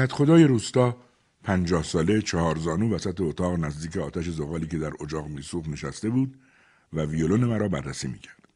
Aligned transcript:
کت 0.00 0.12
خدای 0.12 0.44
روستا 0.44 0.96
پنجاه 1.42 1.82
ساله 1.82 2.22
چهار 2.22 2.58
زانو 2.58 2.94
وسط 2.94 3.20
اتاق 3.20 3.58
نزدیک 3.58 3.96
آتش 3.96 4.28
زغالی 4.28 4.66
که 4.66 4.78
در 4.78 4.92
اجاق 5.00 5.28
میسوخت 5.28 5.68
نشسته 5.68 6.10
بود 6.10 6.38
و 6.92 7.00
ویولون 7.00 7.44
مرا 7.44 7.68
بررسی 7.68 8.08
می‌کرد. 8.08 8.48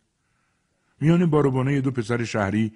میان 1.01 1.27
باروبانه 1.27 1.80
دو 1.80 1.91
پسر 1.91 2.25
شهری 2.25 2.73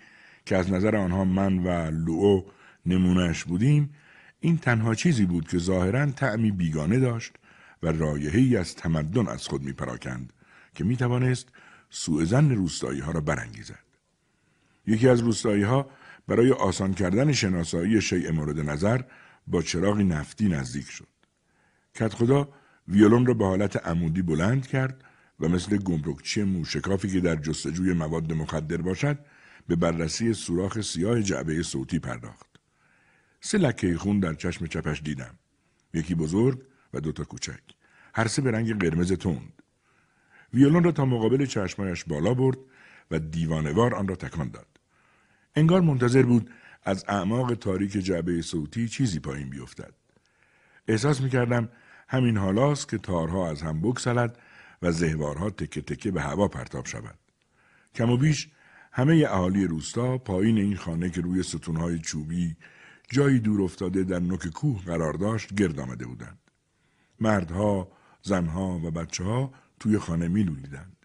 که 0.46 0.56
از 0.56 0.72
نظر 0.72 0.96
آنها 0.96 1.24
من 1.24 1.58
و 1.58 1.90
لوو 1.90 2.44
نمونهش 2.86 3.44
بودیم 3.44 3.94
این 4.40 4.58
تنها 4.58 4.94
چیزی 4.94 5.24
بود 5.24 5.48
که 5.48 5.58
ظاهرا 5.58 6.06
طعمی 6.06 6.50
بیگانه 6.50 6.98
داشت 6.98 7.32
و 7.82 7.92
رایحه‌ای 7.92 8.56
از 8.56 8.74
تمدن 8.74 9.28
از 9.28 9.48
خود 9.48 9.62
میپراکند 9.62 10.32
که 10.74 10.84
می‌توانست 10.84 11.48
سوء 11.90 12.24
زن 12.24 12.50
روستایی 12.50 13.00
ها 13.00 13.12
را 13.12 13.20
برانگیزد. 13.20 13.84
یکی 14.86 15.08
از 15.08 15.20
روستایی 15.20 15.62
ها 15.62 15.90
برای 16.28 16.52
آسان 16.52 16.94
کردن 16.94 17.32
شناسایی 17.32 18.00
شیء 18.00 18.32
مورد 18.32 18.60
نظر 18.60 19.00
با 19.46 19.62
چراغی 19.62 20.04
نفتی 20.04 20.48
نزدیک 20.48 20.90
شد. 20.90 21.08
کت 21.94 22.14
خدا 22.14 22.48
ویولون 22.88 23.26
را 23.26 23.34
به 23.34 23.44
حالت 23.44 23.86
عمودی 23.86 24.22
بلند 24.22 24.66
کرد 24.66 25.04
و 25.40 25.48
مثل 25.48 25.76
گمرکچی 25.76 26.42
موشکافی 26.42 27.08
که 27.08 27.20
در 27.20 27.36
جستجوی 27.36 27.92
مواد 27.92 28.32
مخدر 28.32 28.76
باشد 28.76 29.18
به 29.68 29.76
بررسی 29.76 30.34
سوراخ 30.34 30.80
سیاه 30.80 31.22
جعبه 31.22 31.62
صوتی 31.62 31.98
پرداخت. 31.98 32.46
سه 33.40 33.58
لکه 33.58 33.96
خون 33.96 34.20
در 34.20 34.34
چشم 34.34 34.66
چپش 34.66 35.02
دیدم. 35.02 35.38
یکی 35.94 36.14
بزرگ 36.14 36.62
و 36.94 37.00
دوتا 37.00 37.24
کوچک. 37.24 37.60
هر 38.14 38.26
سه 38.26 38.42
به 38.42 38.50
رنگ 38.50 38.78
قرمز 38.78 39.12
تند. 39.12 39.62
ویولون 40.54 40.84
را 40.84 40.92
تا 40.92 41.04
مقابل 41.04 41.46
چشمایش 41.46 42.04
بالا 42.04 42.34
برد 42.34 42.58
و 43.10 43.18
دیوانوار 43.18 43.94
آن 43.94 44.08
را 44.08 44.16
تکان 44.16 44.48
داد. 44.48 44.77
انگار 45.58 45.80
منتظر 45.80 46.22
بود 46.22 46.50
از 46.82 47.04
اعماق 47.08 47.54
تاریک 47.54 47.92
جعبه 47.92 48.42
صوتی 48.42 48.88
چیزی 48.88 49.20
پایین 49.20 49.50
بیفتد. 49.50 49.94
احساس 50.88 51.20
می 51.20 51.30
کردم 51.30 51.68
همین 52.08 52.36
حالاست 52.36 52.88
که 52.88 52.98
تارها 52.98 53.50
از 53.50 53.62
هم 53.62 53.80
بکسلد 53.80 54.38
و 54.82 54.92
زهوارها 54.92 55.50
تکه 55.50 55.80
تکه 55.80 56.10
به 56.10 56.22
هوا 56.22 56.48
پرتاب 56.48 56.86
شود. 56.86 57.18
کم 57.94 58.10
و 58.10 58.16
بیش 58.16 58.48
همه 58.92 59.26
اهالی 59.28 59.66
روستا 59.66 60.18
پایین 60.18 60.58
این 60.58 60.76
خانه 60.76 61.10
که 61.10 61.20
روی 61.20 61.42
ستونهای 61.42 61.98
چوبی 61.98 62.56
جایی 63.10 63.40
دور 63.40 63.62
افتاده 63.62 64.04
در 64.04 64.18
نوک 64.18 64.48
کوه 64.48 64.84
قرار 64.84 65.12
داشت 65.12 65.54
گرد 65.54 65.80
آمده 65.80 66.06
بودند. 66.06 66.38
مردها، 67.20 67.88
زنها 68.22 68.80
و 68.84 68.90
بچه 68.90 69.24
ها 69.24 69.52
توی 69.80 69.98
خانه 69.98 70.28
می 70.28 70.42
لولیدند. 70.42 70.96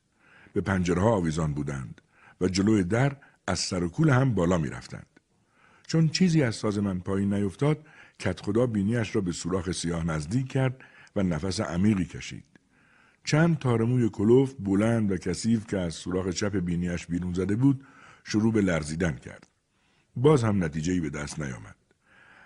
به 0.53 0.61
پنجره 0.61 1.01
ها 1.01 1.11
آویزان 1.11 1.53
بودند 1.53 2.01
و 2.41 2.47
جلوی 2.47 2.83
در 2.83 3.17
از 3.47 3.59
سر 3.59 3.83
و 3.83 3.89
کول 3.89 4.09
هم 4.09 4.33
بالا 4.33 4.57
می 4.57 4.69
رفتند. 4.69 5.07
چون 5.87 6.09
چیزی 6.09 6.43
از 6.43 6.55
ساز 6.55 6.77
من 6.77 6.99
پایین 6.99 7.33
نیفتاد 7.33 7.85
کت 8.19 8.41
خدا 8.41 8.65
بینیش 8.67 9.15
را 9.15 9.21
به 9.21 9.31
سوراخ 9.31 9.71
سیاه 9.71 10.03
نزدیک 10.03 10.47
کرد 10.47 10.81
و 11.15 11.23
نفس 11.23 11.59
عمیقی 11.59 12.05
کشید. 12.05 12.43
چند 13.23 13.59
تارموی 13.59 14.09
کلوف 14.09 14.53
بلند 14.59 15.11
و 15.11 15.17
کثیف 15.17 15.67
که 15.67 15.77
از 15.77 15.93
سوراخ 15.93 16.29
چپ 16.29 16.55
بینیش 16.55 17.05
بیرون 17.05 17.33
زده 17.33 17.55
بود 17.55 17.85
شروع 18.23 18.53
به 18.53 18.61
لرزیدن 18.61 19.15
کرد. 19.15 19.47
باز 20.15 20.43
هم 20.43 20.63
نتیجهی 20.63 20.99
به 20.99 21.09
دست 21.09 21.39
نیامد. 21.39 21.75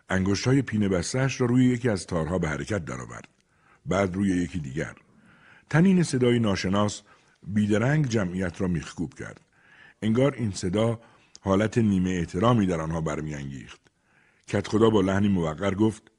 انگشت 0.10 0.48
های 0.48 0.62
پینه 0.62 0.90
بستش 0.90 1.42
را 1.42 1.48
روی 1.48 1.66
یکی 1.66 1.90
از 1.90 2.06
تارها 2.06 2.40
به 2.40 2.50
حرکت 2.50 2.86
درآورد. 2.86 3.28
بعد 3.86 4.16
روی 4.16 4.30
یکی 4.30 4.60
دیگر. 4.60 4.96
تنین 5.70 6.04
صدای 6.04 6.40
ناشناس 6.40 7.02
بیدرنگ 7.48 8.08
جمعیت 8.08 8.62
را 8.62 8.68
میخکوب 8.68 9.14
کرد. 9.14 9.42
انگار 10.02 10.34
این 10.34 10.52
صدا 10.52 11.00
حالت 11.42 11.78
نیمه 11.78 12.10
احترامی 12.10 12.66
در 12.66 12.82
آنها 12.82 13.02
برمیانگیخت. 13.02 13.82
کت 14.48 14.68
خدا 14.68 14.90
با 14.90 15.02
لحنی 15.02 15.28
موقر 15.28 15.76
گفت 15.76 16.12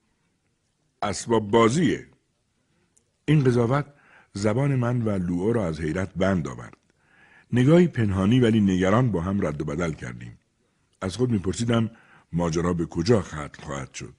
اسباب 1.03 1.51
بازیه. 1.51 2.07
این 3.25 3.45
قضاوت 3.45 3.87
زبان 4.33 4.75
من 4.75 5.03
و 5.03 5.11
لوئو 5.11 5.53
را 5.53 5.67
از 5.67 5.81
حیرت 5.81 6.15
بند 6.15 6.49
آورد. 6.49 6.77
نگاهی 7.53 7.89
پنهانی 7.89 8.41
ولی 8.41 8.61
نگران 8.61 9.13
با 9.13 9.21
هم 9.21 9.47
رد 9.47 9.61
و 9.61 9.65
بدل 9.65 9.93
کردیم. 9.93 10.39
از 11.01 11.17
خود 11.17 11.31
میپرسیدم 11.31 11.91
ماجرا 12.33 12.73
به 12.73 12.87
کجا 12.87 13.23
ختم 13.23 13.63
خواهد 13.63 13.95
شد. 13.95 14.15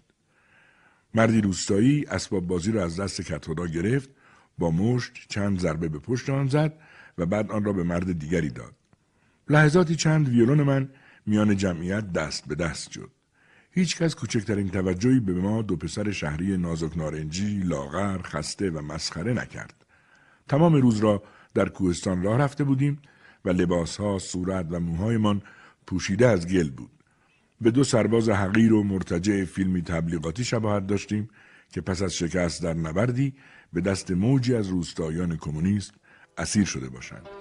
مردی 1.13 1.41
روستایی 1.41 2.05
اسباب 2.05 2.47
بازی 2.47 2.71
را 2.71 2.83
از 2.83 2.99
دست 2.99 3.21
کتخدا 3.21 3.67
گرفت 3.67 4.09
با 4.57 4.71
مشت 4.71 5.13
چند 5.29 5.59
ضربه 5.59 5.89
به 5.89 5.99
پشت 5.99 6.29
آن 6.29 6.47
زد 6.47 6.79
و 7.17 7.25
بعد 7.25 7.51
آن 7.51 7.63
را 7.63 7.73
به 7.73 7.83
مرد 7.83 8.19
دیگری 8.19 8.49
داد. 8.49 8.78
لحظاتی 9.49 9.95
چند 9.95 10.29
ویولون 10.29 10.63
من 10.63 10.89
میان 11.25 11.57
جمعیت 11.57 12.11
دست 12.11 12.47
به 12.47 12.55
دست 12.55 12.91
شد. 12.91 13.11
هیچکس 13.71 14.15
کوچکترین 14.15 14.69
توجهی 14.69 15.19
به 15.19 15.33
ما 15.33 15.61
دو 15.61 15.75
پسر 15.75 16.11
شهری 16.11 16.57
نازک 16.57 16.97
نارنجی، 16.97 17.59
لاغر، 17.59 18.21
خسته 18.21 18.69
و 18.69 18.81
مسخره 18.81 19.33
نکرد. 19.33 19.85
تمام 20.47 20.75
روز 20.75 20.99
را 20.99 21.23
در 21.53 21.69
کوهستان 21.69 22.23
راه 22.23 22.37
رفته 22.37 22.63
بودیم 22.63 23.01
و 23.45 23.49
لباسها، 23.49 24.19
صورت 24.19 24.67
و 24.69 24.79
موهایمان 24.79 25.41
پوشیده 25.87 26.27
از 26.27 26.47
گل 26.47 26.69
بود. 26.69 26.91
به 27.61 27.71
دو 27.71 27.83
سرباز 27.83 28.29
حقیر 28.29 28.73
و 28.73 28.83
مرتجع 28.83 29.45
فیلمی 29.45 29.81
تبلیغاتی 29.81 30.43
شباهت 30.43 30.87
داشتیم 30.87 31.29
که 31.71 31.81
پس 31.81 32.01
از 32.01 32.13
شکست 32.13 32.63
در 32.63 32.73
نبردی 32.73 33.33
به 33.73 33.81
دست 33.81 34.11
موجی 34.11 34.55
از 34.55 34.67
روستایان 34.67 35.37
کمونیست 35.37 35.93
اسیر 36.37 36.65
شده 36.65 36.89
باشند. 36.89 37.38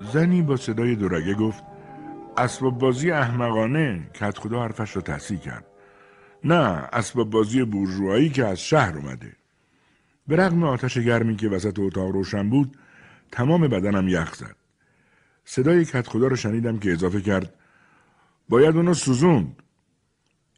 زنی 0.00 0.42
با 0.42 0.56
صدای 0.56 0.94
دورگه 0.94 1.34
گفت 1.34 1.64
اسباب 2.36 2.78
بازی 2.78 3.10
احمقانه 3.10 4.10
کت 4.14 4.38
خدا 4.38 4.62
حرفش 4.62 4.96
را 4.96 5.02
تحصیل 5.02 5.38
کرد. 5.38 5.64
نه 6.44 6.54
اسباب 6.92 7.30
بازی 7.30 7.64
بورژوایی 7.64 8.28
که 8.28 8.46
از 8.46 8.60
شهر 8.60 8.96
اومده. 8.96 9.32
به 10.28 10.36
رغم 10.36 10.64
آتش 10.64 10.98
گرمی 10.98 11.36
که 11.36 11.48
وسط 11.48 11.78
اتاق 11.78 12.10
روشن 12.10 12.50
بود 12.50 12.76
تمام 13.32 13.68
بدنم 13.68 14.08
یخ 14.08 14.34
زد. 14.34 14.56
صدای 15.44 15.84
کت 15.84 16.06
خدا 16.06 16.26
را 16.26 16.36
شنیدم 16.36 16.78
که 16.78 16.92
اضافه 16.92 17.20
کرد 17.20 17.54
باید 18.48 18.76
اونو 18.76 18.94
سوزوند. 18.94 19.62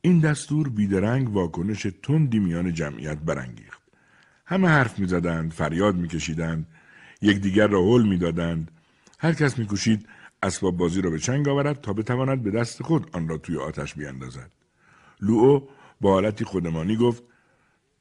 این 0.02 0.18
دستور 0.18 0.68
بیدرنگ 0.68 1.34
واکنش 1.34 1.86
تندی 2.02 2.38
میان 2.38 2.72
جمعیت 2.72 3.18
برانگیخت. 3.18 3.82
همه 4.46 4.68
حرف 4.68 4.98
می‌زدند، 4.98 5.52
فریاد 5.52 5.96
میکشیدند، 5.96 6.66
یکدیگر 7.22 7.66
را 7.66 7.82
حل 7.82 8.02
می‌دادند. 8.02 8.70
هر 9.22 9.32
کس 9.32 9.58
میکوشید 9.58 10.08
اسباب 10.42 10.76
بازی 10.76 11.00
را 11.00 11.10
به 11.10 11.18
چنگ 11.18 11.48
آورد 11.48 11.80
تا 11.80 11.92
بتواند 11.92 12.42
به 12.42 12.50
دست 12.50 12.82
خود 12.82 13.10
آن 13.12 13.28
را 13.28 13.38
توی 13.38 13.58
آتش 13.58 13.94
بیاندازد. 13.94 14.52
لوئو 15.20 15.60
با 16.00 16.12
حالتی 16.12 16.44
خودمانی 16.44 16.96
گفت 16.96 17.22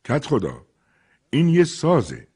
کت 0.06 0.26
خدا 0.26 0.66
این 1.30 1.50
یه 1.50 1.64
سازه. 1.64 2.28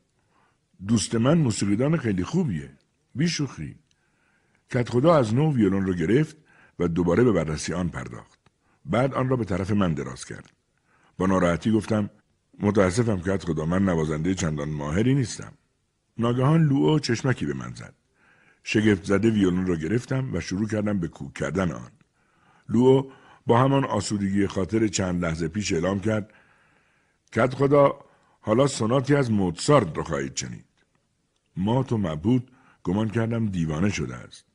دوست 0.88 1.16
من 1.16 1.38
موسیقیدان 1.38 1.98
خیلی 1.98 2.24
خوبیه. 2.24 2.72
بیشوخی. 3.16 3.76
کت 4.70 4.90
خدا 4.90 5.16
از 5.16 5.34
نو 5.34 5.54
ویولون 5.54 5.86
را 5.86 5.94
گرفت 5.94 6.38
و 6.80 6.88
دوباره 6.88 7.24
به 7.24 7.32
بررسی 7.32 7.74
آن 7.74 7.90
پرداخت. 7.90 8.40
بعد 8.86 9.14
آن 9.14 9.30
را 9.30 9.36
به 9.36 9.46
طرف 9.46 9.72
من 9.72 9.94
دراز 9.94 10.26
کرد. 10.26 10.52
با 11.18 11.26
ناراحتی 11.26 11.72
گفتم 11.72 12.10
متاسفم 12.60 13.22
که 13.22 13.38
خدا 13.38 13.66
من 13.66 13.86
نوازنده 13.86 14.36
چندان 14.36 14.70
ماهری 14.70 15.16
نیستم. 15.16 15.54
ناگهان 16.18 16.64
لوئو 16.64 17.00
چشمکی 17.00 17.46
به 17.46 17.54
من 17.54 17.74
زد. 17.74 18.05
شگفت 18.68 19.04
زده 19.04 19.30
ویولون 19.30 19.66
را 19.66 19.76
گرفتم 19.76 20.34
و 20.34 20.40
شروع 20.40 20.68
کردم 20.68 21.00
به 21.00 21.08
کوک 21.08 21.34
کردن 21.34 21.72
آن. 21.72 21.92
لوئو 22.70 23.12
با 23.48 23.60
همان 23.60 23.86
آسودگی 23.86 24.48
خاطر 24.48 24.88
چند 24.88 25.26
لحظه 25.26 25.48
پیش 25.48 25.74
اعلام 25.74 26.00
کرد 26.00 26.34
کت 27.32 27.54
خدا 27.54 28.00
حالا 28.42 28.68
سناتی 28.68 29.16
از 29.16 29.32
موتسارد 29.32 29.98
را 29.98 30.04
خواهید 30.04 30.36
شنید. 30.36 30.66
مات 31.58 31.92
و 31.92 31.98
مبهود 31.98 32.52
گمان 32.84 33.10
کردم 33.10 33.46
دیوانه 33.46 33.90
شده 33.90 34.16
است. 34.16 34.46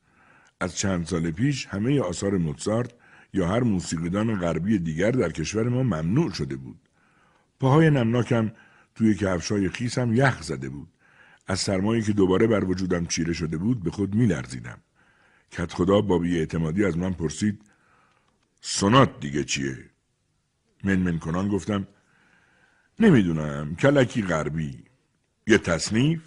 از 0.60 0.76
چند 0.76 1.06
سال 1.06 1.30
پیش 1.30 1.66
همه 1.66 2.00
آثار 2.00 2.36
موتسارت 2.36 2.94
یا 3.32 3.48
هر 3.48 3.60
موسیقیدان 3.60 4.40
غربی 4.40 4.78
دیگر 4.78 5.10
در 5.10 5.30
کشور 5.30 5.68
ما 5.68 5.82
ممنوع 5.82 6.32
شده 6.32 6.56
بود. 6.56 6.88
پاهای 7.60 7.90
نمناکم 7.90 8.52
توی 8.94 9.14
کفشای 9.14 9.68
خیسم 9.68 10.14
یخ 10.14 10.42
زده 10.42 10.68
بود. 10.68 10.88
از 11.50 11.60
سرمایی 11.60 12.02
که 12.02 12.12
دوباره 12.12 12.46
بر 12.46 12.64
وجودم 12.64 13.06
چیره 13.06 13.32
شده 13.32 13.56
بود 13.58 13.82
به 13.82 13.90
خود 13.90 14.14
می 14.14 14.26
لرزیدم. 14.26 14.78
کت 15.50 15.72
خدا 15.72 16.00
با 16.00 16.24
اعتمادی 16.24 16.84
از 16.84 16.98
من 16.98 17.12
پرسید 17.12 17.62
سونات 18.60 19.20
دیگه 19.20 19.44
چیه؟ 19.44 19.76
من 20.84 21.18
کنان 21.18 21.48
گفتم 21.48 21.86
نمی‌دونم 23.00 23.76
کلکی 23.76 24.22
غربی 24.22 24.84
یه 25.46 25.58
تصنیف؟ 25.58 26.22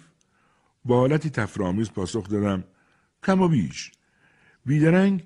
با 0.84 0.98
حالتی 0.98 1.30
تفرامیز 1.30 1.90
پاسخ 1.90 2.28
دادم 2.28 2.64
کم 3.22 3.40
و 3.40 3.48
بیش 3.48 3.92
بیدرنگ 4.66 5.24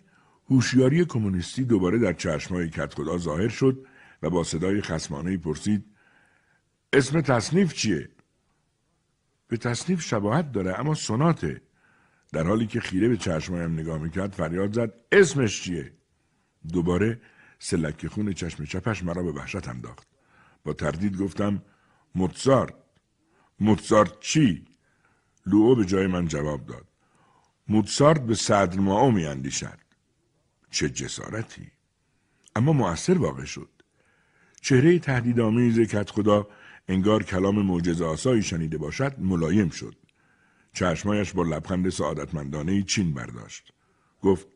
هوشیاری 0.51 1.05
کمونیستی 1.05 1.65
دوباره 1.65 1.99
در 1.99 2.13
چشمای 2.13 2.71
کت 2.71 2.95
خدا 2.95 3.19
ظاهر 3.19 3.49
شد 3.49 3.87
و 4.23 4.31
با 4.31 4.45
صدای 4.45 4.83
خسمانه 4.83 5.37
پرسید 5.37 5.85
اسم 6.93 7.21
تصنیف 7.21 7.75
چیه؟ 7.75 8.09
به 9.49 9.57
تصنیف 9.57 10.03
شباهت 10.03 10.53
داره 10.53 10.81
اما 10.81 10.95
سوناته. 10.95 11.63
در 12.33 12.47
حالی 12.47 12.67
که 12.67 12.81
خیره 12.81 13.09
به 13.09 13.17
چشمایم 13.17 13.73
نگاه 13.73 13.99
می‌کرد 13.99 14.33
فریاد 14.33 14.73
زد 14.73 14.95
اسمش 15.13 15.63
چیه؟ 15.63 15.93
دوباره 16.73 17.21
سلک 17.59 18.07
خون 18.07 18.33
چشم 18.33 18.65
چپش 18.65 19.03
مرا 19.03 19.23
به 19.23 19.33
وحشت 19.33 19.69
انداخت. 19.69 20.09
با 20.65 20.73
تردید 20.73 21.17
گفتم 21.17 21.63
موتسارت. 22.15 22.75
موتسارت 23.61 24.21
چی؟ 24.21 24.65
لوو 25.47 25.75
به 25.75 25.85
جای 25.85 26.07
من 26.07 26.29
جواب 26.29 26.67
داد. 26.67 26.87
موتسارت 27.69 28.21
به 28.27 28.35
صدر 28.35 28.79
ما 28.79 29.11
می 29.11 29.27
اندیشد 29.27 29.79
چه 30.71 30.89
جسارتی. 30.89 31.71
اما 32.57 32.73
مؤثر 32.73 33.19
واقع 33.19 33.45
شد. 33.45 33.69
چهره 34.61 34.99
تهدیدآمیز 34.99 35.81
کت 35.81 36.11
خدا 36.11 36.49
انگار 36.89 37.23
کلام 37.23 37.63
معجزه 37.63 38.05
آسایی 38.05 38.43
شنیده 38.43 38.79
باشد 38.79 39.15
ملایم 39.19 39.69
شد. 39.69 39.95
چشمایش 40.73 41.33
با 41.33 41.43
لبخند 41.43 41.89
سعادتمندانه 41.89 42.83
چین 42.83 43.15
برداشت. 43.15 43.73
گفت 44.23 44.47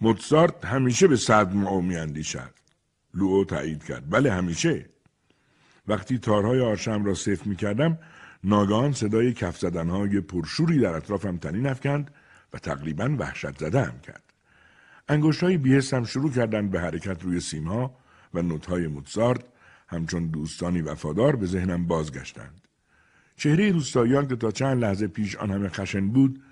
موتسارت 0.00 0.64
همیشه 0.64 1.08
به 1.08 1.16
صدر 1.16 1.68
او 1.68 1.82
میاندیشد 1.82 2.54
لوو 3.14 3.44
تایید 3.44 3.84
کرد. 3.84 4.10
بله 4.10 4.32
همیشه. 4.32 4.86
وقتی 5.88 6.18
تارهای 6.18 6.60
آرشم 6.60 7.04
را 7.04 7.14
صفر 7.14 7.48
می 7.48 7.56
کردم 7.56 7.98
ناگهان 8.44 8.92
صدای 8.92 9.32
کف 9.32 9.58
زدنهای 9.58 10.20
پرشوری 10.20 10.78
در 10.78 10.94
اطرافم 10.94 11.36
تنین 11.36 11.66
افکند 11.66 12.10
و 12.52 12.58
تقریبا 12.58 13.16
وحشت 13.18 13.58
زده 13.58 13.84
هم 13.84 14.00
کرد. 14.00 14.22
انگشت 15.08 15.42
های 15.42 15.58
بیهستم 15.58 16.04
شروع 16.04 16.32
کردند 16.32 16.70
به 16.70 16.80
حرکت 16.80 17.22
روی 17.22 17.40
سیمها 17.40 17.96
و 18.34 18.42
نوتهای 18.42 18.86
موتسارت 18.86 19.44
همچون 19.90 20.26
دوستانی 20.26 20.80
وفادار 20.80 21.36
به 21.36 21.46
ذهنم 21.46 21.86
بازگشتند. 21.86 22.60
چهره 23.36 23.72
روستاییان 23.72 24.28
که 24.28 24.36
تا 24.36 24.50
چند 24.50 24.84
لحظه 24.84 25.06
پیش 25.06 25.36
آن 25.36 25.50
همه 25.50 25.68
خشن 25.68 26.08
بود 26.08 26.42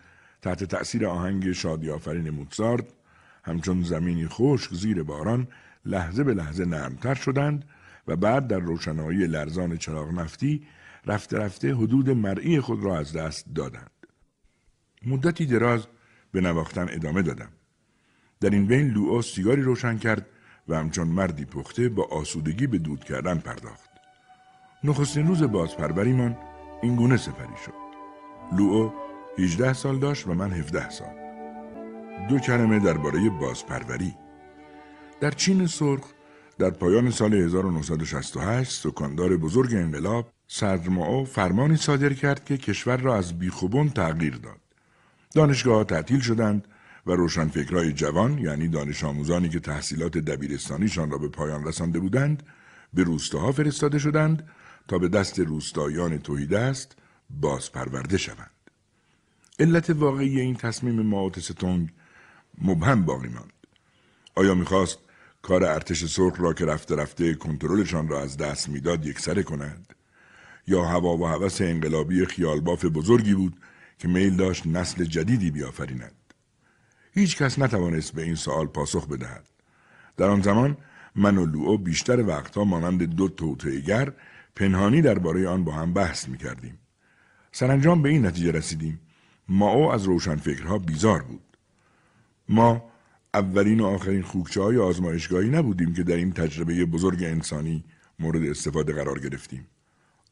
تحت 0.43 0.65
تأثیر 0.65 1.07
آهنگ 1.07 1.53
شادی 1.53 1.91
آفرین 1.91 2.31
موتسارت 2.31 2.85
همچون 3.45 3.83
زمینی 3.83 4.29
خشک 4.29 4.75
زیر 4.75 5.03
باران 5.03 5.49
لحظه 5.87 6.25
به 6.25 6.35
لحظه 6.35 6.65
نرمتر 6.65 7.15
شدند 7.15 7.65
و 8.09 8.17
بعد 8.17 8.47
در 8.47 8.59
روشنایی 8.59 9.27
لرزان 9.27 9.77
چراغ 9.77 10.13
نفتی 10.13 10.67
رفته 11.07 11.39
رفته 11.39 11.75
حدود 11.75 12.11
مرئی 12.11 12.61
خود 12.61 12.85
را 12.85 12.99
از 12.99 13.13
دست 13.13 13.47
دادند. 13.55 13.91
مدتی 15.07 15.47
دراز 15.47 15.87
به 16.33 16.41
نواختن 16.41 16.87
ادامه 16.91 17.23
دادم. 17.23 17.51
در 18.41 18.51
این 18.51 18.67
بین 18.67 18.89
لوئو 18.89 19.23
سیگاری 19.23 19.63
روشن 19.63 19.99
کرد 19.99 20.27
و 20.69 20.75
همچون 20.75 21.09
مردی 21.09 21.45
پخته 21.45 21.89
با 21.89 22.05
آسودگی 22.11 22.67
به 22.67 22.79
دود 22.79 23.05
کردن 23.05 23.39
پرداخت. 23.39 23.91
نخستین 24.85 25.27
روز 25.27 25.43
بازپروریمان 25.43 26.37
این 26.83 26.97
گونه 26.97 27.17
سپری 27.17 27.57
شد. 27.65 27.89
لوئو 28.59 28.91
18 29.39 29.73
سال 29.73 29.99
داشت 29.99 30.27
و 30.27 30.35
من 30.35 30.53
17 30.53 30.91
سال. 30.91 31.15
دو 32.29 32.39
کلمه 32.39 32.79
درباره 32.79 33.31
بازپروری. 33.31 34.15
در 35.21 35.31
چین 35.31 35.67
سرخ 35.67 36.05
در 36.59 36.71
پایان 36.71 37.11
سال 37.11 37.35
1968 37.35 38.71
سکاندار 38.71 39.37
بزرگ 39.37 39.75
انقلاب 39.75 40.31
صدر 40.47 41.25
فرمانی 41.25 41.77
صادر 41.77 42.13
کرد 42.13 42.45
که 42.45 42.57
کشور 42.57 42.97
را 42.97 43.17
از 43.17 43.39
بیخوبون 43.39 43.89
تغییر 43.89 44.37
داد. 44.37 44.61
دانشگاه 45.35 45.85
تعطیل 45.85 46.21
شدند 46.21 46.69
و 47.07 47.13
روشنفکرهای 47.13 47.93
جوان 47.93 48.39
یعنی 48.39 48.69
دانش 48.69 49.05
آموزانی 49.05 49.49
که 49.49 49.61
تحصیلات 49.61 50.19
دبیرستانیشان 50.19 51.11
را 51.11 51.19
به 51.19 51.29
پایان 51.29 51.65
رسانده 51.65 52.01
بودند 52.01 52.43
به 52.95 53.03
روستاها 53.03 53.53
فرستاده 53.53 53.99
شدند 53.99 54.49
تا 54.89 54.99
به 54.99 55.09
دست 55.09 55.41
روستایان 55.41 56.19
توحیدست 56.19 56.97
باز 57.31 57.73
پرورده 57.73 58.19
شوند. 58.19 58.51
علت 59.61 59.91
واقعی 59.91 60.41
این 60.41 60.57
تصمیم 60.57 61.03
ماوت 61.03 61.41
ستونگ 61.41 61.89
مبهم 62.63 63.05
باقی 63.05 63.29
ماند. 63.29 63.53
آیا 64.35 64.55
می‌خواست 64.55 64.99
کار 65.43 65.65
ارتش 65.65 66.05
سرخ 66.05 66.41
را 66.41 66.53
که 66.53 66.65
رفته 66.65 66.97
رفته 66.97 67.35
کنترلشان 67.35 68.09
را 68.09 68.23
از 68.23 68.37
دست 68.37 68.69
می‌داد 68.69 69.07
یکسره 69.07 69.43
کند 69.43 69.95
یا 70.67 70.85
هوا 70.85 71.17
و 71.17 71.27
هوس 71.27 71.61
انقلابی 71.61 72.27
خیالباف 72.27 72.85
بزرگی 72.85 73.35
بود 73.35 73.57
که 73.99 74.09
میل 74.09 74.37
داشت 74.37 74.67
نسل 74.67 75.05
جدیدی 75.05 75.51
بیافریند 75.51 76.18
هیچ 77.19 77.37
کس 77.37 77.59
نتوانست 77.59 78.13
به 78.13 78.23
این 78.23 78.35
سوال 78.35 78.67
پاسخ 78.67 79.09
بدهد 79.09 79.49
در 80.17 80.29
آن 80.29 80.43
زمان 80.43 80.77
من 81.17 81.39
و 81.39 81.47
لوئو 81.47 81.79
بیشتر 81.79 82.27
وقتها 82.27 82.65
مانند 82.65 83.03
دو 83.03 83.29
توطئهگر 83.29 84.13
پنهانی 84.57 85.03
درباره 85.03 85.49
آن 85.49 85.65
با 85.65 85.73
هم 85.73 85.93
بحث 85.93 86.29
می 86.29 86.39
کردیم. 86.39 86.79
سرانجام 87.53 88.03
به 88.03 88.09
این 88.09 88.27
نتیجه 88.27 88.51
رسیدیم 88.51 89.01
ما 89.49 89.71
او 89.71 89.93
از 89.93 90.05
روشنفکرها 90.05 90.79
بیزار 90.79 91.23
بود. 91.23 91.57
ما 92.49 92.91
اولین 93.35 93.81
و 93.81 93.87
آخرین 93.87 94.23
خوکچه 94.23 94.63
های 94.63 94.79
آزمایشگاهی 94.79 95.49
نبودیم 95.49 95.95
که 95.95 96.03
در 96.03 96.17
این 96.17 96.33
تجربه 96.33 96.85
بزرگ 96.85 97.25
انسانی 97.25 97.85
مورد 98.19 98.43
استفاده 98.43 98.93
قرار 98.93 99.19
گرفتیم. 99.19 99.67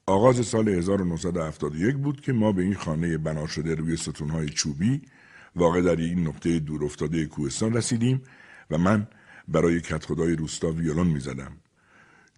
آغاز 0.06 0.46
سال 0.46 0.68
1971 0.68 1.96
بود 1.96 2.20
که 2.20 2.32
ما 2.32 2.52
به 2.52 2.62
این 2.62 2.74
خانه 2.74 3.18
بنا 3.18 3.46
شده 3.46 3.74
روی 3.74 3.96
ستونهای 3.96 4.48
چوبی 4.48 5.02
واقع 5.56 5.80
در 5.80 5.96
این 5.96 6.26
نقطه 6.26 6.58
دور 6.58 6.84
افتاده 6.84 7.26
کوهستان 7.26 7.74
رسیدیم 7.74 8.22
و 8.70 8.78
من 8.78 9.06
برای 9.48 9.80
کت 9.80 10.04
خدای 10.04 10.36
روستا 10.36 10.70
ویولون 10.70 11.06
می 11.06 11.20
زدم. 11.20 11.52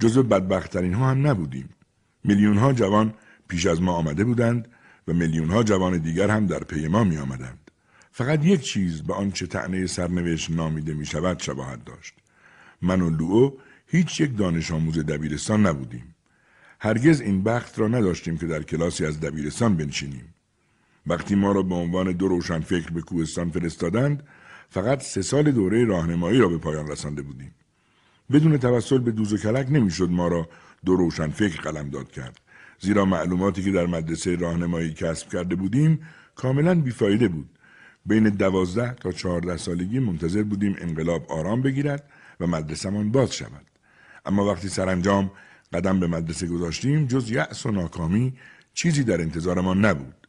جزو 0.00 0.22
بدبختترین 0.22 0.94
ها 0.94 1.10
هم 1.10 1.26
نبودیم. 1.26 1.68
میلیون 2.24 2.58
ها 2.58 2.72
جوان 2.72 3.14
پیش 3.48 3.66
از 3.66 3.82
ما 3.82 3.92
آمده 3.92 4.24
بودند 4.24 4.68
و 5.08 5.12
میلیون 5.12 5.50
ها 5.50 5.62
جوان 5.62 5.98
دیگر 5.98 6.30
هم 6.30 6.46
در 6.46 6.64
پی 6.64 6.88
ما 6.88 7.04
می 7.04 7.16
آمدند. 7.16 7.70
فقط 8.12 8.44
یک 8.44 8.60
چیز 8.60 9.02
به 9.02 9.14
آنچه 9.14 9.46
تعنی 9.46 9.86
سرنوشت 9.86 10.50
نامیده 10.50 10.94
می 10.94 11.06
شود 11.06 11.40
شباهت 11.40 11.84
داشت. 11.84 12.14
من 12.82 13.00
و 13.00 13.10
لوئو 13.10 13.50
هیچ 13.86 14.20
یک 14.20 14.36
دانش 14.36 14.70
آموز 14.70 14.98
دبیرستان 14.98 15.66
نبودیم. 15.66 16.14
هرگز 16.80 17.20
این 17.20 17.42
بخت 17.42 17.78
را 17.78 17.88
نداشتیم 17.88 18.38
که 18.38 18.46
در 18.46 18.62
کلاسی 18.62 19.04
از 19.04 19.20
دبیرستان 19.20 19.76
بنشینیم. 19.76 20.34
وقتی 21.08 21.34
ما 21.34 21.52
را 21.52 21.62
به 21.62 21.74
عنوان 21.74 22.12
دو 22.12 22.28
روشن 22.28 22.60
فکر 22.60 22.90
به 22.90 23.00
کوهستان 23.00 23.50
فرستادند 23.50 24.22
فقط 24.70 25.02
سه 25.02 25.22
سال 25.22 25.50
دوره 25.50 25.84
راهنمایی 25.84 26.38
را 26.38 26.48
به 26.48 26.58
پایان 26.58 26.88
رسانده 26.88 27.22
بودیم. 27.22 27.54
بدون 28.32 28.58
توسل 28.58 28.98
به 28.98 29.10
دوز 29.10 29.32
و 29.32 29.36
کلک 29.36 29.66
نمی‌شد 29.70 30.10
ما 30.10 30.28
را 30.28 30.48
دو 30.84 30.96
روشن 30.96 31.28
فکر 31.28 31.60
قلم 31.60 31.90
داد 31.90 32.10
کرد. 32.10 32.40
زیرا 32.80 33.04
معلوماتی 33.04 33.62
که 33.62 33.72
در 33.72 33.86
مدرسه 33.86 34.36
راهنمایی 34.36 34.92
کسب 34.92 35.32
کرده 35.32 35.56
بودیم 35.56 36.00
کاملا 36.34 36.74
بیفایده 36.74 37.28
بود 37.28 37.48
بین 38.06 38.28
دوازده 38.28 38.94
تا 38.94 39.12
چهارده 39.12 39.56
سالگی 39.56 39.98
منتظر 39.98 40.42
بودیم 40.42 40.76
انقلاب 40.78 41.32
آرام 41.32 41.62
بگیرد 41.62 42.10
و 42.40 42.46
مدرسهمان 42.46 43.10
باز 43.10 43.34
شود. 43.34 43.66
اما 44.26 44.44
وقتی 44.44 44.68
سرانجام 44.68 45.30
قدم 45.72 46.00
به 46.00 46.06
مدرسه 46.06 46.46
گذاشتیم 46.46 47.06
جز 47.06 47.30
یأس 47.30 47.66
و 47.66 47.70
ناکامی 47.70 48.34
چیزی 48.74 49.04
در 49.04 49.20
انتظارمان 49.20 49.84
نبود. 49.84 50.27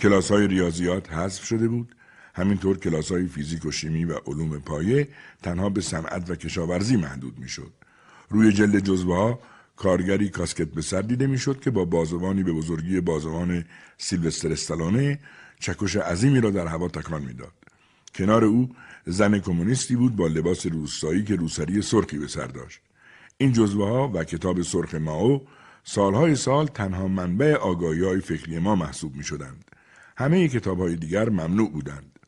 کلاس 0.00 0.30
های 0.30 0.46
ریاضیات 0.46 1.12
حذف 1.12 1.44
شده 1.44 1.68
بود 1.68 1.94
همینطور 2.34 2.78
کلاس 2.78 3.12
های 3.12 3.26
فیزیک 3.26 3.64
و 3.64 3.70
شیمی 3.70 4.04
و 4.04 4.14
علوم 4.26 4.58
پایه 4.58 5.08
تنها 5.42 5.68
به 5.68 5.80
صنعت 5.80 6.30
و 6.30 6.34
کشاورزی 6.34 6.96
محدود 6.96 7.38
می‌شد. 7.38 7.72
روی 8.28 8.52
جلد 8.52 8.78
جزوه 8.78 9.16
ها 9.16 9.40
کارگری 9.76 10.28
کاسکت 10.28 10.68
به 10.68 10.82
سر 10.82 11.02
دیده 11.02 11.26
می‌شد 11.26 11.60
که 11.60 11.70
با 11.70 11.84
بازوانی 11.84 12.42
به 12.42 12.52
بزرگی 12.52 13.00
بازوان 13.00 13.64
سیلوستر 13.98 14.52
استالانه 14.52 15.18
چکش 15.60 15.96
عظیمی 15.96 16.40
را 16.40 16.50
در 16.50 16.66
هوا 16.66 16.88
تکان 16.88 17.22
می‌داد. 17.22 17.52
کنار 18.14 18.44
او 18.44 18.70
زن 19.06 19.38
کمونیستی 19.38 19.96
بود 19.96 20.16
با 20.16 20.26
لباس 20.26 20.66
روستایی 20.66 21.24
که 21.24 21.36
روسری 21.36 21.82
سرخی 21.82 22.18
به 22.18 22.28
سر 22.28 22.46
داشت. 22.46 22.80
این 23.38 23.52
جزوه 23.52 23.88
ها 23.88 24.10
و 24.14 24.24
کتاب 24.24 24.62
سرخ 24.62 24.94
ماو 24.94 25.42
سالهای 25.84 26.36
سال 26.36 26.66
تنها 26.66 27.08
منبع 27.08 27.54
آگاهی 27.54 28.04
های 28.04 28.20
فکری 28.20 28.58
ما 28.58 28.76
محسوب 28.76 29.16
می 29.16 29.24
شدند. 29.24 29.65
همه 30.16 30.48
کتاب 30.48 30.80
های 30.80 30.96
دیگر 30.96 31.28
ممنوع 31.28 31.70
بودند. 31.70 32.18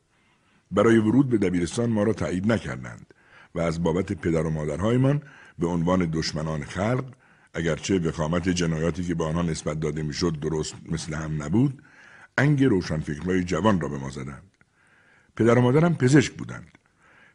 برای 0.71 0.97
ورود 0.97 1.29
به 1.29 1.37
دبیرستان 1.37 1.89
ما 1.89 2.03
را 2.03 2.13
تایید 2.13 2.51
نکردند 2.51 3.13
و 3.55 3.59
از 3.59 3.83
بابت 3.83 4.13
پدر 4.13 4.45
و 4.45 4.49
مادرهایمان 4.49 5.21
به 5.59 5.67
عنوان 5.67 6.09
دشمنان 6.13 6.63
خلق 6.63 7.05
اگرچه 7.53 7.99
وخامت 7.99 8.49
جنایاتی 8.49 9.03
که 9.03 9.15
به 9.15 9.23
آنها 9.23 9.41
نسبت 9.41 9.79
داده 9.79 10.03
می‌شد 10.03 10.39
درست 10.39 10.75
مثل 10.91 11.13
هم 11.13 11.43
نبود 11.43 11.81
انگ 12.37 12.63
روشنفکرهای 12.63 13.43
جوان 13.43 13.81
را 13.81 13.87
به 13.87 13.97
ما 13.97 14.09
زدند. 14.09 14.43
پدر 15.35 15.57
و 15.57 15.61
مادرم 15.61 15.95
پزشک 15.95 16.33
بودند. 16.33 16.67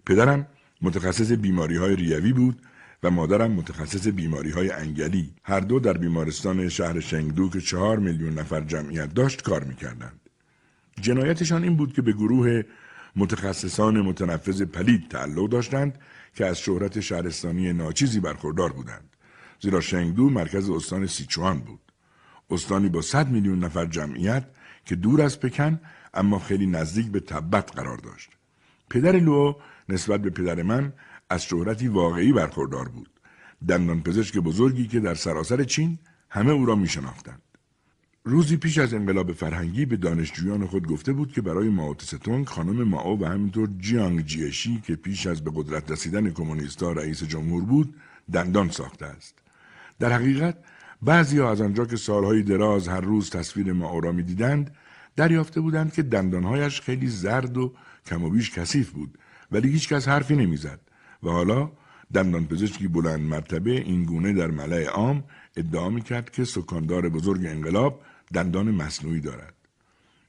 پدرم 0.07 0.47
متخصص 0.83 1.33
بیماری 1.33 1.77
های 1.77 1.97
ریوی 1.97 2.33
بود 2.33 2.63
و 3.03 3.11
مادرم 3.11 3.51
متخصص 3.51 4.07
بیماری 4.07 4.51
های 4.51 4.71
انگلی 4.71 5.35
هر 5.43 5.61
دو 5.61 5.81
در 5.81 5.99
بیمارستان 5.99 6.69
شهر 6.69 7.01
شنگدو 7.01 7.51
که 7.51 7.61
چهار 7.61 7.99
میلیون 7.99 8.39
نفر 8.39 8.61
جمعیت 8.61 9.15
داشت 9.15 9.43
کار 9.43 9.65
می‌کردند. 9.65 10.24
جنایتشان 11.01 11.63
این 11.63 11.77
بود 11.77 11.93
که 11.93 12.03
به 12.03 12.13
گروه 12.13 12.63
متخصصان 13.17 14.01
متنفذ 14.01 14.63
پلید 14.63 15.09
تعلق 15.09 15.49
داشتند 15.49 15.99
که 16.35 16.47
از 16.47 16.59
شهرت 16.59 17.01
شهرستانی 17.01 17.73
ناچیزی 17.73 18.21
برخوردار 18.21 18.73
بودند. 18.73 19.11
زیرا 19.61 19.81
شنگدو 19.81 20.31
مرکز 20.31 20.71
استان 20.71 21.07
سیچوان 21.07 21.59
بود. 21.59 21.81
استانی 22.51 22.89
با 22.89 23.01
100 23.01 23.29
میلیون 23.29 23.65
نفر 23.65 23.87
جمعیت 23.87 24.45
که 24.85 24.97
دور 24.97 25.23
از 25.23 25.41
پکن 25.41 25.81
اما 26.15 26.39
خیلی 26.39 26.67
نزدیک 26.67 27.07
به 27.07 27.21
تبت 27.21 27.77
قرار 27.77 27.99
داشت. 27.99 28.31
پدر 28.91 29.13
لو 29.13 29.55
نسبت 29.89 30.23
به 30.23 30.31
پدر 30.31 30.63
من 30.63 30.93
از 31.31 31.45
شهرتی 31.45 31.89
واقعی 31.89 32.33
برخوردار 32.33 32.89
بود 32.89 33.11
دندان 33.69 34.03
پزشک 34.03 34.39
بزرگی 34.39 34.87
که 34.87 35.01
در 35.01 35.15
سراسر 35.15 35.65
چین 35.65 35.99
همه 36.31 36.51
او 36.51 36.67
را 36.67 36.75
می 36.75 36.89
شناختند. 36.89 37.43
روزی 38.27 38.57
پیش 38.57 38.79
از 38.79 38.95
انقلاب 38.95 39.33
فرهنگی 39.33 39.85
به 39.85 39.97
دانشجویان 39.97 40.67
خود 40.67 40.87
گفته 40.87 41.13
بود 41.13 41.33
که 41.33 41.43
برای 41.43 41.69
ماو 41.69 41.97
خانم 42.47 42.83
ماو 42.83 43.21
و 43.21 43.25
همینطور 43.25 43.69
جیانگ 43.79 44.27
جیشی 44.27 44.83
که 44.87 44.97
پیش 44.97 45.27
از 45.27 45.45
به 45.45 45.51
قدرت 45.55 45.91
رسیدن 45.91 46.31
کمونیستا 46.31 46.93
رئیس 46.93 47.23
جمهور 47.25 47.65
بود 47.65 47.95
دندان 48.33 48.71
ساخته 48.71 49.07
است. 49.07 49.35
در 49.99 50.13
حقیقت 50.13 50.57
بعضی 51.03 51.39
ها 51.39 51.51
از 51.51 51.61
آنجا 51.61 51.85
که 51.85 51.97
سالهای 51.97 52.43
دراز 52.43 52.89
هر 52.89 53.01
روز 53.01 53.31
تصویر 53.31 53.73
ماو 53.73 54.01
را 54.01 54.13
می‌دیدند 54.13 54.75
دریافته 55.17 55.61
بودند 55.61 55.93
که 55.93 56.03
دندانهایش 56.03 56.81
خیلی 56.81 57.09
زرد 57.09 57.57
و 57.57 57.73
کم 58.07 58.25
و 58.25 58.31
بیش 58.31 58.51
کثیف 58.51 58.91
بود 58.91 59.19
ولی 59.53 59.69
هیچکس 59.69 60.09
حرفی 60.09 60.37
نمی‌زد 60.37 60.81
و 61.23 61.31
حالا 61.31 61.71
دندان 62.15 62.47
پزشکی 62.47 62.89
بلند 62.89 63.21
مرتبه 63.21 63.71
این 63.71 64.05
گونه 64.05 64.33
در 64.33 64.51
ملع 64.51 64.85
عام 64.85 65.25
ادعا 65.57 65.91
می 65.91 66.03
کرد 66.03 66.31
که 66.31 66.45
سکاندار 66.45 67.09
بزرگ 67.09 67.47
انقلاب 67.47 68.01
دندان 68.33 68.71
مصنوعی 68.71 69.21
دارد. 69.21 69.55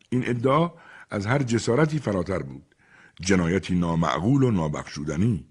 این 0.10 0.24
ادعا 0.28 0.72
از 1.10 1.25
هر 1.25 1.44
جسارتی 1.44 2.00
فراتر 2.00 2.40
بود. 2.40 2.75
جنایتی 3.22 3.75
نامعقول 3.75 4.44
و 4.44 4.52
نابخشودنی 4.52 5.46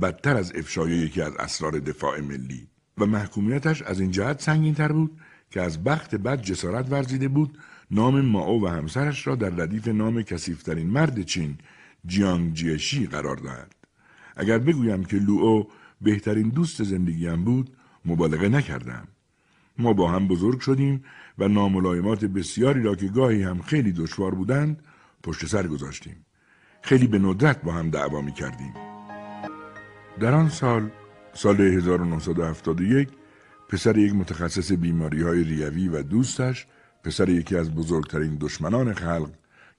بدتر 0.00 0.36
از 0.36 0.52
افشای 0.54 0.90
یکی 0.92 1.22
از 1.22 1.36
اسرار 1.36 1.78
دفاع 1.78 2.20
ملی 2.20 2.68
و 2.98 3.06
محکومیتش 3.06 3.82
از 3.82 4.00
این 4.00 4.10
جهت 4.10 4.42
سنگین 4.42 4.74
تر 4.74 4.92
بود 4.92 5.20
که 5.50 5.60
از 5.62 5.84
بخت 5.84 6.14
بد 6.14 6.42
جسارت 6.42 6.92
ورزیده 6.92 7.28
بود 7.28 7.58
نام 7.90 8.20
ماو 8.20 8.64
و 8.64 8.68
همسرش 8.68 9.26
را 9.26 9.34
در 9.34 9.50
ردیف 9.50 9.88
نام 9.88 10.22
کسیفترین 10.22 10.86
مرد 10.86 11.22
چین 11.22 11.58
جیانگ 12.06 12.54
جیشی 12.54 13.06
قرار 13.06 13.36
دهد. 13.36 13.74
اگر 14.36 14.58
بگویم 14.58 15.04
که 15.04 15.16
لوو 15.16 15.64
بهترین 16.00 16.48
دوست 16.48 16.84
زندگیم 16.84 17.44
بود 17.44 17.76
مبالغه 18.04 18.48
نکردم. 18.48 19.08
ما 19.78 19.92
با 19.92 20.10
هم 20.10 20.28
بزرگ 20.28 20.60
شدیم 20.60 21.04
و 21.38 21.48
ناملایمات 21.48 22.24
بسیاری 22.24 22.82
را 22.82 22.94
که 22.94 23.06
گاهی 23.06 23.42
هم 23.42 23.62
خیلی 23.62 23.92
دشوار 23.92 24.34
بودند 24.34 24.82
پشت 25.22 25.46
سر 25.46 25.66
گذاشتیم. 25.66 26.26
خیلی 26.82 27.06
به 27.06 27.18
ندرت 27.18 27.62
با 27.62 27.72
هم 27.72 27.90
دعوا 27.90 28.20
می 28.20 28.32
کردیم. 28.32 28.74
در 30.20 30.34
آن 30.34 30.48
سال 30.48 30.90
سال 31.34 31.60
1971 31.60 33.08
پسر 33.68 33.98
یک 33.98 34.14
متخصص 34.14 34.72
بیماری 34.72 35.22
های 35.22 35.44
ریوی 35.44 35.88
و 35.88 36.02
دوستش 36.02 36.66
پسر 37.04 37.28
یکی 37.28 37.56
از 37.56 37.74
بزرگترین 37.74 38.36
دشمنان 38.40 38.92
خلق 38.92 39.30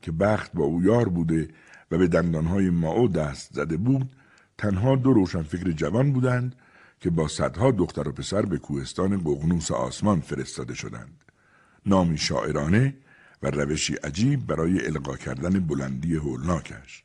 که 0.01 0.11
بخت 0.11 0.51
با 0.53 0.63
او 0.63 0.83
یار 0.83 1.09
بوده 1.09 1.47
و 1.91 1.97
به 1.97 2.07
دندانهای 2.07 2.69
ماو 2.69 3.07
دست 3.07 3.53
زده 3.53 3.77
بود 3.77 4.09
تنها 4.57 4.95
دو 4.95 5.13
روشنفکر 5.13 5.71
جوان 5.71 6.13
بودند 6.13 6.55
که 6.99 7.09
با 7.09 7.27
صدها 7.27 7.71
دختر 7.71 8.07
و 8.07 8.11
پسر 8.11 8.41
به 8.41 8.57
کوهستان 8.57 9.17
قغنوس 9.17 9.71
آسمان 9.71 10.19
فرستاده 10.19 10.73
شدند. 10.73 11.26
نامی 11.87 12.17
شاعرانه 12.17 12.93
و 13.43 13.51
روشی 13.51 13.95
عجیب 13.95 14.47
برای 14.47 14.85
القا 14.85 15.17
کردن 15.17 15.59
بلندی 15.59 16.15
هولناکش. 16.15 17.03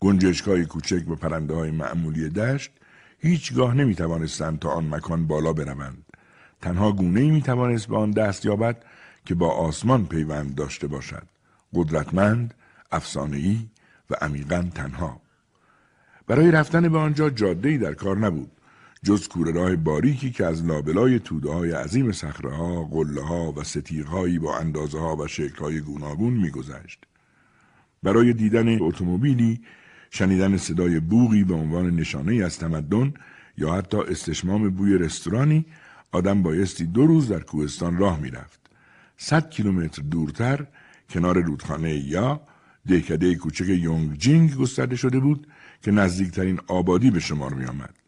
گنجشکای 0.00 0.64
کوچک 0.64 1.08
و 1.08 1.14
پرنده 1.14 1.54
های 1.54 1.70
معمولی 1.70 2.28
دشت 2.28 2.70
هیچگاه 3.18 3.74
نمی 3.74 3.94
توانستند 3.94 4.58
تا 4.58 4.70
آن 4.70 4.94
مکان 4.94 5.26
بالا 5.26 5.52
بروند. 5.52 6.04
تنها 6.60 6.92
گونه 6.92 7.20
ای 7.20 7.30
می 7.30 7.42
توانست 7.42 7.88
به 7.88 7.96
آن 7.96 8.10
دست 8.10 8.46
یابد 8.46 8.84
که 9.24 9.34
با 9.34 9.50
آسمان 9.50 10.06
پیوند 10.06 10.54
داشته 10.54 10.86
باشد. 10.86 11.26
قدرتمند، 11.74 12.54
افسانه‌ای 12.92 13.68
و 14.10 14.14
عمیقا 14.20 14.70
تنها. 14.74 15.20
برای 16.26 16.50
رفتن 16.50 16.88
به 16.88 16.98
آنجا 16.98 17.30
جاده 17.30 17.78
در 17.78 17.94
کار 17.94 18.16
نبود. 18.16 18.52
جز 19.06 19.28
کوره 19.28 19.52
راه 19.52 19.76
باریکی 19.76 20.30
که 20.30 20.46
از 20.46 20.64
لابلای 20.64 21.18
توده 21.18 21.50
های 21.50 21.70
عظیم 21.72 22.12
سخره 22.12 22.50
ها، 22.50 22.84
قله 22.84 23.22
ها 23.22 23.52
و 23.52 23.64
ستیرهایی 23.64 24.38
با 24.38 24.58
اندازه 24.58 24.98
ها 24.98 25.16
و 25.16 25.26
شکل 25.26 25.58
های 25.58 25.80
گوناگون 25.80 26.32
میگذشت. 26.32 27.04
برای 28.02 28.32
دیدن 28.32 28.82
اتومبیلی، 28.82 29.60
شنیدن 30.10 30.56
صدای 30.56 31.00
بوغی 31.00 31.44
به 31.44 31.54
عنوان 31.54 31.90
نشانه 31.90 32.44
از 32.44 32.58
تمدن 32.58 33.14
یا 33.58 33.72
حتی 33.72 33.96
استشمام 33.96 34.70
بوی 34.70 34.98
رستورانی 34.98 35.66
آدم 36.12 36.42
بایستی 36.42 36.86
دو 36.86 37.06
روز 37.06 37.28
در 37.28 37.40
کوهستان 37.40 37.98
راه 37.98 38.20
می‌رفت. 38.20 38.60
صد 39.16 39.50
کیلومتر 39.50 40.02
دورتر 40.02 40.66
کنار 41.10 41.42
رودخانه 41.42 41.94
یا 41.94 42.40
دهکده 42.86 43.34
کوچک 43.34 43.68
یونگ 43.68 44.18
جینگ 44.18 44.54
گسترده 44.54 44.96
شده 44.96 45.20
بود 45.20 45.46
که 45.82 45.90
نزدیکترین 45.90 46.60
آبادی 46.66 47.10
به 47.10 47.20
شمار 47.20 47.54
می 47.54 47.64
آمد. 47.64 48.05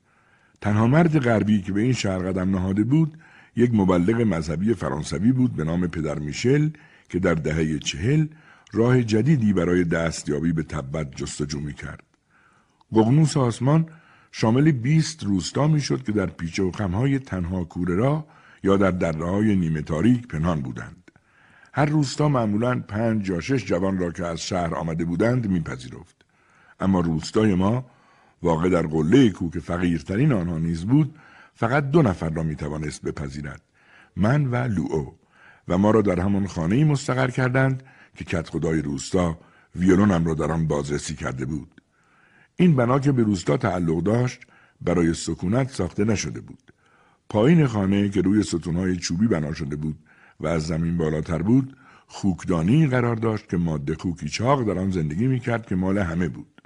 تنها 0.60 0.86
مرد 0.86 1.18
غربی 1.18 1.62
که 1.62 1.72
به 1.72 1.80
این 1.80 1.92
شهر 1.92 2.18
قدم 2.18 2.50
نهاده 2.50 2.84
بود 2.84 3.18
یک 3.56 3.70
مبلغ 3.74 4.20
مذهبی 4.20 4.74
فرانسوی 4.74 5.32
بود 5.32 5.56
به 5.56 5.64
نام 5.64 5.86
پدر 5.86 6.18
میشل 6.18 6.70
که 7.08 7.18
در 7.18 7.34
دهه 7.34 7.78
چهل 7.78 8.26
راه 8.72 9.02
جدیدی 9.02 9.52
برای 9.52 9.84
دستیابی 9.84 10.52
به 10.52 10.62
تبت 10.62 11.16
جستجو 11.16 11.60
می 11.60 11.74
کرد. 11.74 12.02
قغنوس 12.92 13.36
آسمان 13.36 13.86
شامل 14.32 14.72
20 14.72 15.24
روستا 15.24 15.66
می 15.66 15.80
شد 15.80 16.02
که 16.02 16.12
در 16.12 16.26
پیچه 16.26 16.62
و 16.62 16.70
خمهای 16.70 17.18
تنها 17.18 17.64
کوره 17.64 17.94
را 17.94 18.26
یا 18.62 18.76
در 18.76 18.90
دره 18.90 19.30
های 19.30 19.56
نیمه 19.56 19.82
تاریک 19.82 20.28
پنهان 20.28 20.60
بودند. 20.60 21.10
هر 21.72 21.84
روستا 21.84 22.28
معمولا 22.28 22.80
پنج 22.80 23.28
یا 23.28 23.40
شش 23.40 23.64
جوان 23.64 23.98
را 23.98 24.10
که 24.10 24.26
از 24.26 24.40
شهر 24.40 24.74
آمده 24.74 25.04
بودند 25.04 25.50
میپذیرفت. 25.50 26.24
اما 26.80 27.00
روستای 27.00 27.54
ما 27.54 27.90
واقع 28.42 28.68
در 28.68 28.86
قله 28.86 29.30
کو 29.30 29.50
که 29.50 29.60
فقیرترین 29.60 30.32
آنها 30.32 30.58
نیز 30.58 30.84
بود 30.84 31.18
فقط 31.54 31.90
دو 31.90 32.02
نفر 32.02 32.30
را 32.30 32.42
می‌توانست 32.42 33.02
بپذیرد 33.02 33.62
من 34.16 34.46
و 34.46 34.56
لوئو. 34.56 35.12
و 35.68 35.78
ما 35.78 35.90
را 35.90 36.02
در 36.02 36.20
همان 36.20 36.46
خانه 36.46 36.76
ای 36.76 36.84
مستقر 36.84 37.30
کردند 37.30 37.82
که 38.14 38.24
کت 38.24 38.48
خدای 38.48 38.82
روستا 38.82 39.38
ویولونم 39.76 40.24
را 40.24 40.34
در 40.34 40.52
آن 40.52 40.66
بازرسی 40.66 41.14
کرده 41.14 41.44
بود. 41.44 41.80
این 42.56 42.76
بنا 42.76 42.98
که 42.98 43.12
به 43.12 43.22
روستا 43.22 43.56
تعلق 43.56 44.02
داشت 44.02 44.40
برای 44.80 45.14
سکونت 45.14 45.70
ساخته 45.70 46.04
نشده 46.04 46.40
بود. 46.40 46.72
پایین 47.28 47.66
خانه 47.66 48.08
که 48.08 48.22
روی 48.22 48.42
ستونهای 48.42 48.96
چوبی 48.96 49.26
بنا 49.26 49.52
شده 49.52 49.76
بود 49.76 49.98
و 50.40 50.46
از 50.46 50.66
زمین 50.66 50.96
بالاتر 50.96 51.42
بود 51.42 51.76
خوکدانی 52.06 52.86
قرار 52.86 53.16
داشت 53.16 53.48
که 53.48 53.56
ماده 53.56 53.94
خوکی 53.94 54.28
چاق 54.28 54.62
در 54.62 54.78
آن 54.78 54.90
زندگی 54.90 55.26
می‌کرد 55.26 55.66
که 55.66 55.76
مال 55.76 55.98
همه 55.98 56.28
بود. 56.28 56.62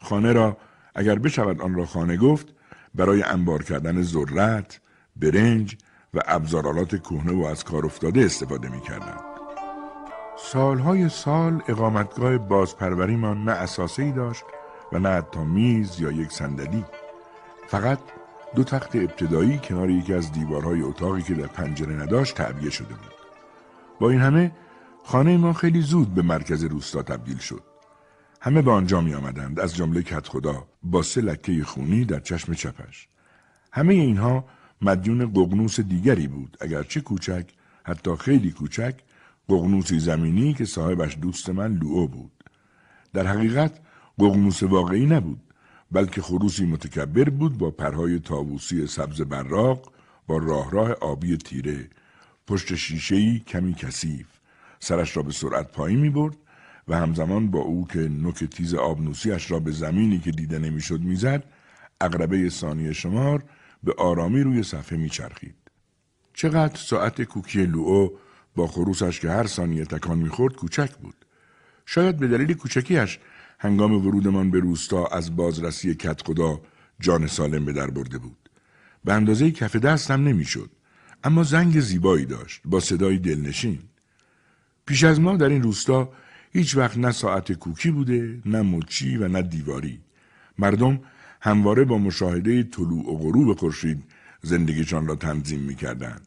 خانه 0.00 0.32
را 0.32 0.56
اگر 0.98 1.18
بشود 1.18 1.60
آن 1.60 1.74
را 1.74 1.86
خانه 1.86 2.16
گفت 2.16 2.46
برای 2.94 3.22
انبار 3.22 3.62
کردن 3.62 4.02
ذرت، 4.02 4.80
برنج 5.16 5.76
و 6.14 6.20
ابزارالات 6.26 7.02
کهنه 7.02 7.32
و 7.32 7.44
از 7.44 7.64
کار 7.64 7.86
افتاده 7.86 8.20
استفاده 8.20 8.68
می 8.68 8.80
کردن. 8.80 9.16
سالهای 10.38 11.08
سال 11.08 11.62
اقامتگاه 11.68 12.38
بازپروریمان 12.38 13.44
نه 13.44 13.52
اساسه 13.52 14.12
داشت 14.12 14.44
و 14.92 14.98
نه 14.98 15.08
حتی 15.08 15.40
میز 15.40 16.00
یا 16.00 16.10
یک 16.10 16.32
صندلی. 16.32 16.84
فقط 17.66 17.98
دو 18.54 18.64
تخت 18.64 18.96
ابتدایی 18.96 19.58
کنار 19.58 19.90
یکی 19.90 20.14
از 20.14 20.32
دیوارهای 20.32 20.82
اتاقی 20.82 21.22
که 21.22 21.34
در 21.34 21.46
پنجره 21.46 21.92
نداشت 21.92 22.36
تعبیه 22.36 22.70
شده 22.70 22.94
بود. 22.94 23.14
با 24.00 24.10
این 24.10 24.20
همه 24.20 24.52
خانه 25.04 25.36
ما 25.36 25.52
خیلی 25.52 25.80
زود 25.80 26.14
به 26.14 26.22
مرکز 26.22 26.64
روستا 26.64 27.02
تبدیل 27.02 27.38
شد. 27.38 27.67
همه 28.40 28.62
به 28.62 28.70
آنجا 28.70 29.00
می 29.00 29.14
آمدند 29.14 29.60
از 29.60 29.76
جمله 29.76 30.02
کت 30.02 30.28
خدا 30.28 30.68
با 30.82 31.02
سه 31.02 31.20
لکه 31.20 31.64
خونی 31.64 32.04
در 32.04 32.20
چشم 32.20 32.54
چپش. 32.54 33.08
همه 33.72 33.94
اینها 33.94 34.44
مدیون 34.82 35.32
قغنوس 35.32 35.80
دیگری 35.80 36.28
بود 36.28 36.56
اگرچه 36.60 37.00
کوچک 37.00 37.44
حتی 37.84 38.16
خیلی 38.16 38.50
کوچک 38.50 38.94
قغنوسی 39.48 39.98
زمینی 39.98 40.54
که 40.54 40.64
صاحبش 40.64 41.18
دوست 41.20 41.50
من 41.50 41.74
لوو 41.74 42.08
بود. 42.08 42.44
در 43.12 43.26
حقیقت 43.26 43.80
قغنوس 44.18 44.62
واقعی 44.62 45.06
نبود 45.06 45.40
بلکه 45.92 46.22
خروسی 46.22 46.66
متکبر 46.66 47.30
بود 47.30 47.58
با 47.58 47.70
پرهای 47.70 48.18
تابوسی 48.18 48.86
سبز 48.86 49.20
براق 49.20 49.92
با 50.26 50.38
راه 50.38 50.70
راه 50.70 50.90
آبی 50.90 51.36
تیره. 51.36 51.88
پشت 52.46 52.74
شیشهی 52.74 53.38
کمی 53.38 53.74
کثیف. 53.74 54.26
سرش 54.80 55.16
را 55.16 55.22
به 55.22 55.32
سرعت 55.32 55.72
پایین 55.72 55.98
می 55.98 56.10
برد 56.10 56.36
و 56.88 56.96
همزمان 56.96 57.50
با 57.50 57.58
او 57.58 57.86
که 57.86 57.98
نوک 57.98 58.44
تیز 58.44 58.74
آبنوسیش 58.74 59.50
را 59.50 59.58
به 59.58 59.70
زمینی 59.70 60.18
که 60.18 60.30
دیده 60.30 60.58
نمی‌شد 60.58 61.00
می‌زد 61.00 61.44
اقربه 62.00 62.48
ثانیه 62.48 62.92
شمار 62.92 63.44
به 63.84 63.94
آرامی 63.98 64.40
روی 64.40 64.62
صفحه 64.62 64.98
میچرخید. 64.98 65.54
چقدر 66.34 66.76
ساعت 66.76 67.22
کوکی 67.22 67.66
لوئو 67.66 68.08
با 68.56 68.66
خروسش 68.66 69.20
که 69.20 69.30
هر 69.30 69.46
ثانیه 69.46 69.84
تکان 69.84 70.18
می‌خورد 70.18 70.56
کوچک 70.56 70.90
بود. 70.96 71.14
شاید 71.86 72.16
به 72.16 72.28
دلیل 72.28 72.52
کوچکیش 72.52 73.18
هنگام 73.58 74.06
ورودمان 74.06 74.50
به 74.50 74.60
روستا 74.60 75.06
از 75.06 75.36
بازرسی 75.36 75.94
کت 75.94 76.22
خدا 76.22 76.60
جان 77.00 77.26
سالم 77.26 77.64
به 77.64 77.72
در 77.72 77.90
برده 77.90 78.18
بود. 78.18 78.50
به 79.04 79.12
اندازه 79.12 79.50
کف 79.50 79.76
دستم 79.76 80.28
نمی‌شد 80.28 80.70
اما 81.24 81.42
زنگ 81.42 81.80
زیبایی 81.80 82.26
داشت 82.26 82.60
با 82.64 82.80
صدای 82.80 83.18
دلنشین. 83.18 83.78
پیش 84.86 85.04
از 85.04 85.20
ما 85.20 85.36
در 85.36 85.48
این 85.48 85.62
روستا 85.62 86.12
هیچ 86.58 86.76
وقت 86.76 86.98
نه 86.98 87.12
ساعت 87.12 87.52
کوکی 87.52 87.90
بوده 87.90 88.40
نه 88.46 88.62
مچی 88.62 89.16
و 89.16 89.28
نه 89.28 89.42
دیواری 89.42 90.00
مردم 90.58 91.00
همواره 91.40 91.84
با 91.84 91.98
مشاهده 91.98 92.62
طلوع 92.62 93.12
و 93.12 93.18
غروب 93.18 93.58
خورشید 93.58 94.04
زندگیشان 94.42 95.06
را 95.06 95.14
تنظیم 95.14 95.60
می 95.60 95.74
کردند. 95.74 96.26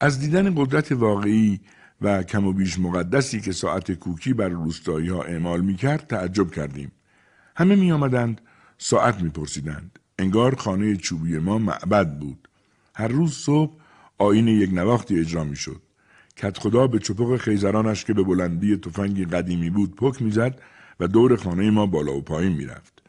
از 0.00 0.20
دیدن 0.20 0.54
قدرت 0.54 0.92
واقعی 0.92 1.60
و 2.00 2.22
کم 2.22 2.46
و 2.46 2.52
بیش 2.52 2.78
مقدسی 2.78 3.40
که 3.40 3.52
ساعت 3.52 3.92
کوکی 3.92 4.32
بر 4.32 4.48
روستایی 4.48 5.08
ها 5.08 5.22
اعمال 5.22 5.60
می 5.60 5.76
کرد 5.76 6.06
تعجب 6.06 6.50
کردیم. 6.50 6.92
همه 7.56 7.76
می 7.76 7.92
آمدند 7.92 8.40
ساعت 8.78 9.22
می 9.22 9.28
پرسیدند. 9.28 9.98
انگار 10.18 10.54
خانه 10.54 10.96
چوبی 10.96 11.38
ما 11.38 11.58
معبد 11.58 12.18
بود. 12.18 12.48
هر 12.94 13.08
روز 13.08 13.32
صبح 13.32 13.76
آین 14.18 14.48
یک 14.48 14.70
نواختی 14.72 15.20
اجرا 15.20 15.44
می 15.44 15.56
شد. 15.56 15.82
کت 16.36 16.58
خدا 16.58 16.86
به 16.86 16.98
چپق 16.98 17.36
خیزرانش 17.36 18.04
که 18.04 18.14
به 18.14 18.22
بلندی 18.22 18.76
تفنگی 18.76 19.24
قدیمی 19.24 19.70
بود 19.70 19.96
پک 19.96 20.22
می‌زد 20.22 20.60
و 21.00 21.06
دور 21.06 21.36
خانه 21.36 21.70
ما 21.70 21.86
بالا 21.86 22.12
و 22.12 22.22
پایین 22.22 22.52
می‌رفت. 22.52 23.02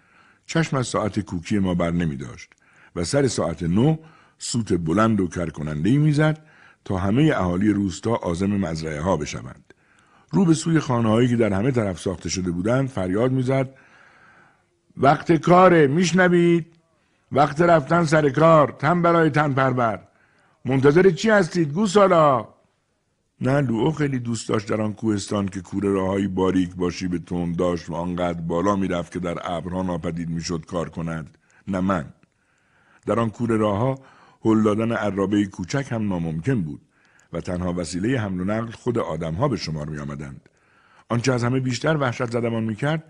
چشم 0.46 0.77
از 0.77 0.88
ساعت 0.88 1.19
کوکی 1.19 1.60
ما 1.60 1.74
بر 1.74 1.91
نمی 1.91 2.15
داشت 2.15 2.50
و 2.96 3.03
سر 3.03 3.27
ساعت 3.27 3.63
نو 3.63 3.98
سوت 4.38 4.74
بلند 4.74 5.22
و 5.22 5.27
کرکننده 5.27 5.98
می‌زد 5.98 6.46
تا 6.86 6.98
همه 6.98 7.34
اهالی 7.36 7.69
روستا 7.69 8.15
آزم 8.15 8.50
مزرعه 8.50 9.01
ها 9.01 9.17
بشوند. 9.17 9.74
رو 10.31 10.46
به 10.46 10.53
سوی 10.53 10.79
خانه 10.79 11.10
هایی 11.10 11.27
که 11.27 11.36
در 11.36 11.53
همه 11.53 11.72
طرف 11.72 12.00
ساخته 12.00 12.29
شده 12.29 12.51
بودند 12.51 12.89
فریاد 12.89 13.31
می‌زد 13.31 13.69
وقت 14.98 15.31
کاره 15.31 15.88
میشنوید 15.88 16.65
وقت 17.31 17.62
رفتن 17.62 18.03
سر 18.03 18.29
کار 18.29 18.75
تن 18.79 19.01
برای 19.01 19.29
تن 19.29 19.53
پربر 19.53 20.00
منتظر 20.65 21.10
چی 21.10 21.29
هستید 21.29 21.74
گوسالا 21.74 22.56
نه 23.41 23.62
لوو 23.62 23.91
خیلی 23.91 24.20
دوست 24.20 24.50
داشت 24.50 24.67
در 24.67 24.82
آن 24.82 24.94
کوهستان 24.94 25.48
که 25.48 25.62
کوره 25.62 25.89
راههایی 25.89 26.27
باریک 26.27 26.75
باشی 26.75 27.08
به 27.08 27.20
تون 27.20 27.51
داشت 27.51 27.89
و 27.89 27.94
آنقدر 27.94 28.41
بالا 28.41 28.75
می‌رفت 28.75 29.12
که 29.12 29.20
در 29.20 29.38
ابرها 29.41 29.82
ناپدید 29.82 30.29
می‌شد 30.29 30.65
کار 30.65 30.89
کند 30.89 31.38
نه 31.67 31.79
من 31.79 32.13
در 33.06 33.20
آن 33.20 33.29
کوره 33.29 33.58
راهها 33.58 34.00
هل 34.46 34.63
دادن 34.63 34.91
عرابه 34.91 35.46
کوچک 35.46 35.88
هم 35.91 36.08
ناممکن 36.08 36.62
بود 36.62 36.82
و 37.34 37.41
تنها 37.41 37.74
وسیله 37.74 38.20
حمل 38.20 38.41
و 38.41 38.44
نقل 38.44 38.72
خود 38.72 38.98
آدمها 38.98 39.48
به 39.48 39.58
شمار 39.58 39.89
می 39.89 40.00
آمدند. 40.00 40.50
آنچه 41.10 41.34
از 41.34 41.44
همه 41.44 41.60
بیشتر 41.60 41.98
وحشت 41.98 42.32
زدمان 42.32 42.63
می 42.63 42.75
کرد 42.75 43.03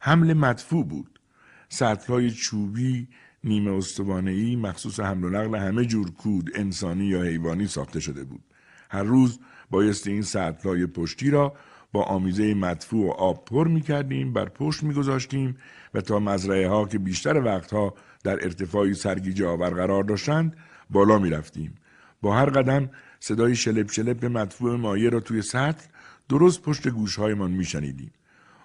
حمل 0.00 0.32
مدفوع 0.32 0.84
بود. 0.84 1.20
سطلهای 1.68 2.30
چوبی 2.30 3.08
نیمه 3.44 3.72
استوانهای 3.72 4.56
مخصوص 4.56 5.00
حمل 5.00 5.24
و 5.24 5.30
نقل 5.30 5.58
همه 5.58 5.84
جور 5.84 6.10
کود 6.10 6.50
انسانی 6.54 7.04
یا 7.04 7.22
حیوانی 7.22 7.66
ساخته 7.66 8.00
شده 8.00 8.24
بود. 8.24 8.42
هر 8.90 9.02
روز 9.02 9.38
بایستی 9.72 10.12
این 10.12 10.22
سطلهای 10.22 10.86
پشتی 10.86 11.30
را 11.30 11.54
با 11.92 12.02
آمیزه 12.02 12.54
مدفوع 12.54 13.06
و 13.06 13.10
آب 13.10 13.44
پر 13.44 13.68
می 13.68 13.80
کردیم 13.80 14.32
بر 14.32 14.48
پشت 14.48 14.82
می 14.82 14.94
گذاشتیم 14.94 15.56
و 15.94 16.00
تا 16.00 16.18
مزرعه 16.18 16.68
ها 16.68 16.84
که 16.84 16.98
بیشتر 16.98 17.42
وقتها 17.42 17.94
در 18.24 18.44
ارتفاعی 18.44 18.94
سرگیجه 18.94 19.46
آور 19.46 19.70
قرار 19.70 20.04
داشتند 20.04 20.56
بالا 20.90 21.18
می 21.18 21.30
رفتیم. 21.30 21.74
با 22.22 22.36
هر 22.36 22.50
قدم 22.50 22.90
صدای 23.20 23.56
شلپ 23.56 23.90
شلپ 23.90 24.24
مدفوع 24.24 24.76
مایه 24.76 25.10
را 25.10 25.20
توی 25.20 25.42
سطل 25.42 25.86
درست 26.28 26.62
پشت 26.62 26.88
گوشهایمان 26.88 27.50
می 27.50 27.64
شنیدیم. 27.64 28.12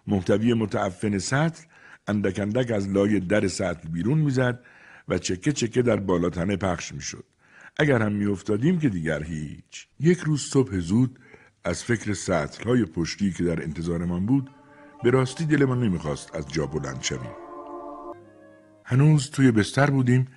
محتوی 0.07 0.53
متعفن 0.53 1.17
سطل 1.17 1.63
اندک 2.07 2.39
اندک 2.39 2.71
از 2.71 2.89
لای 2.89 3.19
در 3.19 3.47
سطل 3.47 3.89
بیرون 3.89 4.17
می‌زد 4.17 4.59
و 5.07 5.17
چکه 5.17 5.51
چکه 5.51 5.81
در 5.81 5.95
بالاتنه 5.95 6.55
پخش 6.55 6.93
می‌شد. 6.93 7.23
اگر 7.79 8.01
هم 8.01 8.11
میافتادیم 8.11 8.79
که 8.79 8.89
دیگر 8.89 9.23
هیچ. 9.23 9.87
یک 9.99 10.19
روز 10.19 10.41
صبح 10.41 10.77
زود 10.77 11.19
از 11.63 11.83
فکر 11.83 12.13
سطل 12.13 12.63
های 12.63 12.85
پشتی 12.85 13.31
که 13.31 13.43
در 13.43 13.63
انتظارمان 13.63 14.25
بود 14.25 14.49
به 15.03 15.09
راستی 15.09 15.45
دلمان 15.45 15.83
نمی‌خواست 15.83 16.35
از 16.35 16.47
جا 16.47 16.65
بلند 16.65 17.01
شویم. 17.01 17.31
هنوز 18.85 19.29
توی 19.29 19.51
بستر 19.51 19.89
بودیم 19.89 20.27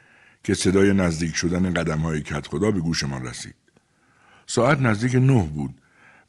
که 0.44 0.54
صدای 0.54 0.92
نزدیک 0.92 1.36
شدن 1.36 1.74
قدم 1.74 1.98
های 1.98 2.22
کت 2.22 2.46
خدا 2.46 2.70
به 2.70 2.80
گوشمان 2.80 3.26
رسید. 3.26 3.54
ساعت 4.46 4.80
نزدیک 4.80 5.14
نه 5.14 5.48
بود 5.54 5.74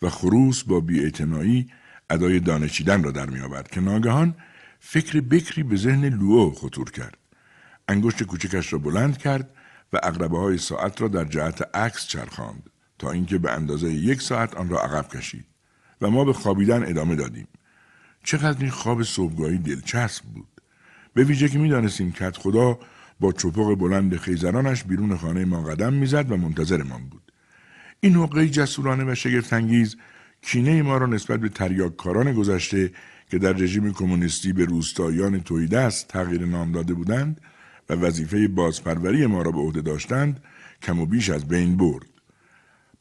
و 0.02 0.10
خروس 0.10 0.64
با 0.64 0.80
بیاعتنایی 0.80 1.72
ادای 2.10 2.40
دانشیدن 2.40 3.04
را 3.04 3.12
در 3.12 3.30
می 3.30 3.40
آورد 3.40 3.68
که 3.68 3.82
ناگهان 3.82 4.36
فکر 4.80 5.22
بکری 5.22 5.64
به 5.64 5.76
ذهن 5.76 6.06
لوو 6.06 6.52
خطور 6.52 6.92
کرد. 6.92 7.18
انگشت 7.88 8.24
کوچکش 8.24 8.74
را 8.74 8.80
بلند 8.80 9.18
کرد 9.18 9.50
و 9.94 10.00
اقربه 10.04 10.38
های 10.38 10.58
ساعت 10.58 11.02
را 11.02 11.08
در 11.08 11.26
جهت 11.26 11.76
عکس 11.76 12.08
چرخاند 12.08 12.70
تا 13.00 13.12
اینکه 13.12 13.38
به 13.38 13.52
اندازه 13.52 13.94
یک 13.94 14.22
ساعت 14.22 14.56
آن 14.56 14.70
را 14.70 14.80
عقب 14.80 15.08
کشید 15.18 15.46
و 16.02 16.10
ما 16.10 16.26
به 16.26 16.34
خوابیدن 16.34 16.90
ادامه 16.90 17.16
دادیم. 17.16 17.48
چقدر 18.24 18.62
این 18.62 18.70
خواب 18.70 19.04
صبحگاهی 19.04 19.58
دلچسب 19.58 20.26
بود. 20.26 20.48
به 21.14 21.24
ویژه 21.24 21.50
که 21.50 21.60
می‌دانستیم 21.60 22.12
کت 22.12 22.38
خدا 22.38 22.80
با 23.20 23.32
چپق 23.32 23.76
بلند 23.76 24.18
خیزرانش 24.18 24.84
بیرون 24.84 25.18
خانه 25.18 25.46
ما 25.46 25.64
قدم 25.64 25.94
می‌زد 25.94 26.32
و 26.32 26.38
منتظرمان 26.38 27.10
بود. 27.10 27.32
این 28.00 28.16
حقه 28.16 28.50
جسورانه 28.50 29.12
و 29.12 29.16
شگفتانگیز 29.16 29.96
کینه 30.42 30.82
ما 30.82 30.98
را 30.98 31.06
نسبت 31.06 31.40
به 31.40 31.50
تریاککاران 31.50 32.34
گذشته 32.34 32.92
که 33.30 33.38
در 33.40 33.54
رژیم 33.54 33.94
کمونیستی 33.94 34.54
به 34.54 34.66
روستاییان 34.66 35.40
تویدست 35.40 36.08
تغییر 36.08 36.46
نام 36.46 36.72
داده 36.72 36.94
بودند 36.94 37.42
و 37.90 37.94
وظیفه 37.94 38.48
بازپروری 38.48 39.26
ما 39.26 39.42
را 39.42 39.52
به 39.52 39.60
عهده 39.60 39.82
داشتند 39.82 40.44
کم 40.82 41.00
و 41.00 41.06
بیش 41.06 41.30
از 41.30 41.48
بین 41.48 41.78
برد. 41.78 42.06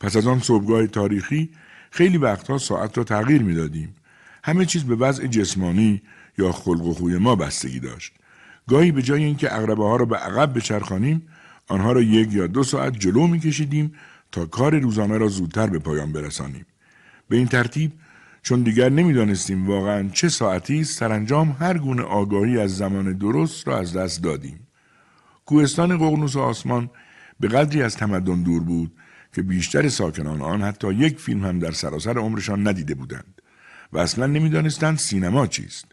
پس 0.01 0.17
از 0.17 0.27
آن 0.27 0.41
صبحگاه 0.41 0.87
تاریخی 0.87 1.51
خیلی 1.91 2.19
وقتها 2.19 2.59
ساعت 2.59 2.99
را 2.99 3.05
تغییر 3.05 3.43
می‌دادیم. 3.43 3.95
همه 4.45 4.67
چیز 4.67 4.85
به 4.85 4.97
وضع 4.97 5.27
جسمانی 5.27 6.03
یا 6.39 6.53
خلق 6.53 6.87
و 6.87 6.95
خوی 6.95 7.19
ما 7.19 7.37
بستگی 7.37 7.81
داشت. 7.81 8.13
گاهی 8.69 8.93
به 8.93 9.03
جای 9.03 9.25
اینکه 9.25 9.55
اقربه 9.55 9.85
ها 9.85 9.97
را 9.97 10.05
به 10.05 10.17
عقب 10.17 10.59
بچرخانیم 10.59 11.23
آنها 11.69 11.93
را 11.93 12.03
یک 12.03 12.33
یا 12.33 12.47
دو 12.47 12.63
ساعت 12.63 12.99
جلو 12.99 13.27
میکشیدیم 13.27 13.95
تا 14.33 14.47
کار 14.47 14.79
روزانه 14.79 15.19
را 15.19 15.29
زودتر 15.29 15.67
به 15.67 15.79
پایان 15.79 16.13
برسانیم. 16.13 16.67
به 17.29 17.37
این 17.37 17.47
ترتیب 17.47 17.93
چون 18.43 18.63
دیگر 18.63 18.89
نمی‌دانستیم 18.89 19.67
واقعا 19.67 20.09
چه 20.09 20.29
ساعتی 20.29 20.81
است 20.81 20.99
سرانجام 20.99 21.57
هر 21.61 21.79
گونه 21.79 22.03
آگاهی 22.03 22.59
از 22.59 22.77
زمان 22.77 23.13
درست 23.13 23.69
را 23.69 23.79
از 23.79 23.97
دست 23.97 24.23
دادیم. 24.23 24.67
کوهستان 25.51 25.99
ققنوس 25.99 26.37
آسمان 26.37 26.91
به 27.41 27.49
قدری 27.49 27.83
از 27.83 27.97
تمدن 27.97 28.43
دور 28.43 28.63
بود 28.63 28.93
که 29.33 29.43
بیشتر 29.43 29.89
ساکنان 29.89 30.43
آن 30.43 30.63
حتی 30.63 30.95
یک 30.95 31.19
فیلم 31.19 31.45
هم 31.45 31.59
در 31.59 31.71
سراسر 31.71 32.19
عمرشان 32.19 32.69
ندیده 32.69 32.95
بودند 32.95 33.43
و 33.93 33.99
اصلا 33.99 34.27
نمی‌دانستند 34.27 34.99
سینما 34.99 35.47
چیست. 35.47 35.85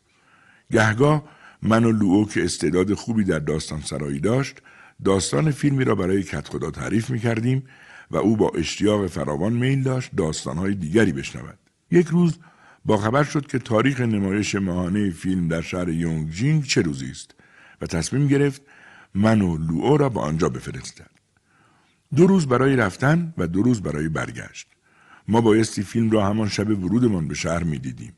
گهگاه 0.72 1.24
من 1.62 1.84
و 1.84 1.92
لوو 1.92 2.28
که 2.28 2.44
استعداد 2.44 2.94
خوبی 2.94 3.24
در 3.24 3.40
داستان 3.40 3.82
سرایی 3.82 4.20
داشت 4.20 4.62
داستان 5.06 5.52
فیلمی 5.52 5.84
را 5.84 5.96
برای 5.96 6.24
کت 6.24 6.48
خدا 6.48 6.72
تعریف 6.72 7.10
می 7.10 7.20
کردیم 7.20 7.64
و 8.12 8.18
او 8.18 8.38
با 8.38 8.52
اشتیاق 8.56 9.08
فراوان 9.08 9.54
میل 9.54 9.84
داشت 9.84 10.12
داستانهای 10.18 10.74
دیگری 10.74 11.12
بشنود. 11.12 11.58
یک 11.92 12.08
روز 12.08 12.40
با 12.86 12.98
خبر 12.98 13.24
شد 13.24 13.48
که 13.48 13.60
تاریخ 13.60 14.02
نمایش 14.02 14.56
ماهانه 14.56 15.12
فیلم 15.12 15.48
در 15.48 15.62
شهر 15.62 15.90
یونگجینگ 15.90 16.64
چه 16.64 16.82
روزی 16.82 17.12
است 17.12 17.36
و 17.82 17.86
تصمیم 17.86 18.28
گرفت 18.28 18.62
من 19.16 19.42
و 19.42 19.58
لوئو 19.58 19.98
را 19.98 20.10
به 20.10 20.20
آنجا 20.20 20.50
بفرستد. 20.50 21.10
دو 22.16 22.28
روز 22.28 22.48
برای 22.48 22.76
رفتن 22.76 23.34
و 23.38 23.48
دو 23.48 23.62
روز 23.62 23.82
برای 23.82 24.10
برگشت. 24.10 24.68
ما 25.28 25.42
بایستی 25.42 25.84
فیلم 25.84 26.12
را 26.12 26.26
همان 26.26 26.50
شب 26.50 26.70
ورودمان 26.70 27.28
به 27.28 27.36
شهر 27.36 27.64
می 27.64 27.80
دیدیم. 27.80 28.14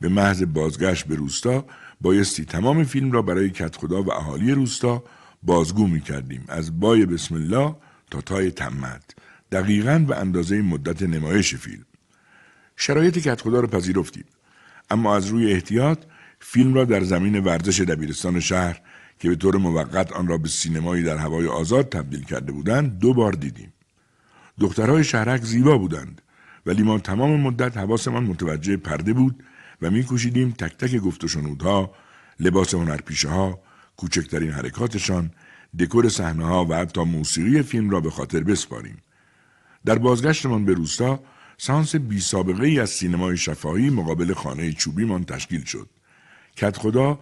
به 0.00 0.08
محض 0.08 0.42
بازگشت 0.42 1.06
به 1.06 1.14
روستا 1.14 1.64
بایستی 2.00 2.44
تمام 2.44 2.84
فیلم 2.84 3.12
را 3.12 3.22
برای 3.22 3.50
کت 3.50 3.76
خدا 3.76 4.02
و 4.02 4.12
اهالی 4.12 4.52
روستا 4.52 5.04
بازگو 5.42 5.86
می 5.86 6.00
کردیم. 6.00 6.44
از 6.48 6.80
بای 6.80 7.06
بسم 7.06 7.34
الله 7.34 7.76
تا 8.10 8.20
تای 8.20 8.50
تمت. 8.50 9.14
دقیقا 9.52 9.98
به 10.08 10.16
اندازه 10.16 10.62
مدت 10.62 11.02
نمایش 11.02 11.54
فیلم. 11.54 11.84
شرایط 12.76 13.18
کت 13.18 13.40
خدا 13.40 13.60
را 13.60 13.66
پذیرفتیم. 13.66 14.24
اما 14.90 15.16
از 15.16 15.26
روی 15.26 15.52
احتیاط 15.52 15.98
فیلم 16.40 16.74
را 16.74 16.84
در 16.84 17.04
زمین 17.04 17.38
ورزش 17.38 17.80
دبیرستان 17.80 18.40
شهر 18.40 18.80
که 19.18 19.28
به 19.28 19.36
طور 19.36 19.56
موقت 19.56 20.12
آن 20.12 20.28
را 20.28 20.38
به 20.38 20.48
سینمایی 20.48 21.02
در 21.02 21.16
هوای 21.16 21.46
آزاد 21.46 21.88
تبدیل 21.88 22.24
کرده 22.24 22.52
بودند 22.52 22.98
دو 22.98 23.14
بار 23.14 23.32
دیدیم. 23.32 23.72
دخترهای 24.60 25.04
شهرک 25.04 25.42
زیبا 25.42 25.78
بودند 25.78 26.22
ولی 26.66 26.82
ما 26.82 26.98
تمام 26.98 27.40
مدت 27.40 27.76
حواسمان 27.76 28.24
متوجه 28.24 28.76
پرده 28.76 29.12
بود 29.12 29.44
و 29.82 29.90
میکوشیدیم 29.90 30.50
تک 30.50 30.76
تک 30.76 30.96
گفت 30.96 31.24
و 31.24 31.28
شنودها، 31.28 31.94
لباس 32.40 32.74
هنرپیشه 32.74 33.28
ها، 33.28 33.60
کوچکترین 33.96 34.50
حرکاتشان، 34.50 35.30
دکور 35.78 36.08
صحنه 36.08 36.46
ها 36.46 36.64
و 36.64 36.74
حتی 36.74 37.04
موسیقی 37.04 37.62
فیلم 37.62 37.90
را 37.90 38.00
به 38.00 38.10
خاطر 38.10 38.40
بسپاریم. 38.40 38.96
در 39.84 39.98
بازگشتمان 39.98 40.64
به 40.64 40.74
روستا 40.74 41.20
سانس 41.58 41.96
بی 41.96 42.20
سابقه 42.20 42.66
ای 42.66 42.80
از 42.80 42.90
سینمای 42.90 43.36
شفاهی 43.36 43.90
مقابل 43.90 44.34
خانه 44.34 44.72
چوبیمان 44.72 45.24
تشکیل 45.24 45.64
شد. 45.64 45.88
کت 46.56 46.76
خدا 46.76 47.18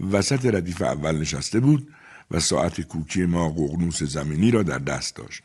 وسط 0.00 0.46
ردیف 0.46 0.82
اول 0.82 1.16
نشسته 1.16 1.60
بود 1.60 1.94
و 2.30 2.40
ساعت 2.40 2.80
کوکی 2.80 3.26
ما 3.26 3.48
قغنوس 3.48 4.02
زمینی 4.02 4.50
را 4.50 4.62
در 4.62 4.78
دست 4.78 5.16
داشت. 5.16 5.42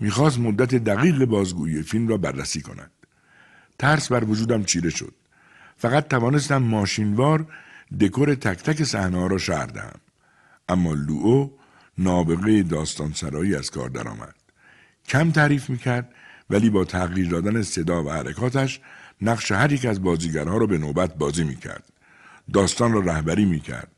می‌خواست 0.00 0.38
مدت 0.38 0.74
دقیق 0.74 1.24
بازگویی 1.24 1.82
فیلم 1.82 2.08
را 2.08 2.16
بررسی 2.16 2.60
کند. 2.60 2.90
ترس 3.78 4.12
بر 4.12 4.24
وجودم 4.24 4.64
چیره 4.64 4.90
شد. 4.90 5.14
فقط 5.76 6.08
توانستم 6.08 6.62
ماشینوار 6.62 7.46
دکور 8.00 8.34
تک 8.34 8.62
تک 8.62 8.84
صحنه 8.84 9.28
را 9.28 9.38
شهر 9.38 9.66
دهم. 9.66 10.00
اما 10.68 10.94
لوو 10.94 11.50
نابغه 11.98 12.62
داستان 12.62 13.12
سرایی 13.12 13.54
از 13.54 13.70
کار 13.70 13.88
درآمد. 13.88 14.34
کم 15.08 15.30
تعریف 15.30 15.70
می‌کرد 15.70 16.14
ولی 16.50 16.70
با 16.70 16.84
تغییر 16.84 17.28
دادن 17.28 17.62
صدا 17.62 18.04
و 18.04 18.10
حرکاتش 18.10 18.80
نقش 19.22 19.52
هر 19.52 19.72
یک 19.72 19.86
از 19.86 20.02
بازیگرها 20.02 20.56
را 20.56 20.66
به 20.66 20.78
نوبت 20.78 21.14
بازی 21.14 21.44
می‌کرد. 21.44 21.91
داستان 22.52 22.92
را 22.92 23.00
رهبری 23.00 23.44
می‌کرد. 23.44 23.88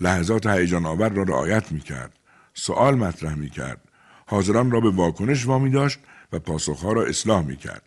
لحظات 0.00 0.46
هیجان 0.46 0.86
آور 0.86 1.08
را 1.08 1.22
رعایت 1.22 1.72
می‌کرد. 1.72 2.18
سوال 2.54 2.94
مطرح 2.94 3.34
می‌کرد. 3.34 3.80
حاضران 4.26 4.70
را 4.70 4.80
به 4.80 4.90
واکنش 4.90 5.46
وامی 5.46 5.70
داشت 5.70 5.98
و 6.32 6.38
پاسخها 6.38 6.92
را 6.92 7.04
اصلاح 7.04 7.44
می‌کرد. 7.44 7.82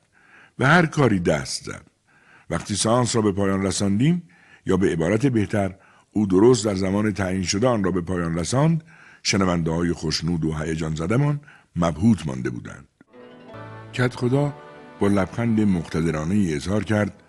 به 0.58 0.68
هر 0.68 0.86
کاری 0.86 1.20
دست 1.20 1.64
زد. 1.64 1.82
وقتی 2.50 2.76
سانس 2.76 3.16
را 3.16 3.22
به 3.22 3.32
پایان 3.32 3.66
رساندیم 3.66 4.30
یا 4.66 4.78
به 4.78 4.92
عبارت 4.92 5.26
بهتر 5.26 5.76
او 6.12 6.28
درست 6.28 6.66
در 6.66 6.76
زمان 6.76 7.14
تعیین 7.14 7.44
شده 7.44 7.68
آن 7.68 7.84
را 7.84 7.92
به 7.92 8.02
پایان 8.02 8.38
رساند 8.38 8.84
شنونده 9.24 9.72
های 9.72 9.94
خوشنود 9.94 10.46
و 10.46 10.54
هیجان 10.54 10.96
زدمان 10.96 11.40
مبهوت 11.76 12.28
مانده 12.28 12.50
بودند. 12.50 12.88
کت 13.94 14.16
خدا 14.16 14.54
با 15.00 15.08
لبخند 15.08 15.62
مقتدرانه 15.62 16.46
اظهار 16.50 16.84
کرد 16.84 17.24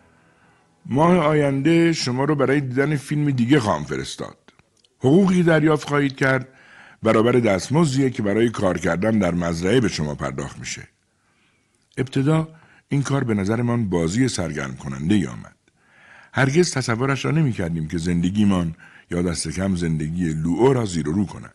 ماه 0.89 1.17
آینده 1.17 1.93
شما 1.93 2.25
رو 2.25 2.35
برای 2.35 2.61
دیدن 2.61 2.97
فیلم 2.97 3.31
دیگه 3.31 3.61
خواهم 3.61 3.85
فرستاد. 3.85 4.37
حقوقی 4.99 5.43
دریافت 5.43 5.89
خواهید 5.89 6.17
کرد 6.17 6.49
برابر 7.03 7.33
دستمزدیه 7.33 8.11
که 8.11 8.23
برای 8.23 8.51
کار 8.51 8.79
کردن 8.79 9.19
در 9.19 9.35
مزرعه 9.35 9.81
به 9.81 9.89
شما 9.89 10.15
پرداخت 10.15 10.59
میشه. 10.59 10.89
ابتدا 11.99 12.49
این 12.89 13.03
کار 13.03 13.25
به 13.25 13.35
نظرمان 13.35 13.89
بازی 13.89 14.29
سرگرم 14.29 14.77
کننده 14.77 15.29
آمد. 15.29 15.57
هرگز 16.33 16.73
تصورش 16.73 17.25
را 17.25 17.31
نمی 17.31 17.53
کردیم 17.53 17.89
که 17.89 17.99
زندگیمان 17.99 18.75
یا 19.11 19.23
دست 19.23 19.49
کم 19.49 19.75
زندگی 19.75 20.29
لوئو 20.29 20.73
را 20.73 20.85
زیر 20.85 21.07
رو 21.07 21.27
کند. 21.27 21.55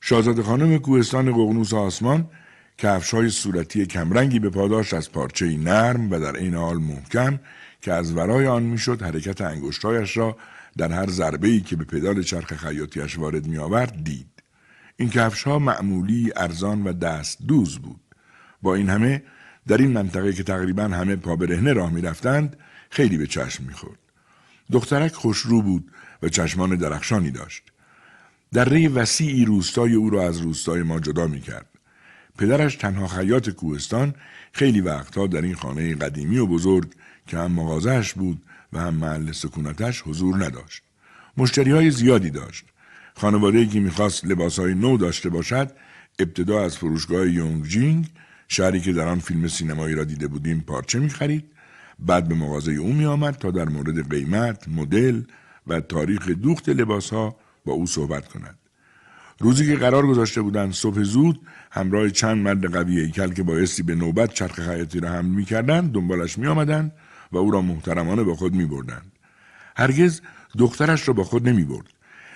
شاهزاده 0.00 0.42
خانم 0.42 0.78
کوهستان 0.78 1.32
ققنوس 1.32 1.74
آسمان 1.74 2.30
کفش 2.78 3.14
های 3.14 3.30
صورتی 3.30 3.86
کمرنگی 3.86 4.38
به 4.38 4.50
پاداش 4.50 4.94
از 4.94 5.12
پارچه 5.12 5.56
نرم 5.56 6.10
و 6.10 6.18
در 6.18 6.36
عین 6.36 6.54
حال 6.54 6.76
محکم 6.76 7.38
که 7.80 7.92
از 7.92 8.16
ورای 8.16 8.46
آن 8.46 8.62
می‌شد 8.62 9.02
حرکت 9.02 9.40
انگشتهایش 9.40 10.16
را 10.16 10.36
در 10.76 10.92
هر 10.92 11.10
ضربه 11.10 11.48
ای 11.48 11.60
که 11.60 11.76
به 11.76 11.84
پدال 11.84 12.22
چرخ 12.22 12.52
خیاطیش 12.52 13.18
وارد 13.18 13.46
می 13.46 13.58
آورد 13.58 14.04
دید. 14.04 14.42
این 14.96 15.10
کفش 15.10 15.42
ها 15.42 15.58
معمولی، 15.58 16.32
ارزان 16.36 16.84
و 16.84 16.92
دست 16.92 17.38
دوز 17.46 17.78
بود. 17.78 18.00
با 18.62 18.74
این 18.74 18.90
همه 18.90 19.22
در 19.66 19.76
این 19.76 19.92
منطقه 19.92 20.32
که 20.32 20.42
تقریبا 20.42 20.82
همه 20.82 21.16
پا 21.16 21.36
برهنه 21.36 21.72
راه 21.72 21.92
می 21.92 22.00
رفتند 22.00 22.56
خیلی 22.90 23.18
به 23.18 23.26
چشم 23.26 23.64
می 23.64 23.72
خورد. 23.72 23.98
دخترک 24.72 25.12
خوشرو 25.12 25.62
بود 25.62 25.90
و 26.22 26.28
چشمان 26.28 26.76
درخشانی 26.76 27.30
داشت. 27.30 27.62
در 28.52 28.68
ری 28.68 28.88
وسیعی 28.88 29.44
روستای 29.44 29.94
او 29.94 30.10
را 30.10 30.26
از 30.26 30.38
روستای 30.38 30.82
ما 30.82 31.00
جدا 31.00 31.26
می 31.26 31.40
کرد. 31.40 31.66
پدرش 32.38 32.76
تنها 32.76 33.06
خیاط 33.06 33.50
کوهستان 33.50 34.14
خیلی 34.52 34.80
وقتها 34.80 35.26
در 35.26 35.42
این 35.42 35.54
خانه 35.54 35.94
قدیمی 35.94 36.38
و 36.38 36.46
بزرگ 36.46 36.92
که 37.28 37.38
هم 37.38 37.52
مغازهش 37.52 38.12
بود 38.12 38.42
و 38.72 38.80
هم 38.80 38.94
محل 38.94 39.32
سکونتش 39.32 40.02
حضور 40.06 40.44
نداشت. 40.44 40.82
مشتری 41.36 41.70
های 41.70 41.90
زیادی 41.90 42.30
داشت. 42.30 42.64
خانواده 43.14 43.66
که 43.66 43.80
می‌خواست 43.80 44.24
لباس 44.24 44.58
های 44.58 44.74
نو 44.74 44.96
داشته 44.96 45.28
باشد 45.28 45.70
ابتدا 46.18 46.64
از 46.64 46.76
فروشگاه 46.76 47.28
یونگ 47.28 47.64
جینگ 47.64 48.06
شهری 48.48 48.80
که 48.80 48.92
در 48.92 49.08
آن 49.08 49.18
فیلم 49.18 49.48
سینمایی 49.48 49.94
را 49.94 50.04
دیده 50.04 50.26
بودیم 50.28 50.64
پارچه 50.66 50.98
می‌خرید 50.98 51.44
بعد 51.98 52.28
به 52.28 52.34
مغازه 52.34 52.72
او 52.72 52.92
می 52.92 53.04
آمد 53.04 53.34
تا 53.34 53.50
در 53.50 53.68
مورد 53.68 54.10
قیمت، 54.10 54.68
مدل 54.68 55.22
و 55.66 55.80
تاریخ 55.80 56.28
دوخت 56.28 56.68
لباس 56.68 57.10
ها 57.10 57.36
با 57.64 57.72
او 57.72 57.86
صحبت 57.86 58.28
کند. 58.28 58.58
روزی 59.40 59.66
که 59.66 59.76
قرار 59.76 60.06
گذاشته 60.06 60.42
بودند 60.42 60.72
صبح 60.72 61.02
زود 61.02 61.40
همراه 61.70 62.10
چند 62.10 62.36
مرد 62.36 62.72
قوی 62.72 63.00
ایکل 63.00 63.32
که 63.32 63.42
بایستی 63.42 63.82
به 63.82 63.94
نوبت 63.94 64.34
چرخ 64.34 64.60
خیاطی 64.60 65.00
را 65.00 65.08
حمل 65.08 65.30
می‌کردند 65.30 65.92
دنبالش 65.92 66.38
می 66.38 66.46
آمدند 66.46 66.92
و 67.32 67.36
او 67.36 67.50
را 67.50 67.60
محترمانه 67.60 68.22
با 68.22 68.34
خود 68.34 68.54
می 68.54 68.66
بردند. 68.66 69.12
هرگز 69.76 70.20
دخترش 70.58 71.08
را 71.08 71.14
با 71.14 71.24
خود 71.24 71.48
نمی 71.48 71.64
برد. 71.64 71.86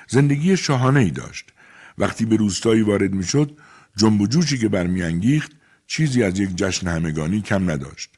زندگی 0.08 0.56
شاهانه 0.56 1.00
ای 1.00 1.10
داشت. 1.10 1.52
وقتی 1.98 2.24
به 2.24 2.36
روستایی 2.36 2.82
وارد 2.82 3.12
می 3.12 3.24
شد 3.24 3.58
جنب 3.96 4.20
و 4.20 4.26
جوشی 4.26 4.58
که 4.58 4.68
برمیانگیخت 4.68 5.52
چیزی 5.86 6.22
از 6.22 6.38
یک 6.38 6.56
جشن 6.56 6.88
همگانی 6.88 7.40
کم 7.40 7.70
نداشت. 7.70 8.10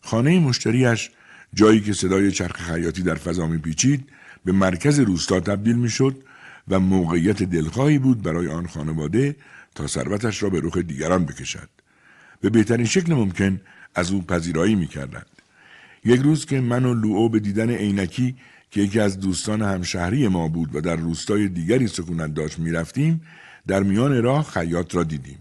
خانه 0.00 0.40
مشتریش 0.40 1.10
جایی 1.54 1.80
که 1.80 1.92
صدای 1.92 2.32
چرخ 2.32 2.56
خیاطی 2.56 3.02
در 3.02 3.14
فضا 3.14 3.46
میپیچید 3.46 4.08
به 4.44 4.52
مرکز 4.52 5.00
روستا 5.00 5.40
تبدیل 5.40 5.76
می‌شد 5.76 6.16
و 6.68 6.80
موقعیت 6.80 7.42
دلخواهی 7.42 7.98
بود 7.98 8.22
برای 8.22 8.48
آن 8.48 8.66
خانواده 8.66 9.36
تا 9.74 9.86
ثروتش 9.86 10.42
را 10.42 10.50
به 10.50 10.60
رخ 10.60 10.76
دیگران 10.76 11.24
بکشد 11.24 11.68
به 12.40 12.50
بهترین 12.50 12.86
شکل 12.86 13.14
ممکن 13.14 13.60
از 13.94 14.10
او 14.10 14.22
پذیرایی 14.22 14.74
می‌کردند 14.74 15.37
یک 16.04 16.20
روز 16.20 16.46
که 16.46 16.60
من 16.60 16.84
و 16.84 16.94
لوئو 16.94 17.28
به 17.28 17.40
دیدن 17.40 17.70
عینکی 17.70 18.36
که 18.70 18.80
یکی 18.80 19.00
از 19.00 19.20
دوستان 19.20 19.62
همشهری 19.62 20.28
ما 20.28 20.48
بود 20.48 20.74
و 20.74 20.80
در 20.80 20.96
روستای 20.96 21.48
دیگری 21.48 21.86
سکونت 21.86 22.34
داشت 22.34 22.58
می‌رفتیم 22.58 23.22
در 23.66 23.82
میان 23.82 24.22
راه 24.22 24.44
خیاط 24.44 24.94
را 24.94 25.02
دیدیم. 25.02 25.38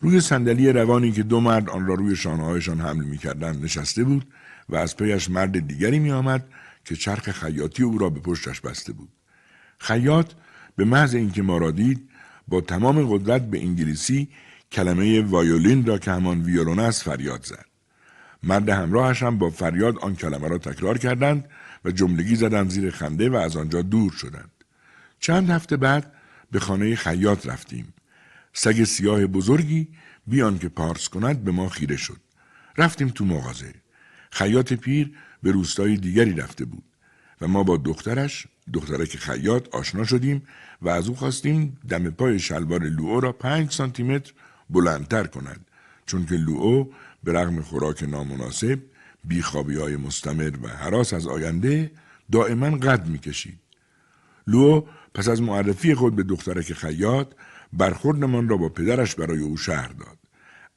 روی 0.00 0.20
صندلی 0.20 0.72
روانی 0.72 1.12
که 1.12 1.22
دو 1.22 1.40
مرد 1.40 1.70
آن 1.70 1.86
را 1.86 1.94
روی 1.94 2.16
شانههایشان 2.16 2.80
حمل 2.80 3.04
می‌کردند 3.04 3.64
نشسته 3.64 4.04
بود 4.04 4.26
و 4.68 4.76
از 4.76 4.96
پیش 4.96 5.30
مرد 5.30 5.66
دیگری 5.68 5.98
میآمد 5.98 6.44
که 6.84 6.96
چرخ 6.96 7.30
خیاطی 7.30 7.82
او 7.82 7.98
را 7.98 8.10
به 8.10 8.20
پشتش 8.20 8.60
بسته 8.60 8.92
بود. 8.92 9.08
خیاط 9.78 10.32
به 10.76 10.84
محض 10.84 11.14
اینکه 11.14 11.42
ما 11.42 11.58
را 11.58 11.70
دید 11.70 12.08
با 12.48 12.60
تمام 12.60 13.16
قدرت 13.16 13.50
به 13.50 13.58
انگلیسی 13.58 14.28
کلمه 14.72 15.20
وایولین 15.20 15.86
را 15.86 15.98
که 15.98 16.10
همان 16.10 16.40
ویولون 16.40 16.78
است 16.78 17.02
فریاد 17.02 17.44
زد. 17.44 17.75
مرد 18.42 18.68
همراهش 18.68 19.22
هم 19.22 19.38
با 19.38 19.50
فریاد 19.50 19.98
آن 19.98 20.16
کلمه 20.16 20.48
را 20.48 20.58
تکرار 20.58 20.98
کردند 20.98 21.48
و 21.84 21.90
جملگی 21.90 22.36
زدند 22.36 22.70
زیر 22.70 22.90
خنده 22.90 23.30
و 23.30 23.36
از 23.36 23.56
آنجا 23.56 23.82
دور 23.82 24.12
شدند 24.12 24.50
چند 25.20 25.50
هفته 25.50 25.76
بعد 25.76 26.12
به 26.50 26.60
خانه 26.60 26.96
خیاط 26.96 27.46
رفتیم 27.46 27.94
سگ 28.52 28.84
سیاه 28.84 29.26
بزرگی 29.26 29.88
بیان 30.26 30.58
که 30.58 30.68
پارس 30.68 31.08
کند 31.08 31.44
به 31.44 31.50
ما 31.50 31.68
خیره 31.68 31.96
شد. 31.96 32.20
رفتیم 32.78 33.08
تو 33.08 33.24
مغازه. 33.24 33.74
خیاط 34.30 34.72
پیر 34.72 35.12
به 35.42 35.50
روستای 35.50 35.96
دیگری 35.96 36.32
رفته 36.32 36.64
بود 36.64 36.84
و 37.40 37.48
ما 37.48 37.62
با 37.62 37.76
دخترش 37.76 38.46
دخترک 38.72 39.16
خیاط 39.16 39.74
آشنا 39.74 40.04
شدیم 40.04 40.42
و 40.82 40.88
از 40.88 41.08
او 41.08 41.14
خواستیم 41.14 41.78
دم 41.88 42.10
پای 42.10 42.38
شلوار 42.38 42.82
لوئو 42.82 43.20
را 43.20 43.32
پنج 43.32 43.72
سانتیمتر 43.72 44.32
بلندتر 44.70 45.26
کند 45.26 45.66
چون 46.06 46.26
که 46.26 46.34
لوئو 46.34 46.86
به 47.26 47.32
رغم 47.32 47.62
خوراک 47.62 48.02
نامناسب 48.02 48.78
بیخوابی 49.24 49.76
های 49.76 49.96
مستمر 49.96 50.52
و 50.62 50.68
حراس 50.68 51.12
از 51.12 51.26
آینده 51.26 51.90
دائما 52.32 52.70
قد 52.70 53.06
می‌کشید. 53.08 53.58
لوئو 54.46 54.82
پس 55.14 55.28
از 55.28 55.42
معرفی 55.42 55.94
خود 55.94 56.16
به 56.16 56.22
دخترک 56.22 56.72
خیاط 56.72 57.26
برخوردمان 57.72 58.48
را 58.48 58.56
با 58.56 58.68
پدرش 58.68 59.14
برای 59.14 59.38
او 59.38 59.56
شهر 59.56 59.88
داد. 59.88 60.18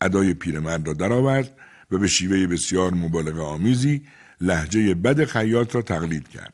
ادای 0.02 0.34
پیرمرد 0.34 0.88
را 0.88 0.94
درآورد 0.94 1.58
و 1.92 1.98
به 1.98 2.08
شیوه 2.08 2.48
بسیار 2.48 2.94
مبالغه 2.94 3.42
آمیزی 3.42 4.02
لحجه 4.42 4.94
بد 4.94 5.26
خیاط 5.26 5.76
را 5.76 5.82
تقلید 5.82 6.28
کرد. 6.28 6.54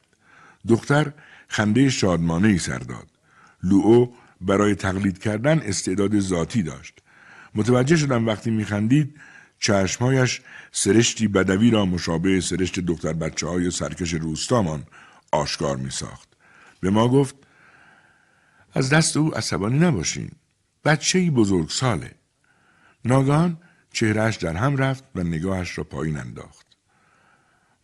دختر 0.68 1.12
خنده 1.48 1.90
شادمانه 1.90 2.48
ای 2.48 2.58
سر 2.58 2.80
داد. 2.80 3.08
لوئو 3.64 4.08
برای 4.42 4.76
تقلید 4.76 5.20
کردن 5.20 5.60
استعداد 5.60 6.20
ذاتی 6.20 6.64
داشت. 6.64 7.02
متوجه 7.56 7.96
شدم 7.96 8.28
وقتی 8.28 8.52
میخندید 8.52 9.16
چشمهایش 9.60 10.42
سرشتی 10.72 11.28
بدوی 11.28 11.72
را 11.72 11.86
مشابه 11.86 12.42
سرشت 12.42 12.80
دختر 12.80 13.14
بچه 13.14 13.48
های 13.48 13.72
سرکش 13.72 14.14
روستامان 14.14 14.84
آشکار 15.32 15.78
می 15.78 15.92
ساخت. 15.92 16.30
به 16.80 16.90
ما 16.90 17.08
گفت 17.08 17.36
از 18.74 18.90
دست 18.90 19.18
او 19.18 19.36
عصبانی 19.38 19.80
نباشین. 19.80 20.32
بچه 20.86 21.20
ای 21.20 21.30
بزرگ 21.30 21.70
ساله. 21.70 22.12
ناگهان 23.06 23.58
چهرهش 23.92 24.36
در 24.36 24.56
هم 24.56 24.78
رفت 24.78 25.04
و 25.16 25.24
نگاهش 25.24 25.78
را 25.78 25.84
پایین 25.84 26.18
انداخت. 26.18 26.66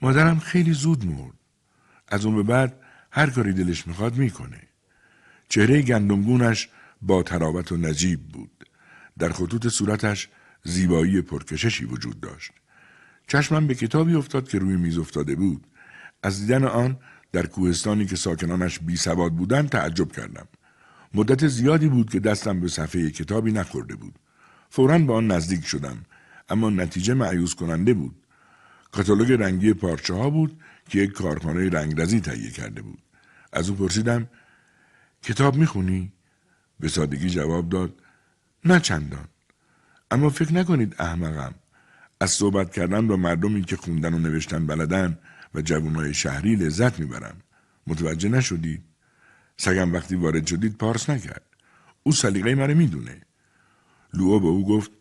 مادرم 0.01 0.39
خیلی 0.39 0.73
زود 0.73 1.05
مرد. 1.05 1.33
از 2.07 2.25
اون 2.25 2.35
به 2.35 2.43
بعد 2.43 2.79
هر 3.11 3.29
کاری 3.29 3.53
دلش 3.53 3.87
می‌خواد 3.87 4.15
می‌کنه. 4.15 4.61
چهره 5.49 5.81
گندمگونش 5.81 6.69
با 7.01 7.23
تراوت 7.23 7.71
و 7.71 7.77
نجیب 7.77 8.27
بود. 8.27 8.65
در 9.19 9.29
خطوط 9.29 9.67
صورتش 9.67 10.29
زیبایی 10.63 11.21
پرکششی 11.21 11.85
وجود 11.85 12.19
داشت. 12.19 12.51
چشمم 13.27 13.67
به 13.67 13.75
کتابی 13.75 14.15
افتاد 14.15 14.49
که 14.49 14.59
روی 14.59 14.75
میز 14.75 14.97
افتاده 14.97 15.35
بود. 15.35 15.67
از 16.23 16.39
دیدن 16.39 16.63
آن 16.63 16.97
در 17.31 17.45
کوهستانی 17.45 18.05
که 18.05 18.15
ساکنانش 18.15 18.79
بی 18.79 18.95
سواد 18.95 19.31
بودند 19.31 19.69
تعجب 19.69 20.11
کردم. 20.11 20.47
مدت 21.13 21.47
زیادی 21.47 21.87
بود 21.87 22.09
که 22.09 22.19
دستم 22.19 22.59
به 22.59 22.67
صفحه 22.67 23.09
کتابی 23.09 23.51
نخورده 23.51 23.95
بود. 23.95 24.19
فورا 24.69 24.99
به 24.99 25.13
آن 25.13 25.31
نزدیک 25.31 25.65
شدم 25.65 25.97
اما 26.49 26.69
نتیجه 26.69 27.13
معیوز 27.13 27.55
کننده 27.55 27.93
بود. 27.93 28.15
کاتالوگ 28.91 29.31
رنگی 29.31 29.73
پارچه 29.73 30.13
ها 30.13 30.29
بود 30.29 30.61
که 30.89 30.99
یک 30.99 31.11
کارخانه 31.11 31.69
رنگرزی 31.69 32.19
تهیه 32.19 32.51
کرده 32.51 32.81
بود. 32.81 32.99
از 33.53 33.69
او 33.69 33.75
پرسیدم 33.75 34.27
کتاب 35.23 35.55
می‌خونی؟ 35.55 36.11
به 36.79 36.87
سادگی 36.87 37.29
جواب 37.29 37.69
داد 37.69 38.01
نه 38.65 38.79
چندان. 38.79 39.27
اما 40.11 40.29
فکر 40.29 40.53
نکنید 40.53 40.95
احمقم. 40.99 41.53
از 42.19 42.31
صحبت 42.31 42.73
کردن 42.73 43.07
با 43.07 43.15
مردمی 43.15 43.63
که 43.63 43.77
خوندن 43.77 44.13
و 44.13 44.19
نوشتن 44.19 44.67
بلدن 44.67 45.19
و 45.55 45.61
جوانای 45.61 46.13
شهری 46.13 46.55
لذت 46.55 46.99
می‌برم. 46.99 47.41
متوجه 47.87 48.29
نشدید؟ 48.29 48.83
سگم 49.57 49.93
وقتی 49.93 50.15
وارد 50.15 50.47
شدید 50.47 50.77
پارس 50.77 51.09
نکرد. 51.09 51.45
او 52.03 52.11
سلیقه 52.11 52.55
مرا 52.55 52.73
می‌دونه. 52.73 53.21
لوو 54.13 54.39
به 54.39 54.47
او 54.47 54.67
گفت 54.67 54.91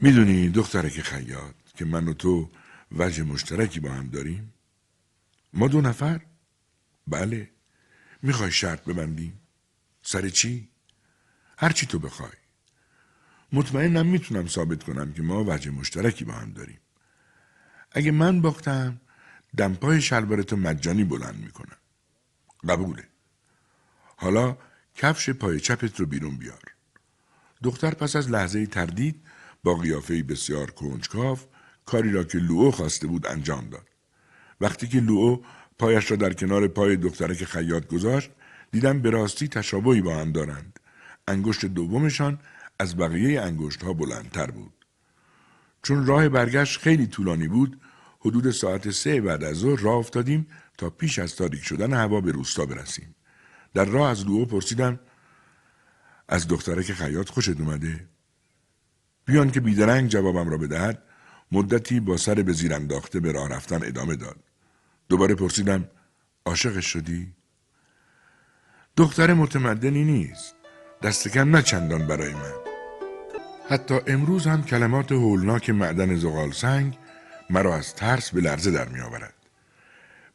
می‌دونی 0.00 0.48
دخترک 0.48 1.00
خیاط 1.00 1.54
که 1.76 1.84
من 1.84 2.08
و 2.08 2.12
تو 2.12 2.50
وجه 2.92 3.22
مشترکی 3.22 3.80
با 3.80 3.90
هم 3.90 4.08
داریم؟ 4.08 4.54
ما 5.52 5.68
دو 5.68 5.80
نفر؟ 5.80 6.20
بله 7.06 7.50
می‌خوای 8.22 8.52
شرط 8.52 8.84
ببندیم؟ 8.84 9.40
سر 10.02 10.28
چی؟ 10.28 10.68
هرچی 11.58 11.86
تو 11.86 11.98
بخوای 11.98 12.41
مطمئنم 13.52 14.06
می‌تونم 14.06 14.46
ثابت 14.46 14.82
کنم 14.82 15.12
که 15.12 15.22
ما 15.22 15.44
وجه 15.44 15.70
مشترکی 15.70 16.24
با 16.24 16.32
هم 16.32 16.52
داریم. 16.52 16.78
اگه 17.92 18.10
من 18.10 18.40
باختم 18.40 19.00
دمپای 19.56 20.00
شلوارتو 20.00 20.56
مجانی 20.56 21.04
بلند 21.04 21.40
می‌کنم 21.44 21.76
قبوله. 22.68 23.04
حالا 24.16 24.56
کفش 24.94 25.30
پای 25.30 25.60
چپت 25.60 26.00
رو 26.00 26.06
بیرون 26.06 26.36
بیار. 26.36 26.62
دختر 27.62 27.90
پس 27.94 28.16
از 28.16 28.30
لحظه 28.30 28.66
تردید 28.66 29.20
با 29.64 29.74
قیافه 29.74 30.22
بسیار 30.22 30.70
کنجکاو 30.70 31.38
کاری 31.86 32.12
را 32.12 32.24
که 32.24 32.38
لوو 32.38 32.70
خواسته 32.70 33.06
بود 33.06 33.26
انجام 33.26 33.68
داد. 33.68 33.88
وقتی 34.60 34.88
که 34.88 35.00
لوو 35.00 35.42
پایش 35.78 36.10
را 36.10 36.16
در 36.16 36.32
کنار 36.32 36.68
پای 36.68 36.96
دخترک 36.96 37.44
خیاط 37.44 37.86
گذاشت 37.86 38.30
دیدم 38.70 39.02
به 39.02 39.10
راستی 39.10 39.48
تشابهی 39.48 40.00
با 40.00 40.16
هم 40.16 40.32
دارند. 40.32 40.78
انگشت 41.28 41.64
دومشان 41.64 42.38
از 42.82 42.96
بقیه 42.96 43.40
انگشت 43.40 43.82
ها 43.82 43.92
بلندتر 43.92 44.50
بود. 44.50 44.72
چون 45.82 46.06
راه 46.06 46.28
برگشت 46.28 46.80
خیلی 46.80 47.06
طولانی 47.06 47.48
بود 47.48 47.80
حدود 48.20 48.50
ساعت 48.50 48.90
سه 48.90 49.20
بعد 49.20 49.44
از 49.44 49.56
ظهر 49.56 49.80
راه 49.80 49.96
افتادیم 49.96 50.46
تا 50.78 50.90
پیش 50.90 51.18
از 51.18 51.36
تاریک 51.36 51.64
شدن 51.64 51.92
هوا 51.92 52.20
به 52.20 52.32
روستا 52.32 52.66
برسیم. 52.66 53.14
در 53.74 53.84
راه 53.84 54.10
از 54.10 54.26
لوو 54.26 54.44
پرسیدم 54.44 55.00
از 56.28 56.48
دختره 56.48 56.82
که 56.82 56.94
خیاط 56.94 57.28
خوشت 57.28 57.60
اومده؟ 57.60 58.08
بیان 59.24 59.50
که 59.50 59.60
بیدرنگ 59.60 60.10
جوابم 60.10 60.50
را 60.50 60.58
بدهد 60.58 61.02
مدتی 61.52 62.00
با 62.00 62.16
سر 62.16 62.34
به 62.34 62.52
زیر 62.52 62.74
انداخته 62.74 63.20
به 63.20 63.32
راه 63.32 63.48
رفتن 63.48 63.80
ادامه 63.84 64.16
داد. 64.16 64.36
دوباره 65.08 65.34
پرسیدم 65.34 65.88
عاشقش 66.46 66.86
شدی؟ 66.86 67.34
دختر 68.96 69.34
متمدنی 69.34 70.04
نیست. 70.04 70.54
دست 71.02 71.28
کم 71.28 71.56
نه 71.56 71.62
چندان 71.62 72.06
برای 72.06 72.34
من. 72.34 72.71
حتی 73.68 73.98
امروز 74.06 74.46
هم 74.46 74.62
کلمات 74.62 75.12
هولناک 75.12 75.70
معدن 75.70 76.16
زغال 76.16 76.52
سنگ 76.52 76.98
مرا 77.50 77.76
از 77.76 77.94
ترس 77.94 78.30
به 78.30 78.40
لرزه 78.40 78.70
در 78.70 78.88
می 78.88 79.00
آورد. 79.00 79.34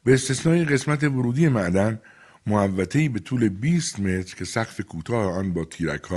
به 0.03 0.13
استثنای 0.13 0.65
قسمت 0.65 1.03
ورودی 1.03 1.47
معدن 1.47 1.99
محوطه‌ای 2.47 3.09
به 3.09 3.19
طول 3.19 3.49
20 3.49 3.99
متر 3.99 4.35
که 4.35 4.45
سقف 4.45 4.81
کوتاه 4.81 5.33
آن 5.33 5.53
با 5.53 5.65
تیرک 5.65 6.11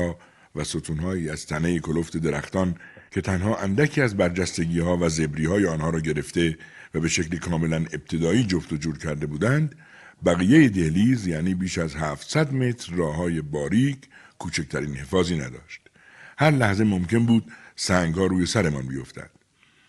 و 0.57 0.65
ستونهایی 0.65 1.31
از 1.31 1.47
تنه 1.47 1.79
کلفت 1.79 2.17
درختان 2.17 2.75
که 3.11 3.21
تنها 3.21 3.57
اندکی 3.57 4.01
از 4.01 4.17
برجستگی 4.17 4.81
ها 4.81 4.97
و 4.97 5.09
زبری 5.09 5.45
های 5.47 5.67
آنها 5.67 5.91
را 5.91 6.01
گرفته 6.01 6.59
و 6.95 7.01
به 7.01 7.09
شکل 7.09 7.39
کاملا 7.39 7.77
ابتدایی 7.77 8.45
جفت 8.45 8.73
و 8.73 8.77
جور 8.77 8.99
کرده 8.99 9.27
بودند 9.27 9.75
بقیه 10.25 10.69
دهلیز 10.69 11.27
یعنی 11.27 11.55
بیش 11.55 11.79
از 11.79 11.95
700 11.95 12.53
متر 12.53 12.95
راه 12.95 13.17
های 13.17 13.41
باریک 13.41 13.99
کوچکترین 14.39 14.95
حفاظی 14.95 15.37
نداشت 15.37 15.90
هر 16.41 16.51
لحظه 16.51 16.85
ممکن 16.85 17.27
بود 17.27 17.53
سنگ 17.77 18.15
ها 18.15 18.27
روی 18.27 18.47
سرمان 18.47 18.87
بیفتد 18.87 19.31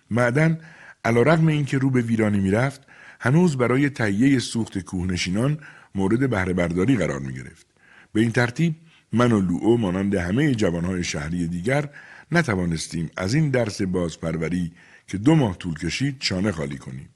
معدن 0.10 0.60
علا 1.06 1.22
رقم 1.22 1.48
این 1.48 1.66
که 1.66 1.78
رو 1.78 1.90
به 1.90 2.02
ویرانی 2.02 2.40
می‌رفت 2.40 2.82
هنوز 3.20 3.58
برای 3.58 3.90
تهیه 3.90 4.40
سوخت 4.40 4.80
کوهنشینان 4.80 5.60
مورد 5.96 6.30
بهره 6.30 6.54
برداری 6.54 6.98
قرار 6.98 7.20
می 7.20 7.34
گرفت. 7.34 7.68
به 8.14 8.22
این 8.22 8.32
ترتیب 8.32 8.76
من 9.14 9.32
و 9.32 9.42
لوئو 9.42 9.78
مانند 9.78 10.16
همه 10.16 10.56
جوانهای 10.56 11.04
شهری 11.04 11.48
دیگر 11.48 11.90
نتوانستیم 12.32 13.10
از 13.18 13.34
این 13.34 13.50
درس 13.50 13.82
بازپروری 13.82 14.72
که 15.08 15.18
دو 15.18 15.36
ماه 15.36 15.58
طول 15.58 15.74
کشید 15.74 16.18
شانه 16.20 16.52
خالی 16.52 16.78
کنیم. 16.78 17.10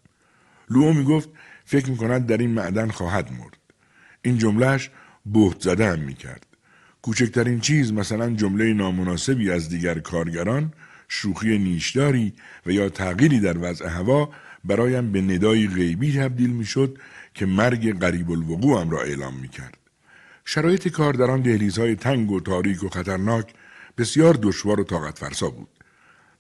لوئو 0.70 0.94
می 0.94 1.04
گفت 1.04 1.30
فکر 1.66 1.90
می 1.90 1.98
کند 1.98 2.26
در 2.26 2.38
این 2.38 2.50
معدن 2.50 2.90
خواهد 2.90 3.32
مرد. 3.32 3.58
این 4.22 4.38
جملهش 4.38 4.90
بهت 5.26 5.62
زده 5.62 5.92
هم 5.92 6.00
می 6.00 6.14
کرد. 6.14 6.55
کوچکترین 7.06 7.60
چیز 7.60 7.94
مثلا 7.94 8.30
جمله 8.30 8.74
نامناسبی 8.74 9.52
از 9.52 9.70
دیگر 9.70 10.00
کارگران 10.00 10.74
شوخی 11.08 11.58
نیشداری 11.58 12.34
و 12.66 12.72
یا 12.72 12.90
تغییری 12.90 13.40
در 13.40 13.58
وضع 13.58 13.88
هوا 13.88 14.30
برایم 14.64 15.12
به 15.12 15.22
ندایی 15.22 15.68
غیبی 15.68 16.20
تبدیل 16.20 16.50
می 16.50 16.66
شد 16.66 16.98
که 17.34 17.46
مرگ 17.46 18.00
قریب 18.00 18.32
الوقوع 18.32 18.82
هم 18.82 18.90
را 18.90 19.02
اعلام 19.02 19.36
می 19.36 19.48
کرد. 19.48 19.78
شرایط 20.46 20.88
کار 20.88 21.14
در 21.14 21.32
آن 21.32 21.42
دهلیزهای 21.42 21.96
تنگ 21.96 22.32
و 22.32 22.40
تاریک 22.40 22.84
و 22.84 22.90
خطرناک 22.90 23.54
بسیار 23.98 24.40
دشوار 24.42 24.80
و 24.80 24.84
طاقت 24.84 25.20
فرسا 25.20 25.50
بود. 25.50 25.70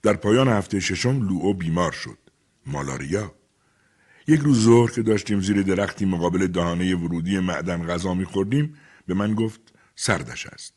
در 0.01 0.13
پایان 0.13 0.47
هفته 0.47 0.79
ششم 0.79 1.27
لوئو 1.27 1.53
بیمار 1.53 1.91
شد. 1.91 2.17
مالاریا. 2.65 3.31
یک 4.27 4.39
روز 4.39 4.63
ظهر 4.63 4.91
که 4.91 5.01
داشتیم 5.01 5.41
زیر 5.41 5.61
درختی 5.61 6.05
مقابل 6.05 6.47
دهانه 6.47 6.95
ورودی 6.95 7.39
معدن 7.39 7.87
غذا 7.87 8.13
میخوردیم 8.13 8.75
به 9.07 9.13
من 9.13 9.33
گفت 9.33 9.64
سردش 9.95 10.47
است. 10.47 10.73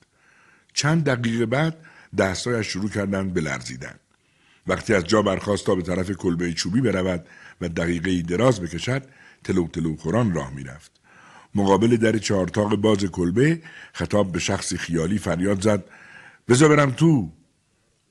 چند 0.75 1.05
دقیقه 1.05 1.47
بعد 1.47 1.77
دستایش 2.19 2.67
شروع 2.67 2.91
کردند 2.91 3.35
به 3.35 3.41
لرزیدن. 3.41 3.95
وقتی 4.67 4.95
از 4.95 5.05
جا 5.05 5.23
برخواست 5.23 5.67
تا 5.67 5.75
به 5.75 5.83
طرف 5.83 6.11
کلبه 6.11 6.53
چوبی 6.53 6.81
برود 6.81 7.27
و 7.61 7.69
دقیقه 7.69 8.23
دراز 8.23 8.61
بکشد 8.61 9.03
تلو 9.45 9.69
تلو 9.69 9.97
خوران 9.97 10.35
راه 10.35 10.55
می‌رفت. 10.55 10.99
مقابل 11.55 11.97
در 11.97 12.19
چهارتاق 12.19 12.77
باز 12.77 13.05
کلبه 13.05 13.63
خطاب 13.93 14.33
به 14.33 14.39
شخصی 14.39 14.79
خیالی 14.79 15.19
فریاد 15.19 15.63
زد 15.63 15.85
بزا 16.49 16.69
برم 16.69 16.91
تو 16.91 17.33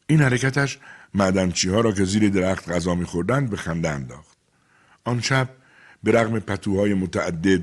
این 0.07 0.21
حرکتش 0.21 0.79
معدنچی 1.13 1.69
ها 1.69 1.81
را 1.81 1.91
که 1.91 2.05
زیر 2.05 2.29
درخت 2.29 2.69
غذا 2.71 2.95
میخوردند 2.95 3.49
به 3.49 3.57
خنده 3.57 3.89
انداخت 3.89 4.37
آن 5.03 5.21
شب 5.21 5.49
به 6.03 6.11
رغم 6.11 6.39
پتوهای 6.39 6.93
متعدد 6.93 7.61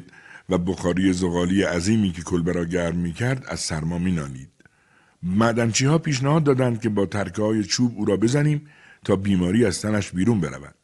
و 0.48 0.59
بخاری 0.59 1.12
زغالی 1.12 1.62
عظیمی 1.62 2.12
که 2.12 2.22
کلبه 2.22 2.52
را 2.52 2.64
گرم 2.64 2.96
می 2.96 3.12
کرد 3.12 3.46
از 3.48 3.61
سرما 3.61 3.98
می 3.98 4.12
نالید. 4.12 4.50
معدنچی 5.22 5.87
ها 5.87 5.98
پیشنهاد 5.98 6.44
دادند 6.44 6.80
که 6.80 6.88
با 6.88 7.07
ترکه 7.07 7.42
های 7.42 7.64
چوب 7.64 7.92
او 7.96 8.04
را 8.04 8.16
بزنیم 8.16 8.66
تا 9.04 9.16
بیماری 9.16 9.66
از 9.66 9.80
تنش 9.80 10.11
بیرون 10.11 10.40
برود. 10.40 10.74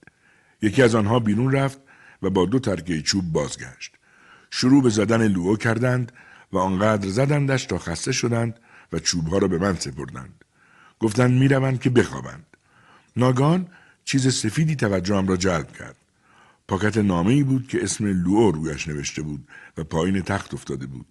یکی 0.62 0.82
از 0.82 0.94
آنها 0.94 1.18
بیرون 1.18 1.52
رفت 1.52 1.80
و 2.22 2.30
با 2.30 2.44
دو 2.44 2.58
ترکه 2.58 3.02
چوب 3.02 3.32
بازگشت. 3.32 3.92
شروع 4.50 4.82
به 4.82 4.90
زدن 4.90 5.28
لوو 5.28 5.56
کردند 5.56 6.12
و 6.52 6.58
آنقدر 6.58 7.08
زدندش 7.08 7.64
تا 7.64 7.78
خسته 7.78 8.12
شدند 8.12 8.60
و 8.92 8.98
چوبها 8.98 9.38
را 9.38 9.48
به 9.48 9.58
من 9.58 9.74
سپردند. 9.74 10.44
گفتند 11.00 11.40
می‌روند 11.40 11.80
که 11.80 11.90
بخوابند. 11.90 12.46
ناگان 13.16 13.68
چیز 14.04 14.34
سفیدی 14.34 14.76
توجهم 14.76 15.28
را 15.28 15.36
جلب 15.36 15.72
کرد. 15.72 15.96
پاکت 16.70 16.96
نامه 16.96 17.32
ای 17.32 17.42
بود 17.42 17.68
که 17.68 17.82
اسم 17.82 18.06
لوو 18.06 18.50
رویش 18.50 18.88
نوشته 18.88 19.22
بود 19.22 19.48
و 19.76 19.84
پایین 19.84 20.22
تخت 20.22 20.54
افتاده 20.54 20.86
بود. 20.86 21.06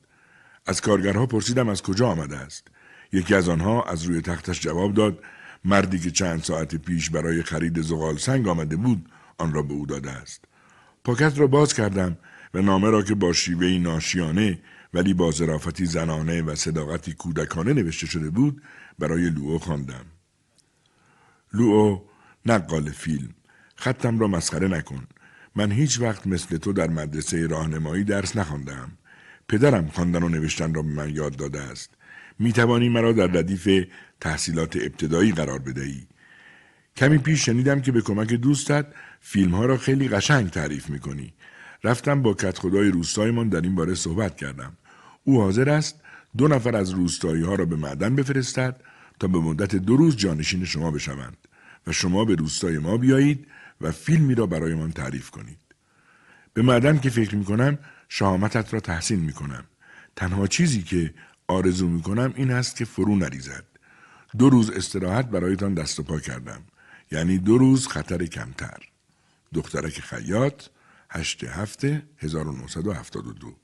از 0.65 0.81
کارگرها 0.81 1.25
پرسیدم 1.25 1.69
از 1.69 1.81
کجا 1.81 2.07
آمده 2.07 2.37
است. 2.37 2.67
یکی 3.13 3.35
از 3.35 3.49
آنها 3.49 3.83
از 3.83 4.03
روی 4.03 4.21
تختش 4.21 4.61
جواب 4.61 4.93
داد 4.93 5.23
مردی 5.65 5.99
که 5.99 6.11
چند 6.11 6.43
ساعت 6.43 6.75
پیش 6.75 7.09
برای 7.09 7.43
خرید 7.43 7.81
زغال 7.81 8.17
سنگ 8.17 8.47
آمده 8.47 8.75
بود 8.75 9.09
آن 9.37 9.53
را 9.53 9.61
به 9.61 9.73
او 9.73 9.85
داده 9.85 10.11
است. 10.11 10.45
پاکت 11.03 11.39
را 11.39 11.47
باز 11.47 11.73
کردم 11.73 12.17
و 12.53 12.61
نامه 12.61 12.89
را 12.89 13.01
که 13.01 13.15
با 13.15 13.33
شیوهی 13.33 13.79
ناشیانه 13.79 14.59
ولی 14.93 15.13
با 15.13 15.31
ظرافتی 15.31 15.85
زنانه 15.85 16.41
و 16.41 16.55
صداقتی 16.55 17.13
کودکانه 17.13 17.73
نوشته 17.73 18.07
شده 18.07 18.29
بود 18.29 18.61
برای 18.99 19.29
لوو 19.29 19.59
خواندم. 19.59 20.05
لوو 21.53 22.01
نقال 22.45 22.91
فیلم 22.91 23.29
خطم 23.75 24.19
را 24.19 24.27
مسخره 24.27 24.67
نکن 24.67 25.07
من 25.55 25.71
هیچ 25.71 25.99
وقت 26.01 26.27
مثل 26.27 26.57
تو 26.57 26.73
در 26.73 26.87
مدرسه 26.87 27.47
راهنمایی 27.47 28.03
درس 28.03 28.35
نخواندم 28.35 28.91
پدرم 29.47 29.87
خواندن 29.87 30.23
و 30.23 30.29
نوشتن 30.29 30.73
را 30.73 30.81
به 30.81 30.89
من 30.89 31.15
یاد 31.15 31.35
داده 31.35 31.61
است 31.61 31.89
می 32.39 32.53
توانی 32.53 32.89
مرا 32.89 33.11
در 33.11 33.27
ردیف 33.27 33.87
تحصیلات 34.21 34.75
ابتدایی 34.75 35.31
قرار 35.31 35.59
بدهی 35.59 36.07
کمی 36.99 37.17
پیش 37.17 37.45
شنیدم 37.45 37.81
که 37.81 37.91
به 37.91 38.01
کمک 38.01 38.33
دوستت 38.33 38.85
فیلم 39.21 39.55
ها 39.55 39.65
را 39.65 39.77
خیلی 39.77 40.07
قشنگ 40.07 40.49
تعریف 40.49 40.89
می 40.89 40.99
کنی. 40.99 41.33
رفتم 41.83 42.21
با 42.21 42.33
کت 42.33 42.57
خدای 42.57 42.89
روستایمان 42.89 43.49
در 43.49 43.61
این 43.61 43.75
باره 43.75 43.95
صحبت 43.95 44.35
کردم. 44.35 44.77
او 45.23 45.41
حاضر 45.41 45.69
است 45.69 46.01
دو 46.37 46.47
نفر 46.47 46.75
از 46.75 46.89
روستایی 46.89 47.43
ها 47.43 47.55
را 47.55 47.65
به 47.65 47.75
معدن 47.75 48.15
بفرستد 48.15 48.81
تا 49.19 49.27
به 49.27 49.39
مدت 49.39 49.75
دو 49.75 49.97
روز 49.97 50.15
جانشین 50.15 50.65
شما 50.65 50.91
بشوند 50.91 51.37
و 51.87 51.91
شما 51.91 52.25
به 52.25 52.35
روستای 52.35 52.77
ما 52.77 52.97
بیایید 52.97 53.47
و 53.81 53.91
فیلمی 53.91 54.35
را 54.35 54.45
برایمان 54.45 54.91
تعریف 54.91 55.29
کنید. 55.29 55.59
به 56.53 56.61
معدن 56.61 56.99
که 56.99 57.09
فکر 57.09 57.35
می 57.35 57.45
کنم 57.45 57.77
شهامتت 58.09 58.73
را 58.73 58.79
تحسین 58.79 59.19
می 59.19 59.33
کنم. 59.33 59.63
تنها 60.15 60.47
چیزی 60.47 60.81
که 60.81 61.13
آرزو 61.47 61.87
می 61.87 62.01
کنم 62.01 62.33
این 62.35 62.51
است 62.51 62.75
که 62.75 62.85
فرو 62.85 63.15
نریزد. 63.15 63.65
دو 64.37 64.49
روز 64.49 64.69
استراحت 64.69 65.29
برایتان 65.29 65.73
دست 65.73 65.99
و 65.99 66.03
پا 66.03 66.19
کردم. 66.19 66.61
یعنی 67.11 67.37
دو 67.37 67.57
روز 67.57 67.87
خطر 67.87 68.25
کمتر. 68.25 68.79
دخترک 69.53 69.99
خیاط 69.99 70.63
هشت 71.11 71.43
هفته 71.43 72.03
1972 72.17 73.55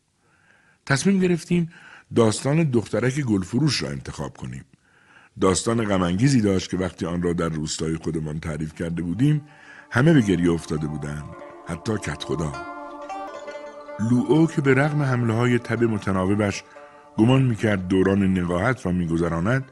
تصمیم 0.85 1.19
گرفتیم 1.19 1.71
داستان 2.15 2.63
دخترک 2.63 3.19
گلفروش 3.19 3.81
را 3.81 3.89
انتخاب 3.89 4.37
کنیم. 4.37 4.65
داستان 5.41 5.85
غمانگیزی 5.85 6.41
داشت 6.41 6.69
که 6.69 6.77
وقتی 6.77 7.05
آن 7.05 7.21
را 7.21 7.33
در 7.33 7.49
روستای 7.49 7.95
خودمان 7.95 8.39
تعریف 8.39 8.75
کرده 8.75 9.01
بودیم 9.01 9.41
همه 9.95 10.13
به 10.13 10.21
گریه 10.21 10.51
افتاده 10.51 10.87
بودند 10.87 11.23
حتی 11.67 11.97
کت 11.97 12.23
خدا. 12.23 12.53
لوئو 14.11 14.47
که 14.47 14.61
به 14.61 14.73
رغم 14.73 15.01
حمله 15.01 15.33
های 15.33 15.59
تب 15.59 15.83
متناوبش 15.83 16.63
گمان 17.17 17.41
می‌کرد 17.41 17.87
دوران 17.87 18.23
نقاهت 18.37 18.85
را 18.85 18.91
میگذراند 18.91 19.71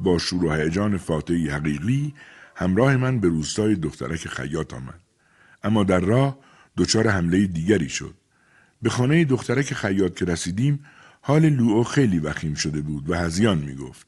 با 0.00 0.18
شور 0.18 0.44
و 0.44 0.52
هیجان 0.52 0.96
فاتحی 0.96 1.48
حقیقی 1.48 2.14
همراه 2.56 2.96
من 2.96 3.20
به 3.20 3.28
روستای 3.28 3.74
دخترک 3.74 4.28
خیاط 4.28 4.74
آمد. 4.74 5.00
اما 5.62 5.84
در 5.84 6.00
راه 6.00 6.38
دچار 6.76 7.08
حمله 7.08 7.46
دیگری 7.46 7.88
شد. 7.88 8.14
به 8.82 8.90
خانه 8.90 9.24
دخترک 9.24 9.74
خیاط 9.74 10.14
که 10.14 10.24
رسیدیم 10.24 10.84
حال 11.20 11.48
لوئو 11.48 11.82
خیلی 11.82 12.18
وخیم 12.18 12.54
شده 12.54 12.80
بود 12.80 13.10
و 13.10 13.14
هزیان 13.14 13.58
می‌گفت. 13.58 14.06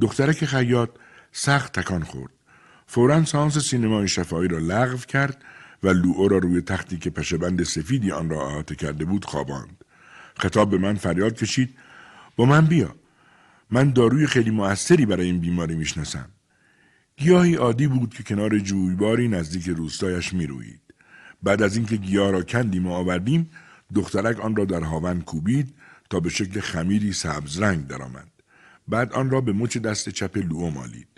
دخترک 0.00 0.44
خیاط 0.44 0.90
سخت 1.32 1.80
تکان 1.80 2.02
خورد. 2.02 2.33
فورا 2.86 3.24
سانس 3.24 3.58
سینمای 3.58 4.08
شفایی 4.08 4.48
را 4.48 4.58
لغو 4.58 4.96
کرد 4.96 5.44
و 5.82 5.88
لوئو 5.88 6.28
را 6.28 6.38
روی 6.38 6.60
تختی 6.60 6.98
که 6.98 7.10
پشبند 7.10 7.62
سفیدی 7.62 8.12
آن 8.12 8.30
را 8.30 8.48
احاطه 8.48 8.74
کرده 8.74 9.04
بود 9.04 9.24
خواباند. 9.24 9.84
خطاب 10.36 10.70
به 10.70 10.78
من 10.78 10.94
فریاد 10.94 11.36
کشید 11.36 11.76
با 12.36 12.44
من 12.44 12.66
بیا 12.66 12.94
من 13.70 13.90
داروی 13.90 14.26
خیلی 14.26 14.50
موثری 14.50 15.06
برای 15.06 15.26
این 15.26 15.40
بیماری 15.40 15.74
می‌شناسم. 15.74 16.28
گیاهی 17.16 17.54
عادی 17.54 17.86
بود 17.86 18.14
که 18.14 18.22
کنار 18.22 18.58
جویباری 18.58 19.28
نزدیک 19.28 19.68
روستایش 19.68 20.32
میرویید 20.32 20.80
بعد 21.42 21.62
از 21.62 21.76
اینکه 21.76 21.96
گیاه 21.96 22.30
را 22.30 22.42
کندیم 22.42 22.86
و 22.86 22.92
آوردیم 22.92 23.50
دخترک 23.94 24.40
آن 24.40 24.56
را 24.56 24.64
در 24.64 24.80
هاون 24.80 25.20
کوبید 25.20 25.74
تا 26.10 26.20
به 26.20 26.28
شکل 26.28 26.60
خمیری 26.60 27.12
سبز 27.12 27.58
رنگ 27.58 27.86
درآمد. 27.86 28.28
بعد 28.88 29.12
آن 29.12 29.30
را 29.30 29.40
به 29.40 29.52
مچ 29.52 29.78
دست 29.78 30.08
چپ 30.08 30.38
لوئو 30.38 30.70
مالید. 30.70 31.08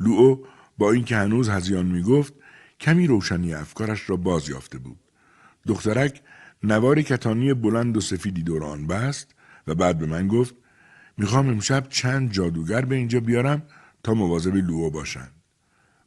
لوئو 0.00 0.44
با 0.78 0.92
اینکه 0.92 1.16
هنوز 1.16 1.48
هزیان 1.48 1.86
می‌گفت 1.86 2.34
کمی 2.80 3.06
روشنی 3.06 3.54
افکارش 3.54 4.10
را 4.10 4.16
باز 4.16 4.48
یافته 4.48 4.78
بود. 4.78 4.98
دخترک 5.66 6.22
نوار 6.62 7.02
کتانی 7.02 7.54
بلند 7.54 7.96
و 7.96 8.00
سفیدی 8.00 8.42
دور 8.42 8.64
آن 8.64 8.86
بست 8.86 9.34
و 9.66 9.74
بعد 9.74 9.98
به 9.98 10.06
من 10.06 10.28
گفت 10.28 10.54
می‌خوام 11.18 11.48
امشب 11.48 11.88
چند 11.88 12.30
جادوگر 12.32 12.84
به 12.84 12.94
اینجا 12.94 13.20
بیارم 13.20 13.62
تا 14.02 14.14
مواظب 14.14 14.54
لوو 14.56 14.90
باشند. 14.90 15.32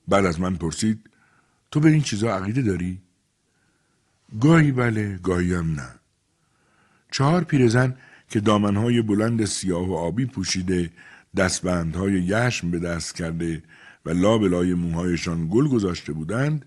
بعد 0.08 0.26
از 0.26 0.40
من 0.40 0.56
پرسید 0.56 1.10
تو 1.72 1.80
به 1.80 1.90
این 1.90 2.02
چیزا 2.02 2.36
عقیده 2.36 2.62
داری؟ 2.62 3.02
گاهی 4.42 4.72
بله 4.72 5.20
گاهی 5.24 5.54
هم 5.54 5.72
نه. 5.72 5.90
چهار 7.12 7.44
پیرزن 7.44 7.96
که 8.30 8.40
دامنهای 8.40 9.02
بلند 9.02 9.46
سیاه 9.46 9.90
و 9.90 9.94
آبی 9.94 10.26
پوشیده 10.26 10.92
دستبندهای 11.38 12.14
یشم 12.14 12.72
به 12.72 12.80
دست 12.80 13.16
کرده 13.16 13.64
و 14.06 14.10
لابلای 14.10 14.74
موهایشان 14.74 15.48
گل 15.52 15.68
گذاشته 15.68 16.14
بودند 16.14 16.66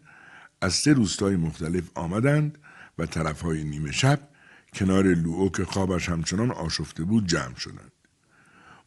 از 0.60 0.74
سه 0.74 0.92
روستای 0.92 1.36
مختلف 1.36 1.84
آمدند 1.94 2.58
و 2.98 3.06
طرفهای 3.06 3.64
نیمه 3.64 3.92
شب 3.92 4.28
کنار 4.74 5.04
لوئو 5.04 5.48
که 5.48 5.64
خوابش 5.64 6.08
همچنان 6.08 6.50
آشفته 6.50 7.04
بود 7.04 7.26
جمع 7.26 7.54
شدند. 7.54 7.92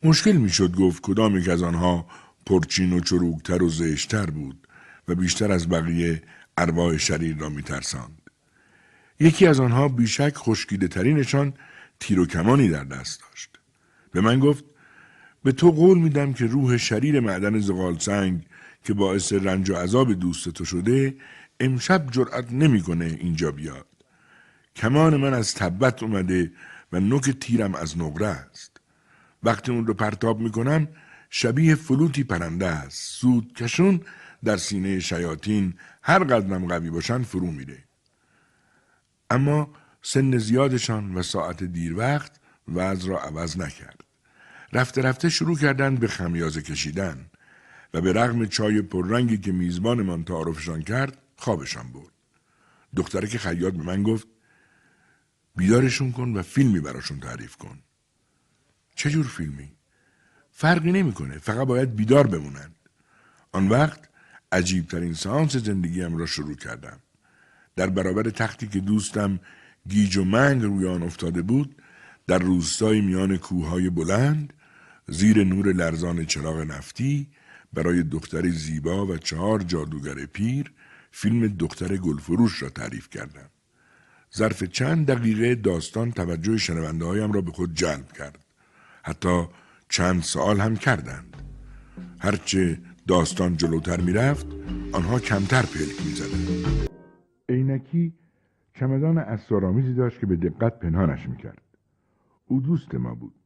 مشکل 0.03 0.31
می‌شد 0.31 0.75
گفت 0.75 1.01
کدام 1.01 1.37
یک 1.37 1.49
از 1.49 1.63
آنها 1.63 2.07
پرچین 2.45 2.93
و 2.93 2.99
چروکتر 2.99 3.63
و 3.63 3.69
زشتر 3.69 4.25
بود 4.25 4.67
و 5.07 5.15
بیشتر 5.15 5.51
از 5.51 5.69
بقیه 5.69 6.21
ارواح 6.57 6.97
شریر 6.97 7.37
را 7.37 7.49
میترساند. 7.49 8.21
یکی 9.19 9.47
از 9.47 9.59
آنها 9.59 9.87
بیشک 9.87 10.33
خشکیده 10.35 10.87
ترینشان 10.87 11.53
تیر 11.99 12.19
و 12.19 12.25
کمانی 12.25 12.69
در 12.69 12.83
دست 12.83 13.21
داشت. 13.21 13.59
به 14.11 14.21
من 14.21 14.39
گفت 14.39 14.63
به 15.43 15.51
تو 15.51 15.71
قول 15.71 15.97
میدم 15.97 16.33
که 16.33 16.45
روح 16.45 16.77
شریر 16.77 17.19
معدن 17.19 17.59
زغال 17.59 17.97
سنگ 17.97 18.45
که 18.83 18.93
باعث 18.93 19.33
رنج 19.33 19.69
و 19.69 19.75
عذاب 19.75 20.13
دوست 20.13 20.49
تو 20.49 20.65
شده 20.65 21.15
امشب 21.59 22.11
جرأت 22.11 22.51
نمی‌کنه 22.51 23.05
اینجا 23.05 23.51
بیاد. 23.51 23.87
کمان 24.75 25.17
من 25.17 25.33
از 25.33 25.55
تبت 25.55 26.03
اومده 26.03 26.51
و 26.91 26.99
نوک 26.99 27.29
تیرم 27.29 27.75
از 27.75 27.97
نقره 27.97 28.27
است. 28.27 28.81
وقتی 29.43 29.71
اون 29.71 29.87
رو 29.87 29.93
پرتاب 29.93 30.39
می‌کنم 30.39 30.87
شبیه 31.29 31.75
فلوتی 31.75 32.23
پرنده 32.23 32.67
است. 32.67 33.19
سود 33.19 33.53
کشون 33.53 34.01
در 34.43 34.57
سینه 34.57 34.99
شیاطین 34.99 35.73
هر 36.03 36.23
قدرم 36.23 36.67
قوی 36.67 36.89
باشن 36.89 37.23
فرو 37.23 37.51
میره. 37.51 37.83
اما 39.29 39.73
سن 40.01 40.37
زیادشان 40.37 41.15
و 41.15 41.23
ساعت 41.23 41.63
دیر 41.63 41.97
وقت 41.97 42.31
وضع 42.67 43.09
را 43.09 43.19
عوض 43.19 43.59
نکرد. 43.59 44.00
رفته 44.73 45.01
رفته 45.01 45.29
شروع 45.29 45.57
کردند 45.57 45.99
به 45.99 46.07
خمیازه 46.07 46.61
کشیدن 46.61 47.25
و 47.93 48.01
به 48.01 48.13
رغم 48.13 48.45
چای 48.45 48.81
پررنگی 48.81 49.37
که 49.37 49.51
میزبانمان 49.51 50.23
تعارفشان 50.23 50.81
کرد 50.81 51.17
خوابشان 51.35 51.91
برد. 51.91 52.11
دختره 52.95 53.27
که 53.27 53.37
خیاط 53.37 53.73
به 53.73 53.83
من 53.83 54.03
گفت 54.03 54.27
بیدارشون 55.55 56.11
کن 56.11 56.33
و 56.37 56.41
فیلمی 56.41 56.79
براشون 56.79 57.19
تعریف 57.19 57.55
کن. 57.55 57.79
چه 58.95 59.09
جور 59.09 59.27
فیلمی؟ 59.27 59.71
فرقی 60.51 60.91
نمی‌کنه 60.91 61.37
فقط 61.37 61.67
باید 61.67 61.95
بیدار 61.95 62.27
بمونند. 62.27 62.75
آن 63.51 63.67
وقت 63.67 64.09
عجیبترین 64.51 65.13
سانس 65.13 65.55
زندگیم 65.55 66.17
را 66.17 66.25
شروع 66.25 66.55
کردم. 66.55 66.99
در 67.75 67.87
برابر 67.87 68.23
تختی 68.23 68.67
که 68.67 68.79
دوستم 68.79 69.39
گیج 69.87 70.17
و 70.17 70.23
منگ 70.23 70.61
روی 70.61 70.87
آن 70.87 71.03
افتاده 71.03 71.41
بود 71.41 71.75
در 72.27 72.39
روستای 72.39 73.01
میان 73.01 73.37
کوههای 73.37 73.89
بلند 73.89 74.53
زیر 75.07 75.43
نور 75.43 75.73
لرزان 75.73 76.25
چراغ 76.25 76.57
نفتی 76.57 77.27
برای 77.73 78.03
دختر 78.03 78.49
زیبا 78.49 79.05
و 79.05 79.17
چهار 79.17 79.59
جادوگر 79.59 80.25
پیر 80.25 80.71
فیلم 81.11 81.47
دختر 81.47 81.97
گلفروش 81.97 82.63
را 82.63 82.69
تعریف 82.69 83.09
کردم. 83.09 83.49
ظرف 84.35 84.63
چند 84.63 85.05
دقیقه 85.05 85.55
داستان 85.55 86.11
توجه 86.11 86.57
شنونده 86.57 87.05
هایم 87.05 87.31
را 87.31 87.41
به 87.41 87.51
خود 87.51 87.73
جلب 87.73 88.11
کرد. 88.11 88.45
حتی 89.03 89.47
چند 89.89 90.21
سال 90.21 90.59
هم 90.59 90.75
کردند. 90.75 91.37
هرچه 92.19 92.79
داستان 93.07 93.57
جلوتر 93.57 94.01
می 94.01 94.13
رفت 94.13 94.47
آنها 94.91 95.19
کمتر 95.19 95.61
پلک 95.61 96.05
می 96.05 96.11
زدند. 96.11 96.87
عینکی 97.49 98.13
چمدان 98.73 99.17
اسرارآمیزی 99.17 99.93
داشت 99.93 100.19
که 100.19 100.25
به 100.25 100.35
دقت 100.35 100.79
پنهانش 100.79 101.29
می 101.29 101.37
کرد. 101.37 101.61
او 102.47 102.61
دوست 102.61 102.95
ما 102.95 103.15
بود. 103.15 103.40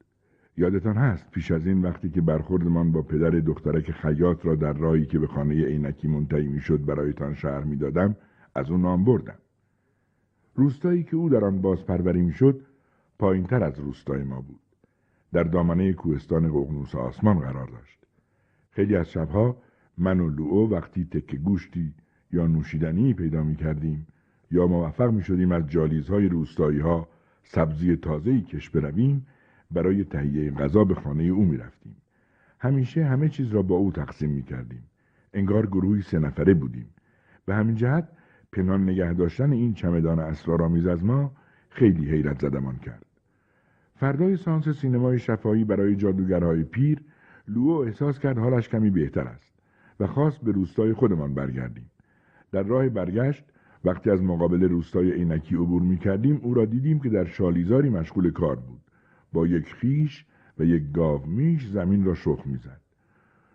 یادتان 0.58 0.98
هست 0.98 1.32
پیش 1.32 1.52
از 1.52 1.68
این 1.68 1.82
وقتی 1.82 2.10
که 2.10 2.22
برخوردمان 2.22 2.92
با 2.92 3.02
پدر 3.02 3.30
دخترک 3.30 3.92
خیاط 3.92 4.46
را 4.46 4.56
در 4.56 4.74
راهی 4.74 5.06
که 5.06 5.20
به 5.20 5.28
خانه 5.28 5.66
عینکی 5.66 6.08
منتهی 6.08 6.48
می‌شد 6.48 6.86
برایتان 6.86 7.34
شهر 7.34 7.64
می‌دادم 7.64 8.16
از 8.56 8.72
او 8.72 8.78
نام 8.78 9.06
بردم. 9.06 9.38
روستایی 10.56 11.04
که 11.04 11.16
او 11.16 11.30
در 11.30 11.46
آن 11.46 11.62
بازپروری 11.62 12.22
می‌شد 12.22 12.62
پایینتر 13.20 13.64
از 13.64 13.80
روستای 13.80 14.24
ما 14.24 14.42
بود. 14.42 14.60
در 15.34 15.44
دامنه 15.44 15.94
کوهستان 15.94 16.48
ققنوس 16.48 16.96
آسمان 16.96 17.40
قرار 17.40 17.68
داشت. 17.68 18.00
خیلی 18.70 18.96
از 18.96 19.12
شبها 19.12 19.58
من 19.98 20.20
و 20.20 20.30
لوئو 20.30 20.70
وقتی 20.70 21.06
تکه 21.06 21.38
گوشتی 21.38 21.94
یا 22.32 22.48
نوشیدنی 22.48 23.14
پیدا 23.14 23.44
می 23.44 23.56
کردیم 23.56 24.08
یا 24.52 24.68
موفق 24.68 25.12
می 25.12 25.24
شدیم 25.24 25.52
از 25.52 25.68
جالیزهای 25.68 26.30
روستایی 26.30 26.80
ها 26.80 27.08
سبزی 27.44 27.96
تازهی 27.96 28.42
کش 28.42 28.70
برویم 28.70 29.26
برای 29.76 30.04
تهیه 30.04 30.52
غذا 30.52 30.84
به 30.84 30.96
خانه 30.96 31.24
او 31.24 31.46
می 31.46 31.58
رفتیم. 31.58 31.96
همیشه 32.60 33.06
همه 33.06 33.30
چیز 33.30 33.50
را 33.50 33.62
با 33.62 33.76
او 33.76 33.92
تقسیم 33.92 34.30
می 34.30 34.44
کردیم. 34.44 34.84
انگار 35.34 35.66
گروهی 35.66 36.02
سه 36.02 36.20
نفره 36.20 36.54
بودیم. 36.54 36.90
به 37.46 37.56
همین 37.56 37.76
جهت 37.76 38.08
پنهان 38.52 38.84
نگه 38.84 39.14
داشتن 39.14 39.52
این 39.52 39.74
چمدان 39.74 40.20
اسرارآمیز 40.20 40.88
از 40.88 41.04
ما 41.04 41.32
خیلی 41.70 42.12
حیرت 42.12 42.42
زدمان 42.42 42.78
کرد. 42.78 43.06
فردای 43.96 44.38
سانس 44.38 44.70
سینمای 44.70 45.20
شفایی 45.20 45.64
برای 45.64 45.96
جادوگرهای 45.96 46.64
پیر 46.64 47.02
لوو 47.48 47.72
احساس 47.72 48.20
کرد 48.20 48.38
حالش 48.38 48.70
کمی 48.70 48.90
بهتر 48.90 49.28
است 49.28 49.54
و 50.00 50.08
خواست 50.08 50.42
به 50.42 50.52
روستای 50.52 50.94
خودمان 50.94 51.34
برگردیم. 51.34 51.92
در 52.52 52.64
راه 52.64 52.90
برگشت 52.90 53.44
وقتی 53.86 54.10
از 54.10 54.24
مقابل 54.24 54.64
روستای 54.64 55.12
عینکی 55.12 55.56
عبور 55.56 55.82
می 55.82 55.98
کردیم 55.98 56.40
او 56.44 56.54
را 56.54 56.66
دیدیم 56.66 57.00
که 57.00 57.10
در 57.10 57.26
شالیزاری 57.26 57.90
مشغول 57.90 58.32
کار 58.32 58.56
بود. 58.56 58.85
با 59.36 59.48
یک 59.48 59.74
خیش 59.74 60.26
و 60.60 60.64
یک 60.64 60.92
گاو 60.94 61.26
میش 61.26 61.68
زمین 61.68 62.06
را 62.06 62.14
شخ 62.14 62.42
می‌زد 62.46 62.82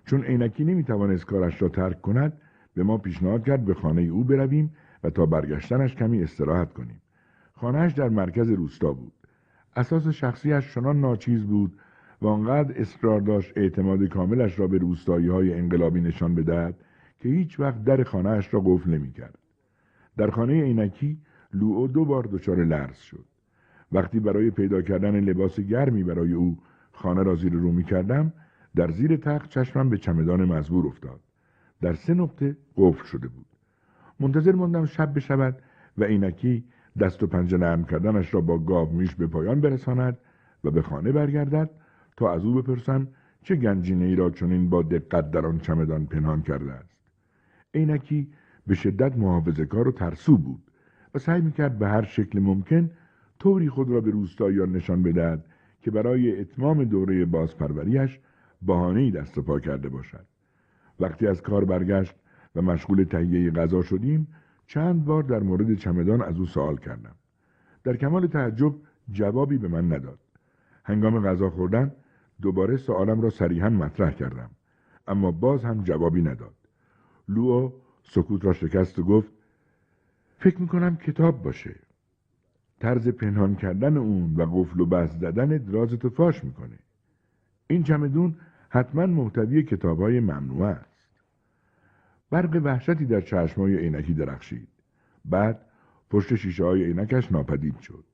چون 0.06 0.22
عینکی 0.22 0.64
نمی‌توانست 0.64 1.26
کارش 1.26 1.62
را 1.62 1.68
ترک 1.68 2.00
کند 2.00 2.32
به 2.74 2.82
ما 2.82 2.98
پیشنهاد 2.98 3.44
کرد 3.44 3.64
به 3.64 3.74
خانه 3.74 4.02
او 4.02 4.24
برویم 4.24 4.72
و 5.04 5.10
تا 5.10 5.26
برگشتنش 5.26 5.94
کمی 5.94 6.22
استراحت 6.22 6.72
کنیم 6.72 7.02
خانهش 7.52 7.92
در 7.92 8.08
مرکز 8.08 8.50
روستا 8.50 8.92
بود 8.92 9.12
اساس 9.76 10.08
شخصیش 10.08 10.74
چنان 10.74 11.00
ناچیز 11.00 11.44
بود 11.44 11.78
و 12.22 12.26
آنقدر 12.26 12.80
اصرار 12.80 13.20
داشت 13.20 13.52
اعتماد 13.56 14.04
کاملش 14.04 14.58
را 14.58 14.66
به 14.66 14.78
روستایی 14.78 15.28
های 15.28 15.54
انقلابی 15.54 16.00
نشان 16.00 16.34
بدهد 16.34 16.74
که 17.18 17.28
هیچ 17.28 17.60
وقت 17.60 17.84
در 17.84 18.02
خانهاش 18.02 18.54
را 18.54 18.60
قفل 18.60 18.90
نمی‌کرد. 18.90 19.38
در 20.16 20.30
خانه 20.30 20.62
عینکی 20.62 21.18
لوئو 21.54 21.86
دو 21.86 22.04
بار 22.04 22.28
دچار 22.32 22.64
لرز 22.64 22.96
شد. 22.96 23.29
وقتی 23.92 24.20
برای 24.20 24.50
پیدا 24.50 24.82
کردن 24.82 25.20
لباس 25.20 25.60
گرمی 25.60 26.04
برای 26.04 26.32
او 26.32 26.58
خانه 26.92 27.22
را 27.22 27.34
زیر 27.34 27.52
رو 27.52 27.72
می 27.72 27.84
کردم 27.84 28.32
در 28.76 28.90
زیر 28.90 29.16
تخت 29.16 29.50
چشمم 29.50 29.88
به 29.88 29.98
چمدان 29.98 30.44
مزبور 30.44 30.86
افتاد. 30.86 31.20
در 31.82 31.94
سه 31.94 32.14
نقطه 32.14 32.56
قفل 32.76 33.04
شده 33.04 33.28
بود. 33.28 33.46
منتظر 34.20 34.52
ماندم 34.52 34.84
شب 34.84 35.14
بشود 35.14 35.62
و 35.98 36.04
عینکی 36.04 36.64
دست 37.00 37.22
و 37.22 37.26
پنجه 37.26 37.58
نرم 37.58 37.84
کردنش 37.84 38.34
را 38.34 38.40
با 38.40 38.58
گاو 38.58 38.92
میش 38.92 39.14
به 39.14 39.26
پایان 39.26 39.60
برساند 39.60 40.18
و 40.64 40.70
به 40.70 40.82
خانه 40.82 41.12
برگردد 41.12 41.70
تا 42.16 42.32
از 42.32 42.44
او 42.44 42.54
بپرسم 42.54 43.08
چه 43.42 43.56
گنجینه 43.56 44.04
ای 44.04 44.14
را 44.14 44.30
چنین 44.30 44.70
با 44.70 44.82
دقت 44.82 45.30
در 45.30 45.46
آن 45.46 45.58
چمدان 45.58 46.06
پنهان 46.06 46.42
کرده 46.42 46.72
است 46.72 46.96
عینکی 47.74 48.32
به 48.66 48.74
شدت 48.74 49.16
محافظه 49.16 49.64
کار 49.66 49.88
و 49.88 49.92
ترسو 49.92 50.38
بود 50.38 50.62
و 51.14 51.18
سعی 51.18 51.40
می‌کرد 51.40 51.78
به 51.78 51.88
هر 51.88 52.02
شکل 52.02 52.40
ممکن 52.40 52.90
طوری 53.40 53.68
خود 53.68 53.90
را 53.90 54.00
به 54.00 54.10
روستاییان 54.10 54.72
نشان 54.72 55.02
بدهد 55.02 55.44
که 55.82 55.90
برای 55.90 56.40
اتمام 56.40 56.84
دوره 56.84 57.24
بازپروریش 57.24 58.20
بهانهای 58.62 59.10
دست 59.10 59.38
و 59.38 59.42
پا 59.42 59.60
کرده 59.60 59.88
باشد. 59.88 60.26
وقتی 61.00 61.26
از 61.26 61.42
کار 61.42 61.64
برگشت 61.64 62.14
و 62.56 62.62
مشغول 62.62 63.04
تهیه 63.04 63.50
غذا 63.50 63.82
شدیم 63.82 64.28
چند 64.66 65.04
بار 65.04 65.22
در 65.22 65.38
مورد 65.38 65.74
چمدان 65.74 66.22
از 66.22 66.38
او 66.38 66.46
سوال 66.46 66.76
کردم. 66.76 67.14
در 67.84 67.96
کمال 67.96 68.26
تعجب 68.26 68.74
جوابی 69.10 69.58
به 69.58 69.68
من 69.68 69.92
نداد. 69.92 70.18
هنگام 70.84 71.26
غذا 71.26 71.50
خوردن 71.50 71.92
دوباره 72.42 72.76
سوالم 72.76 73.20
را 73.20 73.30
صریحا 73.30 73.68
مطرح 73.68 74.10
کردم 74.10 74.50
اما 75.08 75.30
باز 75.30 75.64
هم 75.64 75.82
جوابی 75.82 76.22
نداد. 76.22 76.54
لوو 77.28 77.72
سکوت 78.02 78.44
را 78.44 78.52
شکست 78.52 78.98
و 78.98 79.02
گفت 79.02 79.32
فکر 80.38 80.60
می‌کنم 80.60 80.96
کتاب 80.96 81.42
باشه. 81.42 81.89
طرز 82.80 83.08
پنهان 83.08 83.56
کردن 83.56 83.96
اون 83.96 84.34
و 84.36 84.42
قفل 84.42 84.80
و 84.80 84.86
بست 84.86 85.18
زدن 85.18 85.48
درازتو 85.48 86.10
فاش 86.10 86.44
می‌کنه. 86.44 86.78
این 87.66 87.82
چمدون 87.82 88.36
حتما 88.68 89.06
محتوی 89.06 89.62
کتاب 89.62 90.00
های 90.00 90.20
ممنوع 90.20 90.66
است. 90.66 90.90
برق 92.30 92.60
وحشتی 92.64 93.06
در 93.06 93.20
چشمای 93.20 93.76
عینکی 93.76 94.14
درخشید. 94.14 94.68
بعد 95.24 95.60
پشت 96.10 96.34
شیشه 96.34 96.64
های 96.64 96.84
عینکش 96.84 97.32
ناپدید 97.32 97.80
شد. 97.80 98.04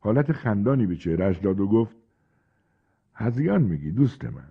حالت 0.00 0.32
خندانی 0.32 0.86
به 0.86 0.96
چهرش 0.96 1.38
داد 1.38 1.60
و 1.60 1.66
گفت 1.66 1.96
هزیان 3.14 3.62
میگی 3.62 3.90
دوست 3.90 4.24
من. 4.24 4.48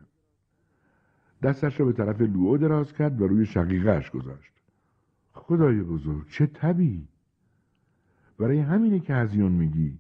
دستش 1.44 1.80
را 1.80 1.86
به 1.86 1.94
طرف 1.94 2.22
لوو 2.22 2.58
دراز 2.58 2.94
کرد 2.94 3.22
و 3.22 3.28
روی 3.28 3.46
شقیقهش 3.46 4.10
گذاشت. 4.10 4.54
خدای 5.34 5.82
بزرگ 5.82 6.28
چه 6.30 6.48
تبی 6.48 7.08
برای 8.44 8.60
همینه 8.60 9.00
که 9.00 9.14
هزیان 9.14 9.52
میگی 9.52 10.00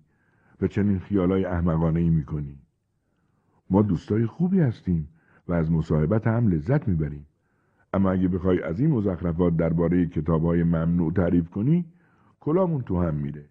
و 0.61 0.67
چنین 0.67 0.99
خیالای 0.99 1.45
احمقانه 1.45 1.99
ای 1.99 2.09
می‌کنی. 2.09 2.57
ما 3.69 3.81
دوستای 3.81 4.25
خوبی 4.25 4.59
هستیم 4.59 5.09
و 5.47 5.53
از 5.53 5.71
مصاحبت 5.71 6.27
هم 6.27 6.47
لذت 6.47 6.87
می‌بریم. 6.87 7.25
اما 7.93 8.11
اگه 8.11 8.27
بخوای 8.27 8.63
از 8.63 8.79
این 8.79 8.91
مزخرفات 8.91 9.57
درباره 9.57 10.05
کتابهای 10.05 10.63
ممنوع 10.63 11.13
تعریف 11.13 11.49
کنی 11.49 11.85
کلامون 12.39 12.81
تو 12.81 13.01
هم 13.01 13.15
میره. 13.15 13.45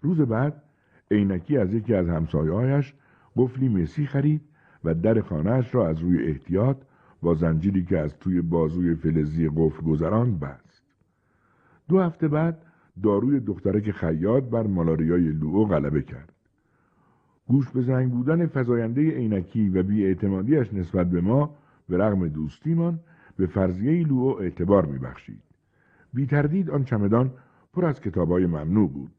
روز 0.00 0.20
بعد 0.20 0.62
عینکی 1.10 1.58
از 1.58 1.74
یکی 1.74 1.94
از 1.94 2.08
همسایههایش 2.08 2.94
قفلی 3.36 3.68
مسی 3.68 4.06
خرید 4.06 4.40
و 4.84 4.94
در 4.94 5.20
خانهاش 5.20 5.74
را 5.74 5.88
از 5.88 5.98
روی 5.98 6.22
احتیاط 6.22 6.76
با 7.22 7.34
زنجیری 7.34 7.84
که 7.84 7.98
از 7.98 8.18
توی 8.18 8.40
بازوی 8.40 8.94
فلزی 8.94 9.48
قفل 9.48 9.82
گذراند 9.82 10.40
بست. 10.40 10.82
دو 11.88 12.00
هفته 12.00 12.28
بعد 12.28 12.65
داروی 13.02 13.40
دخترک 13.40 13.90
خیاط 13.90 14.44
بر 14.44 14.66
مالاریای 14.66 15.22
لوو 15.22 15.64
غلبه 15.64 16.02
کرد. 16.02 16.32
گوش 17.48 17.70
به 17.70 17.82
زنگ 17.82 18.12
بودن 18.12 18.46
فضاینده 18.46 19.10
عینکی 19.10 19.68
و 19.68 19.82
بیاعتمادیش 19.82 20.74
نسبت 20.74 21.10
به 21.10 21.20
ما 21.20 21.50
به 21.88 21.98
رغم 21.98 22.28
دوستیمان 22.28 23.00
به 23.36 23.46
فرضیه 23.46 24.06
لوو 24.06 24.38
اعتبار 24.40 24.86
میبخشید. 24.86 25.42
بی 26.14 26.26
تردید 26.26 26.70
آن 26.70 26.84
چمدان 26.84 27.30
پر 27.72 27.84
از 27.84 28.00
کتابهای 28.00 28.46
ممنوع 28.46 28.88
بود. 28.88 29.10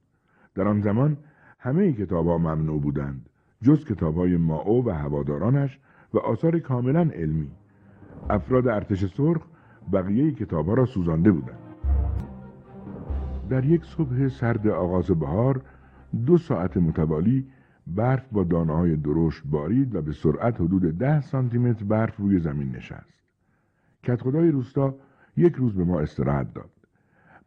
در 0.55 0.67
آن 0.67 0.81
زمان 0.81 1.17
همه 1.59 1.93
کتابها 1.93 2.37
ممنوع 2.37 2.81
بودند 2.81 3.29
جز 3.61 3.85
کتاب 3.85 4.15
های 4.15 4.37
ماو 4.37 4.85
و 4.85 4.89
هوادارانش 4.89 5.79
و 6.13 6.17
آثار 6.17 6.59
کاملا 6.59 7.09
علمی 7.13 7.51
افراد 8.29 8.67
ارتش 8.67 9.05
سرخ 9.05 9.41
بقیه 9.93 10.31
کتاب 10.31 10.67
ها 10.67 10.73
را 10.73 10.85
سوزانده 10.85 11.31
بودند 11.31 11.66
در 13.49 13.65
یک 13.65 13.85
صبح 13.85 14.27
سرد 14.27 14.67
آغاز 14.67 15.11
بهار 15.11 15.61
دو 16.25 16.37
ساعت 16.37 16.77
متوالی 16.77 17.47
برف 17.87 18.27
با 18.31 18.43
دانه 18.43 18.73
های 18.73 18.95
درشت 18.95 19.43
بارید 19.45 19.95
و 19.95 20.01
به 20.01 20.11
سرعت 20.11 20.61
حدود 20.61 20.97
ده 20.97 21.21
سانتیمتر 21.21 21.83
برف 21.83 22.15
روی 22.15 22.39
زمین 22.39 22.71
نشست. 22.71 23.23
کت 24.03 24.21
خدای 24.21 24.51
روستا 24.51 24.95
یک 25.37 25.53
روز 25.53 25.75
به 25.75 25.83
ما 25.83 25.99
استراحت 25.99 26.53
داد. 26.53 26.69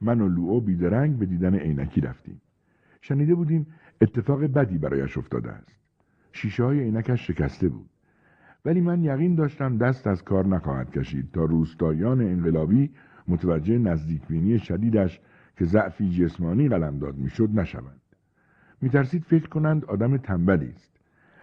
من 0.00 0.20
و 0.20 0.28
لوو 0.28 0.60
بیدرنگ 0.60 1.18
به 1.18 1.26
دیدن 1.26 1.54
عینکی 1.54 2.00
رفتیم. 2.00 2.40
شنیده 3.00 3.34
بودیم 3.34 3.66
اتفاق 4.00 4.44
بدی 4.44 4.78
برایش 4.78 5.18
افتاده 5.18 5.50
است. 5.50 5.76
شیشه 6.32 6.64
های 6.64 6.80
عینکش 6.80 7.26
شکسته 7.26 7.68
بود. 7.68 7.90
ولی 8.64 8.80
من 8.80 9.04
یقین 9.04 9.34
داشتم 9.34 9.76
دست 9.76 10.06
از 10.06 10.24
کار 10.24 10.46
نخواهد 10.46 10.90
کشید 10.90 11.32
تا 11.32 11.44
روستایان 11.44 12.20
انقلابی 12.20 12.90
متوجه 13.28 13.78
نزدیکبینی 13.78 14.58
شدیدش 14.58 15.20
که 15.60 15.66
ضعفی 15.66 16.10
جسمانی 16.10 16.68
قلمداد 16.68 17.16
می‌شد 17.16 17.48
نشوند. 17.54 18.00
میترسید 18.80 19.24
فکر 19.24 19.48
کنند 19.48 19.84
آدم 19.84 20.16
تنبلی 20.16 20.72
است. 20.76 20.92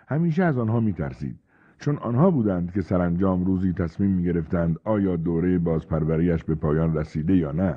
همیشه 0.08 0.44
از 0.44 0.58
آنها 0.58 0.80
میترسید 0.80 1.40
چون 1.80 1.98
آنها 1.98 2.32
بودند 2.32 2.72
که 2.72 2.82
سرانجام 2.82 3.46
روزی 3.46 3.74
تصمیم 3.74 4.12
می‌گرفتند 4.12 4.80
آیا 4.84 5.16
دوره 5.16 5.60
بازپروریش 5.60 6.44
به 6.44 6.56
پایان 6.56 6.98
رسیده 6.98 7.36
یا 7.36 7.52
نه 7.52 7.76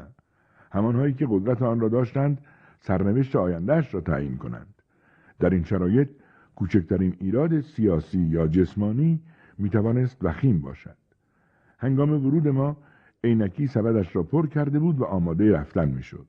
همانهایی 0.73 1.13
که 1.13 1.27
قدرت 1.31 1.63
آن 1.63 1.81
را 1.81 1.89
داشتند 1.89 2.41
سرنوشت 2.81 3.37
آیندهش 3.37 3.95
را 3.95 4.01
تعیین 4.01 4.37
کنند 4.37 4.75
در 5.39 5.51
این 5.51 5.65
شرایط 5.65 6.09
کوچکترین 6.57 7.17
ایراد 7.19 7.61
سیاسی 7.61 8.21
یا 8.21 8.47
جسمانی 8.47 9.21
می‌توانست 9.59 10.17
وخیم 10.23 10.61
باشد. 10.61 10.97
هنگام 11.79 12.27
ورود 12.27 12.49
ما 12.49 12.77
عینکی 13.25 13.67
سبدش 13.67 14.17
را 14.17 14.23
پر 14.23 14.47
کرده 14.47 14.79
بود 14.79 14.99
و 14.99 15.05
آماده 15.05 15.53
رفتن 15.53 15.89
می‌شد. 15.89 16.27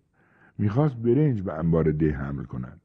می‌خواست 0.58 0.96
برنج 0.96 1.42
به 1.42 1.54
انبار 1.54 1.92
ده 1.92 2.12
حمل 2.12 2.44
کند. 2.44 2.82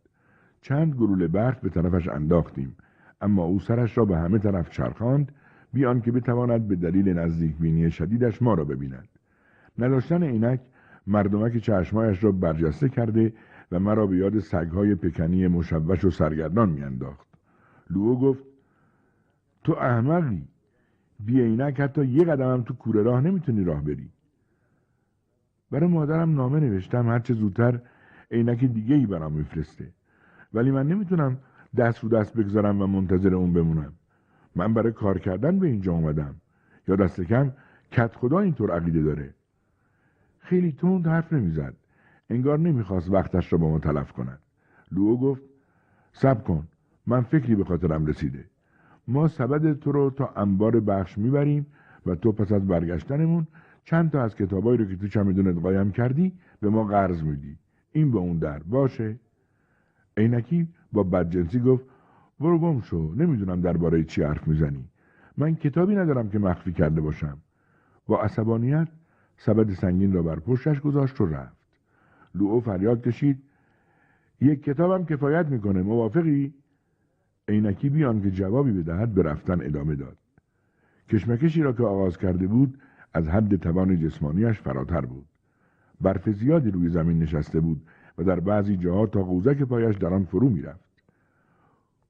چند 0.61 0.95
گلوله 0.95 1.29
برف 1.29 1.61
به 1.61 1.69
طرفش 1.69 2.09
انداختیم 2.09 2.77
اما 3.21 3.45
او 3.45 3.61
سرش 3.61 3.99
را 3.99 4.05
به 4.05 4.17
همه 4.17 4.39
طرف 4.39 4.71
چرخاند 4.71 5.33
بیان 5.73 6.01
که 6.01 6.13
بتواند 6.13 6.69
به 6.69 6.77
دلیل 6.77 7.09
نزدیک 7.09 7.57
بینی 7.57 7.91
شدیدش 7.91 8.43
ما 8.43 8.55
را 8.55 8.65
ببیند. 8.65 9.09
نداشتن 9.79 10.23
عینک 10.23 10.61
مردمک 11.07 11.57
چشمایش 11.57 12.25
را 12.25 12.33
برجسته 12.33 12.89
کرده 12.89 13.33
و 13.73 13.81
مرا 13.81 14.07
به 14.07 14.17
یاد 14.17 14.39
سگهای 14.39 14.95
پکنی 14.95 15.47
مشوش 15.47 16.05
و 16.05 16.11
سرگردان 16.11 16.69
میانداخت. 16.69 17.27
لوو 17.91 18.21
گفت 18.21 18.45
تو 19.65 19.73
احمقی 19.73 20.49
بی 21.21 21.41
عینک 21.41 21.81
حتی 21.81 22.07
یه 22.07 22.25
قدمم 22.25 22.63
تو 22.63 22.75
کوره 22.75 23.03
راه 23.03 23.21
نمی‌تونی 23.21 23.65
راه 23.65 23.83
بری. 23.85 24.11
برای 25.71 25.89
مادرم 25.89 26.35
نامه 26.35 26.61
نوشتم 26.61 27.09
هرچه 27.09 27.35
زودتر 27.35 27.81
عینک 28.31 28.65
دیگه 28.65 28.95
ای 28.95 29.07
برام 29.07 29.33
میفرسته. 29.33 29.93
ولی 30.55 30.71
من 30.71 30.87
نمی‌تونم 30.89 31.39
دست 31.77 31.99
رو 32.05 32.09
دست 32.09 32.35
بگذارم 32.35 32.83
و 32.83 32.87
منتظر 32.87 33.35
اون 33.35 33.53
بمونم. 33.53 33.93
من 34.55 34.75
برای 34.75 34.93
کار 34.93 35.19
کردن 35.19 35.59
به 35.59 35.67
اینجا 35.67 35.93
اومدم. 35.93 36.35
یا 36.89 36.97
دست 36.97 37.21
کم 37.21 37.53
کت 37.91 38.15
خدا 38.17 38.39
اینطور 38.39 38.71
عقیده 38.71 39.03
داره. 39.03 39.35
خیلی 40.39 40.73
تند 40.73 41.07
حرف 41.07 41.33
نمی‌زد. 41.33 41.75
انگار 42.31 42.59
نمی‌خواست 42.59 43.11
وقتش 43.11 43.53
را 43.53 43.59
با 43.59 43.71
ما 43.71 43.79
تلف 43.79 44.13
کند. 44.13 44.39
لوو 44.93 45.17
گفت 45.21 45.43
سب 46.13 46.45
کن 46.45 46.69
من 47.07 47.23
فکری 47.23 47.55
به 47.55 47.65
خاطرم 47.65 48.07
رسیده. 48.07 48.45
ما 49.09 49.29
سبد 49.29 49.79
تو 49.79 49.93
رو 49.93 50.11
تا 50.11 50.33
انبار 50.37 50.81
بخش 50.81 51.19
می‌بریم 51.19 51.67
و 52.07 52.15
تو 52.15 52.33
پس 52.33 52.53
از 52.53 52.67
برگشتنمون 52.67 53.47
چند 53.85 54.11
تا 54.11 54.23
از 54.23 54.35
کتابایی 54.35 54.79
رو 54.79 54.85
که 54.85 54.97
تو 54.97 55.09
چمدونت 55.09 55.63
قایم 55.63 55.93
کردی 55.93 56.33
به 56.61 56.71
ما 56.71 56.85
قرض 56.85 57.23
میدی. 57.23 57.57
این 57.93 58.11
به 58.11 58.19
اون 58.19 58.39
در 58.39 58.59
باشه. 58.59 59.17
عینکی 60.17 60.69
با 60.93 61.03
بدجنسی 61.03 61.61
گفت 61.61 61.85
برو 62.41 62.59
گم 62.59 62.81
شو 62.81 63.15
نمی‌دونم 63.17 63.61
درباره 63.61 64.05
چی 64.05 64.23
حرف 64.23 64.49
می‌زنی. 64.49 64.85
من 65.37 65.55
کتابی 65.55 65.95
ندارم 65.95 66.29
که 66.29 66.39
مخفی 66.39 66.73
کرده 66.73 67.01
باشم. 67.01 67.39
با 68.07 68.23
عصبانیت 68.23 68.89
سبد 69.37 69.73
سنگین 69.73 70.13
را 70.13 70.23
بر 70.23 70.39
پشتش 70.39 70.81
گذاشت 70.81 71.21
و 71.21 71.27
رفت. 71.27 71.57
لوو 72.35 72.61
فریاد 72.61 73.03
کشید 73.03 73.43
یک 74.41 74.63
کتابم 74.63 75.05
کفایت 75.05 75.47
می‌کنه 75.47 75.83
موافقی؟ 75.83 76.55
عینکی 77.49 77.89
بیان 77.91 78.23
که 78.23 78.31
جوابی 78.31 78.73
بدهد 78.73 79.15
به 79.15 79.23
رفتن 79.23 79.61
ادامه 79.61 79.97
داد. 79.97 80.17
کشمکشی 81.09 81.63
را 81.63 81.73
که 81.73 81.83
آغاز 81.83 82.19
کرده 82.19 82.47
بود 82.47 82.79
از 83.15 83.29
حد 83.29 83.57
توان 83.57 83.99
جسمانیش 83.99 84.61
فراتر 84.61 85.01
بود. 85.01 85.27
برف 86.01 86.31
زیادی 86.31 86.71
روی 86.71 86.89
زمین 86.89 87.19
نشسته 87.19 87.61
بود 87.61 87.83
و 88.19 88.25
در 88.25 88.41
بعضی 88.41 88.77
جاها 88.77 89.07
تا 89.07 89.23
قوزک 89.23 89.63
پایش 89.63 89.97
در 89.97 90.15
آن 90.15 90.25
فرو 90.25 90.49
می‌رفت. 90.49 90.87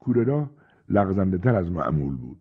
کوررا 0.01 0.51
لغزنده 0.89 1.39
تر 1.39 1.55
از 1.55 1.71
معمول 1.71 2.17
بود. 2.17 2.41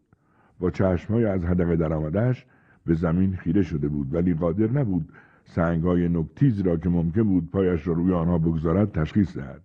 با 0.59 0.71
چشمهای 0.71 1.25
از 1.25 1.45
هدقه 1.45 1.75
درآمدهاش 1.75 2.45
به 2.85 2.93
زمین 2.93 3.35
خیره 3.35 3.61
شده 3.61 3.87
بود 3.87 4.13
ولی 4.13 4.33
قادر 4.33 4.71
نبود 4.71 5.09
سنگهای 5.45 6.09
نکتیز 6.09 6.61
را 6.61 6.77
که 6.77 6.89
ممکن 6.89 7.23
بود 7.23 7.51
پایش 7.51 7.87
را 7.87 7.93
روی 7.93 8.13
آنها 8.13 8.37
بگذارد 8.37 8.91
تشخیص 8.91 9.37
دهد. 9.37 9.61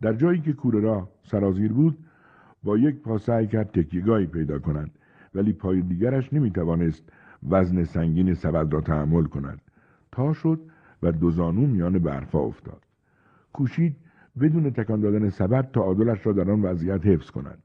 در 0.00 0.12
جایی 0.12 0.40
که 0.40 0.52
کوررا 0.52 1.08
سرازیر 1.24 1.72
بود 1.72 1.98
با 2.66 2.78
یک 2.78 2.96
پا 2.96 3.18
سعی 3.18 3.46
کرد 3.46 3.70
تکیگاهی 3.70 4.26
پیدا 4.26 4.58
کند 4.58 4.90
ولی 5.34 5.52
پای 5.52 5.82
دیگرش 5.82 6.32
نمی‌توانست 6.32 7.02
وزن 7.50 7.84
سنگین 7.84 8.34
سبد 8.34 8.72
را 8.72 8.80
تحمل 8.80 9.24
کند. 9.24 9.60
تا 10.12 10.32
شد 10.32 10.60
و 11.02 11.12
دو 11.12 11.30
زانو 11.30 11.66
میان 11.66 11.98
برفا 11.98 12.38
افتاد. 12.38 12.82
کوشید 13.52 13.96
بدون 14.40 14.70
تکان 14.70 15.00
دادن 15.00 15.28
سبد 15.28 15.70
تا 15.72 15.80
عادلش 15.80 16.26
را 16.26 16.32
در 16.32 16.50
آن 16.50 16.62
وضعیت 16.62 17.06
حفظ 17.06 17.30
کند. 17.30 17.58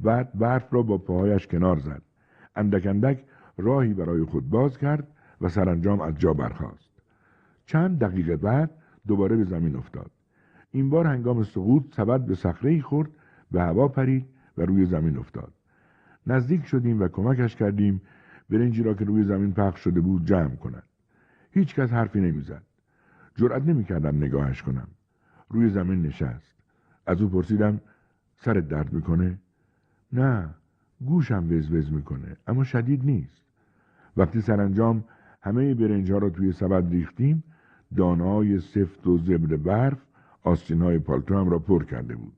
بعد 0.00 0.38
برف 0.38 0.74
را 0.74 0.82
با 0.82 0.98
پاهایش 0.98 1.46
کنار 1.46 1.78
زد. 1.78 2.02
اندک 2.56 2.86
اندک 2.86 3.24
راهی 3.58 3.94
برای 3.94 4.24
خود 4.24 4.50
باز 4.50 4.78
کرد 4.78 5.08
و 5.40 5.48
سرانجام 5.48 6.00
از 6.00 6.18
جا 6.18 6.34
برخاست. 6.34 6.90
چند 7.66 7.98
دقیقه 7.98 8.36
بعد 8.36 8.70
دوباره 9.06 9.36
به 9.36 9.44
زمین 9.44 9.76
افتاد. 9.76 10.10
این 10.70 10.90
بار 10.90 11.06
هنگام 11.06 11.42
سقوط 11.42 11.94
سبد 11.94 12.20
به 12.26 12.34
صخره 12.34 12.80
خورد 12.80 13.10
به 13.52 13.60
هوا 13.62 13.88
پرید 13.88 14.31
و 14.58 14.62
روی 14.62 14.86
زمین 14.86 15.18
افتاد. 15.18 15.52
نزدیک 16.26 16.66
شدیم 16.66 17.00
و 17.00 17.08
کمکش 17.08 17.56
کردیم 17.56 18.02
برنجی 18.50 18.82
را 18.82 18.94
که 18.94 19.04
روی 19.04 19.24
زمین 19.24 19.52
پخش 19.52 19.80
شده 19.80 20.00
بود 20.00 20.26
جمع 20.26 20.56
کند. 20.56 20.82
هیچ 21.50 21.74
کس 21.74 21.92
حرفی 21.92 22.20
نمی‌زد. 22.20 22.62
جرأت 23.34 23.62
نمی‌کردم 23.62 24.16
نگاهش 24.16 24.62
کنم. 24.62 24.88
روی 25.50 25.68
زمین 25.68 26.02
نشست. 26.02 26.54
از 27.06 27.22
او 27.22 27.28
پرسیدم 27.28 27.80
سرت 28.36 28.68
درد 28.68 28.92
می‌کنه؟ 28.92 29.38
نه 30.12 30.48
گوشم 31.04 31.46
وز 31.50 31.92
می‌کنه 31.92 32.36
اما 32.46 32.64
شدید 32.64 33.04
نیست. 33.04 33.42
وقتی 34.16 34.40
سرانجام 34.40 35.04
همه 35.42 35.74
برنج 35.74 36.12
ها 36.12 36.18
را 36.18 36.30
توی 36.30 36.52
سبد 36.52 36.90
ریختیم 36.90 37.44
دانای 37.96 38.60
سفت 38.60 39.06
و 39.06 39.18
زبر 39.18 39.56
برف 39.56 39.98
آستین 40.42 40.82
های 40.82 40.98
پالتو 40.98 41.38
هم 41.38 41.48
را 41.48 41.58
پر 41.58 41.84
کرده 41.84 42.16
بود. 42.16 42.32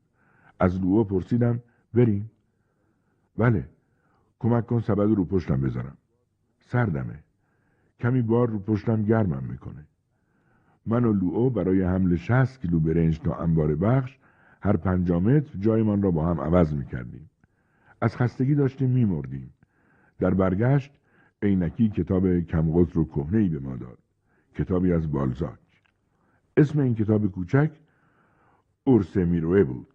از 0.59 0.81
لوو 0.81 1.03
پرسیدم 1.03 1.59
بریم. 1.95 2.31
بله. 3.37 3.69
کمک 4.39 4.65
کن 4.65 4.79
سبد 4.79 5.15
رو 5.15 5.25
پشتم 5.25 5.61
بذارم. 5.61 5.97
سردمه. 6.59 7.19
کمی 7.99 8.21
بار 8.21 8.49
رو 8.49 8.59
پشتم 8.59 9.03
گرمم 9.03 9.43
می‌کنه. 9.43 9.85
من 10.85 11.05
و 11.05 11.13
لوئو 11.13 11.49
برای 11.49 11.81
حمل 11.81 12.15
60 12.15 12.61
کیلو 12.61 12.79
برنج 12.79 13.19
تا 13.19 13.35
انبار 13.35 13.75
بخش 13.75 14.17
هر 14.61 14.77
پنجامتر 14.77 15.57
جایمان 15.59 16.01
را 16.01 16.11
با 16.11 16.25
هم 16.25 16.41
عوض 16.41 16.73
می‌کردیم. 16.73 17.29
از 18.01 18.17
خستگی 18.17 18.55
داشتیم 18.55 18.89
میمردیم. 18.89 19.53
در 20.19 20.33
برگشت 20.33 20.91
عینکی 21.41 21.89
کتاب 21.89 22.39
کمقدر 22.39 22.99
و 22.99 23.05
کهنهای 23.05 23.49
به 23.49 23.59
ما 23.59 23.75
داد. 23.75 23.97
کتابی 24.55 24.93
از 24.93 25.11
بالزاک. 25.11 25.59
اسم 26.57 26.79
این 26.79 26.95
کتاب 26.95 27.27
کوچک 27.27 27.71
ارس 28.87 29.17
می‌روه 29.17 29.63
بود. 29.63 29.87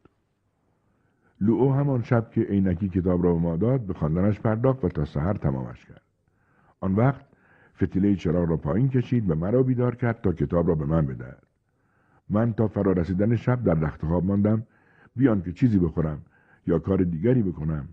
لوئو 1.41 1.73
همان 1.73 2.03
شب 2.03 2.31
که 2.31 2.41
عینکی 2.41 2.89
کتاب 2.89 3.25
را 3.25 3.33
به 3.33 3.41
ما 3.41 3.57
داد 3.57 3.81
به 3.81 3.95
خواندنش 3.95 4.41
پرداخت 4.41 4.85
و 4.85 4.89
تا 4.89 5.05
سحر 5.05 5.33
تمامش 5.33 5.85
کرد. 5.85 6.03
آن 6.81 6.95
وقت 6.95 7.25
فتیله 7.83 8.17
چراغ 8.17 8.51
را 8.51 8.57
پایین 8.57 8.89
کشید 8.89 9.31
و 9.31 9.35
مرا 9.35 9.63
بیدار 9.63 9.95
کرد 9.95 10.21
تا 10.21 10.33
کتاب 10.33 10.69
را 10.69 10.75
به 10.75 10.85
من 10.85 11.07
بدهد. 11.07 11.43
من 12.31 12.53
تا 12.53 12.69
فرا 12.69 12.93
رسیدن 12.93 13.37
شب 13.37 13.65
در 13.65 13.75
رخت 13.75 14.05
خواب 14.05 14.25
ماندم. 14.25 14.63
بیان 15.17 15.43
که 15.43 15.53
چیزی 15.53 15.79
بخورم 15.79 16.23
یا 16.67 16.79
کار 16.79 17.05
دیگری 17.05 17.43
بکنم 17.43 17.89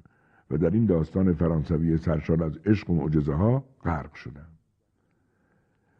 و 0.51 0.57
در 0.57 0.69
این 0.69 0.85
داستان 0.85 1.33
فرانسوی 1.33 1.97
سرشار 1.97 2.43
از 2.43 2.57
عشق 2.65 2.89
و 2.89 2.95
معجزه 2.95 3.33
ها 3.33 3.63
غرق 3.83 4.13
شدم. 4.13 4.47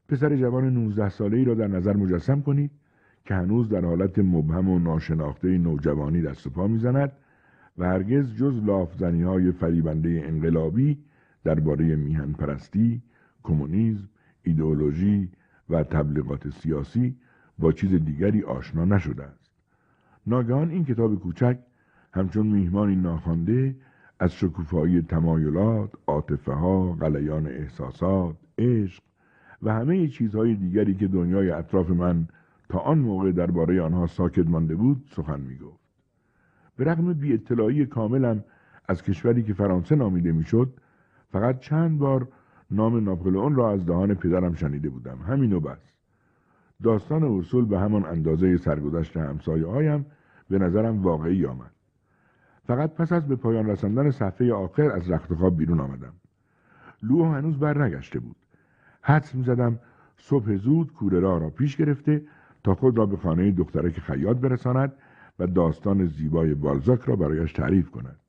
پسر 0.09 0.35
جوان 0.35 0.69
19 0.73 1.09
ساله 1.09 1.37
ای 1.37 1.45
را 1.45 1.53
در 1.53 1.67
نظر 1.67 1.95
مجسم 1.95 2.41
کنید 2.41 2.71
که 3.25 3.35
هنوز 3.35 3.69
در 3.69 3.85
حالت 3.85 4.19
مبهم 4.19 4.69
و 4.69 4.79
ناشناخته 4.79 5.57
نوجوانی 5.57 6.21
دست 6.21 6.47
و 6.47 6.49
پا 6.49 6.67
می‌زند 6.67 7.11
و 7.77 7.85
هرگز 7.85 8.35
جز 8.35 8.63
لافزنی 8.63 9.23
های 9.23 9.51
فریبنده 9.51 10.21
انقلابی 10.25 10.97
درباره 11.43 11.95
میهن 11.95 12.33
پرستی، 12.33 13.01
کمونیسم، 13.43 14.09
ایدئولوژی 14.43 15.29
و 15.69 15.83
تبلیغات 15.83 16.49
سیاسی 16.49 17.15
با 17.59 17.71
چیز 17.71 17.93
دیگری 17.93 18.43
آشنا 18.43 18.85
نشده 18.85 19.23
است. 19.23 19.51
ناگهان 20.27 20.69
این 20.69 20.85
کتاب 20.85 21.15
کوچک 21.15 21.57
همچون 22.13 22.47
میهمانی 22.47 22.95
ناخوانده 22.95 23.75
از 24.19 24.33
شکوفایی 24.33 25.01
تمایلات، 25.01 25.91
عاطفه 26.07 26.53
ها، 26.53 26.93
غلیان 26.93 27.47
احساسات، 27.47 28.35
عشق 28.57 29.03
و 29.63 29.73
همه 29.73 30.07
چیزهای 30.07 30.55
دیگری 30.55 30.95
که 30.95 31.07
دنیای 31.07 31.49
اطراف 31.49 31.89
من 31.89 32.27
تا 32.69 32.79
آن 32.79 32.99
موقع 32.99 33.31
درباره 33.31 33.81
آنها 33.81 34.07
ساکت 34.07 34.47
مانده 34.47 34.75
بود 34.75 35.03
سخن 35.15 35.39
می. 35.39 35.57
به 36.77 36.85
رغم 36.85 37.13
بی 37.13 37.33
اطلاعی 37.33 37.85
کاملم 37.85 38.43
از 38.87 39.03
کشوری 39.03 39.43
که 39.43 39.53
فرانسه 39.53 39.95
نامیده 39.95 40.31
می‌شد 40.31 40.73
فقط 41.31 41.59
چند 41.59 41.99
بار 41.99 42.27
نام 42.71 43.03
ناپلئون 43.03 43.55
را 43.55 43.71
از 43.71 43.85
دهان 43.85 44.13
پدرم 44.13 44.53
شنیده 44.53 44.89
بودم. 44.89 45.17
همین 45.17 45.53
و 45.53 45.59
بس. 45.59 45.91
داستان 46.83 47.23
اصول 47.23 47.65
به 47.65 47.79
همان 47.79 48.05
اندازه 48.05 48.57
سرگذشت 48.57 49.17
همسایه 49.17 49.67
هایم 49.67 50.05
به 50.49 50.59
نظرم 50.59 51.03
واقعی 51.03 51.45
آمد. 51.45 51.71
فقط 52.67 52.93
پس 52.93 53.11
از 53.11 53.27
به 53.27 53.35
پایان 53.35 53.69
رساندن 53.69 54.11
صفحه 54.11 54.53
آخر 54.53 54.91
از 54.91 55.11
رخت 55.11 55.33
خواب 55.33 55.57
بیرون 55.57 55.79
آمدم. 55.79 56.13
لو 57.03 57.23
هنوز 57.25 57.59
بر 57.59 57.83
نگشته 57.83 58.19
بود. 58.19 58.35
حدس 59.01 59.35
زدم 59.35 59.79
صبح 60.17 60.55
زود 60.55 60.93
کوره 60.93 61.19
را 61.19 61.37
را 61.37 61.49
پیش 61.49 61.77
گرفته 61.77 62.21
تا 62.63 62.75
خود 62.75 62.97
را 62.97 63.05
به 63.05 63.17
خانه 63.17 63.51
دخترک 63.51 63.99
خیاط 63.99 64.37
برساند 64.37 64.93
و 65.39 65.47
داستان 65.47 66.05
زیبای 66.05 66.53
بالزاک 66.53 67.01
را 67.01 67.15
برایش 67.15 67.53
تعریف 67.53 67.89
کند. 67.89 68.19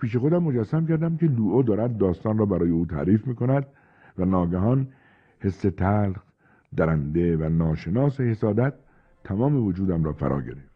پیش 0.00 0.16
خودم 0.16 0.42
مجسم 0.42 0.86
کردم 0.86 1.16
که 1.16 1.26
لوئو 1.26 1.62
دارد 1.62 1.96
داستان 1.96 2.38
را 2.38 2.46
برای 2.46 2.70
او 2.70 2.86
تعریف 2.86 3.26
می 3.26 3.34
کند 3.34 3.66
و 4.18 4.24
ناگهان 4.24 4.86
حس 5.40 5.60
تلخ 5.60 6.22
درنده 6.76 7.36
و 7.36 7.48
ناشناس 7.48 8.20
حسادت 8.20 8.74
تمام 9.24 9.66
وجودم 9.66 10.04
را 10.04 10.12
فرا 10.12 10.40
گرفت. 10.40 10.74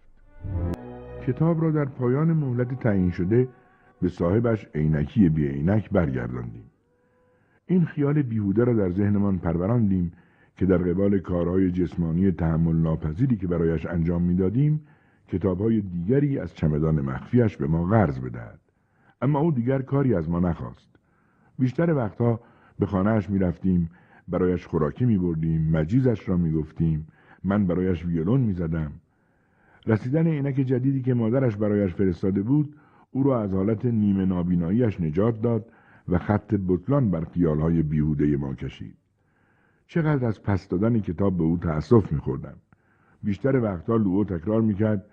کتاب 1.27 1.63
را 1.63 1.71
در 1.71 1.85
پایان 1.85 2.33
مهلت 2.33 2.81
تعیین 2.81 3.11
شده 3.11 3.49
به 4.03 4.09
صاحبش 4.09 4.67
عینکی 4.75 5.29
بی 5.29 5.49
عینک 5.49 5.91
برگرداندیم. 5.91 6.71
این 7.67 7.85
خیال 7.85 8.23
بیهوده 8.23 8.65
را 8.65 8.73
در 8.73 8.91
ذهنمان 8.91 9.39
پروراندیم 9.39 10.13
که 10.57 10.67
در 10.67 10.79
قبال 10.79 11.19
کارهای 11.19 11.71
جسمانی 11.71 12.33
تحمل 12.33 12.77
ناپذیری 12.77 13.37
که 13.37 13.47
برایش 13.47 13.87
انجام 13.87 14.23
می‌دادیم 14.23 14.81
کتابهای 15.29 15.81
دیگری 15.81 16.39
از 16.39 16.55
چمدان 16.55 17.01
مخفیش 17.01 17.57
به 17.57 17.67
ما 17.67 17.85
قرض 17.85 18.19
بدهد. 18.19 18.61
اما 19.23 19.39
او 19.39 19.53
دیگر 19.53 19.83
کاری 19.83 20.15
از 20.15 20.31
ما 20.31 20.41
نخواست. 20.41 20.89
بیشتر 21.59 21.95
وقتها 21.95 22.41
به 22.79 22.87
خانهاش 22.87 23.31
می 23.31 23.39
رفتیم 23.39 23.91
برایش 24.29 24.67
خوراکی 24.67 25.05
می 25.05 25.19
بردیم 25.19 25.71
مجیزش 25.71 26.29
را 26.29 26.37
می 26.37 26.53
گفتیم 26.53 27.07
من 27.45 27.67
برایش 27.67 28.05
ویولون 28.05 28.41
می 28.41 28.53
زدم 28.53 28.93
رسیدن 29.87 30.27
عینک 30.27 30.55
جدیدی 30.55 31.03
که 31.03 31.15
مادرش 31.15 31.57
برایش 31.57 31.95
فرستاده 31.95 32.43
بود 32.43 32.77
او 33.11 33.23
را 33.23 33.43
از 33.43 33.53
حالت 33.53 33.85
نیمه 33.85 34.25
نابیناییش 34.25 35.01
نجات 35.01 35.41
داد 35.41 35.73
و 36.09 36.19
خط 36.19 36.55
بطلان 36.69 37.11
بر 37.11 37.25
خیالهای 37.25 37.83
بیهوده 37.83 38.37
ما 38.37 38.55
کشید. 38.55 38.95
چقدر 39.87 40.27
از 40.27 40.43
پس 40.43 40.69
دادن 40.69 41.01
کتاب 41.01 41.37
به 41.39 41.45
او 41.45 41.59
تأسف 41.59 42.13
میخوردم. 42.13 42.57
بیشتر 43.23 43.57
وقتها 43.57 43.97
لوو 43.97 44.25
تکرار 44.25 44.61
می‌کرد 44.61 45.07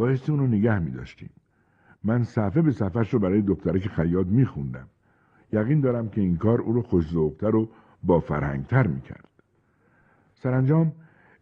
باعث 0.00 0.30
اونو 0.30 0.46
نگه 0.46 0.78
میداشتیم. 0.78 1.30
من 2.04 2.24
صفحه 2.24 2.62
به 2.62 2.72
صفحش 2.72 3.14
رو 3.14 3.18
برای 3.18 3.42
دختره 3.42 3.80
که 3.80 3.88
خیاط 3.88 4.26
میخوندم. 4.26 4.88
یقین 5.52 5.80
دارم 5.80 6.08
که 6.08 6.20
این 6.20 6.36
کار 6.36 6.60
او 6.60 6.72
رو 6.72 6.82
خوشذوقتر 6.82 7.56
و 7.56 7.68
با 8.02 8.20
فرهنگتر 8.20 8.86
می‌کرد. 8.86 9.28
سرانجام 10.34 10.92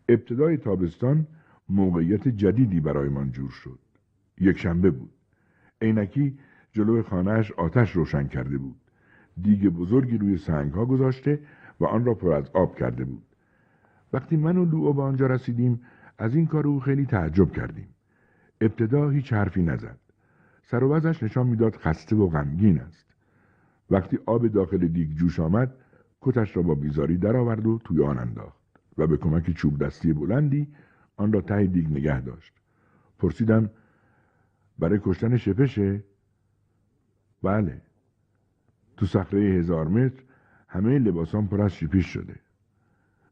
ابتدای 0.08 0.56
تابستان 0.56 1.26
موقعیت 1.68 2.28
جدیدی 2.28 2.80
برای 2.80 3.08
من 3.08 3.30
جور 3.30 3.50
شد. 3.50 3.78
یک 4.40 4.58
شنبه 4.58 4.90
بود. 4.90 5.10
عینکی 5.82 6.38
جلو 6.72 7.02
خانهش 7.02 7.52
آتش 7.52 7.92
روشن 7.92 8.26
کرده 8.28 8.58
بود. 8.58 8.76
دیگ 9.42 9.68
بزرگی 9.68 10.18
روی 10.18 10.38
سنگ 10.38 10.72
ها 10.72 10.84
گذاشته 10.84 11.40
و 11.80 11.84
آن 11.84 12.04
را 12.04 12.14
پر 12.14 12.32
از 12.32 12.50
آب 12.54 12.78
کرده 12.78 13.04
بود. 13.04 13.22
وقتی 14.12 14.36
من 14.36 14.56
و 14.56 14.64
لوو 14.64 14.92
به 14.92 15.02
آنجا 15.02 15.26
رسیدیم 15.26 15.80
از 16.18 16.34
این 16.34 16.46
کار 16.46 16.66
او 16.66 16.80
خیلی 16.80 17.06
تعجب 17.06 17.52
کردیم. 17.52 17.88
ابتدا 18.60 19.10
هیچ 19.10 19.32
حرفی 19.32 19.62
نزد. 19.62 19.98
سر 20.62 20.84
و 20.84 21.08
نشان 21.22 21.46
می‌داد 21.46 21.76
خسته 21.76 22.16
و 22.16 22.28
غمگین 22.28 22.80
است. 22.80 23.06
وقتی 23.90 24.18
آب 24.26 24.46
داخل 24.46 24.88
دیگ 24.88 25.16
جوش 25.16 25.40
آمد 25.40 25.74
کتش 26.20 26.56
را 26.56 26.62
با 26.62 26.74
بیزاری 26.74 27.16
درآورد 27.16 27.66
و 27.66 27.78
توی 27.78 28.04
آن 28.04 28.18
انداخت 28.18 28.58
و 28.98 29.06
به 29.06 29.16
کمک 29.16 29.50
چوب 29.50 29.84
دستی 29.84 30.12
بلندی 30.12 30.68
آن 31.16 31.32
را 31.32 31.40
ته 31.40 31.66
دیگ 31.66 31.90
نگه 31.90 32.20
داشت. 32.20 32.52
پرسیدم 33.18 33.70
برای 34.78 35.00
کشتن 35.02 35.36
شپشه؟ 35.36 36.04
بله. 37.42 37.82
تو 38.96 39.06
صخره 39.06 39.40
هزار 39.40 39.88
متر 39.88 40.22
همه 40.68 40.98
لباسان 40.98 41.46
پر 41.46 41.62
از 41.62 41.72
شیپیش 41.72 42.06
شده. 42.06 42.36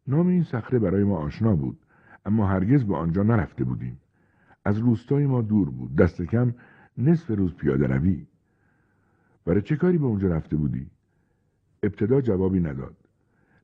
نام 0.07 0.27
این 0.27 0.43
صخره 0.43 0.79
برای 0.79 1.05
ما 1.05 1.19
آشنا 1.19 1.57
بود 1.57 1.79
اما 2.27 2.47
هرگز 2.47 2.85
به 2.85 2.97
آنجا 2.97 3.23
نرفته 3.23 3.65
بودیم. 3.65 4.01
از 4.67 4.79
روستای 4.79 5.27
ما 5.27 5.43
دور 5.43 5.71
بود. 5.71 5.97
دست 5.97 6.23
کم 6.23 6.55
نصف 6.99 7.31
روز 7.31 7.55
پیاده 7.55 7.87
روی. 7.87 8.27
برای 9.45 9.63
چه 9.63 9.77
کاری 9.77 9.99
به 9.99 10.05
اونجا 10.05 10.29
رفته 10.29 10.57
بودی؟ 10.57 10.91
ابتدا 11.83 12.21
جوابی 12.21 12.61
نداد. 12.61 12.97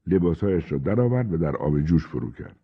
لباسهایش 0.07 0.73
را 0.73 0.79
درآورد 0.79 1.33
و 1.33 1.37
در 1.37 1.57
آب 1.57 1.81
جوش 1.81 2.07
فرو 2.07 2.33
کرد. 2.33 2.57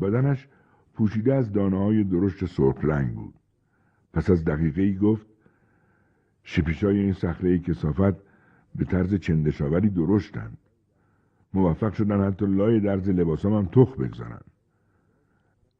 بدنش 0.00 0.48
پوشیده 0.94 1.34
از 1.34 1.52
دانه 1.52 1.78
های 1.78 2.04
درشت 2.04 2.46
سرخ 2.46 2.76
رنگ 2.82 3.14
بود. 3.14 3.34
پس 4.12 4.30
از 4.30 4.44
دقیقه 4.44 4.82
ای 4.82 4.96
گفت 4.96 5.26
شپیشای 6.42 6.98
این 6.98 7.12
صخره 7.12 7.58
کسافت 7.58 8.16
به 8.74 8.84
طرز 8.84 9.14
چندشاوری 9.14 9.90
درشتند. 9.90 10.58
موفق 11.54 11.92
شدن 11.92 12.24
حتی 12.24 12.46
لای 12.46 12.80
درز 12.80 13.08
لباسام 13.08 13.52
هم 13.52 13.66
تخ 13.66 13.96
بگذارن 13.96 14.40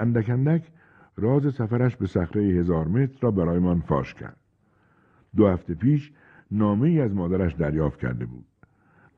اندک 0.01 0.31
اندک 0.31 0.71
راز 1.19 1.55
سفرش 1.55 1.97
به 1.97 2.07
صخره 2.07 2.43
هزار 2.43 2.89
متر 2.89 3.19
را 3.21 3.31
برایمان 3.31 3.81
فاش 3.81 4.15
کرد. 4.15 4.37
دو 5.37 5.49
هفته 5.49 5.75
پیش 5.75 6.13
نامه 6.51 6.89
ای 6.89 7.01
از 7.01 7.15
مادرش 7.15 7.55
دریافت 7.55 8.01
کرده 8.01 8.27
بود. 8.27 8.45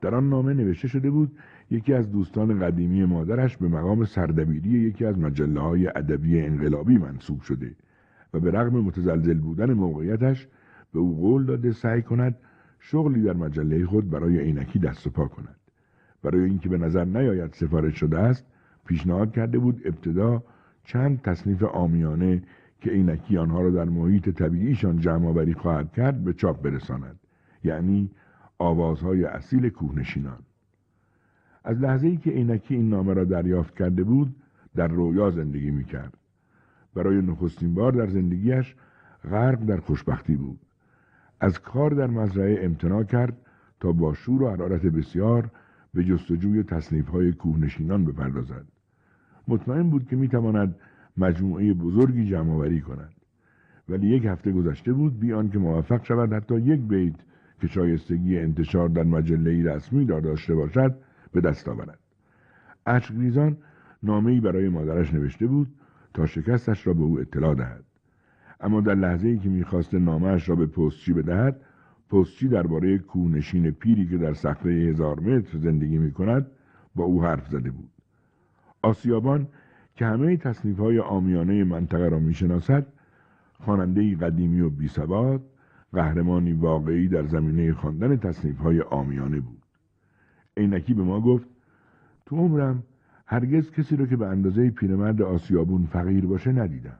در 0.01 0.15
آن 0.15 0.29
نامه 0.29 0.53
نوشته 0.53 0.87
شده 0.87 1.09
بود 1.09 1.37
یکی 1.71 1.93
از 1.93 2.11
دوستان 2.11 2.59
قدیمی 2.59 3.05
مادرش 3.05 3.57
به 3.57 3.67
مقام 3.67 4.05
سردبیری 4.05 4.69
یکی 4.69 5.05
از 5.05 5.19
مجله 5.19 5.59
های 5.61 5.87
ادبی 5.87 6.41
انقلابی 6.41 6.97
منصوب 6.97 7.41
شده 7.41 7.75
و 8.33 8.39
به 8.39 8.51
رغم 8.51 8.79
متزلزل 8.79 9.39
بودن 9.39 9.73
موقعیتش 9.73 10.47
به 10.93 10.99
او 10.99 11.17
قول 11.17 11.45
داده 11.45 11.71
سعی 11.71 12.01
کند 12.01 12.35
شغلی 12.79 13.23
در 13.23 13.33
مجله 13.33 13.85
خود 13.85 14.09
برای 14.09 14.39
عینکی 14.39 14.79
دست 14.79 15.07
و 15.07 15.09
پا 15.09 15.27
کند. 15.27 15.55
برای 16.23 16.43
اینکه 16.43 16.69
به 16.69 16.77
نظر 16.77 17.05
نیاید 17.05 17.53
سفارش 17.53 17.99
شده 17.99 18.19
است 18.19 18.45
پیشنهاد 18.85 19.31
کرده 19.31 19.59
بود 19.59 19.81
ابتدا 19.85 20.43
چند 20.83 21.21
تصنیف 21.21 21.63
آمیانه 21.63 22.41
که 22.81 22.91
عینکی 22.91 23.37
آنها 23.37 23.61
را 23.61 23.69
در 23.69 23.85
محیط 23.85 24.29
طبیعیشان 24.29 24.99
جمع 24.99 25.53
خواهد 25.53 25.93
کرد 25.93 26.23
به 26.23 26.33
چاپ 26.33 26.61
برساند 26.61 27.19
یعنی 27.63 28.11
آوازهای 28.57 29.23
اصیل 29.23 29.69
کوهنشینان 29.69 30.39
از 31.63 31.79
لحظه 31.79 32.07
ای 32.07 32.17
که 32.17 32.31
عینکی 32.31 32.75
این 32.75 32.89
نامه 32.89 33.13
را 33.13 33.23
دریافت 33.23 33.77
کرده 33.77 34.03
بود 34.03 34.35
در 34.75 34.87
رویا 34.87 35.29
زندگی 35.29 35.71
می 35.71 35.83
کرد. 35.83 36.17
برای 36.93 37.21
نخستین 37.21 37.73
بار 37.73 37.91
در 37.91 38.07
زندگیش 38.07 38.75
غرق 39.23 39.65
در 39.65 39.77
خوشبختی 39.77 40.35
بود. 40.35 40.59
از 41.39 41.59
کار 41.59 41.91
در 41.91 42.07
مزرعه 42.07 42.65
امتناع 42.65 43.03
کرد 43.03 43.37
تا 43.79 43.91
با 43.91 44.13
شور 44.13 44.43
و 44.43 44.49
حرارت 44.49 44.81
بسیار 44.81 45.51
به 45.93 46.03
جستجوی 46.03 46.63
تصنیف 46.63 47.09
های 47.09 47.31
کوهنشینان 47.31 48.05
بپردازد. 48.05 48.65
مطمئن 49.47 49.89
بود 49.89 50.07
که 50.07 50.15
می‌تواند 50.15 50.75
مجموعه 51.17 51.73
بزرگی 51.73 52.25
جمع 52.25 52.53
آوری 52.53 52.81
کند. 52.81 53.13
ولی 53.89 54.07
یک 54.07 54.25
هفته 54.25 54.51
گذشته 54.51 54.93
بود 54.93 55.19
بیان 55.19 55.49
که 55.49 55.59
موفق 55.59 56.03
شود 56.03 56.33
حتی 56.33 56.61
یک 56.61 56.79
بیت 56.79 57.15
که 57.61 57.67
شایستگی 57.67 58.39
انتشار 58.39 58.89
در 58.89 59.03
مجله 59.03 59.73
رسمی 59.73 60.05
را 60.05 60.19
داشته 60.19 60.55
باشد 60.55 60.95
به 61.31 61.41
دست 61.41 61.67
آورد. 61.67 61.99
اشکریزان 62.85 63.57
نامهای 64.03 64.39
برای 64.39 64.69
مادرش 64.69 65.13
نوشته 65.13 65.47
بود 65.47 65.67
تا 66.13 66.25
شکستش 66.25 66.87
را 66.87 66.93
به 66.93 67.03
او 67.03 67.19
اطلاع 67.19 67.55
دهد. 67.55 67.83
اما 68.61 68.81
در 68.81 68.95
لحظه 68.95 69.27
ای 69.27 69.37
که 69.37 69.49
می‌خواست 69.49 69.93
نامهش 69.93 70.49
را 70.49 70.55
به 70.55 70.65
پستچی 70.65 71.13
بدهد 71.13 71.61
پستچی 72.09 72.47
درباره 72.47 72.97
کوهنشین 72.97 73.71
پیری 73.71 74.07
که 74.07 74.17
در 74.17 74.33
صخره 74.33 74.73
هزار 74.73 75.19
متر 75.19 75.57
زندگی 75.57 75.97
می 75.97 76.11
کند 76.11 76.47
با 76.95 77.03
او 77.03 77.23
حرف 77.23 77.47
زده 77.47 77.71
بود. 77.71 77.90
آسیابان 78.81 79.47
که 79.95 80.05
همه 80.05 80.37
تصنیف 80.37 80.79
های 80.79 80.99
آمیانه 80.99 81.63
منطقه 81.63 82.09
را 82.09 82.19
می 82.19 82.33
شناسد 82.33 82.87
خواننده 83.53 84.15
قدیمی 84.15 84.61
و 84.61 84.69
بیسواد 84.69 85.41
قهرمانی 85.93 86.53
واقعی 86.53 87.07
در 87.07 87.25
زمینه 87.25 87.73
خواندن 87.73 88.17
تصنیف 88.17 88.57
های 88.57 88.81
آمیانه 88.81 89.39
بود. 89.39 89.61
عینکی 90.57 90.93
به 90.93 91.03
ما 91.03 91.21
گفت 91.21 91.47
تو 92.25 92.35
عمرم 92.35 92.83
هرگز 93.25 93.71
کسی 93.71 93.95
رو 93.95 94.05
که 94.05 94.15
به 94.15 94.27
اندازه 94.27 94.69
پیرمرد 94.69 95.21
آسیابون 95.21 95.85
فقیر 95.85 96.25
باشه 96.25 96.51
ندیدم. 96.51 96.99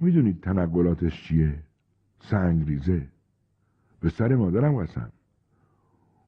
می‌دونید 0.00 0.40
تنقلاتش 0.40 1.22
چیه؟ 1.22 1.54
سنگریزه. 2.20 3.06
به 4.00 4.08
سر 4.08 4.34
مادرم 4.34 4.82
قسم. 4.82 5.12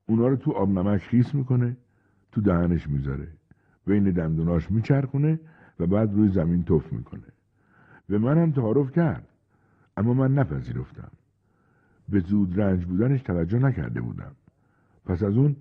اونا 0.07 0.29
رو 0.29 0.37
تو 0.37 0.53
آب 0.53 0.71
نمک 0.71 1.01
خیس 1.01 1.35
می‌کنه 1.35 1.77
تو 2.33 2.41
دهنش 2.41 2.89
می‌ذاره. 2.89 3.29
بین 3.89 4.11
دندوناش 4.11 4.71
میچرخونه 4.71 5.41
و 5.81 5.87
بعد 5.87 6.15
روی 6.15 6.29
زمین 6.29 6.65
تف 6.65 6.93
می‌کنه. 6.93 7.31
به 8.09 8.19
منم 8.19 8.53
تعارف 8.53 8.93
کرد. 8.93 9.29
اما 9.97 10.15
من 10.15 10.35
نپذیرفتم. 10.35 11.11
به 12.09 12.21
زود 12.21 12.61
رنج 12.61 12.85
بودنش 12.85 13.23
توجه 13.23 13.59
نکرده 13.59 14.01
بودم. 14.01 14.33
پس 15.07 15.23
از 15.23 15.37
اون 15.37 15.57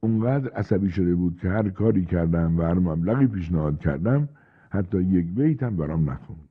اونقدر 0.00 0.50
عصبی 0.50 0.90
شده 0.90 1.14
بود 1.14 1.38
که 1.40 1.48
هر 1.48 1.68
کاری 1.68 2.04
کردم 2.04 2.58
و 2.58 2.62
هر 2.62 2.74
مبلغی 2.74 3.26
پیشنهاد 3.26 3.78
کردم 3.78 4.28
حتی 4.70 5.02
یک 5.02 5.26
بیتم 5.26 5.76
برام 5.76 6.10
نخوند. 6.10 6.48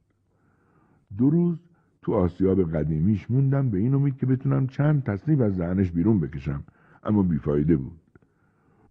دو 1.17 1.29
روز 1.29 1.59
تو 2.01 2.13
آسیاب 2.13 2.75
قدیمیش 2.75 3.31
موندم 3.31 3.69
به 3.69 3.77
این 3.77 3.93
امید 3.93 4.17
که 4.17 4.25
بتونم 4.25 4.67
چند 4.67 5.03
تصنیف 5.03 5.41
از 5.41 5.55
ذهنش 5.55 5.91
بیرون 5.91 6.19
بکشم 6.19 6.63
اما 7.03 7.23
بیفایده 7.23 7.75
بود. 7.75 7.99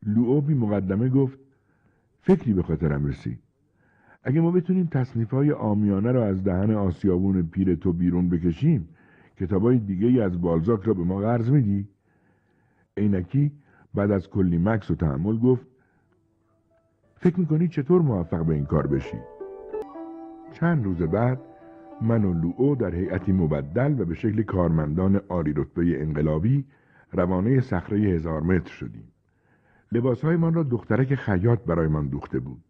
لوئو 0.07 0.41
بی 0.41 0.55
مقدمه 0.55 1.09
گفت 1.09 1.39
فکری 2.23 2.53
به 2.53 2.63
خاطرم 2.63 3.07
رسید. 3.07 3.39
اگه 4.23 4.41
ما 4.41 4.51
بتونیم 4.51 4.87
تصنیف 4.87 5.31
های 5.31 5.53
آمیانه 5.53 6.13
را 6.13 6.27
از 6.27 6.45
دهن 6.45 6.71
آسیابون 6.71 7.43
پیر 7.43 7.75
تو 7.75 7.93
بیرون 7.93 8.29
بکشیم 8.29 8.89
کتابای 9.37 9.79
دیگه 9.79 10.07
ای 10.07 10.21
از 10.21 10.41
بالزاک 10.41 10.83
را 10.83 10.95
به 10.95 11.05
ما 11.05 11.19
قرض 11.19 11.51
میدی؟ 11.51 11.89
عینکی 12.97 13.53
بعد 13.95 14.11
از 14.11 14.31
کلی 14.31 14.59
مکس 14.59 14.91
و 14.91 14.95
تحمل 14.95 15.39
گفت 15.39 15.67
فکر 17.17 17.41
می‌کنی 17.41 17.69
چطور 17.69 18.03
موفق 18.03 18.45
به 18.45 18.55
این 18.55 18.67
کار 18.67 18.87
بشی؟ 18.87 19.19
چند 20.53 20.85
روز 20.85 21.03
بعد 21.03 21.41
من 22.03 22.25
و 22.25 22.35
لوئو 22.35 22.75
در 22.75 22.95
هیئتی 22.95 23.33
مبدل 23.33 24.01
و 24.01 24.05
به 24.05 24.15
شکل 24.15 24.43
کارمندان 24.43 25.17
عالی 25.17 25.53
رتبه 25.53 26.03
انقلابی 26.03 26.65
روانه 27.13 27.61
صخره 27.61 27.99
هزار 27.99 28.43
متر 28.43 28.71
شدیم. 28.71 29.05
لباسهایمان 29.93 30.55
را 30.55 30.63
دخترک 30.63 31.15
خیاط 31.15 31.61
برایمان 31.65 32.09
دوخته 32.09 32.39
بود. 32.39 32.65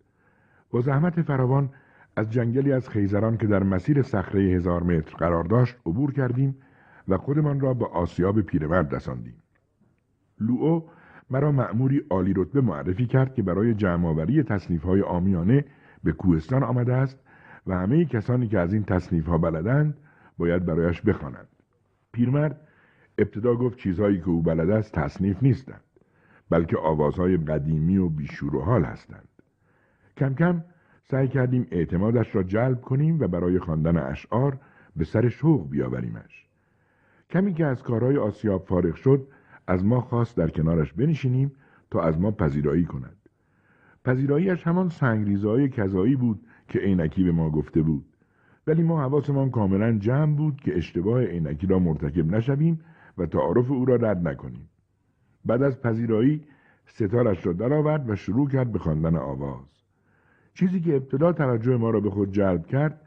با 0.70 0.80
زحمت 0.80 1.22
فراوان 1.22 1.70
از 2.16 2.30
جنگلی 2.30 2.72
از 2.72 2.88
خیزران 2.88 3.36
که 3.36 3.46
در 3.46 3.62
مسیر 3.62 4.02
صخره 4.02 4.42
هزار 4.42 4.82
متر 4.82 5.16
قرار 5.16 5.44
داشت 5.44 5.76
عبور 5.86 6.12
کردیم 6.12 6.56
و 7.08 7.16
خودمان 7.16 7.60
را 7.60 7.74
به 7.74 7.86
آسیاب 7.86 8.40
پیرمرد 8.40 8.94
رساندیم. 8.94 9.42
لوئو 10.40 10.82
مرا 11.30 11.52
مأموری 11.52 12.02
عالی 12.10 12.32
رتبه 12.36 12.60
معرفی 12.60 13.06
کرد 13.06 13.34
که 13.34 13.42
برای 13.42 13.74
جمعآوری 13.74 14.42
تصنیف 14.42 14.82
های 14.82 15.02
آمیانه 15.02 15.64
به 16.04 16.12
کوهستان 16.12 16.62
آمده 16.62 16.94
است 16.94 17.18
و 17.66 17.74
همه 17.74 18.04
کسانی 18.04 18.48
که 18.48 18.58
از 18.58 18.72
این 18.72 18.84
تصنیف 18.84 19.26
ها 19.26 19.38
بلدند 19.38 19.96
باید 20.38 20.66
برایش 20.66 21.02
بخوانند. 21.02 21.48
پیرمرد 22.12 22.60
ابتدا 23.18 23.54
گفت 23.54 23.78
چیزهایی 23.78 24.18
که 24.18 24.28
او 24.28 24.42
بلد 24.42 24.70
است 24.70 24.94
تصنیف 24.94 25.42
نیستند 25.42 25.80
بلکه 26.50 26.78
آوازهای 26.78 27.36
قدیمی 27.36 27.98
و 27.98 28.08
بیشور 28.08 28.56
و 28.56 28.60
حال 28.60 28.84
هستند. 28.84 29.28
کم 30.16 30.34
کم 30.34 30.64
سعی 31.02 31.28
کردیم 31.28 31.66
اعتمادش 31.70 32.34
را 32.34 32.42
جلب 32.42 32.80
کنیم 32.80 33.20
و 33.20 33.28
برای 33.28 33.58
خواندن 33.58 33.96
اشعار 33.96 34.58
به 34.96 35.04
سر 35.04 35.28
شوق 35.28 35.70
بیاوریمش. 35.70 36.46
کمی 37.30 37.54
که 37.54 37.66
از 37.66 37.82
کارهای 37.82 38.16
آسیاب 38.16 38.64
فارغ 38.64 38.94
شد 38.94 39.28
از 39.66 39.84
ما 39.84 40.00
خواست 40.00 40.36
در 40.36 40.50
کنارش 40.50 40.92
بنشینیم 40.92 41.52
تا 41.90 42.02
از 42.02 42.20
ما 42.20 42.30
پذیرایی 42.30 42.84
کند. 42.84 43.16
پذیراییش 44.04 44.66
همان 44.66 44.88
سنگریزهای 44.88 45.68
کذایی 45.68 46.16
بود 46.16 46.46
که 46.68 46.78
عینکی 46.78 47.24
به 47.24 47.32
ما 47.32 47.50
گفته 47.50 47.82
بود. 47.82 48.04
ولی 48.66 48.82
ما 48.82 49.02
حواسمان 49.02 49.50
کاملا 49.50 49.98
جمع 49.98 50.36
بود 50.36 50.60
که 50.60 50.76
اشتباه 50.76 51.24
عینکی 51.24 51.66
را 51.66 51.78
مرتکب 51.78 52.34
نشویم 52.34 52.80
و 53.18 53.26
تعارف 53.26 53.70
او 53.70 53.84
را 53.84 53.96
رد 53.96 54.28
نکنیم. 54.28 54.69
بعد 55.44 55.62
از 55.62 55.80
پذیرایی 55.80 56.44
ستارش 56.86 57.46
را 57.46 57.52
درآورد 57.52 58.10
و 58.10 58.16
شروع 58.16 58.48
کرد 58.48 58.72
به 58.72 58.78
خواندن 58.78 59.16
آواز. 59.16 59.80
چیزی 60.54 60.80
که 60.80 60.96
ابتدا 60.96 61.32
توجه 61.32 61.76
ما 61.76 61.90
را 61.90 62.00
به 62.00 62.10
خود 62.10 62.32
جلب 62.32 62.66
کرد 62.66 63.00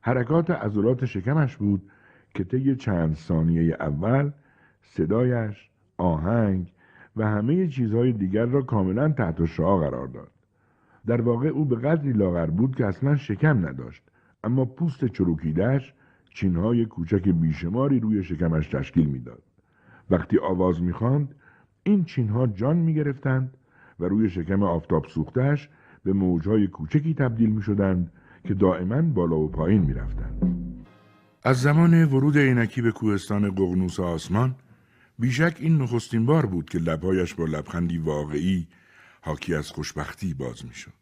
حرکات 0.00 0.50
عضلات 0.50 1.04
شکمش 1.04 1.56
بود 1.56 1.90
که 2.34 2.44
طی 2.44 2.76
چند 2.76 3.14
ثانیه 3.14 3.76
اول 3.80 4.30
صدایش 4.80 5.70
آهنگ 5.98 6.72
و 7.16 7.26
همه 7.26 7.68
چیزهای 7.68 8.12
دیگر 8.12 8.46
را 8.46 8.62
کاملا 8.62 9.08
تحت 9.08 9.44
شعا 9.44 9.78
قرار 9.78 10.06
داد 10.06 10.30
در 11.06 11.20
واقع 11.20 11.48
او 11.48 11.64
به 11.64 11.76
قدری 11.76 12.12
لاغر 12.12 12.46
بود 12.46 12.76
که 12.76 12.86
اصلا 12.86 13.16
شکم 13.16 13.66
نداشت 13.66 14.02
اما 14.44 14.64
پوست 14.64 15.04
چروکیدهش 15.04 15.94
چینهای 16.34 16.86
کوچک 16.86 17.28
بیشماری 17.28 18.00
روی 18.00 18.24
شکمش 18.24 18.68
تشکیل 18.68 19.08
می‌داد 19.08 19.42
وقتی 20.10 20.38
آواز 20.38 20.82
می‌خواند 20.82 21.34
این 21.82 22.04
چینها 22.04 22.46
جان 22.46 22.76
می‌گرفتند 22.76 23.56
و 24.00 24.04
روی 24.04 24.30
شکم 24.30 24.62
آفتاب 24.62 25.06
سوختش 25.06 25.68
به 26.04 26.12
موجهای 26.12 26.66
کوچکی 26.66 27.14
تبدیل 27.14 27.50
می 27.50 27.62
شدند 27.62 28.12
که 28.44 28.54
دائما 28.54 29.02
بالا 29.02 29.38
و 29.38 29.48
پایین 29.48 29.82
می 29.82 29.94
رفتند. 29.94 30.60
از 31.42 31.60
زمان 31.60 32.04
ورود 32.04 32.38
عینکی 32.38 32.82
به 32.82 32.92
کوهستان 32.92 33.50
قغنوس 33.50 34.00
آسمان 34.00 34.54
بیشک 35.18 35.56
این 35.60 35.76
نخستین 35.76 36.26
بار 36.26 36.46
بود 36.46 36.70
که 36.70 36.78
لبهایش 36.78 37.34
با 37.34 37.44
لبخندی 37.44 37.98
واقعی 37.98 38.68
حاکی 39.20 39.54
از 39.54 39.70
خوشبختی 39.70 40.34
باز 40.34 40.66
می 40.66 40.74
شد. 40.74 40.92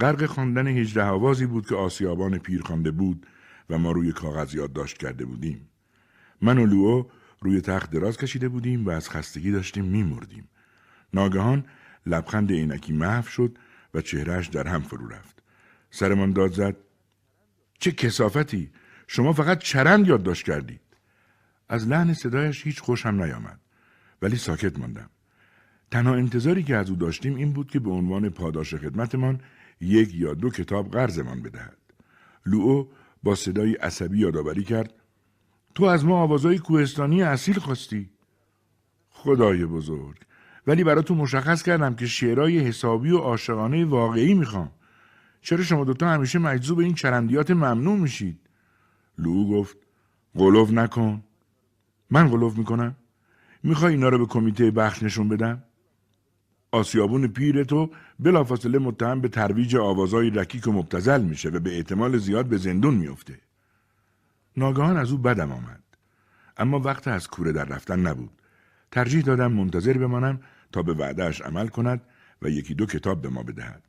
غرق 0.00 0.26
خواندن 0.26 0.66
هجده 0.66 1.02
آوازی 1.02 1.46
بود 1.46 1.66
که 1.66 1.74
آسیابان 1.74 2.38
پیر 2.38 2.62
خوانده 2.62 2.90
بود 2.90 3.26
و 3.70 3.78
ما 3.78 3.92
روی 3.92 4.12
کاغذ 4.12 4.54
یادداشت 4.54 4.98
کرده 4.98 5.24
بودیم. 5.24 5.68
من 6.42 6.58
و 6.58 6.66
لوو 6.66 7.04
روی 7.40 7.60
تخت 7.60 7.90
دراز 7.90 8.16
کشیده 8.16 8.48
بودیم 8.48 8.86
و 8.86 8.90
از 8.90 9.10
خستگی 9.10 9.52
داشتیم 9.52 9.84
میمردیم. 9.84 10.48
ناگهان 11.14 11.64
لبخند 12.06 12.52
عینکی 12.52 12.92
محو 12.92 13.28
شد 13.28 13.58
و 13.94 14.00
چهرهش 14.00 14.46
در 14.46 14.68
هم 14.68 14.82
فرو 14.82 15.08
رفت. 15.08 15.42
سرمان 15.90 16.32
داد 16.32 16.52
زد 16.52 16.76
چه 17.78 17.92
کسافتی 17.92 18.70
شما 19.06 19.32
فقط 19.32 19.58
چرند 19.58 20.06
یادداشت 20.06 20.46
کردید. 20.46 20.80
از 21.68 21.88
لحن 21.88 22.12
صدایش 22.12 22.66
هیچ 22.66 22.80
خوشم 22.80 23.22
نیامد 23.22 23.60
ولی 24.22 24.36
ساکت 24.36 24.78
ماندم. 24.78 25.10
تنها 25.90 26.14
انتظاری 26.14 26.62
که 26.62 26.76
از 26.76 26.90
او 26.90 26.96
داشتیم 26.96 27.34
این 27.34 27.52
بود 27.52 27.70
که 27.70 27.78
به 27.78 27.90
عنوان 27.90 28.28
پاداش 28.28 28.74
خدمتمان 28.74 29.40
یک 29.80 30.14
یا 30.14 30.34
دو 30.34 30.50
کتاب 30.50 30.90
قرضمان 30.90 31.42
بدهد. 31.42 31.76
لوو 32.46 32.88
با 33.22 33.34
صدای 33.34 33.74
عصبی 33.74 34.18
یادآوری 34.18 34.64
کرد 34.64 34.94
تو 35.76 35.84
از 35.84 36.04
ما 36.04 36.22
آوازهای 36.22 36.58
کوهستانی 36.58 37.22
اصیل 37.22 37.58
خواستی. 37.58 38.10
خدای 39.10 39.66
بزرگ. 39.66 40.16
ولی 40.66 41.02
تو 41.02 41.14
مشخص 41.14 41.62
کردم 41.62 41.94
که 41.94 42.06
شعرهای 42.06 42.58
حسابی 42.58 43.10
و 43.10 43.18
عاشقانه 43.18 43.84
واقعی 43.84 44.34
می‌خوام. 44.34 44.70
چرا 45.40 45.62
شما 45.62 45.84
دوتا 45.84 46.08
همیشه 46.08 46.38
مجذوب 46.38 46.78
این 46.78 46.94
چرندیات 46.94 47.50
ممنوع 47.50 47.98
میشید؟ 47.98 48.40
لو 49.18 49.48
گفت 49.48 49.76
قلوف 50.34 50.70
نکن. 50.70 51.24
من 52.10 52.28
قلوف 52.28 52.58
می‌کنم؟ 52.58 52.96
می‌خوای 53.62 53.94
اینا 53.94 54.08
رو 54.08 54.18
به 54.18 54.26
کمیته 54.26 54.70
بخش 54.70 55.02
نشون 55.02 55.28
بدم؟ 55.28 55.62
آسیابون 56.72 57.26
پیر 57.26 57.64
تو 57.64 57.90
بلافاصله 58.18 58.78
متهم 58.78 59.20
به 59.20 59.28
ترویج 59.28 59.76
آوازهای 59.76 60.30
رکیک 60.30 60.66
و 60.66 60.72
مبتزل 60.72 61.22
میشه 61.22 61.48
و 61.48 61.60
به 61.60 61.76
احتمال 61.76 62.18
زیاد 62.18 62.46
به 62.46 62.56
زندون 62.56 62.94
میفته 62.94 63.45
ناگهان 64.56 64.96
از 64.96 65.12
او 65.12 65.18
بدم 65.18 65.52
آمد. 65.52 65.82
اما 66.56 66.78
وقت 66.78 67.08
از 67.08 67.28
کوره 67.28 67.52
در 67.52 67.64
رفتن 67.64 68.00
نبود. 68.00 68.42
ترجیح 68.90 69.22
دادم 69.22 69.52
منتظر 69.52 69.98
بمانم 69.98 70.40
تا 70.72 70.82
به 70.82 70.94
وعدهش 70.94 71.40
عمل 71.40 71.68
کند 71.68 72.02
و 72.42 72.48
یکی 72.48 72.74
دو 72.74 72.86
کتاب 72.86 73.22
به 73.22 73.28
ما 73.28 73.42
بدهد. 73.42 73.82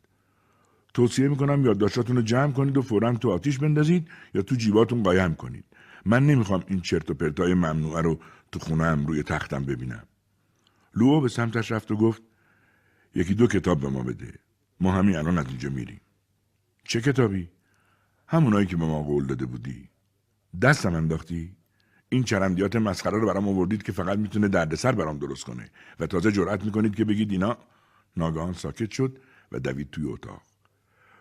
توصیه 0.94 1.28
می‌کنم 1.28 1.66
یادداشتاتون 1.66 2.16
رو 2.16 2.22
جمع 2.22 2.52
کنید 2.52 2.78
و 2.78 2.82
فورا 2.82 3.14
تو 3.14 3.32
آتیش 3.32 3.60
بندازید 3.60 4.10
یا 4.34 4.42
تو 4.42 4.56
جیباتون 4.56 5.04
قایم 5.04 5.36
کنید. 5.36 5.66
من 6.06 6.26
نمی‌خوام 6.26 6.64
این 6.68 6.82
چرت 6.82 7.12
و 7.12 7.14
پرتای 7.14 7.54
ممنوعه 7.54 8.02
رو 8.02 8.20
تو 8.52 8.60
خونم 8.60 9.06
روی 9.06 9.24
تختم 9.24 9.66
ببینم. 9.66 10.04
لوو 10.96 11.22
به 11.22 11.30
سمتش 11.30 11.72
رفت 11.72 11.92
و 11.92 11.96
گفت 11.96 12.22
یکی 13.16 13.34
دو 13.34 13.48
کتاب 13.48 13.80
به 13.80 13.90
ما 13.90 14.04
بده. 14.04 14.34
ما 14.80 14.92
همین 14.92 15.16
الان 15.16 15.38
از 15.38 15.46
اینجا 15.48 15.70
میریم. 15.70 16.02
چه 16.84 17.02
کتابی؟ 17.02 17.50
همونایی 18.28 18.66
که 18.66 18.78
به 18.78 18.86
ما 18.86 19.04
قول 19.04 19.26
داده 19.26 19.46
بودی. 19.46 19.90
دستم 20.62 20.96
انداختی؟ 20.96 21.56
این 22.10 22.24
چرندیات 22.24 22.76
مسخره 22.76 23.18
رو 23.18 23.28
برام 23.28 23.48
آوردید 23.48 23.84
که 23.84 23.92
فقط 23.92 24.20
می‌تونه 24.20 24.48
دردسر 24.48 24.92
برام 24.92 25.20
درست 25.20 25.44
کنه 25.44 25.70
و 26.00 26.08
تازه 26.08 26.32
جرأت 26.32 26.64
می‌کنید 26.64 26.96
که 26.96 27.06
بگید 27.06 27.32
اینا 27.32 27.58
ناگهان 28.18 28.54
ساکت 28.54 28.92
شد 28.92 29.18
و 29.52 29.60
دوید 29.60 29.90
توی 29.90 30.06
اتاق. 30.06 30.42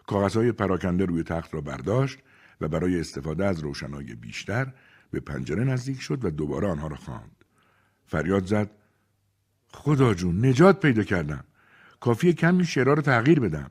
کاغذهای 0.06 0.52
پراکنده 0.52 1.04
روی 1.04 1.22
تخت 1.22 1.54
را 1.54 1.60
برداشت 1.60 2.18
و 2.60 2.68
برای 2.68 3.00
استفاده 3.00 3.44
از 3.44 3.60
روشنایی 3.60 4.14
بیشتر 4.14 4.72
به 5.10 5.20
پنجره 5.20 5.64
نزدیک 5.64 6.00
شد 6.00 6.24
و 6.24 6.30
دوباره 6.30 6.68
آنها 6.68 6.86
را 6.86 6.96
خواند. 6.96 7.44
فریاد 8.06 8.46
زد 8.46 8.70
خدا 9.68 10.14
جون 10.14 10.46
نجات 10.46 10.80
پیدا 10.80 11.02
کردم. 11.02 11.44
کافی 12.00 12.32
کمی 12.32 12.64
شعرها 12.64 12.94
رو 12.94 13.02
تغییر 13.02 13.40
بدم. 13.40 13.70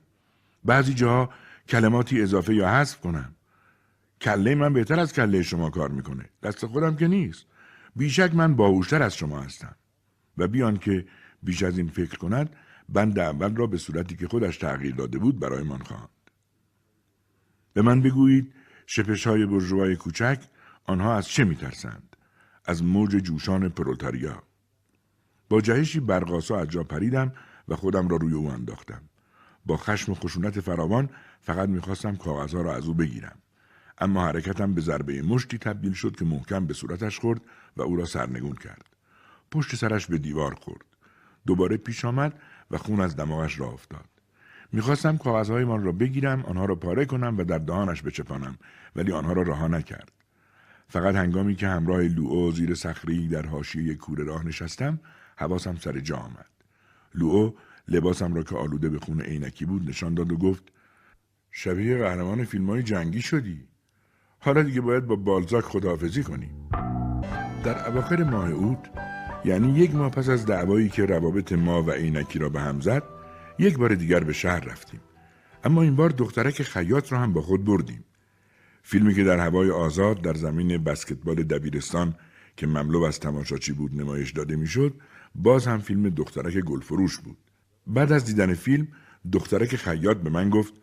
بعضی 0.64 0.94
جاها 0.94 1.30
کلماتی 1.70 2.22
اضافه 2.22 2.56
یا 2.56 2.70
حذف 2.70 3.00
کنم. 3.00 3.35
کله 4.26 4.56
من 4.56 4.74
بهتر 4.74 5.00
از 5.00 5.14
کله 5.14 5.44
شما 5.44 5.70
کار 5.70 5.90
می‌کنه. 5.90 6.26
دست 6.44 6.66
خودم 6.66 6.96
که 6.96 7.08
نیست. 7.08 7.46
بیشک 7.96 8.36
من 8.36 8.56
باهوشتر 8.56 9.04
از 9.04 9.16
شما 9.16 9.40
هستم. 9.40 9.76
و 10.38 10.48
بیان 10.48 10.78
که 10.78 11.06
بیش 11.44 11.64
از 11.64 11.78
این 11.78 11.88
فکر 11.88 12.18
کند 12.18 12.56
بند 12.90 13.20
اول 13.20 13.56
را 13.56 13.68
به 13.68 13.78
صورتی 13.78 14.16
که 14.16 14.28
خودش 14.28 14.58
تغییر 14.58 14.96
داده 14.96 15.18
بود 15.18 15.40
برایمان 15.40 15.80
خواند 15.80 16.10
به 17.74 17.82
من 17.82 18.02
بگویید 18.02 18.54
شپش 18.86 19.28
های 19.28 19.46
برجوهای 19.46 19.96
کوچک 19.96 20.40
آنها 20.86 21.16
از 21.16 21.28
چه 21.28 21.44
میترسند؟ 21.44 22.16
از 22.66 22.84
موج 22.84 23.12
جوشان 23.12 23.70
پرولتاریا. 23.70 24.44
با 25.50 25.62
جهشی 25.62 26.00
برقاسا 26.00 26.60
از 26.60 26.68
جا 26.68 26.84
پریدم 26.84 27.34
و 27.68 27.76
خودم 27.76 28.08
را 28.08 28.18
روی 28.18 28.34
او 28.34 28.50
انداختم. 28.50 29.02
با 29.66 29.78
خشم 29.78 30.12
و 30.12 30.16
خشونت 30.16 30.60
فراوان 30.60 31.10
فقط 31.42 31.70
می‌خواستم 31.70 32.16
کاغذها 32.16 32.62
را 32.62 32.76
از 32.76 32.86
او 32.86 32.94
بگیرم. 32.94 33.38
اما 33.98 34.26
حرکتم 34.26 34.74
به 34.74 34.82
ضربه 34.82 35.22
مشتی 35.22 35.58
تبدیل 35.58 35.94
شد 35.94 36.16
که 36.16 36.26
محکم 36.26 36.66
به 36.66 36.74
صورتش 36.74 37.20
خورد 37.20 37.42
و 37.78 37.82
او 37.82 37.96
را 37.96 38.06
سرنگون 38.06 38.56
کرد. 38.56 38.86
پشت 39.52 39.76
سرش 39.76 40.08
به 40.08 40.18
دیوار 40.18 40.56
خورد. 40.56 40.86
دوباره 41.48 41.78
پیش 41.78 42.06
آمد 42.06 42.40
و 42.72 42.78
خون 42.78 43.02
از 43.02 43.16
دماغش 43.16 43.60
را 43.60 43.68
افتاد. 43.68 44.06
می‌خواستم 44.72 45.18
کاغذهایمان 45.18 45.84
را 45.84 45.92
بگیرم 45.92 46.42
آنها 46.46 46.66
را 46.66 46.76
پاره 46.76 47.06
کنم 47.06 47.38
و 47.38 47.44
در 47.44 47.58
دهانش 47.58 48.02
بچپانم 48.04 48.58
ولی 48.96 49.12
آنها 49.12 49.34
را 49.34 49.42
رها 49.42 49.68
نکرد 49.68 50.12
فقط 50.88 51.16
هنگامی 51.16 51.56
که 51.56 51.68
همراه 51.68 52.02
لوو 52.02 52.52
زیر 52.52 52.76
صخری 52.76 53.28
در 53.28 53.46
حاشیه 53.46 53.96
کوره 53.96 54.24
راه 54.24 54.46
نشستم 54.46 55.00
حواسم 55.38 55.76
سر 55.76 56.00
جا 56.00 56.18
آمد 56.18 56.50
لوو 57.16 57.54
لباسم 57.88 58.34
را 58.34 58.44
که 58.44 58.56
آلوده 58.56 58.90
به 58.90 59.00
خون 59.00 59.22
عینکی 59.22 59.66
بود 59.66 59.90
نشان 59.90 60.14
داد 60.14 60.32
و 60.32 60.38
گفت 60.38 60.64
شبیه 61.52 61.98
قهرمان 61.98 62.44
فیلم 62.44 62.70
های 62.70 62.84
جنگی 62.84 63.22
شدی 63.22 63.68
حالا 64.46 64.64
دیگه 64.64 64.82
باید 64.82 65.06
با 65.06 65.16
بالزاک 65.16 65.64
خداحافظی 65.64 66.24
کنیم. 66.24 66.70
در 67.64 67.90
اواخر 67.90 68.24
ماه 68.24 68.50
اوت 68.50 68.90
یعنی 69.46 69.80
یک 69.80 69.96
ماه 69.96 70.12
پس 70.12 70.30
از 70.30 70.46
دعوایی 70.46 70.90
که 70.90 71.06
روابط 71.06 71.54
ما 71.54 71.84
و 71.84 71.92
عینکی 71.92 72.40
را 72.40 72.50
به 72.50 72.62
هم 72.62 72.82
زد 72.82 73.04
یک 73.60 73.78
بار 73.78 73.96
دیگر 73.96 74.24
به 74.24 74.34
شهر 74.34 74.60
رفتیم. 74.60 75.00
اما 75.64 75.82
این 75.82 75.96
بار 75.96 76.10
دخترک 76.10 76.64
خیاط 76.64 77.12
را 77.12 77.20
هم 77.20 77.34
با 77.34 77.42
خود 77.42 77.66
بردیم. 77.66 78.04
فیلمی 78.84 79.16
که 79.16 79.24
در 79.24 79.40
هوای 79.40 79.70
آزاد 79.72 80.22
در 80.22 80.34
زمین 80.34 80.84
بسکتبال 80.84 81.36
دبیرستان 81.36 82.16
که 82.58 82.68
مملو 82.68 83.04
از 83.04 83.20
تماشاچی 83.20 83.74
بود 83.74 84.02
نمایش 84.02 84.32
داده 84.32 84.56
می‌شد 84.56 84.94
باز 85.36 85.68
هم 85.68 85.80
فیلم 85.80 86.10
دخترک 86.10 86.58
گلفروش 86.58 87.18
بود. 87.18 87.38
بعد 87.88 88.12
از 88.12 88.26
دیدن 88.26 88.54
فیلم 88.54 88.88
دخترک 89.32 89.76
خیاط 89.76 90.18
به 90.18 90.30
من 90.30 90.50
گفت 90.50 90.74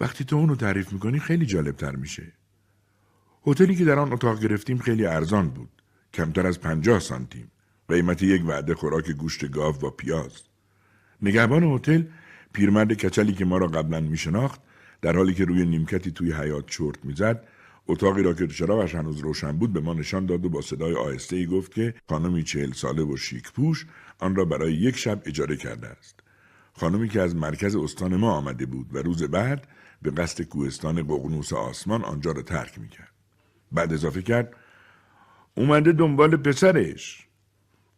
وقتی 0.00 0.24
تو 0.24 0.36
اونو 0.36 0.56
تعریف 0.56 0.92
می‌کنی 0.92 1.18
خیلی 1.18 1.46
جالب 1.46 1.76
تر 1.76 1.96
میشه. 1.96 2.41
هتلی 3.46 3.74
که 3.74 3.84
در 3.84 3.98
آن 3.98 4.12
اتاق 4.12 4.40
گرفتیم 4.40 4.78
خیلی 4.78 5.06
ارزان 5.06 5.48
بود. 5.48 5.82
کمتر 6.14 6.46
از 6.46 6.60
پنجاه 6.60 6.98
سانتیم 6.98 7.50
قیمت 7.88 8.22
یک 8.22 8.44
وعده 8.46 8.74
خوراک 8.74 9.10
گوشت 9.10 9.50
گاو 9.50 9.76
و 9.76 9.90
پیاز. 9.90 10.42
نگهبان 11.22 11.62
هتل 11.62 12.02
پیرمرد 12.52 12.92
کچلی 12.92 13.32
که 13.32 13.44
ما 13.44 13.58
را 13.58 13.66
قبلا 13.66 14.00
می 14.00 14.16
شناخت 14.16 14.60
در 15.02 15.16
حالی 15.16 15.34
که 15.34 15.44
روی 15.44 15.64
نیمکتی 15.64 16.10
توی 16.10 16.32
حیات 16.32 16.66
چرت 16.66 17.04
می‌زد 17.04 17.44
اتاقی 17.86 18.22
را 18.22 18.34
که 18.34 18.46
چراغش 18.46 18.94
هنوز 18.94 19.18
روشن 19.18 19.52
بود 19.52 19.72
به 19.72 19.80
ما 19.80 19.94
نشان 19.94 20.26
داد 20.26 20.44
و 20.44 20.48
با 20.48 20.60
صدای 20.60 20.94
آهسته 20.94 21.36
ای 21.36 21.46
گفت 21.46 21.74
که 21.74 21.94
خانمی 22.08 22.42
چهل 22.42 22.72
ساله 22.72 23.02
و 23.02 23.16
شیک 23.16 23.52
پوش 23.52 23.86
آن 24.18 24.36
را 24.36 24.44
برای 24.44 24.74
یک 24.74 24.96
شب 24.96 25.22
اجاره 25.26 25.56
کرده 25.56 25.88
است. 25.88 26.20
خانمی 26.72 27.08
که 27.08 27.20
از 27.20 27.36
مرکز 27.36 27.76
استان 27.76 28.16
ما 28.16 28.32
آمده 28.32 28.66
بود 28.66 28.94
و 28.94 28.98
روز 28.98 29.22
بعد 29.22 29.68
به 30.02 30.10
قصد 30.10 30.42
کوهستان 30.42 31.02
ققنوس 31.02 31.52
آسمان 31.52 32.04
آنجا 32.04 32.32
را 32.32 32.42
ترک 32.42 32.78
می‌کرد. 32.78 33.11
بعد 33.72 33.92
اضافه 33.92 34.22
کرد 34.22 34.54
اومده 35.54 35.92
دنبال 35.92 36.36
پسرش 36.36 37.26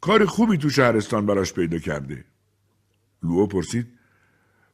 کار 0.00 0.26
خوبی 0.26 0.58
تو 0.58 0.70
شهرستان 0.70 1.26
براش 1.26 1.52
پیدا 1.52 1.78
کرده 1.78 2.24
لوو 3.22 3.46
پرسید 3.46 3.86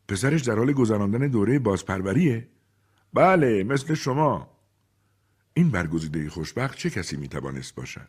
پسرش 0.09 0.43
در 0.43 0.57
حال 0.57 0.73
گذراندن 0.73 1.29
دوره 1.29 1.59
بازپروریه؟ 1.59 2.49
بله 3.15 3.65
مثل 3.65 3.95
شما 3.95 4.51
این 5.55 5.71
برگزیده 5.71 6.31
خوشبخت 6.31 6.79
چه 6.79 6.91
کسی 6.91 7.17
می 7.17 7.29
توانست 7.29 7.75
باشد؟ 7.75 8.09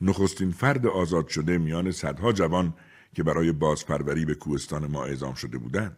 نخستین 0.00 0.50
فرد 0.50 0.86
آزاد 0.86 1.28
شده 1.28 1.58
میان 1.58 1.90
صدها 1.90 2.32
جوان 2.32 2.74
که 3.14 3.22
برای 3.22 3.52
بازپروری 3.52 4.24
به 4.24 4.34
کوهستان 4.34 4.86
ما 4.86 5.04
اعزام 5.04 5.34
شده 5.34 5.58
بودند. 5.58 5.96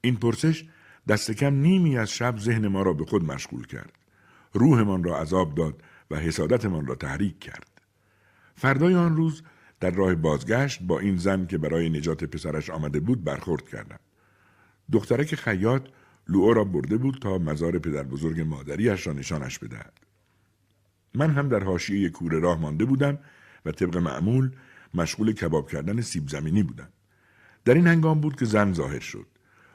این 0.00 0.16
پرسش 0.16 0.64
دست 1.08 1.30
کم 1.30 1.54
نیمی 1.54 1.98
از 1.98 2.10
شب 2.10 2.38
ذهن 2.38 2.68
ما 2.68 2.82
را 2.82 2.92
به 2.92 3.04
خود 3.04 3.24
مشغول 3.24 3.66
کرد. 3.66 3.92
روحمان 4.56 5.04
را 5.04 5.18
عذاب 5.18 5.54
داد 5.54 5.82
و 6.10 6.16
حسادتمان 6.16 6.86
را 6.86 6.94
تحریک 6.94 7.38
کرد. 7.38 7.80
فردای 8.54 8.94
آن 8.94 9.16
روز 9.16 9.42
در 9.80 9.90
راه 9.90 10.14
بازگشت 10.14 10.82
با 10.82 11.00
این 11.00 11.16
زن 11.16 11.46
که 11.46 11.58
برای 11.58 11.90
نجات 11.90 12.24
پسرش 12.24 12.70
آمده 12.70 13.00
بود 13.00 13.24
برخورد 13.24 13.68
کردم. 13.68 13.98
دخترک 14.92 15.34
خیاط 15.34 15.82
لوئو 16.28 16.52
را 16.52 16.64
برده 16.64 16.96
بود 16.96 17.18
تا 17.20 17.38
مزار 17.38 17.78
پدر 17.78 18.02
بزرگ 18.02 18.40
مادریش 18.40 19.06
را 19.06 19.12
نشانش 19.12 19.58
بدهد. 19.58 19.92
من 21.14 21.30
هم 21.30 21.48
در 21.48 21.64
حاشیه 21.64 22.08
کوره 22.08 22.38
راه 22.38 22.60
مانده 22.60 22.84
بودم 22.84 23.18
و 23.66 23.72
طبق 23.72 23.96
معمول 23.96 24.50
مشغول 24.94 25.32
کباب 25.32 25.70
کردن 25.70 26.00
سیب 26.00 26.28
زمینی 26.28 26.62
بودم. 26.62 26.88
در 27.64 27.74
این 27.74 27.86
هنگام 27.86 28.20
بود 28.20 28.36
که 28.36 28.44
زن 28.44 28.72
ظاهر 28.72 29.00
شد. 29.00 29.26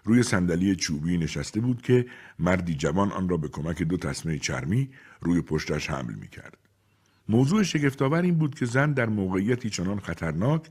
روی 0.04 0.24
صندلی 0.24 0.76
چوبی 0.76 1.18
نشسته 1.18 1.60
بود 1.60 1.82
که 1.82 2.06
مردی 2.39 2.76
جوان 2.76 3.12
آن 3.12 3.30
را 3.30 3.38
به 3.38 3.47
کمک 3.47 3.84
دو 3.84 3.97
تسمه 3.97 4.38
چرمی 4.38 4.89
روی 5.22 5.41
پشتش 5.41 5.89
حمل 5.89 6.14
می 6.14 6.28
کرد. 6.28 6.58
موضوع 7.30 7.64
شگفتآور 7.64 8.22
این 8.22 8.36
بود 8.36 8.56
که 8.56 8.66
زن 8.66 8.93
در 8.93 9.06
موقعیتی 9.06 9.70
چنان 9.70 9.99
خطرناک 9.99 10.68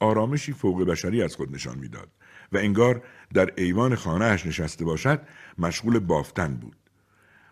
آرامشی 0.00 0.52
فوق 0.52 0.84
بشری 0.84 1.22
از 1.22 1.36
خود 1.36 1.54
نشان 1.54 1.78
می‌داد 1.78 2.08
و 2.52 2.58
انگار 2.58 3.02
در 3.34 3.50
ایوان 3.56 3.94
خانهاش 3.94 4.46
نشسته 4.46 4.84
باشد 4.84 5.20
مشغول 5.58 5.98
بافتن 5.98 6.54
بود. 6.54 6.76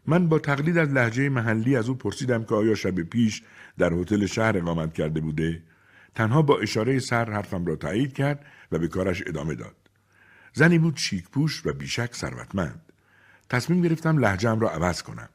من 0.07 0.29
با 0.29 0.39
تقلید 0.39 0.79
از 0.79 0.89
لحجه 0.89 1.29
محلی 1.29 1.77
از 1.77 1.89
او 1.89 1.95
پرسیدم 1.95 2.45
که 2.45 2.55
آیا 2.55 2.75
شب 2.75 3.03
پیش 3.03 3.43
در 3.79 3.93
هتل 3.93 4.27
شهر 4.27 4.59
اقامت 4.59 4.95
کرده 4.95 5.21
بوده 5.21 5.63
تنها 6.15 6.43
با 6.43 6.59
اشاره 6.59 6.99
سر 6.99 7.31
حرفم 7.31 7.67
را 7.67 7.77
تایید 7.77 8.13
کرد 8.13 8.47
و 8.73 8.79
به 8.79 8.89
کارش 8.89 9.23
ادامه 9.27 9.55
داد 9.55 9.80
زنی 10.53 10.79
بود 10.79 10.97
شیک 10.97 11.29
پوش 11.29 11.67
و 11.67 11.73
بیشک 11.73 12.15
ثروتمند. 12.15 12.93
تصمیم 13.49 13.83
گرفتم 13.83 14.19
لحجم 14.19 14.61
را 14.61 14.71
عوض 14.71 15.03
کنم. 15.03 15.29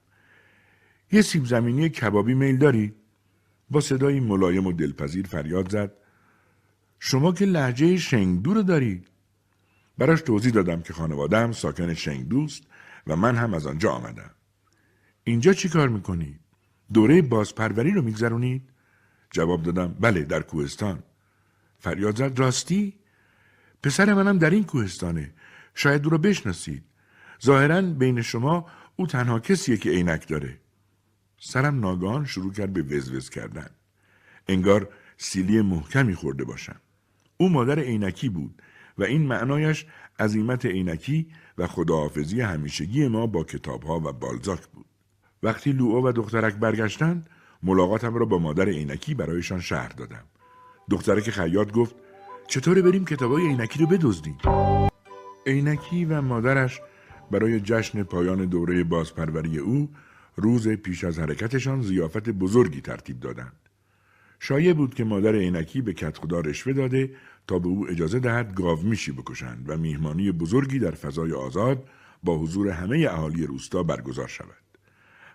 یه 1.12 1.22
سیب 1.22 1.46
زمینی 1.46 1.90
کبابی 1.90 2.34
میل 2.34 2.58
داری؟ 2.58 2.94
با 3.70 3.82
صدایی 3.82 4.20
ملایم 4.20 4.68
و 4.68 4.72
دلپذیر 4.72 5.28
فریاد 5.28 5.72
زد. 5.72 5.92
شما 7.00 7.32
که 7.32 7.46
لحجه 7.46 7.98
شنگدو 7.98 8.54
رو 8.54 8.64
دارید 8.64 9.08
براش 9.98 10.22
توضیح 10.22 10.52
دادم 10.52 10.82
که 10.82 10.94
خانوادم 10.94 11.52
ساکن 11.52 11.94
شنگدوست 11.94 12.64
و 13.08 13.16
من 13.16 13.36
هم 13.36 13.54
از 13.54 13.68
آنجا 13.68 13.92
آمدم. 13.92 14.32
اینجا 15.24 15.54
چی 15.54 15.70
کار 15.70 15.90
می‌کنید؟ 15.90 16.40
دوره 16.94 17.22
بازپروری 17.22 17.92
رو 17.92 18.02
میگذرونید؟ 18.02 18.70
جواب 19.32 19.64
دادم 19.64 19.96
بله 20.00 20.24
در 20.24 20.42
کوهستان. 20.42 21.04
فریاد 21.80 22.16
زد 22.16 22.40
راستی؟ 22.40 22.94
پسر 23.86 24.14
منم 24.14 24.38
در 24.38 24.50
این 24.50 24.64
کوهستانه. 24.64 25.34
شاید 25.74 26.04
او 26.04 26.10
رو 26.10 26.18
بشناسید. 26.18 26.84
ظاهرا 27.46 27.82
بین 27.82 28.22
شما 28.22 28.66
او 28.96 29.08
تنها 29.08 29.40
کسیه 29.40 29.78
که 29.78 29.90
عینک 29.90 30.28
داره. 30.28 30.60
سرم 31.38 31.80
ناگان 31.80 32.26
شروع 32.26 32.54
کرد 32.54 32.74
به 32.74 32.82
وزوز 32.82 33.30
کردن. 33.30 33.70
انگار 34.48 34.90
سیلی 35.18 35.62
محکمی 35.62 36.16
خورده 36.16 36.44
باشم. 36.46 36.76
او 37.38 37.50
مادر 37.50 37.80
عینکی 37.80 38.30
بود 38.30 38.62
و 38.98 39.04
این 39.04 39.22
معنایش 39.22 39.86
عظیمت 40.20 40.66
عینکی 40.66 41.28
و 41.58 41.68
خداحافظی 41.68 42.42
همیشگی 42.42 43.08
ما 43.08 43.28
با 43.28 43.44
کتابها 43.44 44.00
و 44.00 44.14
بالزاک 44.14 44.68
بود. 44.68 44.86
وقتی 45.44 45.72
لوئو 45.72 46.08
و 46.08 46.12
دخترک 46.12 46.56
برگشتند 46.56 47.30
ملاقاتم 47.64 48.16
را 48.16 48.26
با 48.26 48.38
مادر 48.38 48.70
عینکی 48.70 49.14
برایشان 49.14 49.60
شهر 49.60 49.90
دادم. 49.90 50.24
دخترک 50.90 51.30
خیاط 51.30 51.72
گفت 51.72 51.96
چطوره 52.48 52.82
بریم 52.82 53.06
کتابای 53.06 53.48
عینکی 53.48 53.80
رو 53.80 53.88
بدزدیم؟ 53.88 54.38
عینکی 55.48 56.06
و 56.06 56.22
مادرش 56.22 56.82
برای 57.32 57.60
جشن 57.60 58.04
پایان 58.04 58.46
دوره 58.46 58.84
بازپروری 58.84 59.58
او 59.58 59.90
روز 60.36 60.68
پیش 60.68 61.04
از 61.04 61.20
حرکتشان 61.20 61.82
زیافت 61.82 62.30
بزرگی 62.30 62.82
ترتیب 62.82 63.20
دادند. 63.20 63.56
شایع 64.40 64.74
بود 64.74 64.94
که 64.94 65.04
مادر 65.04 65.36
عینکی 65.36 65.82
به 65.82 65.94
کتخدا 65.94 66.40
رشوه 66.40 66.74
داده 66.74 67.12
تا 67.48 67.60
به 67.60 67.68
او 67.68 67.90
اجازه 67.90 68.20
دهد 68.20 68.56
گاو 68.56 68.82
میشی 68.82 69.12
بکشند 69.12 69.66
و 69.70 69.78
میهمانی 69.78 70.32
بزرگی 70.32 70.80
در 70.80 70.92
فضای 70.92 71.34
آزاد 71.34 71.90
با 72.24 72.38
حضور 72.38 72.70
همه 72.70 73.08
اهالی 73.12 73.46
روستا 73.46 73.84
برگزار 73.84 74.28
شود. 74.28 74.66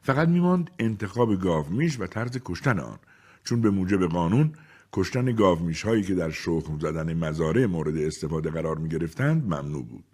فقط 0.02 0.28
میماند 0.28 0.70
انتخاب 0.78 1.40
گاومیش 1.40 2.00
و 2.00 2.06
طرز 2.06 2.38
کشتن 2.44 2.78
آن 2.78 2.98
چون 3.44 3.60
به 3.60 3.70
موجب 3.70 4.06
قانون 4.06 4.52
کشتن 4.92 5.32
گاومیش 5.32 5.82
هایی 5.82 6.02
که 6.02 6.14
در 6.14 6.30
شخم 6.30 6.78
زدن 6.78 7.14
مزارع 7.14 7.66
مورد 7.66 7.96
استفاده 7.96 8.50
قرار 8.50 8.78
می 8.78 8.88
گرفتند 8.88 9.44
ممنوع 9.44 9.84
بود. 9.84 10.04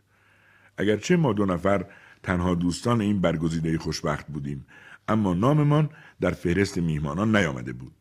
اگرچه 0.76 1.16
ما 1.16 1.32
دو 1.32 1.46
نفر 1.46 1.84
تنها 2.22 2.54
دوستان 2.54 3.00
این 3.00 3.20
برگزیده 3.20 3.78
خوشبخت 3.78 4.26
بودیم 4.26 4.66
اما 5.08 5.34
ناممان 5.34 5.90
در 6.20 6.30
فهرست 6.30 6.78
میهمانان 6.78 7.36
نیامده 7.36 7.72
بود. 7.72 7.92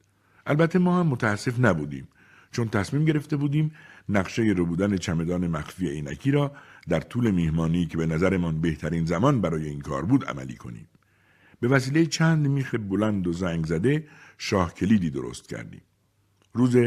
البته 0.45 0.79
ما 0.79 0.99
هم 0.99 1.07
متاسف 1.07 1.59
نبودیم 1.59 2.07
چون 2.51 2.69
تصمیم 2.69 3.05
گرفته 3.05 3.37
بودیم 3.37 3.71
نقشه 4.09 4.43
رو 4.43 4.65
بودن 4.65 4.97
چمدان 4.97 5.47
مخفی 5.47 5.89
عینکی 5.89 6.31
را 6.31 6.51
در 6.89 6.99
طول 6.99 7.31
میهمانی 7.31 7.85
که 7.85 7.97
به 7.97 8.05
نظرمان 8.05 8.61
بهترین 8.61 9.05
زمان 9.05 9.41
برای 9.41 9.65
این 9.65 9.81
کار 9.81 10.05
بود 10.05 10.25
عملی 10.25 10.55
کنیم. 10.55 10.87
به 11.59 11.67
وسیله 11.67 12.05
چند 12.05 12.47
میخ 12.47 12.75
بلند 12.75 13.27
و 13.27 13.33
زنگ 13.33 13.65
زده 13.65 14.07
شاه 14.37 14.73
کلیدی 14.73 15.09
درست 15.09 15.49
کردیم. 15.49 15.81
روز 16.55 16.77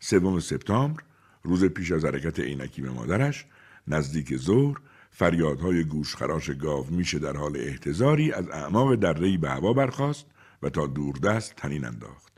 سوم 0.00 0.40
سپتامبر 0.40 1.02
روز 1.42 1.64
پیش 1.64 1.92
از 1.92 2.04
حرکت 2.04 2.40
عینکی 2.40 2.82
به 2.82 2.90
مادرش 2.90 3.46
نزدیک 3.88 4.36
ظهر 4.36 4.76
فریادهای 5.10 5.84
گوشخراش 5.84 6.50
گاو 6.50 6.86
میشه 6.90 7.18
در 7.18 7.36
حال 7.36 7.56
احتضاری 7.56 8.32
از 8.32 8.48
اعماق 8.48 8.94
درهای 8.94 9.38
به 9.38 9.50
هوا 9.50 9.72
برخاست 9.72 10.26
و 10.62 10.68
تا 10.68 10.86
دوردست 10.86 11.56
تنین 11.56 11.84
انداخت. 11.84 12.32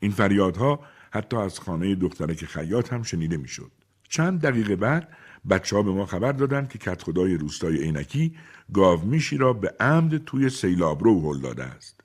این 0.00 0.10
فریادها 0.10 0.80
حتی 1.10 1.36
از 1.36 1.60
خانه 1.60 1.94
دخترک 1.94 2.44
خیاط 2.44 2.92
هم 2.92 3.02
شنیده 3.02 3.36
می‌شد. 3.36 3.70
چند 4.08 4.40
دقیقه 4.40 4.76
بعد 4.76 5.08
بچه 5.50 5.76
ها 5.76 5.82
به 5.82 5.90
ما 5.90 6.06
خبر 6.06 6.32
دادند 6.32 6.68
که 6.68 6.78
کت 6.78 7.02
خدای 7.02 7.34
روستای 7.34 7.76
عینکی 7.76 8.36
گاومیشی 8.72 9.36
را 9.36 9.52
به 9.52 9.74
عمد 9.80 10.24
توی 10.24 10.50
سیلابرو 10.50 11.32
هل 11.32 11.40
داده 11.40 11.64
است. 11.64 12.00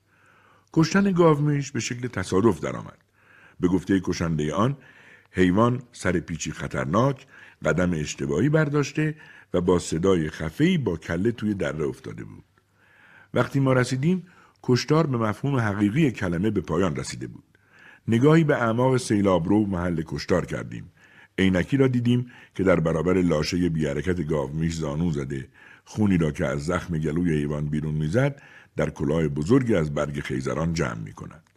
کشتن 0.72 1.12
گاومیش 1.12 1.72
به 1.72 1.80
شکل 1.80 2.08
تصادف 2.08 2.60
درآمد. 2.60 2.98
به 3.60 3.68
گفته 3.68 4.00
کشنده 4.04 4.54
آن 4.54 4.76
حیوان 5.30 5.82
سر 5.92 6.20
پیچی 6.20 6.52
خطرناک 6.52 7.26
قدم 7.64 7.92
اشتباهی 7.92 8.48
برداشته 8.48 9.14
و 9.54 9.60
با 9.60 9.78
صدای 9.78 10.30
خفهی 10.30 10.78
با 10.78 10.96
کله 10.96 11.32
توی 11.32 11.54
دره 11.54 11.84
افتاده 11.84 12.24
بود. 12.24 12.44
وقتی 13.34 13.60
ما 13.60 13.72
رسیدیم 13.72 14.26
کشتار 14.62 15.06
به 15.06 15.18
مفهوم 15.18 15.56
حقیقی 15.56 16.10
کلمه 16.10 16.50
به 16.50 16.60
پایان 16.60 16.96
رسیده 16.96 17.26
بود. 17.26 17.44
نگاهی 18.08 18.44
به 18.44 18.62
اعماق 18.62 18.96
سیلابرو 18.96 19.66
محل 19.66 20.02
کشتار 20.06 20.46
کردیم. 20.46 20.92
عینکی 21.38 21.76
را 21.76 21.86
دیدیم 21.86 22.30
که 22.54 22.62
در 22.62 22.80
برابر 22.80 23.14
لاشه 23.14 23.68
بی 23.68 23.86
حرکت 23.86 24.26
گاومیش 24.26 24.74
زانو 24.74 25.10
زده 25.10 25.48
خونی 25.84 26.18
را 26.18 26.30
که 26.30 26.46
از 26.46 26.64
زخم 26.64 26.98
گلوی 26.98 27.32
حیوان 27.32 27.66
بیرون 27.66 27.94
می‌زد 27.94 28.42
در 28.76 28.90
کلاه 28.90 29.28
بزرگی 29.28 29.74
از 29.74 29.94
برگ 29.94 30.20
خیزران 30.20 30.72
جمع 30.72 30.98
می 30.98 31.12
کند. 31.12 31.49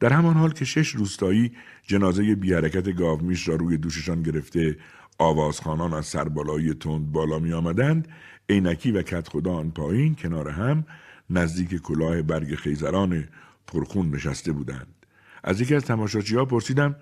در 0.00 0.12
همان 0.12 0.36
حال 0.36 0.52
که 0.52 0.64
شش 0.64 0.88
روستایی 0.88 1.52
جنازه 1.82 2.34
بی 2.34 2.54
حرکت 2.54 2.96
گاومیش 2.96 3.48
را 3.48 3.54
روی 3.54 3.76
دوششان 3.76 4.22
گرفته 4.22 4.76
آوازخانان 5.18 5.94
از 5.94 6.06
سربالایی 6.06 6.74
تند 6.74 7.12
بالا 7.12 7.38
می 7.38 7.52
آمدند 7.52 8.08
عینکی 8.48 8.92
و 8.92 9.02
کت 9.02 9.28
خدا 9.28 9.52
آن 9.52 9.70
پایین 9.70 10.14
کنار 10.14 10.48
هم 10.48 10.84
نزدیک 11.30 11.74
کلاه 11.82 12.22
برگ 12.22 12.54
خیزران 12.54 13.24
پرخون 13.66 14.10
نشسته 14.10 14.52
بودند 14.52 15.06
از 15.44 15.60
یکی 15.60 15.74
از 15.74 15.84
تماشاچی 15.84 16.36
ها 16.36 16.44
پرسیدم 16.44 16.96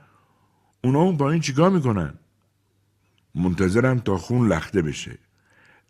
اونا 0.84 1.00
اون 1.00 1.16
پایین 1.16 1.40
چیکار 1.40 1.70
می‌کنن؟ 1.70 2.14
منتظرم 3.34 3.98
تا 3.98 4.16
خون 4.16 4.48
لخته 4.48 4.82
بشه. 4.82 5.18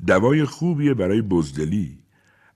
دوای 0.06 0.44
خوبیه 0.44 0.94
برای 0.94 1.22
بزدلی. 1.22 1.98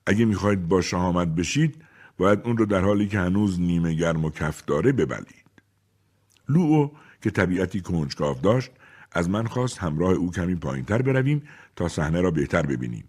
اگه 0.05 0.25
می‌خواید 0.25 0.67
با 0.67 0.81
شهامت 0.81 1.27
بشید 1.27 1.83
باید 2.19 2.39
اون 2.43 2.57
رو 2.57 2.65
در 2.65 2.81
حالی 2.81 3.07
که 3.07 3.19
هنوز 3.19 3.59
نیمه 3.59 3.93
گرم 3.93 4.25
و 4.25 4.29
کف 4.29 4.65
داره 4.65 4.91
ببلید. 4.91 5.45
لوو 6.49 6.89
که 7.21 7.29
طبیعتی 7.29 7.81
کنجکاو 7.81 8.39
داشت 8.39 8.71
از 9.11 9.29
من 9.29 9.47
خواست 9.47 9.77
همراه 9.77 10.13
او 10.13 10.31
کمی 10.31 10.55
پایینتر 10.55 11.01
برویم 11.01 11.43
تا 11.75 11.87
صحنه 11.87 12.21
را 12.21 12.31
بهتر 12.31 12.65
ببینیم. 12.65 13.03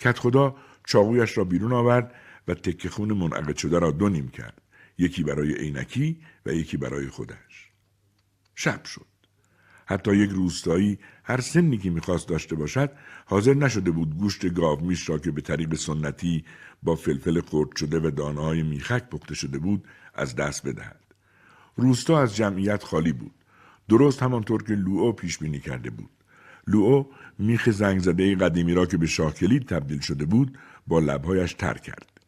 کت 0.00 0.18
خدا 0.18 0.56
چاقویش 0.86 1.38
را 1.38 1.44
بیرون 1.44 1.72
آورد 1.72 2.14
و 2.48 2.54
تکه 2.54 2.88
خون 2.88 3.12
منعقد 3.12 3.56
شده 3.56 3.78
را 3.78 3.90
دو 3.90 4.08
نیم 4.08 4.28
کرد. 4.28 4.62
یکی 4.98 5.22
برای 5.22 5.54
عینکی 5.54 6.20
و 6.46 6.52
یکی 6.52 6.76
برای 6.76 7.08
خودش. 7.08 7.70
شب 8.54 8.84
شد. 8.84 9.06
حتی 9.86 10.16
یک 10.16 10.30
روستایی 10.30 10.98
هر 11.24 11.40
سنی 11.40 11.78
که 11.78 11.90
می‌خواست 11.90 12.28
داشته 12.28 12.56
باشد 12.56 12.90
حاضر 13.26 13.54
نشده 13.54 13.90
بود 13.90 14.16
گوشت 14.16 14.54
گاومیش 14.54 15.08
را 15.08 15.18
که 15.18 15.30
به 15.30 15.40
طریق 15.40 15.74
سنتی 15.74 16.44
با 16.82 16.94
فلفل 16.94 17.40
خرد 17.40 17.76
شده 17.76 18.00
و 18.00 18.10
دانههای 18.10 18.62
میخک 18.62 19.08
پخته 19.08 19.34
شده 19.34 19.58
بود 19.58 19.84
از 20.14 20.36
دست 20.36 20.66
بدهد. 20.66 21.00
روستا 21.76 22.20
از 22.20 22.36
جمعیت 22.36 22.84
خالی 22.84 23.12
بود. 23.12 23.34
درست 23.88 24.22
همانطور 24.22 24.62
که 24.62 24.74
لوئو 24.74 25.12
پیش 25.12 25.38
بینی 25.38 25.60
کرده 25.60 25.90
بود. 25.90 26.10
لوئو 26.66 27.04
میخ 27.38 27.70
زنگ 27.70 28.00
زده 28.00 28.34
قدیمی 28.34 28.74
را 28.74 28.86
که 28.86 28.96
به 28.96 29.06
شاه 29.06 29.34
کلید 29.34 29.68
تبدیل 29.68 30.00
شده 30.00 30.24
بود 30.24 30.58
با 30.86 30.98
لبهایش 30.98 31.54
تر 31.54 31.74
کرد. 31.74 32.20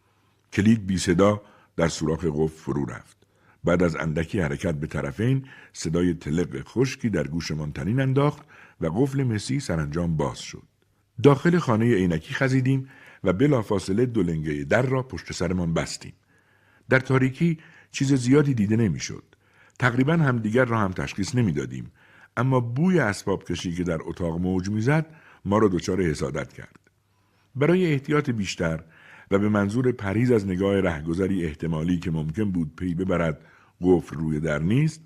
کلید 0.53 0.87
بی 0.87 0.99
صدا 0.99 1.43
در 1.77 1.89
سوراخ 1.89 2.25
قفل 2.25 2.57
فرو 2.57 2.85
رفت. 2.85 3.17
بعد 3.65 3.83
از 3.83 3.97
اندکی 3.97 4.41
حرکت 4.41 4.75
به 4.75 4.87
طرفین 4.87 5.45
صدای 5.73 6.15
تلق 6.15 6.63
خشکی 6.69 7.11
در 7.11 7.27
گوشمان 7.29 7.73
تنین 7.73 8.01
انداخت 8.01 8.43
و 8.81 8.87
قفل 8.87 9.23
مسی 9.23 9.61
سرانجام 9.61 10.17
باز 10.17 10.39
شد. 10.39 10.63
داخل 11.23 11.59
خانه 11.59 11.95
عینکی 11.95 12.35
خزیدیم 12.35 12.89
و 13.25 13.33
بلافاصله 13.33 14.07
دولنگه 14.07 14.65
در 14.65 14.83
را 14.83 15.03
پشت 15.03 15.33
سرمان 15.33 15.75
بستیم. 15.75 16.13
در 16.89 17.01
تاریکی 17.01 17.59
چیز 17.91 18.13
زیادی 18.15 18.55
دیده 18.55 18.77
نمی‌شد. 18.77 19.25
تقریبا 19.79 20.13
همدیگر 20.13 20.65
را 20.65 20.79
هم 20.79 20.93
تشخیص 20.93 21.35
نمی‌دادیم 21.35 21.91
اما 22.37 22.61
بوی 22.61 22.99
اسباب 22.99 23.45
کشی 23.45 23.75
که 23.75 23.85
در 23.85 23.99
اتاق 24.05 24.41
موج 24.41 24.71
می‌زد 24.71 25.07
ما 25.45 25.59
را 25.59 25.69
دچار 25.69 26.03
حسادت 26.03 26.53
کرد. 26.53 26.79
برای 27.57 27.93
احتیاط 27.93 28.31
بیشتر 28.31 28.85
و 29.31 29.39
به 29.39 29.49
منظور 29.49 29.93
پریز 29.93 30.33
از 30.33 30.47
نگاه 30.47 30.81
رهگذری 30.81 31.45
احتمالی 31.45 31.99
که 31.99 32.11
ممکن 32.11 32.51
بود 32.51 32.77
پی 32.77 32.95
ببرد 32.95 33.41
قفل 33.81 34.17
روی 34.17 34.41
در 34.41 34.59
نیست 34.59 35.01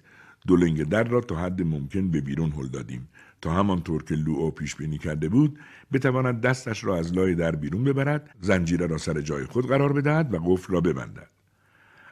دولنگ 0.46 0.88
در 0.88 1.04
را 1.04 1.20
تا 1.20 1.36
حد 1.36 1.62
ممکن 1.62 2.10
به 2.10 2.20
بیرون 2.20 2.52
هل 2.52 2.68
دادیم 2.68 3.08
تا 3.40 3.52
همانطور 3.52 4.04
که 4.04 4.14
لوئو 4.14 4.50
پیش 4.50 4.76
بینی 4.76 4.98
کرده 4.98 5.28
بود 5.28 5.58
بتواند 5.92 6.40
دستش 6.40 6.84
را 6.84 6.98
از 6.98 7.12
لای 7.12 7.34
در 7.34 7.56
بیرون 7.56 7.84
ببرد 7.84 8.30
زنجیره 8.40 8.86
را 8.86 8.98
سر 8.98 9.20
جای 9.20 9.44
خود 9.44 9.68
قرار 9.68 9.92
بدهد 9.92 10.34
و 10.34 10.38
قفل 10.38 10.72
را 10.72 10.80
ببندد. 10.80 11.30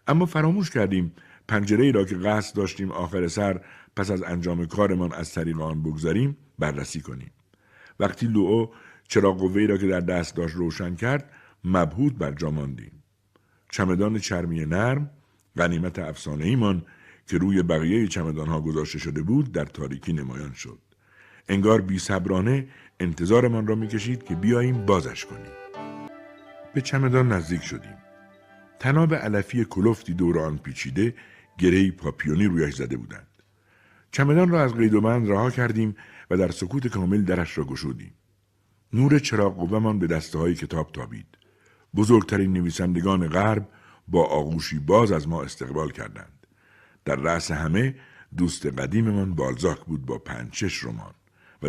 اما 0.09 0.27
فراموش 0.27 0.71
کردیم 0.71 1.13
پنجره 1.49 1.85
ای 1.85 1.93
را 1.93 2.05
که 2.05 2.17
قصد 2.17 2.57
داشتیم 2.57 2.91
آخر 2.91 3.29
سر 3.29 3.61
پس 3.97 4.11
از 4.11 4.23
انجام 4.23 4.67
کارمان 4.67 5.13
از 5.13 5.33
طریق 5.33 5.61
آن 5.61 5.83
بگذاریم 5.83 6.37
بررسی 6.59 7.01
کنیم. 7.01 7.31
وقتی 8.01 8.27
لوئو 8.27 8.67
چراغ 9.09 9.39
قوهای 9.39 9.67
را 9.67 9.77
که 9.77 9.87
در 9.87 10.01
دست 10.01 10.37
داشت 10.37 10.57
روشن 10.57 10.95
کرد 10.95 11.31
مبهوت 11.65 12.13
بر 12.13 12.33
جا 12.33 12.51
ماندیم. 12.51 13.03
چمدان 13.71 14.19
چرمی 14.19 14.65
نرم 14.65 15.11
غنیمت 15.57 15.99
افسانه 15.99 16.45
ایمان 16.45 16.83
که 17.27 17.39
روی 17.39 17.63
بقیه 17.63 18.07
چمدان 18.07 18.47
ها 18.47 18.61
گذاشته 18.61 18.99
شده 18.99 19.23
بود 19.23 19.53
در 19.53 19.65
تاریکی 19.65 20.13
نمایان 20.13 20.53
شد. 20.53 20.79
انگار 21.49 21.81
بی 21.81 21.99
صبرانه 21.99 22.67
انتظارمان 23.01 23.67
را 23.67 23.75
می‌کشید 23.75 24.23
که 24.23 24.35
بیاییم 24.35 24.87
بازش 24.87 25.25
کنیم. 25.25 25.53
به 26.75 26.81
چمدان 26.81 27.33
نزدیک 27.33 27.63
شدیم. 27.63 27.97
تناب 28.79 29.15
علفی 29.15 29.65
کلفتی 29.65 30.15
دور 30.15 30.39
آن 30.39 30.59
پیچیده 30.59 31.15
گرهی 31.59 31.91
پاپیونی 31.91 32.45
رویش 32.45 32.75
زده 32.75 32.97
بودند. 32.97 33.27
چمدان 34.13 34.49
را 34.49 34.63
از 34.63 34.75
قید 34.75 34.95
و 34.95 35.01
بند 35.01 35.31
رها 35.31 35.51
کردیم 35.51 35.97
و 36.31 36.37
در 36.37 36.51
سکوت 36.51 36.87
کامل 36.87 37.23
درش 37.23 37.59
را 37.59 37.65
گشودیم. 37.65 38.15
نور 38.93 39.19
چراغ 39.19 39.57
قوهمان 39.57 39.99
به 39.99 40.07
دسته 40.07 40.39
های 40.39 40.55
کتاب 40.55 40.93
تابید. 40.93 41.27
بزرگترین 41.97 42.53
نویسندگان 42.53 43.29
غرب 43.29 43.69
با 44.09 44.25
آغوشی 44.25 44.79
باز 44.79 45.13
از 45.13 45.29
ما 45.29 45.43
استقبال 45.43 45.91
کردند. 45.91 46.47
در 47.05 47.17
رأس 47.17 47.51
همه 47.51 47.95
دوست 48.37 48.67
قدیممان 48.67 49.35
بالزاک 49.35 49.81
بود 49.85 50.07
با 50.07 50.19
پنج 50.19 50.47
شش 50.47 50.85
رمان 50.85 51.15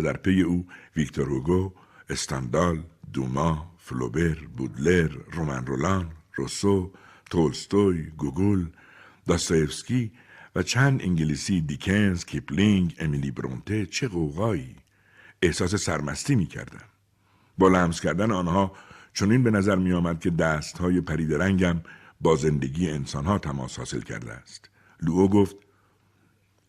در 0.00 0.16
پی 0.16 0.42
او 0.42 0.66
ویکتور 0.96 1.28
هوگو، 1.28 1.72
استاندال، 2.10 2.82
دوما، 3.12 3.74
فلوبر، 3.78 4.34
بودلر، 4.56 5.08
رومن 5.32 5.66
رولان، 5.66 6.12
روسو، 6.34 6.92
تولستوی، 7.30 8.02
گوگل، 8.02 8.66
داستایفسکی 9.26 10.12
و 10.56 10.62
چند 10.62 11.02
انگلیسی 11.02 11.60
دیکنز، 11.60 12.24
کیپلینگ، 12.24 12.96
امیلی 12.98 13.30
برونته 13.30 13.86
چه 13.86 14.08
غوغایی 14.08 14.76
احساس 15.42 15.74
سرمستی 15.74 16.34
می 16.34 16.46
کردم. 16.46 16.82
با 17.58 17.68
لمس 17.68 18.00
کردن 18.00 18.30
آنها 18.30 18.72
چنین 19.14 19.42
به 19.42 19.50
نظر 19.50 19.76
می 19.76 19.92
آمد 19.92 20.20
که 20.20 20.30
دست 20.30 20.78
های 20.78 21.00
پریده 21.00 21.34
رنگم 21.34 21.80
با 22.20 22.36
زندگی 22.36 22.90
انسانها 22.90 23.38
تماس 23.38 23.78
حاصل 23.78 24.00
کرده 24.00 24.32
است. 24.32 24.70
لوو 25.02 25.28
گفت 25.28 25.56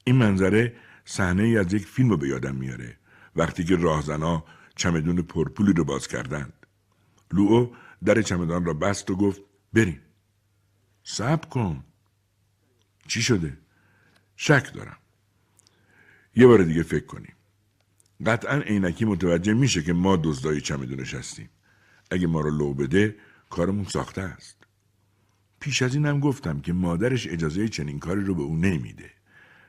این 0.04 0.16
منظره 0.16 0.76
صحنه 1.06 1.60
از 1.60 1.74
یک 1.74 1.86
فیلم 1.86 2.10
رو 2.10 2.18
به 2.18 2.28
یادم 2.28 2.56
میاره 2.56 2.98
وقتی 3.40 3.64
که 3.64 3.76
راهزنا 3.76 4.44
چمدون 4.76 5.22
پر 5.22 5.39
پولی 5.39 5.74
رو 5.74 5.84
باز 5.84 6.08
کردند. 6.08 6.54
لوو 7.32 7.76
در 8.06 8.22
چمدان 8.22 8.66
را 8.66 8.74
بست 8.74 9.10
و 9.10 9.16
گفت 9.16 9.42
بریم. 9.74 10.02
صبر 11.04 11.48
کن. 11.48 11.84
چی 13.08 13.22
شده؟ 13.22 13.58
شک 14.36 14.74
دارم. 14.74 14.98
یه 16.36 16.48
بار 16.48 16.64
دیگه 16.64 16.84
فکر 16.84 17.06
کنیم. 17.06 17.34
قطعا 18.26 18.58
عینکی 18.58 19.06
متوجه 19.06 19.54
میشه 19.54 19.84
که 19.84 19.94
ما 19.94 20.16
دزدای 20.16 20.62
چمدونش 20.62 21.14
هستیم. 21.14 21.50
اگه 22.12 22.28
ما 22.28 22.42
رو 22.42 22.50
لو 22.58 22.74
بده 22.74 23.16
کارمون 23.50 23.86
ساخته 23.86 24.22
است. 24.22 24.58
پیش 25.60 25.82
از 25.82 25.96
اینم 25.96 26.20
گفتم 26.20 26.60
که 26.60 26.74
مادرش 26.74 27.28
اجازه 27.28 27.68
چنین 27.68 28.00
کاری 28.00 28.22
رو 28.22 28.36
به 28.36 28.42
او 28.42 28.56
نمیده. 28.56 29.12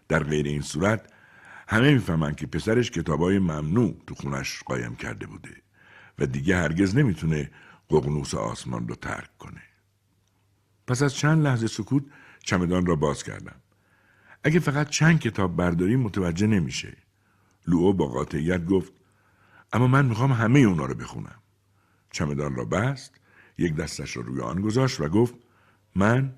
در 0.09 0.25
غیر 0.25 0.47
این 0.47 0.63
صورت 0.63 1.13
همه 1.71 1.95
می‌فهمن 1.95 2.35
که 2.35 2.47
پسرش 2.47 2.91
کتابای 2.91 3.39
ممنوع 3.39 3.97
تو 4.07 4.15
خونش 4.15 4.63
قایم 4.63 4.97
کرده 4.97 5.27
بوده 5.27 5.63
و 6.19 6.27
دیگه 6.27 6.57
هرگز 6.57 6.97
نمی‌تونه 6.97 7.51
ققنوس 7.91 8.35
آسمان 8.35 8.89
رو 8.89 8.95
ترک 8.95 9.39
کنه. 9.39 9.63
پس 10.87 11.03
از 11.03 11.15
چند 11.15 11.43
لحظه 11.43 11.67
سکوت 11.67 12.05
چمدان 12.45 12.87
را 12.87 12.97
باز 12.97 13.23
کردم. 13.23 13.61
اگه 14.45 14.61
فقط 14.61 14.89
چند 14.89 15.21
کتاب 15.21 15.57
برداریم 15.57 16.01
متوجه 16.01 16.47
نمیشه. 16.47 16.97
لوو 17.67 17.93
با 17.93 18.07
قاطعیت 18.07 18.67
گفت 18.67 18.93
اما 19.73 19.87
من 19.87 20.07
می‌خوام 20.07 20.33
همه 20.33 20.59
اونا 20.59 20.85
رو 20.85 20.95
بخونم. 20.95 21.43
چمدان 22.11 22.55
را 22.55 22.65
بست، 22.65 23.21
یک 23.59 23.75
دستش 23.75 24.17
را 24.17 24.23
روی 24.23 24.41
آن 24.41 24.61
گذاشت 24.61 25.01
و 25.01 25.09
گفت 25.09 25.35
من 25.95 26.35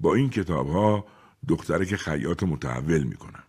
با 0.00 0.14
این 0.14 0.30
کتاب 0.30 0.68
ها 0.68 1.06
دختره 1.48 1.86
که 1.86 1.96
خیاط 1.96 2.42
متحول 2.42 3.02
می 3.02 3.16
کنم. 3.16 3.44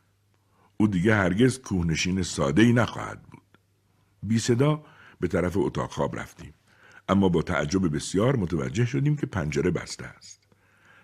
او 0.78 0.88
دیگه 0.88 1.16
هرگز 1.16 1.60
کوهنشین 1.60 2.24
ساده 2.24 2.62
ای 2.62 2.74
نخواهد 2.74 3.24
بود. 3.24 3.42
بی 4.24 4.40
صدا 4.40 4.84
به 5.20 5.28
طرف 5.28 5.58
اتاق 5.58 5.92
خواب 5.92 6.20
رفتیم. 6.20 6.54
اما 7.10 7.30
با 7.30 7.42
تعجب 7.42 7.96
بسیار 7.96 8.36
متوجه 8.36 8.86
شدیم 8.86 9.16
که 9.16 9.26
پنجره 9.26 9.72
بسته 9.72 10.06
است. 10.06 10.42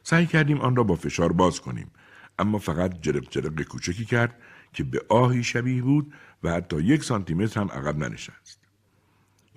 سعی 0.04 0.26
کردیم 0.26 0.58
آن 0.58 0.76
را 0.76 0.84
با 0.84 0.96
فشار 0.96 1.32
باز 1.34 1.62
کنیم. 1.62 1.92
اما 2.40 2.58
فقط 2.58 3.02
جرق 3.02 3.30
جرق 3.30 3.62
کوچکی 3.62 4.06
کرد 4.06 4.42
که 4.74 4.84
به 4.84 5.02
آهی 5.10 5.44
شبیه 5.44 5.82
بود 5.82 6.14
و 6.44 6.52
حتی 6.52 6.82
یک 6.82 7.04
سانتیمتر 7.04 7.62
هم 7.62 7.68
عقب 7.68 7.98
ننشست. 7.98 8.60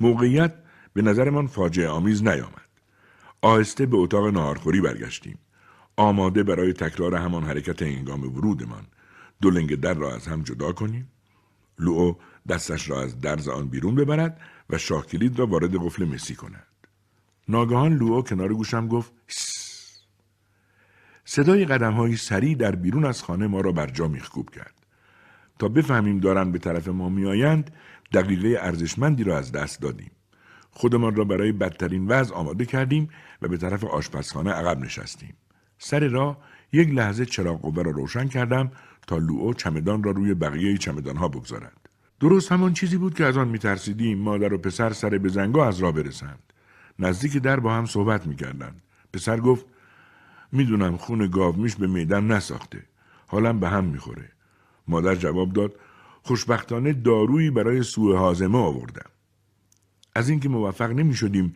موقعیت 0.00 0.54
به 0.92 1.02
نظرمان 1.02 1.46
فاجعه 1.46 1.88
آمیز 1.88 2.22
نیامد. 2.22 2.68
آهسته 3.42 3.86
به 3.86 3.96
اتاق 3.96 4.26
ناهارخوری 4.26 4.80
برگشتیم. 4.80 5.38
آماده 5.96 6.42
برای 6.42 6.72
تکرار 6.72 7.14
همان 7.14 7.44
حرکت 7.44 7.82
انگام 7.82 8.36
ورودمان. 8.36 8.86
دو 9.44 9.50
لنگ 9.50 9.74
در 9.74 9.94
را 9.94 10.14
از 10.14 10.26
هم 10.26 10.42
جدا 10.42 10.72
کنیم. 10.72 11.08
لوو 11.78 12.14
دستش 12.48 12.90
را 12.90 13.02
از 13.02 13.20
درز 13.20 13.48
آن 13.48 13.68
بیرون 13.68 13.94
ببرد 13.94 14.40
و 14.70 14.78
شاه 14.78 15.06
کلید 15.06 15.38
را 15.38 15.46
وارد 15.46 15.84
قفل 15.84 16.04
مسی 16.04 16.34
کند. 16.34 16.66
ناگهان 17.48 17.96
لوو 17.96 18.22
کنار 18.22 18.54
گوشم 18.54 18.88
گفت 18.88 19.12
صدای 21.24 21.64
قدم 21.64 21.92
های 21.92 22.16
سریع 22.16 22.54
در 22.54 22.74
بیرون 22.74 23.04
از 23.04 23.22
خانه 23.22 23.46
ما 23.46 23.60
را 23.60 23.72
بر 23.72 23.86
جا 23.86 24.08
میخکوب 24.08 24.50
کرد. 24.50 24.74
تا 25.58 25.68
بفهمیم 25.68 26.18
دارند 26.20 26.52
به 26.52 26.58
طرف 26.58 26.88
ما 26.88 27.08
میآیند 27.08 27.70
دقیقه 28.12 28.58
ارزشمندی 28.60 29.24
را 29.24 29.38
از 29.38 29.52
دست 29.52 29.80
دادیم. 29.80 30.10
خودمان 30.70 31.14
را 31.14 31.24
برای 31.24 31.52
بدترین 31.52 32.06
وضع 32.06 32.34
آماده 32.34 32.64
کردیم 32.64 33.08
و 33.42 33.48
به 33.48 33.56
طرف 33.56 33.84
آشپزخانه 33.84 34.50
عقب 34.50 34.78
نشستیم. 34.78 35.34
سر 35.78 36.08
راه 36.08 36.38
یک 36.72 36.88
لحظه 36.88 37.26
چراغ 37.26 37.60
قوه 37.60 37.82
را 37.82 37.90
روشن 37.90 38.28
کردم 38.28 38.70
تا 39.06 39.18
لوئو 39.18 39.54
چمدان 39.54 40.02
را 40.02 40.10
روی 40.10 40.34
بقیه 40.34 40.78
چمدانها 40.78 41.28
بگذارد. 41.28 41.88
درست 42.20 42.52
همان 42.52 42.72
چیزی 42.72 42.96
بود 42.96 43.14
که 43.14 43.24
از 43.24 43.36
آن 43.36 43.48
میترسیدیم 43.48 44.18
مادر 44.18 44.54
و 44.54 44.58
پسر 44.58 44.92
سر 44.92 45.18
به 45.18 45.28
زنگا 45.28 45.66
از 45.66 45.78
راه 45.78 45.92
برسند. 45.92 46.52
نزدیک 46.98 47.36
در 47.36 47.60
با 47.60 47.74
هم 47.74 47.86
صحبت 47.86 48.26
می‌کردند. 48.26 48.82
پسر 49.12 49.40
گفت 49.40 49.66
می‌دونم 50.52 50.96
خون 50.96 51.26
گاومیش 51.26 51.76
به 51.76 51.86
میدم 51.86 52.32
نساخته. 52.32 52.82
حالم 53.26 53.60
به 53.60 53.68
هم 53.68 53.84
می‌خوره. 53.84 54.30
مادر 54.88 55.14
جواب 55.14 55.52
داد 55.52 55.74
خوشبختانه 56.22 56.92
دارویی 56.92 57.50
برای 57.50 57.82
سوء 57.82 58.16
حازمه 58.16 58.58
آوردم. 58.58 59.10
از 60.14 60.28
اینکه 60.28 60.48
موفق 60.48 60.90
نمی 60.90 61.14
شدیم 61.14 61.54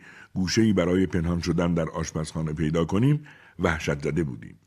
برای 0.75 1.05
پنهان 1.05 1.41
شدن 1.41 1.73
در 1.73 1.89
آشپزخانه 1.89 2.53
پیدا 2.53 2.85
کنیم 2.85 3.25
وحشت 3.59 4.03
زده 4.03 4.23
بودیم. 4.23 4.59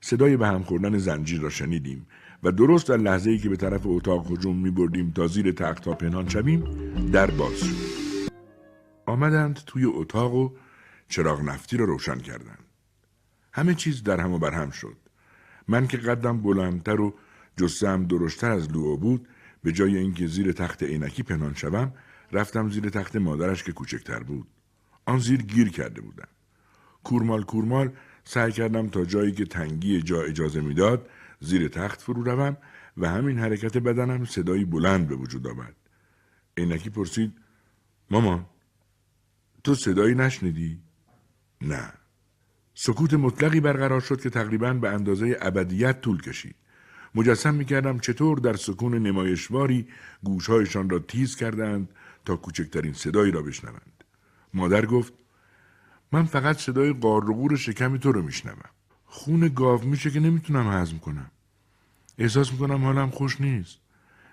صدای 0.00 0.36
به 0.36 0.46
هم 0.46 0.62
خوردن 0.62 0.98
زنجیر 0.98 1.40
را 1.40 1.50
شنیدیم 1.50 2.06
و 2.42 2.52
درست 2.52 2.88
در 2.88 2.96
لحظه 2.96 3.30
ای 3.30 3.38
که 3.38 3.48
به 3.48 3.56
طرف 3.56 3.80
اتاق 3.84 4.32
هجوم 4.32 4.56
می 4.56 4.70
بردیم 4.70 5.10
تا 5.10 5.26
زیر 5.26 5.52
تخت 5.52 5.86
ها 5.86 5.94
پنهان 5.94 6.28
شویم 6.28 6.64
در 7.12 7.30
باز 7.30 7.56
شد. 7.56 8.30
آمدند 9.06 9.60
توی 9.66 9.84
اتاق 9.84 10.34
و 10.34 10.50
چراغ 11.08 11.40
نفتی 11.42 11.76
را 11.76 11.84
روشن 11.84 12.18
کردند. 12.18 12.64
همه 13.52 13.74
چیز 13.74 14.02
در 14.02 14.20
هم 14.20 14.32
و 14.32 14.38
بر 14.38 14.50
هم 14.50 14.70
شد. 14.70 14.96
من 15.68 15.86
که 15.86 15.96
قدم 15.96 16.40
بلندتر 16.42 17.00
و 17.00 17.14
جسم 17.56 18.04
درشتر 18.04 18.50
از 18.50 18.72
لوو 18.72 18.96
بود 18.96 19.28
به 19.62 19.72
جای 19.72 19.96
اینکه 19.96 20.26
زیر 20.26 20.52
تخت 20.52 20.82
عینکی 20.82 21.22
پنهان 21.22 21.54
شوم 21.54 21.92
رفتم 22.32 22.70
زیر 22.70 22.88
تخت 22.88 23.16
مادرش 23.16 23.64
که 23.64 23.72
کوچکتر 23.72 24.22
بود. 24.22 24.46
آن 25.06 25.18
زیر 25.18 25.42
گیر 25.42 25.68
کرده 25.68 26.00
بودم. 26.00 26.28
کورمال 27.04 27.42
کورمال 27.42 27.90
سعی 28.24 28.52
کردم 28.52 28.88
تا 28.88 29.04
جایی 29.04 29.32
که 29.32 29.44
تنگی 29.44 30.02
جا 30.02 30.22
اجازه 30.22 30.60
می‌داد 30.60 31.08
زیر 31.40 31.68
تخت 31.68 32.00
فرو 32.00 32.22
روم 32.22 32.56
و 32.96 33.08
همین 33.08 33.38
حرکت 33.38 33.78
بدنم 33.78 34.24
صدایی 34.24 34.64
بلند 34.64 35.08
به 35.08 35.14
وجود 35.14 35.46
آمد. 35.46 35.76
عینکی 36.56 36.90
پرسید 36.90 37.32
مامان 38.10 38.46
تو 39.64 39.74
صدایی 39.74 40.14
نشنیدی؟ 40.14 40.80
نه. 41.60 41.92
سکوت 42.74 43.14
مطلقی 43.14 43.60
برقرار 43.60 44.00
شد 44.00 44.20
که 44.20 44.30
تقریبا 44.30 44.72
به 44.72 44.88
اندازه 44.88 45.36
ابدیت 45.40 46.00
طول 46.00 46.20
کشید. 46.20 46.56
مجسم 47.14 47.54
می‌کردم 47.54 47.98
چطور 47.98 48.38
در 48.38 48.56
سکون 48.56 48.94
نمایشواری 48.94 49.88
گوشهایشان 50.22 50.90
را 50.90 50.98
تیز 50.98 51.36
کردند 51.36 51.88
تا 52.24 52.36
کوچکترین 52.36 52.92
صدایی 52.92 53.32
را 53.32 53.42
بشنوند. 53.42 54.04
مادر 54.54 54.86
گفت 54.86 55.12
من 56.12 56.24
فقط 56.24 56.58
صدای 56.58 56.92
قارقور 56.92 57.56
شکم 57.56 57.96
تو 57.96 58.12
رو 58.12 58.22
میشنوم. 58.22 58.70
خون 59.12 59.48
گاو 59.48 59.84
میشه 59.84 60.10
که 60.10 60.20
نمی‌تونم 60.20 60.72
هضم 60.72 60.98
کنم. 60.98 61.30
احساس 62.18 62.52
می‌کنم 62.52 62.84
حالم 62.84 63.10
خوش 63.10 63.40
نیست. 63.40 63.78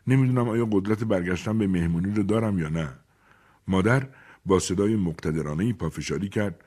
نمی‌دونم 0.08 0.50
آیا 0.50 0.66
قدرت 0.72 1.04
برگشتن 1.04 1.58
به 1.58 1.68
مهمونی 1.68 2.14
رو 2.14 2.24
دارم 2.24 2.60
یا 2.60 2.70
نه. 2.70 2.90
مادر 3.68 4.08
با 4.46 4.60
صدای 4.60 4.96
مقتدرانه 4.96 5.74
پافشاری 5.74 6.30
کرد. 6.30 6.64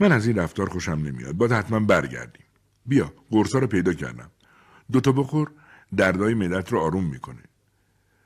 من 0.00 0.12
از 0.12 0.26
این 0.26 0.38
رفتار 0.38 0.68
خوشم 0.68 0.92
نمیاد. 0.92 1.34
باید 1.34 1.52
حتما 1.52 1.80
برگردیم. 1.80 2.44
بیا 2.86 3.12
قرصا 3.30 3.58
رو 3.58 3.66
پیدا 3.66 3.92
کردم. 3.92 4.30
دوتا 4.92 5.12
بخور 5.12 5.50
دردای 5.96 6.34
مدت 6.34 6.72
رو 6.72 6.78
آروم 6.78 7.04
می‌کنه. 7.04 7.42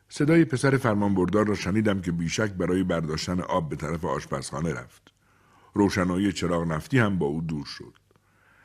صدای 0.08 0.44
پسر 0.44 0.76
فرمانبردار 0.76 1.46
را 1.46 1.54
شنیدم 1.54 2.00
که 2.00 2.12
بیشک 2.12 2.52
برای 2.52 2.82
برداشتن 2.82 3.40
آب 3.40 3.68
به 3.68 3.76
طرف 3.76 4.04
آشپزخانه 4.04 4.72
رفت. 4.72 5.02
روشنایی 5.74 6.32
چراغ 6.32 6.62
نفتی 6.66 6.98
هم 6.98 7.18
با 7.18 7.26
او 7.26 7.40
دور 7.40 7.66
شد. 7.66 7.94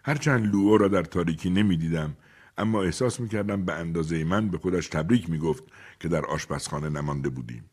هرچند 0.08 0.46
لوو 0.52 0.78
را 0.78 0.88
در 0.88 1.04
تاریکی 1.04 1.50
نمی‌دیدم 1.50 2.16
اما 2.58 2.84
احساس 2.84 3.20
می‌کردم 3.20 3.66
به 3.66 3.74
اندازه 3.74 4.24
من 4.24 4.50
به 4.50 4.58
خودش 4.58 4.88
تبریک 4.88 5.30
می‌گفت 5.30 5.64
که 6.00 6.08
در 6.08 6.26
آشپزخانه 6.26 6.90
نمانده 6.90 7.30
بودیم. 7.30 7.70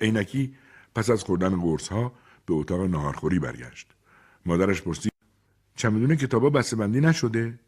عینکی 0.00 0.54
پس 0.94 1.10
از 1.10 1.24
خوردن 1.24 1.60
قرص 1.60 1.88
ها 1.88 2.12
به 2.46 2.54
اتاق 2.54 2.80
ناهارخوری 2.80 3.38
برگشت. 3.38 3.86
مادرش 4.46 4.82
پرسید 4.82 5.12
چمدون 5.76 6.16
کتابا 6.16 6.50
بسته 6.50 6.76
بندی 6.76 7.00
نشده؟ 7.00 7.60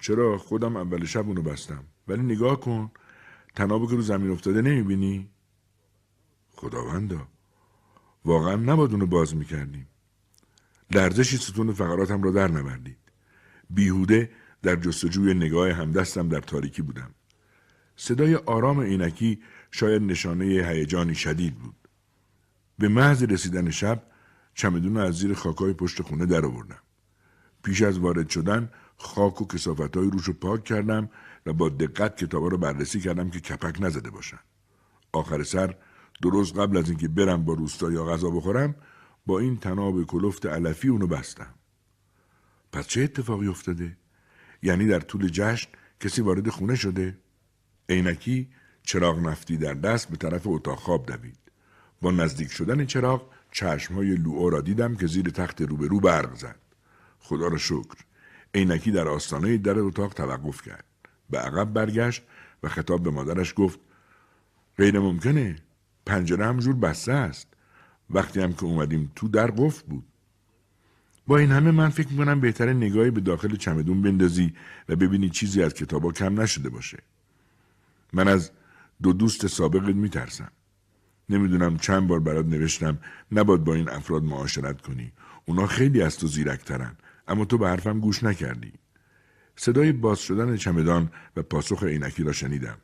چرا؟ 0.00 0.38
خودم 0.38 0.76
اول 0.76 1.04
شب 1.04 1.28
اونو 1.28 1.42
بستم. 1.42 1.84
ولی 2.08 2.22
نگاه 2.22 2.60
کن 2.60 2.90
تنابو 3.54 3.86
که 3.88 3.96
رو 3.96 4.02
زمین 4.02 4.30
افتاده 4.30 4.62
نمی‌بینی؟ 4.62 5.30
خداوندا 6.50 7.28
واقعا 8.24 8.56
نباید 8.56 8.90
اونو 8.92 9.06
باز 9.06 9.36
می‌کردیم. 9.36 9.88
لرزشی 10.90 11.36
ستون 11.36 11.72
فقراتم 11.72 12.22
را 12.22 12.30
در 12.30 12.48
نوردید 12.50 13.07
بیهوده 13.70 14.30
در 14.62 14.76
جستجوی 14.76 15.34
نگاه 15.34 15.72
همدستم 15.72 16.28
در 16.28 16.40
تاریکی 16.40 16.82
بودم. 16.82 17.14
صدای 17.96 18.34
آرام 18.34 18.80
عینکی 18.80 19.40
شاید 19.70 20.02
نشانه 20.02 20.44
هیجانی 20.44 21.14
شدید 21.14 21.54
بود. 21.54 21.88
به 22.78 22.88
محض 22.88 23.22
رسیدن 23.22 23.70
شب 23.70 24.02
چمدون 24.54 24.96
از 24.96 25.14
زیر 25.14 25.34
خاکای 25.34 25.72
پشت 25.72 26.02
خونه 26.02 26.26
در 26.26 26.46
آوردم 26.46 26.78
پیش 27.62 27.82
از 27.82 27.98
وارد 27.98 28.28
شدن 28.28 28.70
خاک 28.96 29.42
و 29.42 29.46
کسافت 29.46 29.96
های 29.96 30.10
روش 30.10 30.24
رو 30.24 30.32
پاک 30.32 30.64
کردم 30.64 31.10
و 31.46 31.52
با 31.52 31.68
دقت 31.68 32.16
کتابا 32.16 32.48
رو 32.48 32.58
بررسی 32.58 33.00
کردم 33.00 33.30
که 33.30 33.40
کپک 33.40 33.76
نزده 33.80 34.10
باشن. 34.10 34.38
آخر 35.12 35.42
سر 35.42 35.76
درست 36.22 36.58
قبل 36.58 36.76
از 36.76 36.88
اینکه 36.88 37.08
برم 37.08 37.44
با 37.44 37.54
روستا 37.54 37.90
یا 37.92 38.04
غذا 38.04 38.30
بخورم 38.30 38.74
با 39.26 39.38
این 39.38 39.56
تناب 39.56 40.04
کلفت 40.04 40.46
علفی 40.46 40.88
اونو 40.88 41.06
بستم. 41.06 41.54
پس 42.78 42.86
چه 42.86 43.02
اتفاقی 43.02 43.48
افتاده؟ 43.48 43.96
یعنی 44.62 44.86
در 44.86 45.00
طول 45.00 45.28
جشن 45.28 45.68
کسی 46.00 46.22
وارد 46.22 46.48
خونه 46.48 46.74
شده؟ 46.74 47.18
عینکی 47.88 48.48
چراغ 48.82 49.18
نفتی 49.18 49.56
در 49.56 49.74
دست 49.74 50.10
به 50.10 50.16
طرف 50.16 50.42
اتاق 50.44 50.78
خواب 50.78 51.06
دوید. 51.06 51.38
با 52.00 52.10
نزدیک 52.10 52.52
شدن 52.52 52.86
چراغ 52.86 53.30
چشمهای 53.52 54.14
لوئو 54.14 54.50
را 54.50 54.60
دیدم 54.60 54.96
که 54.96 55.06
زیر 55.06 55.30
تخت 55.30 55.62
روبرو 55.62 56.00
برق 56.00 56.34
زد. 56.34 56.58
خدا 57.18 57.48
را 57.48 57.58
شکر. 57.58 57.96
عینکی 58.54 58.90
در 58.90 59.08
آستانه 59.08 59.58
در 59.58 59.78
اتاق 59.78 60.14
توقف 60.14 60.62
کرد. 60.62 60.84
به 61.30 61.38
عقب 61.38 61.72
برگشت 61.72 62.22
و 62.62 62.68
خطاب 62.68 63.02
به 63.02 63.10
مادرش 63.10 63.54
گفت 63.56 63.78
غیر 64.76 64.98
ممکنه. 64.98 65.56
پنجره 66.06 66.46
همجور 66.46 66.74
بسته 66.74 67.12
است. 67.12 67.46
وقتی 68.10 68.40
هم 68.40 68.52
که 68.52 68.64
اومدیم 68.64 69.12
تو 69.16 69.28
در 69.28 69.50
قفل 69.50 69.86
بود. 69.86 70.07
با 71.28 71.38
این 71.38 71.50
همه 71.50 71.70
من 71.70 71.88
فکر 71.88 72.08
می‌کنم 72.08 72.40
بهتره 72.40 72.72
نگاهی 72.72 73.10
به 73.10 73.20
داخل 73.20 73.56
چمدون 73.56 74.02
بندازی 74.02 74.52
و 74.88 74.96
ببینی 74.96 75.30
چیزی 75.30 75.62
از 75.62 75.74
کتابا 75.74 76.12
کم 76.12 76.40
نشده 76.40 76.68
باشه. 76.68 76.98
من 78.12 78.28
از 78.28 78.50
دو 79.02 79.12
دوست 79.12 79.46
سابقت 79.46 79.94
میترسم. 79.94 80.50
نمی‌دونم 81.28 81.76
چند 81.76 82.06
بار 82.06 82.20
برات 82.20 82.46
نوشتم 82.46 82.98
نباید 83.32 83.64
با 83.64 83.74
این 83.74 83.88
افراد 83.88 84.22
معاشرت 84.22 84.80
کنی. 84.80 85.12
اونا 85.44 85.66
خیلی 85.66 86.02
از 86.02 86.18
تو 86.18 86.26
زیرکترن. 86.26 86.96
اما 87.28 87.44
تو 87.44 87.58
به 87.58 87.68
حرفم 87.68 88.00
گوش 88.00 88.24
نکردی. 88.24 88.72
صدای 89.56 89.92
باز 89.92 90.18
شدن 90.18 90.56
چمدان 90.56 91.10
و 91.36 91.42
پاسخ 91.42 91.82
عینکی 91.82 92.22
را 92.22 92.32
شنیدم. 92.32 92.76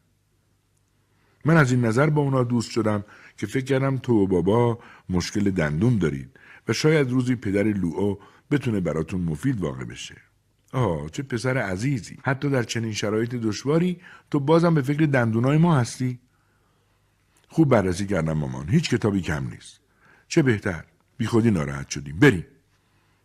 من 1.45 1.57
از 1.57 1.73
این 1.73 1.85
نظر 1.85 2.11
با 2.11 2.23
اونا 2.23 2.45
دوست 2.45 2.71
شدم 2.71 3.05
که 3.37 3.47
فکر 3.47 3.65
کردم 3.65 3.97
تو 3.97 4.13
و 4.13 4.27
بابا 4.27 4.79
مشکل 5.11 5.51
دندون 5.51 5.99
دارید 5.99 6.31
و 6.69 6.73
شاید 6.73 7.11
روزی 7.11 7.37
پدر 7.37 7.63
لوئو 7.63 8.17
بتونه 8.51 8.81
براتون 8.81 9.21
مفید 9.21 9.61
واقع 9.61 9.85
بشه. 9.85 10.17
آه 10.73 11.11
چه 11.11 11.23
پسر 11.23 11.59
عزیزی. 11.59 12.19
حتی 12.23 12.51
در 12.51 12.63
چنین 12.63 12.93
شرایط 12.93 13.35
دشواری 13.35 14.01
تو 14.31 14.41
بازم 14.41 14.75
به 14.75 14.83
فکر 14.83 15.07
دندونای 15.07 15.59
ما 15.59 15.77
هستی. 15.77 16.19
خوب 17.49 17.69
بررسی 17.69 18.07
کردم 18.07 18.33
مامان. 18.33 18.69
هیچ 18.69 18.91
کتابی 18.91 19.21
کم 19.21 19.49
نیست. 19.49 19.81
چه 20.29 20.43
بهتر 20.43 20.85
بی 21.17 21.27
خودی 21.27 21.51
ناراحت 21.51 21.89
شدیم. 21.89 22.19
بریم. 22.19 22.47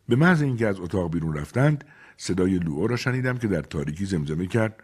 به 0.10 0.16
محض 0.16 0.42
اینکه 0.42 0.68
از 0.68 0.80
اتاق 0.80 1.12
بیرون 1.12 1.34
رفتند 1.34 1.84
صدای 2.18 2.60
لوئو 2.60 2.88
را 2.88 2.96
شنیدم 2.96 3.38
که 3.38 3.48
در 3.48 3.62
تاریکی 3.62 4.06
زمزمه 4.06 4.48
کرد. 4.48 4.84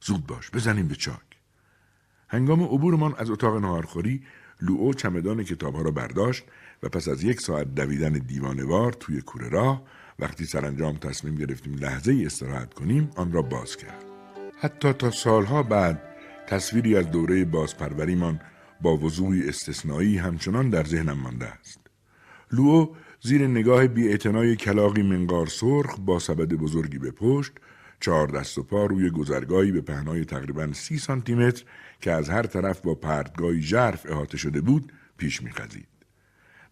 زود 0.00 0.26
باش 0.26 0.50
بزنیم 0.50 0.88
به 0.88 0.94
چاک. 0.94 1.20
هنگام 2.28 2.62
عبورمان 2.62 3.14
از 3.18 3.30
اتاق 3.30 3.56
نهارخوری 3.56 4.22
لوئو 4.62 4.94
چمدان 4.94 5.44
کتابها 5.44 5.82
را 5.82 5.90
برداشت 5.90 6.44
و 6.82 6.88
پس 6.88 7.08
از 7.08 7.24
یک 7.24 7.40
ساعت 7.40 7.74
دویدن 7.74 8.12
دیوانوار 8.12 8.92
توی 8.92 9.20
کوره 9.20 9.48
راه 9.48 9.82
وقتی 10.18 10.44
سرانجام 10.44 10.96
تصمیم 10.96 11.34
گرفتیم 11.34 11.74
لحظه 11.74 12.12
ای 12.12 12.26
استراحت 12.26 12.74
کنیم 12.74 13.10
آن 13.16 13.32
را 13.32 13.42
باز 13.42 13.76
کرد. 13.76 14.04
حتی 14.60 14.92
تا 14.92 15.10
سالها 15.10 15.62
بعد 15.62 16.02
تصویری 16.46 16.96
از 16.96 17.10
دوره 17.10 17.44
بازپروریمان 17.44 18.40
با 18.80 18.96
وضوحی 18.96 19.48
استثنایی 19.48 20.18
همچنان 20.18 20.70
در 20.70 20.84
ذهنم 20.84 21.18
مانده 21.18 21.46
است. 21.46 21.80
لوو 22.52 22.94
زیر 23.20 23.46
نگاه 23.46 23.86
بی 23.86 24.16
کلاقی 24.56 25.02
منقار 25.02 25.46
سرخ 25.46 25.98
با 26.00 26.18
سبد 26.18 26.48
بزرگی 26.48 26.98
به 26.98 27.10
پشت 27.10 27.52
چهار 28.00 28.26
دست 28.26 28.58
و 28.58 28.62
پا 28.62 28.86
روی 28.86 29.10
گذرگاهی 29.10 29.72
به 29.72 29.80
پهنای 29.80 30.24
تقریبا 30.24 30.72
سی 30.72 30.98
سانتی 30.98 31.34
متر 31.34 31.64
که 32.00 32.12
از 32.12 32.28
هر 32.28 32.42
طرف 32.42 32.80
با 32.80 32.94
پرتگاهی 32.94 33.62
ژرف 33.62 34.06
احاطه 34.08 34.38
شده 34.38 34.60
بود 34.60 34.92
پیش 35.16 35.42
میخزید. 35.42 35.86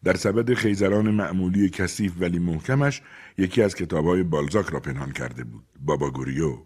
در 0.05 0.15
سبد 0.17 0.55
خیزران 0.55 1.11
معمولی 1.11 1.71
کثیف 1.71 2.13
ولی 2.21 2.39
محکمش 2.39 3.03
یکی 3.39 3.63
از 3.63 3.75
کتابهای 3.75 4.23
بالزاک 4.23 4.67
را 4.67 4.81
پنهان 4.81 5.13
کرده 5.13 5.45
بود 5.45 5.65
بابا 5.81 6.11
گوریو 6.11 6.59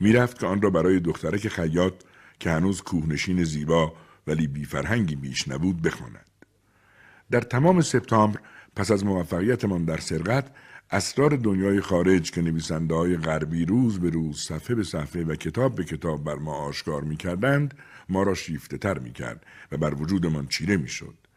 می‌رفت 0.00 0.38
که 0.38 0.46
آن 0.46 0.62
را 0.62 0.70
برای 0.70 1.00
دخترک 1.00 1.48
خیاط 1.48 1.94
که 2.40 2.50
هنوز 2.50 2.82
کوهنشین 2.82 3.44
زیبا 3.44 3.92
ولی 4.26 4.46
بیفرهنگی 4.46 5.16
بیش 5.16 5.48
نبود 5.48 5.82
بخواند 5.82 6.26
در 7.30 7.40
تمام 7.40 7.80
سپتامبر 7.80 8.40
پس 8.76 8.90
از 8.90 9.04
موفقیتمان 9.04 9.84
در 9.84 9.96
سرقت 9.96 10.50
اسرار 10.90 11.36
دنیای 11.36 11.80
خارج 11.80 12.30
که 12.30 12.42
نویسنده 12.42 12.94
های 12.94 13.16
غربی 13.16 13.64
روز 13.64 14.00
به 14.00 14.10
روز 14.10 14.40
صفحه 14.40 14.74
به 14.74 14.84
صفحه 14.84 15.24
و 15.24 15.34
کتاب 15.34 15.74
به 15.74 15.84
کتاب 15.84 16.24
بر 16.24 16.34
ما 16.34 16.52
آشکار 16.52 17.02
می 17.02 17.16
کردند 17.16 17.74
ما 18.08 18.22
را 18.22 18.34
شیفته 18.34 18.78
تر 18.78 18.98
می 18.98 19.12
کرد 19.12 19.46
و 19.72 19.76
بر 19.76 19.94
وجودمان 19.94 20.46
چیره 20.46 20.76
می 20.76 20.88
شد. 20.88 21.27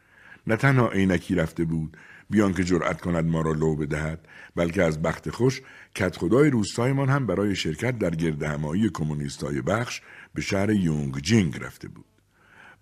نه 0.46 0.56
تنها 0.56 0.90
عینکی 0.90 1.34
رفته 1.34 1.64
بود 1.64 1.96
بیان 2.30 2.54
که 2.54 2.64
جرأت 2.64 3.00
کند 3.00 3.24
ما 3.24 3.40
را 3.40 3.52
لو 3.52 3.76
بدهد 3.76 4.28
بلکه 4.56 4.82
از 4.82 5.02
بخت 5.02 5.30
خوش 5.30 5.62
کت 5.94 6.16
خدای 6.16 6.50
روستایمان 6.50 7.08
هم 7.08 7.26
برای 7.26 7.54
شرکت 7.54 7.98
در 7.98 8.10
گرد 8.10 8.42
همایی 8.42 8.90
کمونیستای 8.90 9.62
بخش 9.62 10.00
به 10.34 10.42
شهر 10.42 10.70
یونگ 10.70 11.18
جینگ 11.18 11.58
رفته 11.64 11.88
بود. 11.88 12.04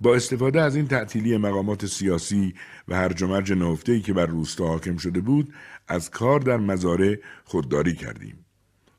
با 0.01 0.15
استفاده 0.15 0.61
از 0.61 0.77
این 0.77 0.89
تعطیلی 0.89 1.37
مقامات 1.37 1.87
سیاسی 1.87 2.55
و 2.89 2.97
هرج 2.97 3.23
و 3.23 3.27
مرج 3.27 3.53
که 4.05 4.13
بر 4.13 4.27
روستا 4.27 4.67
حاکم 4.67 4.97
شده 4.97 5.21
بود 5.21 5.55
از 5.89 6.11
کار 6.11 6.41
در 6.41 6.57
مزاره 6.57 7.21
خودداری 7.45 7.95
کردیم. 7.95 8.45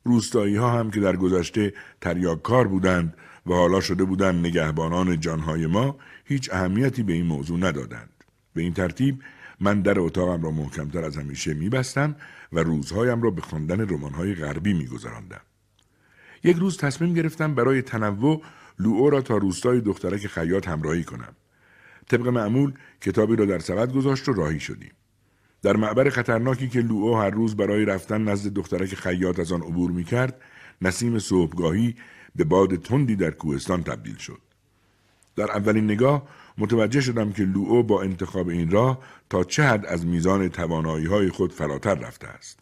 روستایی 0.04 0.56
ها 0.56 0.78
هم 0.78 0.90
که 0.90 1.00
در 1.00 1.16
گذشته 1.16 1.74
تریاک 2.00 2.42
کار 2.42 2.68
بودند 2.68 3.16
و 3.46 3.52
حالا 3.52 3.80
شده 3.80 4.04
بودند 4.04 4.46
نگهبانان 4.46 5.20
جانهای 5.20 5.66
ما 5.66 5.98
هیچ 6.24 6.50
اهمیتی 6.52 7.02
به 7.02 7.12
این 7.12 7.26
موضوع 7.26 7.58
ندادند. 7.58 8.11
به 8.54 8.62
این 8.62 8.74
ترتیب 8.74 9.22
من 9.60 9.80
در 9.80 10.00
اتاقم 10.00 10.42
را 10.42 10.50
محکمتر 10.50 11.04
از 11.04 11.16
همیشه 11.16 11.54
میبستم 11.54 12.16
و 12.52 12.58
روزهایم 12.58 13.22
را 13.22 13.30
به 13.30 13.40
خواندن 13.40 13.88
رمانهای 13.88 14.34
غربی 14.34 14.72
میگذراندم. 14.72 15.40
یک 16.44 16.56
روز 16.56 16.76
تصمیم 16.76 17.14
گرفتم 17.14 17.54
برای 17.54 17.82
تنوع 17.82 18.42
لوئو 18.78 19.10
را 19.10 19.20
تا 19.20 19.36
روستای 19.36 19.80
دخترک 19.80 20.26
خیاط 20.26 20.68
همراهی 20.68 21.04
کنم. 21.04 21.36
طبق 22.08 22.28
معمول 22.28 22.72
کتابی 23.00 23.36
را 23.36 23.44
در 23.44 23.58
سبد 23.58 23.92
گذاشت 23.92 24.28
و 24.28 24.32
راهی 24.32 24.60
شدیم. 24.60 24.92
در 25.62 25.76
معبر 25.76 26.10
خطرناکی 26.10 26.68
که 26.68 26.80
لوئو 26.80 27.14
هر 27.14 27.30
روز 27.30 27.56
برای 27.56 27.84
رفتن 27.84 28.24
نزد 28.24 28.52
دخترک 28.52 28.94
خیاط 28.94 29.40
از 29.40 29.52
آن 29.52 29.62
عبور 29.62 29.90
می 29.90 30.04
کرد 30.04 30.40
نسیم 30.82 31.18
صبحگاهی 31.18 31.96
به 32.36 32.44
باد 32.44 32.76
تندی 32.76 33.16
در 33.16 33.30
کوهستان 33.30 33.82
تبدیل 33.82 34.16
شد. 34.16 34.40
در 35.36 35.50
اولین 35.50 35.84
نگاه 35.84 36.28
متوجه 36.58 37.00
شدم 37.00 37.32
که 37.32 37.42
لوئو 37.42 37.82
با 37.82 38.02
انتخاب 38.02 38.48
این 38.48 38.70
راه 38.70 38.98
تا 39.30 39.44
چه 39.44 39.62
حد 39.62 39.86
از 39.86 40.06
میزان 40.06 40.48
توانایی 40.48 41.06
های 41.06 41.28
خود 41.28 41.52
فراتر 41.52 41.94
رفته 41.94 42.26
است. 42.26 42.60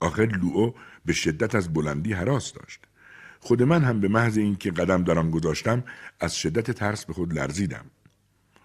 آخر 0.00 0.26
لوئو 0.26 0.72
به 1.06 1.12
شدت 1.12 1.54
از 1.54 1.72
بلندی 1.72 2.12
حراس 2.12 2.52
داشت. 2.52 2.80
خود 3.40 3.62
من 3.62 3.84
هم 3.84 4.00
به 4.00 4.08
محض 4.08 4.38
اینکه 4.38 4.70
قدم 4.70 5.04
در 5.04 5.18
آن 5.18 5.30
گذاشتم 5.30 5.84
از 6.20 6.36
شدت 6.36 6.70
ترس 6.70 7.04
به 7.04 7.12
خود 7.12 7.32
لرزیدم. 7.32 7.84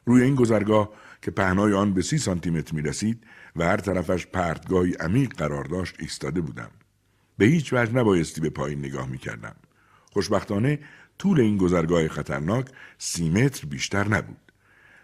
روی 0.05 0.23
این 0.23 0.35
گذرگاه 0.35 0.89
که 1.21 1.31
پهنای 1.31 1.73
آن 1.73 1.93
به 1.93 2.01
سی 2.01 2.17
سانتیمتر 2.17 2.75
می 2.75 2.81
رسید 2.81 3.23
و 3.55 3.63
هر 3.63 3.77
طرفش 3.77 4.27
پرتگاهی 4.27 4.93
عمیق 4.93 5.33
قرار 5.33 5.63
داشت 5.63 5.95
ایستاده 5.99 6.41
بودم. 6.41 6.71
به 7.37 7.45
هیچ 7.45 7.73
وجه 7.73 7.93
نبایستی 7.93 8.41
به 8.41 8.49
پایین 8.49 8.79
نگاه 8.79 9.09
می 9.09 9.17
کردم. 9.17 9.55
خوشبختانه 10.11 10.79
طول 11.17 11.39
این 11.39 11.57
گذرگاه 11.57 12.07
خطرناک 12.07 12.65
سی 12.97 13.29
متر 13.29 13.67
بیشتر 13.67 14.07
نبود. 14.07 14.50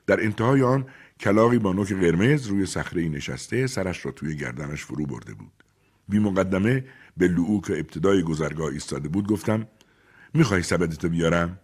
در 0.07 0.23
انتهای 0.23 0.61
آن 0.61 0.85
کلاقی 1.19 1.59
با 1.59 1.73
نوک 1.73 1.93
قرمز 1.93 2.47
روی 2.47 2.65
صخره 2.65 3.09
نشسته 3.09 3.67
سرش 3.67 4.05
را 4.05 4.11
توی 4.11 4.35
گردنش 4.35 4.85
فرو 4.85 5.05
برده 5.05 5.33
بود. 5.33 5.63
بی 6.09 6.19
مقدمه 6.19 6.85
به 7.17 7.27
لعو 7.27 7.61
که 7.61 7.73
ابتدای 7.73 8.23
گذرگاه 8.23 8.67
ایستاده 8.67 9.09
بود 9.09 9.27
گفتم 9.27 9.67
می‌خوای 10.33 10.63
سبدتو 10.63 11.09
بیارم؟ 11.09 11.59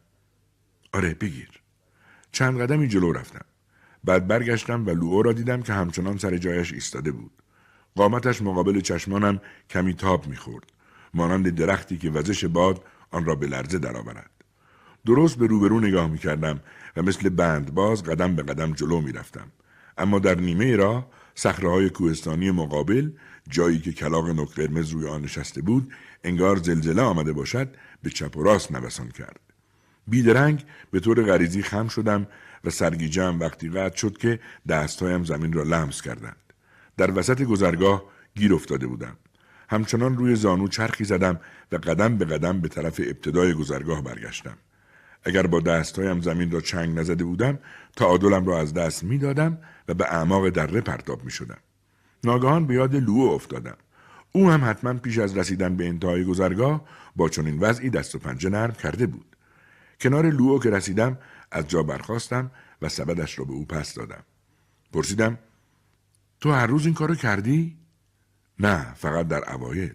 آره 0.94 1.14
بگیر. 1.14 1.50
چند 2.32 2.62
قدمی 2.62 2.88
جلو 2.88 3.12
رفتم. 3.12 3.46
بعد 4.04 4.28
برگشتم 4.28 4.86
و 4.86 4.90
لوئو 4.90 5.22
را 5.22 5.34
دیدم 5.34 5.62
که 5.62 5.74
همچنان 5.74 6.18
سر 6.18 6.38
جایش 6.38 6.74
ایستاده 6.74 7.12
بود. 7.12 7.32
قامتش 7.96 8.42
مقابل 8.42 8.80
چشمانم 8.80 9.42
کمی 9.70 9.94
تاب 9.94 10.28
می‌خورد. 10.28 10.66
مانند 11.14 11.50
درختی 11.50 11.98
که 11.98 12.10
وزش 12.10 12.46
باد 12.46 12.84
آن 13.12 13.26
را 13.26 13.36
به 13.36 13.48
لرزه 13.48 13.80
درآورد. 13.80 14.32
درست 15.06 15.38
به 15.38 15.48
روبرو 15.48 15.80
نگاه 15.80 16.08
می 16.08 16.18
کردم 16.18 16.60
و 16.96 17.02
مثل 17.02 17.30
بند 17.30 17.74
باز 17.74 18.04
قدم 18.04 18.36
به 18.36 18.44
قدم 18.44 18.74
جلو 18.74 19.02
می 19.02 19.12
رفتم. 19.12 19.48
اما 19.98 20.20
در 20.20 20.36
نیمه 20.36 20.76
راه 20.76 21.08
های 21.64 21.90
کوهستانی 21.90 22.52
مقابل 22.52 23.12
جایی 23.50 23.80
که 23.80 23.92
کلاق 23.92 24.30
نک 24.30 24.56
قرمز 24.56 24.90
روی 24.90 25.08
آن 25.08 25.22
نشسته 25.22 25.62
بود 25.62 25.94
انگار 26.24 26.58
زلزله 26.58 27.02
آمده 27.02 27.34
باشد 27.34 27.76
به 28.04 28.10
چپ 28.10 28.38
و 28.38 28.44
راست 28.44 28.72
نوسان 28.72 29.10
کرد. 29.10 29.40
بیدرنگ 30.08 30.66
به 30.92 31.00
طور 31.00 31.24
غریزی 31.24 31.62
خم 31.62 31.88
شدم 31.88 32.28
و 32.64 32.70
سرگیجم 32.70 33.40
وقتی 33.40 33.70
قطع 33.70 33.98
شد 33.98 34.18
که 34.18 34.40
دستهایم 34.70 35.24
زمین 35.24 35.54
را 35.54 35.64
لمس 35.64 36.02
کردند. 36.02 36.36
در 36.98 37.20
وسط 37.20 37.42
گذرگاه 37.42 38.04
گیر 38.36 38.54
افتاده 38.54 38.88
بودم. 38.88 39.18
همچنان 39.70 40.18
روی 40.18 40.36
زانو 40.36 40.68
چرخی 40.68 41.04
زدم 41.04 41.40
و 41.72 41.76
قدم 41.76 42.18
به 42.18 42.26
قدم 42.26 42.62
به 42.62 42.68
طرف 42.68 43.02
ابتدای 43.04 43.54
گذرگاه 43.54 44.02
برگشتم. 44.02 44.58
اگر 45.24 45.48
با 45.48 45.60
دستهایم 45.60 46.22
زمین 46.22 46.52
را 46.52 46.62
چنگ 46.62 47.00
نزده 47.00 47.24
بودم 47.24 47.60
تعادلم 47.96 48.46
را 48.46 48.60
از 48.60 48.74
دست 48.74 49.04
می‌دادم 49.04 49.58
و 49.88 49.94
به 49.94 50.06
اعماق 50.06 50.50
دره 50.50 50.82
پرتاب 50.82 51.24
می 51.24 51.32
شدم. 51.32 51.58
ناگهان 52.24 52.68
به 52.68 52.74
یاد 52.74 52.96
لوو 52.96 53.30
افتادم. 53.30 53.78
او 54.32 54.50
هم 54.50 54.66
حتما 54.70 54.94
پیش 54.94 55.18
از 55.18 55.38
رسیدن 55.38 55.76
به 55.76 55.88
انتهای 55.88 56.24
گذرگاه 56.24 56.86
با 57.16 57.30
چنین 57.30 57.60
وضعی 57.60 57.90
دست 57.90 58.16
و 58.16 58.20
پنجه 58.20 58.50
نرم 58.50 58.74
کرده 58.74 59.08
بود. 59.08 59.36
کنار 60.02 60.30
لوو 60.30 60.60
که 60.60 60.70
رسیدم 60.70 61.18
از 61.52 61.68
جا 61.68 61.84
برخواستم 61.84 62.52
و 62.82 62.90
سبدش 62.90 63.40
را 63.40 63.46
به 63.46 63.54
او 63.54 63.66
پس 63.66 63.94
دادم. 63.94 64.24
پرسیدم 64.94 65.38
تو 66.42 66.52
هر 66.52 66.68
روز 66.68 66.86
این 66.86 66.96
کارو 66.96 67.16
کردی؟ 67.16 67.78
نه 68.60 68.94
فقط 68.94 69.28
در 69.28 69.54
اوایل. 69.54 69.94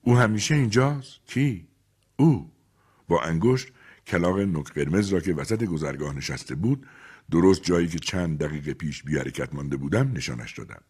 او 0.00 0.18
همیشه 0.18 0.54
اینجاست؟ 0.54 1.20
کی؟ 1.26 1.68
او 2.16 2.53
با 3.08 3.22
انگشت 3.22 3.72
کلاق 4.06 4.38
نک 4.38 4.72
قرمز 4.72 5.08
را 5.08 5.20
که 5.20 5.34
وسط 5.34 5.64
گذرگاه 5.64 6.16
نشسته 6.16 6.54
بود 6.54 6.86
درست 7.30 7.62
جایی 7.62 7.88
که 7.88 7.98
چند 7.98 8.38
دقیقه 8.38 8.74
پیش 8.74 9.02
بی 9.02 9.18
حرکت 9.18 9.54
مانده 9.54 9.76
بودم 9.76 10.12
نشانش 10.12 10.58
دادم. 10.58 10.82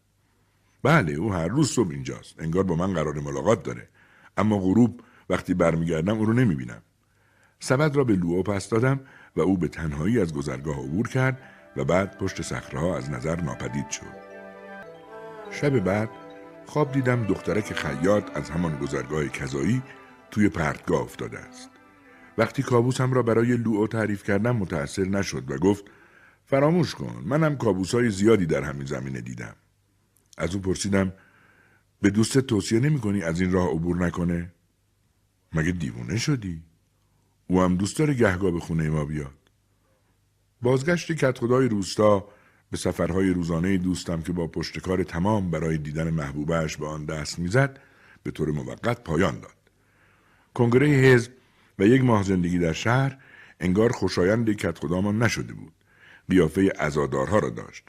بله 0.83 1.13
او 1.13 1.33
هر 1.33 1.47
روز 1.47 1.71
صبح 1.71 1.91
اینجاست. 1.91 2.35
انگار 2.39 2.63
با 2.63 2.75
من 2.75 2.93
قرار 2.93 3.19
ملاقات 3.19 3.63
داره. 3.63 3.89
اما 4.37 4.57
غروب 4.57 5.01
وقتی 5.29 5.53
برمیگردم 5.53 6.17
او 6.17 6.25
رو 6.25 6.33
نمی‌بینم. 6.33 6.81
سبد 7.59 7.95
را 7.95 8.03
به 8.03 8.15
لوو 8.15 8.43
پس 8.43 8.69
دادم 8.69 8.99
و 9.35 9.41
او 9.41 9.57
به 9.57 9.67
تنهایی 9.67 10.19
از 10.19 10.33
گذرگاه 10.33 10.79
عبور 10.79 11.07
کرد 11.07 11.41
و 11.77 11.85
بعد 11.85 12.17
پشت 12.17 12.41
صخره 12.41 12.95
از 12.95 13.09
نظر 13.09 13.41
ناپدید 13.41 13.89
شد. 13.89 14.25
شب 15.51 15.79
بعد 15.79 16.09
خواب 16.65 16.91
دیدم 16.91 17.23
دخترک 17.23 17.73
خیاط 17.73 18.37
از 18.37 18.49
همان 18.49 18.79
گذرگاه 18.79 19.27
کذایی 19.27 19.81
توی 20.31 20.49
پرتگاه 20.49 21.01
افتاده 21.01 21.39
است. 21.39 21.69
وقتی 22.37 22.63
کابوسم 22.63 23.13
را 23.13 23.23
برای 23.23 23.57
لوئو 23.57 23.87
تعریف 23.87 24.23
کردم 24.23 24.55
متأثر 24.55 25.03
نشد 25.03 25.51
و 25.51 25.57
گفت 25.57 25.85
فراموش 26.45 26.95
کن 26.95 27.23
منم 27.25 27.57
کابوس 27.57 27.95
های 27.95 28.09
زیادی 28.09 28.45
در 28.45 28.63
همین 28.63 28.85
زمینه 28.85 29.21
دیدم 29.21 29.55
از 30.37 30.55
او 30.55 30.61
پرسیدم 30.61 31.13
به 32.01 32.09
دوست 32.09 32.37
توصیه 32.39 32.79
نمی 32.79 32.99
کنی 32.99 33.23
از 33.23 33.41
این 33.41 33.51
راه 33.51 33.69
عبور 33.69 34.05
نکنه؟ 34.05 34.51
مگه 35.53 35.71
دیوونه 35.71 36.17
شدی؟ 36.17 36.63
او 37.47 37.61
هم 37.61 37.75
دوست 37.75 37.97
داره 37.97 38.13
گهگاه 38.13 38.51
به 38.51 38.59
خونه 38.59 38.89
ما 38.89 39.05
بیاد. 39.05 39.33
بازگشت 40.61 41.11
کت 41.11 41.37
خدای 41.37 41.67
روستا 41.67 42.27
به 42.71 42.77
سفرهای 42.77 43.29
روزانه 43.29 43.77
دوستم 43.77 44.21
که 44.21 44.33
با 44.33 44.47
پشتکار 44.47 45.03
تمام 45.03 45.51
برای 45.51 45.77
دیدن 45.77 46.09
محبوبهش 46.09 46.77
به 46.77 46.87
آن 46.87 47.05
دست 47.05 47.39
می‌زد 47.39 47.79
به 48.23 48.31
طور 48.31 48.51
موقت 48.51 49.03
پایان 49.03 49.39
داد. 49.39 49.55
کنگره 50.53 50.87
حزب 50.87 51.31
و 51.79 51.87
یک 51.87 52.03
ماه 52.03 52.23
زندگی 52.23 52.59
در 52.59 52.73
شهر 52.73 53.17
انگار 53.59 53.91
خوشایند 53.91 54.51
کت 54.51 54.79
خدامان 54.79 55.23
نشده 55.23 55.53
بود. 55.53 55.73
قیافه 56.29 56.73
ازادارها 56.79 57.39
را 57.39 57.49
داشت. 57.49 57.83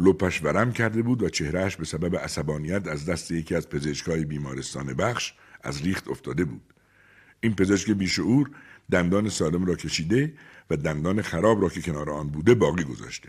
لپش 0.00 0.42
ورم 0.42 0.72
کرده 0.72 1.02
بود 1.02 1.22
و 1.22 1.28
چهرهش 1.28 1.76
به 1.76 1.84
سبب 1.84 2.16
عصبانیت 2.16 2.88
از 2.88 3.06
دست 3.06 3.30
یکی 3.30 3.54
از 3.54 3.68
پزشکای 3.68 4.24
بیمارستان 4.24 4.94
بخش 4.94 5.32
از 5.62 5.82
ریخت 5.82 6.08
افتاده 6.08 6.44
بود. 6.44 6.74
این 7.40 7.54
پزشک 7.54 7.90
بیشعور 7.90 8.50
دندان 8.90 9.28
سالم 9.28 9.64
را 9.64 9.74
کشیده 9.74 10.32
و 10.70 10.76
دندان 10.76 11.22
خراب 11.22 11.62
را 11.62 11.68
که 11.68 11.82
کنار 11.82 12.10
آن 12.10 12.28
بوده 12.28 12.54
باقی 12.54 12.84
گذاشته. 12.84 13.28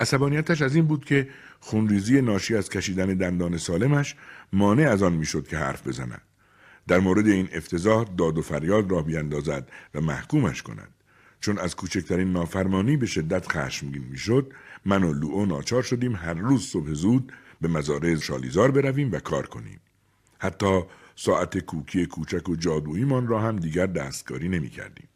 عصبانیتش 0.00 0.62
از 0.62 0.74
این 0.74 0.86
بود 0.86 1.04
که 1.04 1.28
خونریزی 1.60 2.20
ناشی 2.20 2.56
از 2.56 2.68
کشیدن 2.70 3.06
دندان 3.06 3.56
سالمش 3.56 4.16
مانع 4.52 4.90
از 4.90 5.02
آن 5.02 5.12
می‌شد 5.12 5.48
که 5.48 5.56
حرف 5.56 5.86
بزند. 5.86 6.22
در 6.88 6.98
مورد 7.00 7.26
این 7.26 7.48
افتضاح 7.52 8.04
داد 8.04 8.38
و 8.38 8.42
فریاد 8.42 8.90
را 8.90 9.02
بیاندازد 9.02 9.68
و 9.94 10.00
محکومش 10.00 10.62
کند. 10.62 10.94
چون 11.40 11.58
از 11.58 11.76
کوچکترین 11.76 12.32
نافرمانی 12.32 12.96
به 12.96 13.06
شدت 13.06 13.52
خشمگین 13.52 14.04
می‌شد 14.04 14.52
من 14.84 15.04
و 15.04 15.12
لوئو 15.12 15.46
ناچار 15.46 15.82
شدیم 15.82 16.16
هر 16.16 16.34
روز 16.34 16.66
صبح 16.66 16.92
زود 16.92 17.32
به 17.60 17.68
مزارع 17.68 18.16
شالیزار 18.16 18.70
برویم 18.70 19.12
و 19.12 19.18
کار 19.18 19.46
کنیم 19.46 19.80
حتی 20.38 20.82
ساعت 21.16 21.58
کوکی 21.58 22.06
کوچک 22.06 22.48
و 22.48 22.56
جادوییمان 22.56 23.26
را 23.26 23.40
هم 23.40 23.56
دیگر 23.56 23.86
دستکاری 23.86 24.48
نمی 24.48 24.68
کردیم. 24.68 25.08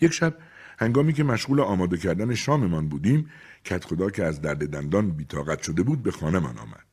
یک 0.00 0.12
شب 0.12 0.36
هنگامی 0.78 1.12
که 1.12 1.24
مشغول 1.24 1.60
آماده 1.60 1.96
کردن 1.96 2.34
شاممان 2.34 2.88
بودیم 2.88 3.30
کت 3.64 3.84
خدا 3.84 4.10
که 4.10 4.24
از 4.24 4.40
درد 4.40 4.70
دندان 4.70 5.10
بیتاقت 5.10 5.62
شده 5.62 5.82
بود 5.82 6.02
به 6.02 6.10
خانه 6.10 6.38
من 6.38 6.58
آمد 6.58 6.91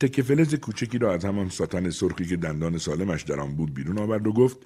تکه 0.00 0.22
فلز 0.22 0.54
کوچکی 0.54 0.98
را 0.98 1.14
از 1.14 1.24
همان 1.24 1.48
ساتن 1.48 1.90
سرخی 1.90 2.24
که 2.24 2.36
دندان 2.36 2.78
سالمش 2.78 3.22
در 3.22 3.40
آن 3.40 3.56
بود 3.56 3.74
بیرون 3.74 3.98
آورد 3.98 4.26
و 4.26 4.32
گفت 4.32 4.58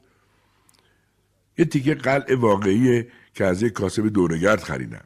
یه 1.58 1.64
تیکه 1.64 1.94
قلع 1.94 2.34
واقعی 2.34 3.04
که 3.34 3.44
از 3.44 3.62
یک 3.62 3.72
کاسب 3.72 4.08
دورگرد 4.08 4.62
خریدم 4.62 5.04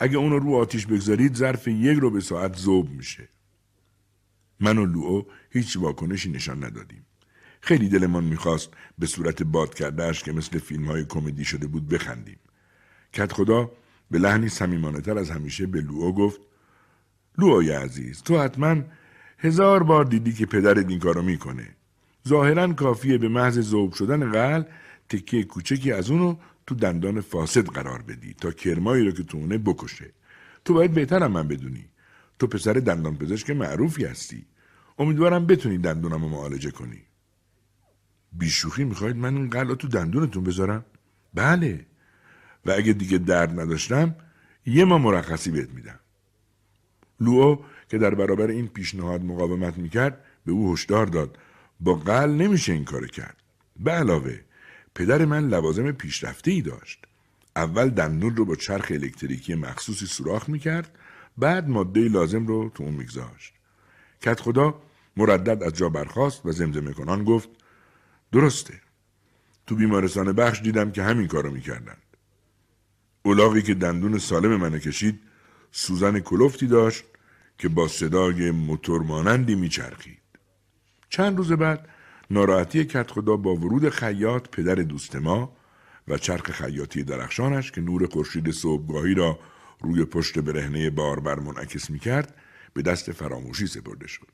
اگه 0.00 0.16
اونو 0.16 0.38
رو 0.38 0.54
آتیش 0.54 0.86
بگذارید 0.86 1.34
ظرف 1.34 1.68
یک 1.68 1.98
رو 1.98 2.10
به 2.10 2.20
ساعت 2.20 2.56
زوب 2.56 2.90
میشه. 2.90 3.28
من 4.60 4.78
و 4.78 4.86
لوئو 4.86 5.22
هیچ 5.50 5.76
واکنشی 5.76 6.30
نشان 6.30 6.64
ندادیم. 6.64 7.06
خیلی 7.60 7.88
دلمان 7.88 8.24
می‌خواست 8.24 8.70
به 8.98 9.06
صورت 9.06 9.42
باد 9.42 9.74
کردهش 9.74 10.22
که 10.22 10.32
مثل 10.32 10.58
فیلم 10.58 10.84
های 10.84 11.04
کمدی 11.04 11.44
شده 11.44 11.66
بود 11.66 11.88
بخندیم. 11.88 12.38
کت 13.12 13.32
خدا 13.32 13.72
به 14.10 14.18
لحنی 14.18 14.48
سمیمانه 14.48 15.00
تر 15.00 15.18
از 15.18 15.30
همیشه 15.30 15.66
به 15.66 15.80
لوئو 15.80 16.12
گفت 16.12 16.40
لوئوی 17.38 17.70
عزیز 17.70 18.22
تو 18.22 18.38
حتما 18.38 18.76
هزار 19.42 19.82
بار 19.82 20.04
دیدی 20.04 20.32
که 20.32 20.46
پدرت 20.46 20.88
این 20.88 20.98
کارو 20.98 21.22
می‌کنه. 21.22 21.68
ظاهرا 22.28 22.72
کافیه 22.72 23.18
به 23.18 23.28
محض 23.28 23.60
ذوب 23.60 23.92
شدن 23.92 24.32
قل 24.32 24.62
تکه 25.08 25.42
کوچکی 25.42 25.92
از 25.92 26.10
اونو 26.10 26.36
تو 26.66 26.74
دندان 26.74 27.20
فاسد 27.20 27.66
قرار 27.66 28.02
بدی 28.02 28.34
تا 28.34 28.50
کرمایی 28.50 29.04
رو 29.04 29.12
که 29.12 29.22
تو 29.22 29.38
اونه 29.38 29.58
بکشه. 29.58 30.10
تو 30.64 30.74
باید 30.74 30.94
بهترم 30.94 31.32
من 31.32 31.48
بدونی. 31.48 31.84
تو 32.38 32.46
پسر 32.46 32.72
دندان 32.72 33.16
پزشک 33.16 33.50
معروفی 33.50 34.04
هستی. 34.04 34.46
امیدوارم 34.98 35.46
بتونی 35.46 35.78
دندونم 35.78 36.22
رو 36.22 36.28
معالجه 36.28 36.70
کنی. 36.70 37.02
بیشوخی 38.32 38.84
می‌خواید 38.84 39.16
من 39.16 39.36
این 39.36 39.50
قلع 39.50 39.74
تو 39.74 39.88
دندونتون 39.88 40.44
بذارم؟ 40.44 40.84
بله. 41.34 41.86
و 42.66 42.70
اگه 42.70 42.92
دیگه 42.92 43.18
درد 43.18 43.60
نداشتم 43.60 44.14
یه 44.66 44.84
ما 44.84 44.98
مرخصی 44.98 45.50
بهت 45.50 45.70
میدم. 45.70 46.00
لوئو 47.20 47.56
که 47.90 47.98
در 47.98 48.14
برابر 48.14 48.50
این 48.50 48.68
پیشنهاد 48.68 49.24
مقاومت 49.24 49.78
می‌کرد 49.78 50.24
به 50.46 50.52
او 50.52 50.72
هشدار 50.72 51.06
داد 51.06 51.38
با 51.80 51.94
قل 51.94 52.30
نمیشه 52.30 52.72
این 52.72 52.84
کار 52.84 53.06
کرد. 53.06 53.36
به 53.76 53.90
علاوه 53.90 54.40
پدر 54.94 55.24
من 55.24 55.48
لوازم 55.48 55.92
پیشرفته 55.92 56.50
ای 56.50 56.62
داشت. 56.62 57.04
اول 57.56 57.88
دندون 57.88 58.36
رو 58.36 58.44
با 58.44 58.54
چرخ 58.54 58.86
الکتریکی 58.90 59.54
مخصوصی 59.54 60.06
سوراخ 60.06 60.48
می‌کرد 60.48 60.98
بعد 61.38 61.68
ماده 61.68 62.08
لازم 62.08 62.46
رو 62.46 62.70
تو 62.74 62.82
اون 62.82 62.94
میگذاشت. 62.94 63.54
کت 64.22 64.40
خدا 64.40 64.82
مردد 65.16 65.62
از 65.62 65.72
جا 65.72 65.88
برخاست 65.88 66.46
و 66.46 66.52
زمزمه 66.52 66.92
کنان 66.92 67.24
گفت 67.24 67.48
درسته. 68.32 68.80
تو 69.66 69.74
بیمارستان 69.76 70.32
بخش 70.32 70.60
دیدم 70.60 70.90
که 70.90 71.02
همین 71.02 71.26
کارو 71.26 71.50
می‌کردند. 71.50 72.02
اولاغی 73.22 73.62
که 73.62 73.74
دندون 73.74 74.18
سالم 74.18 74.56
منو 74.56 74.78
کشید 74.78 75.20
سوزن 75.72 76.20
کلوفتی 76.20 76.66
داشت 76.66 77.04
که 77.60 77.68
با 77.68 77.88
صدای 77.88 78.50
موتور 78.50 79.02
مانندی 79.02 79.54
میچرخید. 79.54 80.18
چند 81.08 81.36
روز 81.38 81.52
بعد 81.52 81.88
ناراحتی 82.30 82.84
کت 82.84 83.10
خدا 83.10 83.36
با 83.36 83.54
ورود 83.54 83.88
خیاط 83.88 84.48
پدر 84.48 84.74
دوست 84.74 85.16
ما 85.16 85.56
و 86.08 86.18
چرخ 86.18 86.50
خیاطی 86.50 87.02
درخشانش 87.02 87.72
که 87.72 87.80
نور 87.80 88.06
خورشید 88.06 88.50
صبحگاهی 88.50 89.14
را 89.14 89.38
روی 89.80 90.04
پشت 90.04 90.38
برهنه 90.38 90.90
باربر 90.90 91.38
منعکس 91.38 91.90
می 91.90 91.98
کرد 91.98 92.34
به 92.74 92.82
دست 92.82 93.12
فراموشی 93.12 93.66
سپرده 93.66 94.06
شد. 94.06 94.28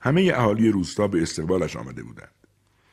همه 0.00 0.32
اهالی 0.34 0.70
روستا 0.70 1.08
به 1.08 1.22
استقبالش 1.22 1.76
آمده 1.76 2.02
بودند. 2.02 2.34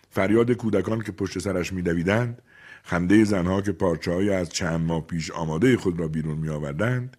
فریاد 0.09 0.51
کودکان 0.51 1.01
که 1.01 1.11
پشت 1.11 1.39
سرش 1.39 1.73
میدویدند، 1.73 2.41
خنده 2.83 3.23
زنها 3.23 3.61
که 3.61 3.71
پارچه 3.71 4.11
از 4.11 4.49
چند 4.49 4.81
ماه 4.81 5.07
پیش 5.07 5.31
آماده 5.31 5.77
خود 5.77 5.99
را 5.99 6.07
بیرون 6.07 6.37
می 6.37 6.49
آوردند، 6.49 7.17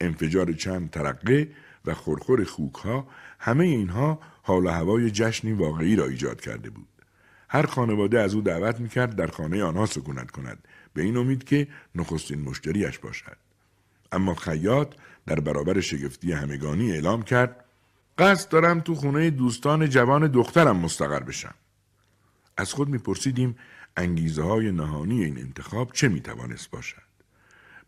انفجار 0.00 0.52
چند 0.52 0.90
ترقه 0.90 1.48
و 1.84 1.94
خورخور 1.94 2.44
خوک 2.44 2.74
ها 2.74 3.08
همه 3.38 3.64
اینها 3.64 4.20
حال 4.42 4.66
و 4.66 4.68
هوای 4.68 5.10
جشنی 5.10 5.52
واقعی 5.52 5.96
را 5.96 6.06
ایجاد 6.06 6.40
کرده 6.40 6.70
بود. 6.70 6.88
هر 7.48 7.66
خانواده 7.66 8.20
از 8.20 8.34
او 8.34 8.40
دعوت 8.40 8.80
می‌کرد 8.80 9.16
در 9.16 9.26
خانه 9.26 9.64
آنها 9.64 9.86
سکونت 9.86 10.30
کند 10.30 10.68
به 10.94 11.02
این 11.02 11.16
امید 11.16 11.44
که 11.44 11.68
نخستین 11.94 12.40
مشتریش 12.40 12.98
باشد. 12.98 13.36
اما 14.12 14.34
خیاط 14.34 14.94
در 15.26 15.40
برابر 15.40 15.80
شگفتی 15.80 16.32
همگانی 16.32 16.92
اعلام 16.92 17.22
کرد 17.22 17.64
قصد 18.18 18.48
دارم 18.48 18.80
تو 18.80 18.94
خونه 18.94 19.30
دوستان 19.30 19.88
جوان 19.88 20.26
دخترم 20.26 20.76
مستقر 20.76 21.20
بشم. 21.20 21.54
از 22.56 22.72
خود 22.72 22.88
میپرسیدیم 22.88 23.56
انگیزه 23.96 24.42
های 24.42 24.72
نهانی 24.72 25.24
این 25.24 25.38
انتخاب 25.38 25.92
چه 25.92 26.08
می‌توانست 26.08 26.70
باشد. 26.70 27.02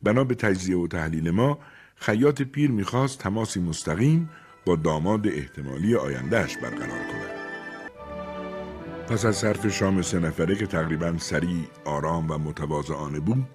بنا 0.02 0.24
به 0.24 0.34
تجزیه 0.34 0.76
و 0.76 0.86
تحلیل 0.86 1.30
ما 1.30 1.58
خیاط 2.00 2.42
پیر 2.42 2.70
می‌خواست 2.70 3.18
تماسی 3.18 3.60
مستقیم 3.60 4.30
با 4.66 4.76
داماد 4.76 5.26
احتمالی 5.26 5.94
آیندهش 5.94 6.56
برقرار 6.56 6.88
کند. 6.88 7.38
پس 9.08 9.24
از 9.24 9.36
صرف 9.36 9.68
شام 9.68 10.02
سه 10.02 10.18
نفره 10.18 10.56
که 10.56 10.66
تقریبا 10.66 11.18
سریع، 11.18 11.64
آرام 11.84 12.30
و 12.30 12.38
متواضعانه 12.38 13.20
بود 13.20 13.46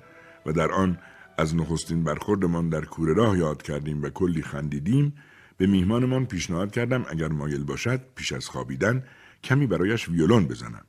و 0.45 0.51
در 0.53 0.71
آن 0.71 0.97
از 1.37 1.55
نخستین 1.55 2.03
برخوردمان 2.03 2.69
در 2.69 2.85
کوره 2.85 3.13
راه 3.13 3.37
یاد 3.37 3.61
کردیم 3.61 4.03
و 4.03 4.09
کلی 4.09 4.41
خندیدیم 4.41 5.13
به 5.57 5.67
میهمانمان 5.67 6.25
پیشنهاد 6.25 6.71
کردم 6.71 7.05
اگر 7.09 7.27
مایل 7.27 7.63
باشد 7.63 8.01
پیش 8.15 8.31
از 8.31 8.49
خوابیدن 8.49 9.03
کمی 9.43 9.67
برایش 9.67 10.09
ویولون 10.09 10.47
بزنم 10.47 10.85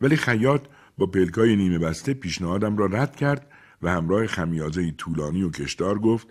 ولی 0.00 0.16
خیاط 0.16 0.62
با 0.98 1.06
پلکای 1.06 1.56
نیمه 1.56 1.78
بسته 1.78 2.14
پیشنهادم 2.14 2.76
را 2.76 2.86
رد 2.86 3.16
کرد 3.16 3.46
و 3.82 3.90
همراه 3.90 4.26
خمیازه 4.26 4.90
طولانی 4.90 5.42
و 5.42 5.50
کشدار 5.50 5.98
گفت 5.98 6.28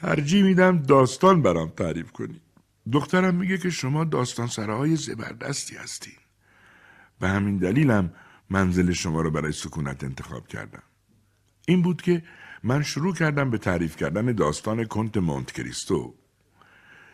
ترجیح 0.00 0.42
میدم 0.42 0.78
داستان 0.78 1.42
برام 1.42 1.68
تعریف 1.68 2.12
کنی. 2.12 2.40
دخترم 2.92 3.34
میگه 3.34 3.58
که 3.58 3.70
شما 3.70 4.04
داستان 4.04 4.46
سراهای 4.46 4.96
زبردستی 4.96 5.76
هستین. 5.76 6.12
به 7.20 7.28
همین 7.28 7.56
دلیلم 7.56 8.12
منزل 8.50 8.92
شما 8.92 9.20
را 9.20 9.30
برای 9.30 9.52
سکونت 9.52 10.04
انتخاب 10.04 10.48
کردم. 10.48 10.82
این 11.68 11.82
بود 11.82 12.02
که 12.02 12.22
من 12.62 12.82
شروع 12.82 13.14
کردم 13.14 13.50
به 13.50 13.58
تعریف 13.58 13.96
کردن 13.96 14.32
داستان 14.32 14.84
کنت 14.84 15.16
مونت 15.16 15.52
کریستو. 15.52 16.14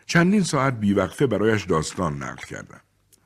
چندین 0.05 0.43
ساعت 0.43 0.79
بیوقفه 0.79 1.27
برایش 1.27 1.63
داستان 1.63 2.23
نقل 2.23 2.45
کردم 2.45 2.81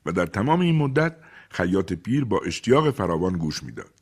و 0.06 0.12
در 0.12 0.26
تمام 0.26 0.60
این 0.60 0.76
مدت 0.76 1.16
خیاط 1.50 1.94
پیر 1.94 2.26
با 2.26 2.40
اشتیاق 2.46 2.92
فراوان 2.92 3.34
گوش 3.34 3.64
می‌داد. 3.64 3.97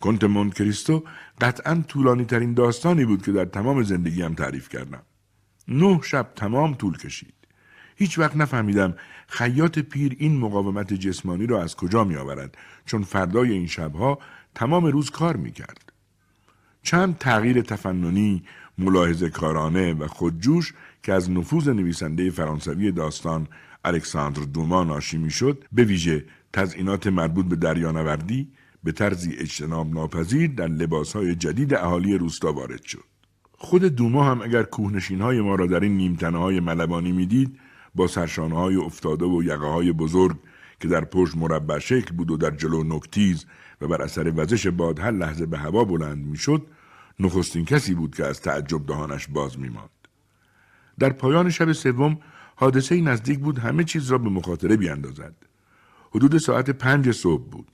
کنت 0.00 0.24
مونت 0.24 0.54
کریستو 0.54 1.04
قطعا 1.40 1.84
طولانی 1.88 2.24
ترین 2.24 2.54
داستانی 2.54 3.04
بود 3.04 3.22
که 3.22 3.32
در 3.32 3.44
تمام 3.44 3.82
زندگیم 3.82 4.34
تعریف 4.34 4.68
کردم. 4.68 5.02
نه 5.68 6.00
شب 6.02 6.32
تمام 6.36 6.74
طول 6.74 6.96
کشید. 6.96 7.34
هیچ 7.96 8.18
وقت 8.18 8.36
نفهمیدم 8.36 8.94
خیاط 9.28 9.78
پیر 9.78 10.16
این 10.18 10.38
مقاومت 10.38 10.94
جسمانی 10.94 11.46
را 11.46 11.62
از 11.62 11.76
کجا 11.76 12.04
می 12.04 12.16
آورد 12.16 12.58
چون 12.86 13.02
فردای 13.02 13.52
این 13.52 13.66
شبها 13.66 14.18
تمام 14.54 14.86
روز 14.86 15.10
کار 15.10 15.36
می 15.36 15.52
کرد. 15.52 15.92
چند 16.82 17.18
تغییر 17.18 17.62
تفننی، 17.62 18.42
ملاحظه 18.78 19.30
کارانه 19.30 19.94
و 19.94 20.06
خودجوش 20.06 20.74
که 21.02 21.12
از 21.12 21.30
نفوذ 21.30 21.68
نویسنده 21.68 22.30
فرانسوی 22.30 22.92
داستان 22.92 23.48
الکساندر 23.84 24.42
دوما 24.42 24.84
ناشی 24.84 25.18
می 25.18 25.30
شد 25.30 25.64
به 25.72 25.84
ویژه 25.84 26.24
تزئینات 26.52 27.06
مربوط 27.06 27.46
به 27.46 27.56
دریانوردی 27.56 28.52
به 28.84 28.92
طرزی 28.92 29.36
اجتناب 29.38 29.94
ناپذیر 29.94 30.50
در 30.50 30.68
لباسهای 30.68 31.34
جدید 31.34 31.74
اهالی 31.74 32.18
روستا 32.18 32.52
وارد 32.52 32.82
شد. 32.82 33.04
خود 33.52 33.84
دوما 33.84 34.24
هم 34.24 34.42
اگر 34.42 34.62
کوهنشین 34.62 35.20
های 35.20 35.40
ما 35.40 35.54
را 35.54 35.66
در 35.66 35.80
این 35.80 35.96
نیمتنه 35.96 36.38
های 36.38 36.60
ملبانی 36.60 37.12
می‌دید 37.12 37.58
با 37.94 38.06
سرشانه 38.06 38.56
های 38.56 38.76
افتاده 38.76 39.24
و 39.24 39.42
یقه 39.42 39.66
های 39.66 39.92
بزرگ 39.92 40.36
که 40.80 40.88
در 40.88 41.04
پشت 41.04 41.36
مربع 41.36 41.78
شکل 41.78 42.14
بود 42.14 42.30
و 42.30 42.36
در 42.36 42.50
جلو 42.50 42.84
نکتیز 42.84 43.46
و 43.80 43.88
بر 43.88 44.02
اثر 44.02 44.32
وزش 44.36 44.66
باد 44.66 44.98
هر 44.98 45.10
لحظه 45.10 45.46
به 45.46 45.58
هوا 45.58 45.84
بلند 45.84 46.26
می‌شد 46.26 46.66
نخستین 47.20 47.64
کسی 47.64 47.94
بود 47.94 48.14
که 48.14 48.24
از 48.24 48.40
تعجب 48.40 48.86
دهانش 48.86 49.26
باز 49.26 49.58
میماند. 49.58 49.90
در 50.98 51.10
پایان 51.10 51.50
شب 51.50 51.72
سوم 51.72 52.18
حادثه 52.56 53.00
نزدیک 53.00 53.38
بود 53.38 53.58
همه 53.58 53.84
چیز 53.84 54.10
را 54.10 54.18
به 54.18 54.30
مخاطره 54.30 54.76
بیاندازد. 54.76 55.34
حدود 56.10 56.38
ساعت 56.38 56.70
پنج 56.70 57.10
صبح 57.10 57.50
بود. 57.50 57.66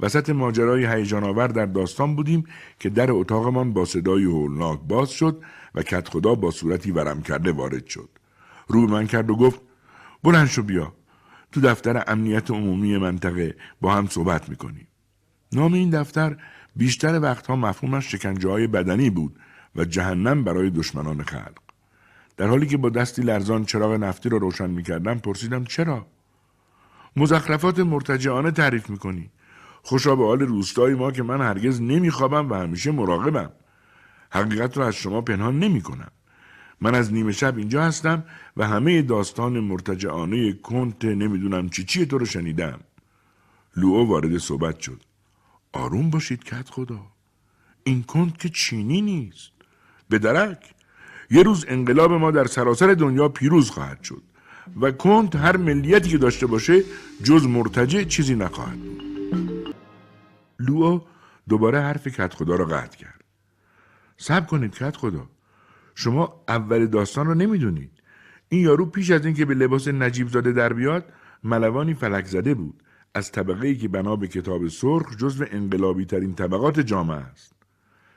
وسط 0.00 0.30
ماجرای 0.30 0.86
هیجان 0.86 1.24
آور 1.24 1.46
در 1.46 1.66
داستان 1.66 2.16
بودیم 2.16 2.44
که 2.80 2.90
در 2.90 3.10
اتاقمان 3.10 3.72
با 3.72 3.84
صدای 3.84 4.24
هولناک 4.24 4.80
باز 4.80 5.10
شد 5.10 5.42
و 5.74 5.82
کت 5.82 6.08
خدا 6.08 6.34
با 6.34 6.50
صورتی 6.50 6.90
ورم 6.90 7.22
کرده 7.22 7.52
وارد 7.52 7.86
شد. 7.86 8.08
رو 8.68 8.86
من 8.86 9.06
کرد 9.06 9.30
و 9.30 9.36
گفت 9.36 9.60
بلند 10.22 10.46
شو 10.46 10.62
بیا. 10.62 10.92
تو 11.52 11.60
دفتر 11.60 12.04
امنیت 12.06 12.50
عمومی 12.50 12.98
منطقه 12.98 13.56
با 13.80 13.94
هم 13.94 14.06
صحبت 14.06 14.48
می‌کنیم. 14.48 14.88
نام 15.52 15.72
این 15.72 15.90
دفتر 15.90 16.36
بیشتر 16.76 17.20
وقتها 17.20 17.56
مفهومش 17.56 18.12
شکنجه 18.12 18.48
های 18.48 18.66
بدنی 18.66 19.10
بود 19.10 19.38
و 19.76 19.84
جهنم 19.84 20.44
برای 20.44 20.70
دشمنان 20.70 21.22
خلق. 21.22 21.58
در 22.36 22.46
حالی 22.46 22.66
که 22.66 22.76
با 22.76 22.88
دستی 22.88 23.22
لرزان 23.22 23.64
چراغ 23.64 23.92
نفتی 23.92 24.28
را 24.28 24.38
رو 24.38 24.44
روشن 24.44 24.70
می‌کردم 24.70 25.18
پرسیدم 25.18 25.64
چرا؟ 25.64 26.06
مزخرفات 27.16 27.78
مرتجعانه 27.78 28.50
تعریف 28.50 28.90
می‌کنی. 28.90 29.30
خوشا 29.86 30.16
به 30.16 30.24
حال 30.24 30.40
روستای 30.40 30.94
ما 30.94 31.10
که 31.10 31.22
من 31.22 31.40
هرگز 31.40 31.80
نمیخوابم 31.80 32.50
و 32.50 32.54
همیشه 32.54 32.90
مراقبم. 32.90 33.50
حقیقت 34.30 34.78
را 34.78 34.86
از 34.86 34.94
شما 34.94 35.20
پنهان 35.20 35.58
نمی 35.58 35.80
کنم. 35.80 36.10
من 36.80 36.94
از 36.94 37.12
نیمه 37.12 37.32
شب 37.32 37.56
اینجا 37.56 37.82
هستم 37.82 38.24
و 38.56 38.66
همه 38.66 39.02
داستان 39.02 39.60
مرتجعانه 39.60 40.52
کنت 40.52 41.04
نمی‌دونم 41.04 41.68
چی 41.68 41.84
چی 41.84 42.06
تو 42.06 42.18
رو 42.18 42.26
شنیدم. 42.26 42.80
لوو 43.76 44.08
وارد 44.08 44.38
صحبت 44.38 44.80
شد. 44.80 45.02
آروم 45.72 46.10
باشید 46.10 46.44
کت 46.44 46.70
خدا. 46.70 47.00
این 47.84 48.02
کنت 48.02 48.38
که 48.38 48.48
چینی 48.48 49.00
نیست. 49.00 49.52
به 50.08 50.18
درک 50.18 50.74
یه 51.30 51.42
روز 51.42 51.64
انقلاب 51.68 52.12
ما 52.12 52.30
در 52.30 52.44
سراسر 52.44 52.94
دنیا 52.94 53.28
پیروز 53.28 53.70
خواهد 53.70 54.02
شد 54.02 54.22
و 54.80 54.90
کنت 54.90 55.36
هر 55.36 55.56
ملیتی 55.56 56.10
که 56.10 56.18
داشته 56.18 56.46
باشه 56.46 56.82
جز 57.24 57.46
مرتجع 57.46 58.02
چیزی 58.04 58.34
نخواهد 58.34 58.78
بود 58.78 59.15
لوو 60.58 61.00
دوباره 61.48 61.80
حرف 61.80 62.08
کت 62.08 62.34
خدا 62.34 62.54
را 62.54 62.64
قطع 62.64 62.98
کرد. 62.98 63.24
سب 64.16 64.46
کنید 64.46 64.74
کت 64.74 64.96
خدا 64.96 65.26
شما 65.94 66.44
اول 66.48 66.86
داستان 66.86 67.26
رو 67.26 67.34
نمی‌دونید. 67.34 67.90
این 68.48 68.64
یارو 68.64 68.86
پیش 68.86 69.10
از 69.10 69.26
اینکه 69.26 69.44
به 69.44 69.54
لباس 69.54 69.88
نجیب 69.88 70.28
زاده 70.28 70.52
در 70.52 70.72
بیاد 70.72 71.12
ملوانی 71.44 71.94
فلک 71.94 72.26
زده 72.26 72.54
بود. 72.54 72.82
از 73.14 73.32
طبقه 73.32 73.66
ای 73.66 73.76
که 73.76 73.88
بنا 73.88 74.16
به 74.16 74.28
کتاب 74.28 74.68
سرخ 74.68 75.16
جزو 75.16 75.44
انقلابی 75.50 76.04
ترین 76.04 76.34
طبقات 76.34 76.80
جامعه 76.80 77.16
است. 77.16 77.52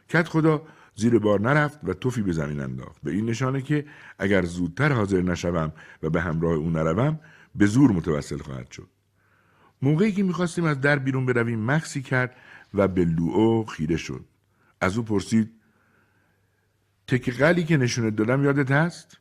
کت 0.09 0.27
خدا 0.27 0.61
زیر 0.95 1.19
بار 1.19 1.41
نرفت 1.41 1.79
و 1.83 1.93
توفی 1.93 2.21
به 2.21 2.31
زمین 2.31 2.59
انداخت. 2.59 3.01
به 3.03 3.11
این 3.11 3.25
نشانه 3.25 3.61
که 3.61 3.85
اگر 4.19 4.45
زودتر 4.45 4.93
حاضر 4.93 5.21
نشوم 5.21 5.73
و 6.03 6.09
به 6.09 6.21
همراه 6.21 6.53
او 6.53 6.69
نروم 6.69 7.19
به 7.55 7.65
زور 7.65 7.91
متوسل 7.91 8.37
خواهد 8.37 8.71
شد. 8.71 8.87
موقعی 9.81 10.11
که 10.11 10.23
می‌خواستیم 10.23 10.63
از 10.63 10.81
در 10.81 10.99
بیرون 10.99 11.25
برویم 11.25 11.71
مکسی 11.71 12.01
کرد 12.01 12.35
و 12.73 12.87
به 12.87 13.05
لوئو 13.05 13.63
خیره 13.63 13.97
شد. 13.97 14.25
از 14.81 14.97
او 14.97 15.03
پرسید 15.03 15.51
تک 17.07 17.29
قلی 17.29 17.63
که 17.63 17.77
نشونت 17.77 18.15
دادم 18.15 18.43
یادت 18.43 18.71
هست؟ 18.71 19.17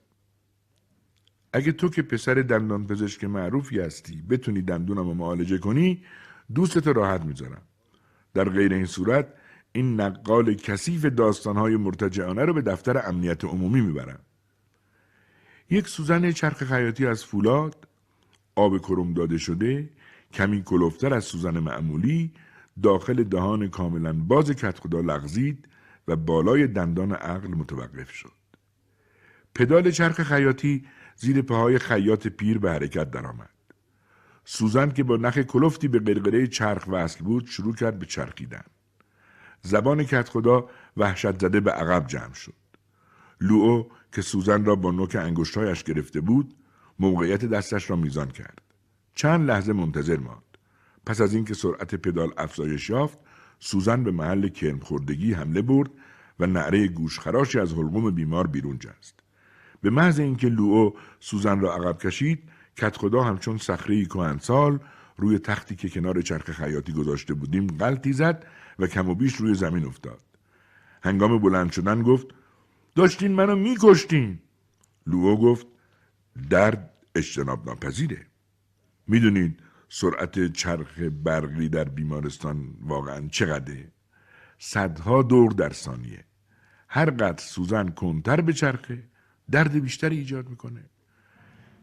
اگه 1.53 1.73
تو 1.73 1.89
که 1.89 2.03
پسر 2.03 2.35
دندان 2.35 2.87
پزشک 2.87 3.25
معروفی 3.25 3.81
هستی 3.81 4.23
بتونی 4.23 4.63
دندونم 4.63 5.09
رو 5.09 5.15
معالجه 5.15 5.59
کنی 5.59 6.05
دوستت 6.55 6.87
راحت 6.87 7.23
می‌ذارم. 7.25 7.63
در 8.35 8.49
غیر 8.49 8.73
این 8.73 8.87
صورت 8.87 9.27
این 9.73 10.01
نقال 10.01 10.55
کثیف 10.55 11.05
داستانهای 11.05 11.77
مرتجعانه 11.77 12.45
رو 12.45 12.55
به 12.55 12.63
دفتر 12.63 13.09
امنیت 13.09 13.45
عمومی 13.45 13.81
می‌برم. 13.81 14.21
یک 15.71 15.89
سوزن 15.89 16.31
چرخ 16.33 16.65
خیاطی 16.65 17.07
از 17.07 17.25
فولاد 17.25 17.89
آب 18.55 18.79
کرم 18.79 19.15
داده 19.15 19.39
شده 19.39 19.91
کمی 20.33 20.63
کلوفتر 20.63 21.15
از 21.15 21.25
سوزن 21.25 21.59
معمولی 21.59 22.33
داخل 22.83 23.25
دهان 23.25 23.69
کاملا 23.69 24.13
باز 24.13 24.51
کتخدا 24.51 25.01
لغزید 25.01 25.69
و 26.09 26.17
بالای 26.17 26.67
دندان 26.67 27.13
عقل 27.13 27.49
متوقف 27.49 28.11
شد. 28.11 28.33
پدال 29.55 29.91
چرخ 29.91 30.23
خیاطی 30.23 30.85
زیر 31.17 31.43
پاهای 31.43 31.79
خیاط 31.79 32.27
پیر 32.27 32.59
به 32.59 32.71
حرکت 32.71 33.11
درآمد. 33.11 33.51
سوزن 34.45 34.91
که 34.91 35.05
با 35.05 35.17
نخ 35.17 35.39
کلفتی 35.39 35.89
به 35.89 35.99
قرقره 35.99 36.47
چرخ 36.47 36.85
وصل 36.89 37.25
بود 37.25 37.47
شروع 37.47 37.75
کرد 37.75 37.99
به 37.99 38.07
چرخیدن. 38.07 38.65
زبان 39.63 40.05
کت 40.05 40.29
خدا 40.29 40.71
وحشت 40.97 41.41
زده 41.41 41.61
به 41.61 41.71
عقب 41.71 42.07
جمع 42.07 42.35
شد. 42.35 42.55
لوئو 43.41 43.85
که 44.13 44.23
سوزن 44.23 44.65
را 44.65 44.77
با 44.77 44.91
نوک 44.91 45.17
انگشتهایش 45.17 45.85
گرفته 45.85 46.21
بود 46.21 46.55
موقعیت 46.99 47.45
دستش 47.45 47.91
را 47.91 47.97
میزان 47.97 48.31
کرد. 48.31 48.68
چند 49.19 49.51
لحظه 49.51 49.73
منتظر 49.73 50.17
ماند. 50.17 50.59
پس 51.07 51.21
از 51.21 51.35
اینکه 51.35 51.55
سرعت 51.55 51.95
پدال 51.95 52.33
افزایش 52.37 52.91
یافت 52.91 53.19
سوزن 53.59 54.05
به 54.05 54.11
محل 54.11 54.49
کرم 54.49 54.79
خوردگی 54.79 55.33
حمله 55.33 55.63
برد 55.63 55.91
و 56.41 56.47
نعره 56.47 56.89
گوشخراشی 56.89 57.59
از 57.59 57.73
حلقوم 57.73 58.11
بیمار 58.11 58.47
بیرون 58.47 58.79
جست. 58.79 59.21
به 59.81 59.91
محض 59.91 60.21
اینکه 60.21 60.49
لوئو 60.49 60.91
سوزن 61.21 61.61
را 61.61 61.75
عقب 61.75 61.99
کشید 61.99 62.43
کت 62.77 62.97
خدا 62.97 63.23
همچون 63.23 63.59
صخره 63.59 64.05
کهنسال 64.05 64.79
روی 65.17 65.39
تختی 65.39 65.77
که 65.77 65.89
کنار 65.89 66.23
چرخ 66.23 66.51
خیاطی 66.51 66.93
گذاشته 66.93 67.35
بودیم 67.35 67.67
غلطی 67.67 68.13
زد 68.13 68.47
و 68.79 68.87
کم 68.87 69.09
و 69.09 69.15
بیش 69.15 69.35
روی 69.35 69.55
زمین 69.55 69.85
افتاد. 69.85 70.23
هنگام 71.03 71.39
بلند 71.39 71.73
شدن 71.73 72.03
گفت 72.03 72.27
داشتین 72.95 73.33
منو 73.33 73.57
میکشتین. 73.57 74.39
لوئو 75.07 75.37
گفت 75.37 75.67
درد 76.51 76.91
اجتناب 77.15 77.67
ناپذیره. 77.67 78.28
می‌دونید 79.09 79.61
سرعت 79.89 80.53
چرخ 80.53 80.99
برقی 81.25 81.69
در 81.69 81.85
بیمارستان 81.85 82.75
واقعا 82.81 83.29
چقدره؟ 83.29 83.93
صدها 84.59 85.23
دور 85.23 85.53
در 85.53 85.73
ثانیه. 85.73 86.25
هر 86.89 87.11
قدر 87.11 87.43
سوزن 87.43 87.89
کنتر 87.89 88.41
به 88.41 88.53
چرخه 88.53 89.03
درد 89.51 89.73
بیشتری 89.73 90.19
ایجاد 90.19 90.49
می‌کنه. 90.49 90.85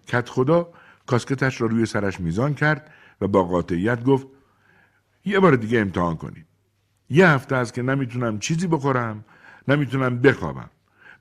کت 0.07 0.29
خدا 0.29 0.73
کاسکتش 1.05 1.61
را 1.61 1.67
روی 1.67 1.85
سرش 1.85 2.19
میزان 2.19 2.53
کرد 2.53 2.91
و 3.21 3.27
با 3.27 3.43
قاطعیت 3.43 4.03
گفت 4.03 4.27
یه 5.25 5.39
بار 5.39 5.55
دیگه 5.55 5.79
امتحان 5.79 6.15
کنید. 6.15 6.45
یه 7.09 7.27
هفته 7.27 7.55
است 7.55 7.73
که 7.73 7.81
نمی‌تونم 7.81 8.39
چیزی 8.39 8.67
بخورم 8.67 9.25
نمی‌تونم 9.67 10.19
بخوابم. 10.21 10.69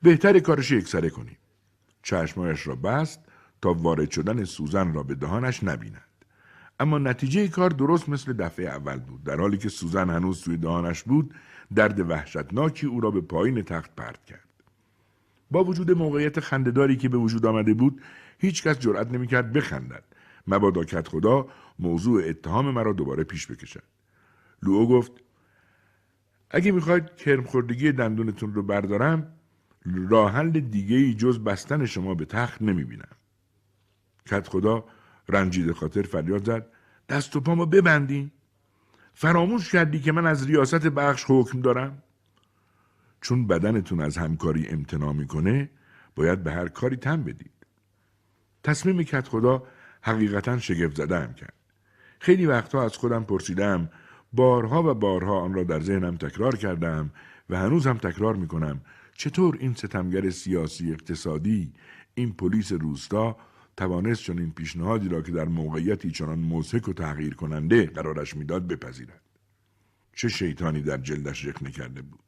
بهتر 0.02 0.38
کارش 0.38 0.70
یکسره 0.70 1.10
کنید. 1.10 1.38
چشمایش 2.02 2.66
را 2.66 2.76
بست 2.76 3.20
تا 3.64 3.72
وارد 3.72 4.10
شدن 4.10 4.44
سوزن 4.44 4.94
را 4.94 5.02
به 5.02 5.14
دهانش 5.14 5.64
نبیند. 5.64 6.24
اما 6.80 6.98
نتیجه 6.98 7.48
کار 7.48 7.70
درست 7.70 8.08
مثل 8.08 8.32
دفعه 8.32 8.66
اول 8.66 9.00
بود. 9.00 9.24
در 9.24 9.40
حالی 9.40 9.58
که 9.58 9.68
سوزن 9.68 10.10
هنوز 10.10 10.42
توی 10.42 10.56
دهانش 10.56 11.02
بود 11.02 11.34
درد 11.74 12.10
وحشتناکی 12.10 12.86
او 12.86 13.00
را 13.00 13.10
به 13.10 13.20
پایین 13.20 13.62
تخت 13.62 13.96
پرت 13.96 14.24
کرد. 14.24 14.48
با 15.50 15.64
وجود 15.64 15.90
موقعیت 15.90 16.40
خندهداری 16.40 16.96
که 16.96 17.08
به 17.08 17.16
وجود 17.16 17.46
آمده 17.46 17.74
بود 17.74 18.02
هیچکس 18.38 18.78
جرأت 18.78 19.10
نمی‌کرد 19.10 19.52
بخندد. 19.52 20.04
مبادا 20.46 20.84
کت 20.84 21.08
خدا 21.08 21.46
موضوع 21.78 22.22
اتهام 22.28 22.70
مرا 22.70 22.92
دوباره 22.92 23.24
پیش 23.24 23.46
بکشد. 23.46 23.82
لوو 24.62 24.88
گفت 24.88 25.12
اگه 26.50 26.72
می‌خواید 26.72 27.16
کرمخوردگی 27.16 27.92
دندونتون 27.92 28.54
رو 28.54 28.62
بردارم 28.62 29.32
راه 30.08 30.32
حل 30.32 30.50
دیگه 30.50 30.96
ای 30.96 31.14
جز 31.14 31.38
بستن 31.38 31.86
شما 31.86 32.14
به 32.14 32.24
تخت 32.24 32.62
نمی‌بینم. 32.62 33.16
کت 34.28 34.48
خدا 34.48 34.84
رنجیده 35.28 35.72
خاطر 35.72 36.02
فریاد 36.02 36.44
زد. 36.44 36.66
دست 37.08 37.36
و 37.36 37.40
پامو 37.40 37.66
ببندین. 37.66 38.30
فراموش 39.14 39.72
کردی 39.72 40.00
که 40.00 40.12
من 40.12 40.26
از 40.26 40.46
ریاست 40.46 40.86
بخش 40.86 41.24
حکم 41.28 41.60
دارم؟ 41.60 42.02
چون 43.20 43.46
بدنتون 43.46 44.00
از 44.00 44.16
همکاری 44.16 44.68
امتناع 44.68 45.12
می‌کنه 45.12 45.70
باید 46.16 46.42
به 46.42 46.52
هر 46.52 46.68
کاری 46.68 46.96
تن 46.96 47.22
بدید. 47.22 47.50
تصمیم 48.62 49.02
کت 49.02 49.28
خدا 49.28 49.62
حقیقتا 50.02 50.58
شگفت 50.58 50.96
زده 50.96 51.20
هم 51.20 51.34
کرد. 51.34 51.54
خیلی 52.20 52.46
وقتها 52.46 52.84
از 52.84 52.96
خودم 52.96 53.24
پرسیدم 53.24 53.90
بارها 54.32 54.90
و 54.90 54.94
بارها 54.94 55.40
آن 55.40 55.54
را 55.54 55.64
در 55.64 55.80
ذهنم 55.80 56.16
تکرار 56.16 56.56
کردم 56.56 57.10
و 57.50 57.58
هنوز 57.58 57.86
هم 57.86 57.98
تکرار 57.98 58.36
می‌کنم 58.36 58.80
چطور 59.16 59.56
این 59.60 59.74
ستمگر 59.74 60.30
سیاسی 60.30 60.92
اقتصادی 60.92 61.72
این 62.14 62.32
پلیس 62.32 62.72
روستا 62.72 63.36
توانست 63.76 64.30
این 64.30 64.52
پیشنهادی 64.52 65.08
را 65.08 65.22
که 65.22 65.32
در 65.32 65.44
موقعیتی 65.44 66.10
چنان 66.10 66.38
موسک 66.38 66.88
و 66.88 66.92
تغییر 66.92 67.34
کننده 67.34 67.86
قرارش 67.86 68.36
می‌داد 68.36 68.66
بپذیرد. 68.66 69.20
چه 70.12 70.28
شیطانی 70.28 70.82
در 70.82 70.96
جلدش 70.96 71.44
رخنه 71.44 71.70
کرده 71.70 72.02
بود. 72.02 72.20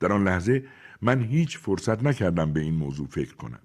در 0.00 0.12
آن 0.12 0.24
لحظه 0.24 0.64
من 1.02 1.22
هیچ 1.22 1.58
فرصت 1.58 2.02
نکردم 2.02 2.52
به 2.52 2.60
این 2.60 2.74
موضوع 2.74 3.06
فکر 3.06 3.34
کنم. 3.34 3.60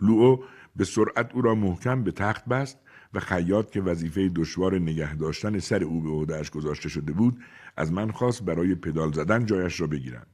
لوئو 0.00 0.36
به 0.76 0.84
سرعت 0.84 1.34
او 1.34 1.42
را 1.42 1.54
محکم 1.54 2.04
به 2.04 2.12
تخت 2.12 2.44
بست 2.44 2.78
و 3.14 3.20
خیاط 3.20 3.70
که 3.70 3.80
وظیفه 3.80 4.28
دشوار 4.28 4.78
نگه 4.78 5.14
داشتن 5.14 5.58
سر 5.58 5.84
او 5.84 6.00
به 6.00 6.10
عهدهاش 6.10 6.50
گذاشته 6.50 6.88
شده 6.88 7.12
بود 7.12 7.38
از 7.76 7.92
من 7.92 8.10
خواست 8.10 8.42
برای 8.42 8.74
پدال 8.74 9.12
زدن 9.12 9.46
جایش 9.46 9.80
را 9.80 9.86
بگیرم. 9.86 10.26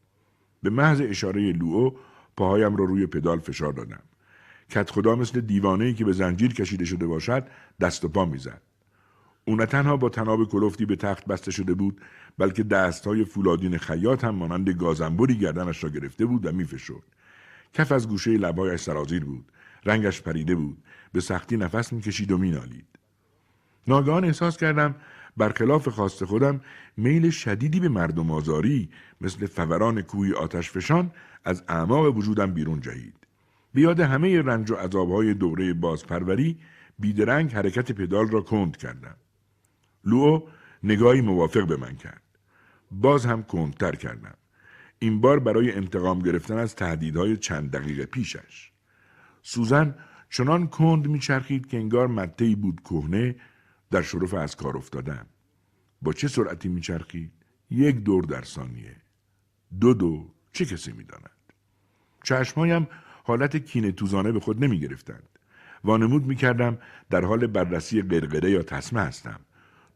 به 0.62 0.70
محض 0.70 1.00
اشاره 1.00 1.52
لوئو 1.52 1.90
پاهایم 2.36 2.76
را 2.76 2.84
روی 2.84 3.06
پدال 3.06 3.38
فشار 3.38 3.72
دادم. 3.72 4.02
کت 4.74 4.90
خدا 4.90 5.16
مثل 5.16 5.40
دیوانه 5.40 5.92
که 5.92 6.05
به 6.05 6.12
زنجیر 6.12 6.55
کشیده 6.55 6.84
شده 6.84 7.06
باشد 7.06 7.46
دست 7.80 8.05
و 8.05 8.09
پا 8.09 8.24
می‌زد. 8.24 8.62
او 9.44 9.56
نه 9.56 9.66
تنها 9.66 9.96
با 9.96 10.09
تناب 10.09 10.44
کلفتی 10.48 10.86
به 10.86 10.96
تخت 10.96 11.26
بسته 11.26 11.51
شده 11.51 11.74
بود 11.74 12.01
بلکه 12.38 12.62
دستهای 12.62 13.24
فولادین 13.24 13.78
خیاط 13.78 14.24
هم 14.24 14.34
مانند 14.34 14.70
گازنبوری 14.70 15.38
گردنش 15.38 15.84
را 15.84 15.90
گرفته 15.90 16.26
بود 16.26 16.46
و 16.46 16.52
میفشرد. 16.52 17.02
کف 17.72 17.92
از 17.92 18.09
گوشه 18.09 18.30
لبهایش 18.30 18.80
سرازیر 18.80 19.24
بود. 19.24 19.52
رنگش 19.86 20.22
پریده 20.22 20.55
بود. 20.55 20.78
به 21.12 21.20
سختی 21.20 21.56
نفس 21.56 21.92
می‌کشید 21.92 22.32
و 22.32 22.38
مینالید. 22.38 22.86
ناگهان 23.88 24.24
احساس 24.24 24.56
کردم 24.56 24.94
برخلاف 25.36 25.88
خواست 25.88 26.24
خودم 26.24 26.60
میل 26.96 27.30
شدیدی 27.30 27.80
به 27.80 27.88
مردم 27.88 28.30
آزاری 28.30 28.88
مثل 29.20 29.46
فوران 29.46 30.02
کوهی 30.02 30.32
آتش 30.32 30.70
فشان 30.70 31.10
از 31.44 31.62
اعماق 31.68 32.16
وجودم 32.16 32.55
بیرون 32.55 32.80
جهید. 32.80 33.23
بیاد 33.74 34.01
همه 34.01 34.42
رنج 34.42 34.70
و 34.70 34.74
عذابهای 34.74 35.34
دوره 35.34 35.74
بازپروری 35.74 36.59
بیدرنگ 36.98 37.52
حرکت 37.52 37.92
پدال 37.92 38.28
را 38.28 38.40
کند 38.40 38.76
کردم. 38.76 39.16
لوو 40.05 40.40
نگاهی 40.82 41.20
موافق 41.20 41.66
به 41.66 41.76
من 41.76 41.96
کرد. 41.96 42.22
باز 42.90 43.26
هم 43.26 43.42
کندتر 43.42 43.94
کردم. 43.94 44.34
این 44.98 45.20
بار 45.20 45.40
برای 45.40 45.72
انتقام 45.72 46.18
گرفتن 46.18 46.59
از 46.59 46.76
تهدیدهای 46.76 47.36
چند 47.36 47.70
دقیقه 47.70 48.06
پیشش. 48.06 48.70
سوزن 49.42 49.94
چنان 50.30 50.66
کند 50.66 51.06
میچرخید 51.09 51.66
که 51.66 51.76
انگار 51.76 52.06
مته 52.06 52.56
بود 52.56 52.80
کهنه 52.80 53.36
در 53.90 54.02
شرف 54.02 54.34
از 54.34 54.56
کار 54.56 54.76
افتادن. 54.76 55.26
با 56.02 56.12
چه 56.12 56.28
سرعتی 56.28 56.68
میچرخید؟ 56.68 57.32
یک 57.70 57.96
دور 57.96 58.24
در 58.24 58.42
ثانیه. 58.42 58.96
دو 59.80 59.94
دو 59.94 60.34
چه 60.52 60.64
کسی 60.64 60.92
می‌داند؟ 60.92 61.30
چشمهایم 62.22 62.88
حالت 63.26 63.56
کینه 63.56 63.92
توزانه 63.92 64.32
به 64.32 64.40
خود 64.40 64.64
نمی 64.64 64.80
گرفتند. 64.80 65.28
وانمود 65.84 66.26
می 66.26 66.36
کردم 66.36 66.78
در 67.10 67.24
حال 67.24 67.46
بررسی 67.46 68.02
قرقره 68.02 68.51
یا 68.51 68.62
تسمه 68.62 69.01
هستم. 69.01 69.40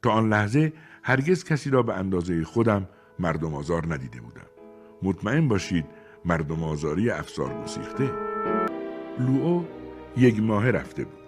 تا 0.02 0.10
آن 0.10 0.28
لحظه 0.28 0.72
هرگز 1.02 1.44
کسی 1.44 1.70
را 1.70 1.82
به 1.82 1.94
اندازه 1.94 2.44
خودم 2.44 2.88
مردم 3.18 3.54
آزار 3.54 3.94
ندیده 3.94 4.20
بودم. 4.20 4.46
مطمئن 5.02 5.48
باشید 5.48 5.84
مردم 6.24 6.64
آزاری 6.64 7.10
افسار 7.10 7.62
گسیخته. 7.62 8.10
لوئو 9.18 9.64
یک 10.16 10.40
ماه 10.40 10.70
رفته 10.70 11.04
بود. 11.04 11.18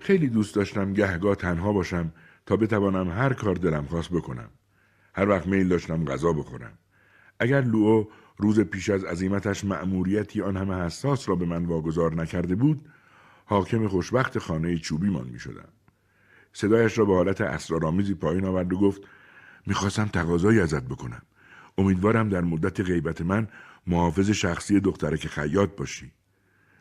خیلی 0.00 0.28
دوست 0.28 0.54
داشتم 0.54 0.92
گهگاه 0.92 1.34
تنها 1.34 1.72
باشم 1.72 2.12
تا 2.46 2.56
بتوانم 2.56 3.10
هر 3.10 3.32
کار 3.32 3.54
دلم 3.54 3.84
خواست 3.84 4.10
بکنم. 4.10 4.48
هر 5.14 5.28
وقت 5.28 5.46
میل 5.46 5.68
داشتم 5.68 6.04
غذا 6.04 6.32
بخورم. 6.32 6.78
اگر 7.40 7.60
لوئو 7.60 8.04
روز 8.36 8.60
پیش 8.60 8.90
از 8.90 9.04
عظیمتش 9.04 9.64
مأموریتی 9.64 10.42
آن 10.42 10.56
همه 10.56 10.74
حساس 10.74 11.28
را 11.28 11.34
به 11.34 11.46
من 11.46 11.64
واگذار 11.64 12.14
نکرده 12.14 12.54
بود 12.54 12.88
حاکم 13.44 13.88
خوشبخت 13.88 14.38
خانه 14.38 14.78
چوبیمان 14.78 15.28
می 15.28 15.38
شدم. 15.38 15.68
صدایش 16.52 16.98
را 16.98 17.04
به 17.04 17.14
حالت 17.14 17.40
اسرارآمیزی 17.40 18.14
پایین 18.14 18.44
آورد 18.44 18.72
و 18.72 18.78
گفت 18.78 19.02
می‌خواستم 19.66 20.06
تقاضایی 20.06 20.60
ازت 20.60 20.82
بکنم. 20.82 21.22
امیدوارم 21.78 22.28
در 22.28 22.40
مدت 22.40 22.80
غیبت 22.80 23.22
من 23.22 23.48
محافظ 23.86 24.30
شخصی 24.30 24.80
دخترک 24.80 25.26
خیاط 25.26 25.70
باشی. 25.76 26.12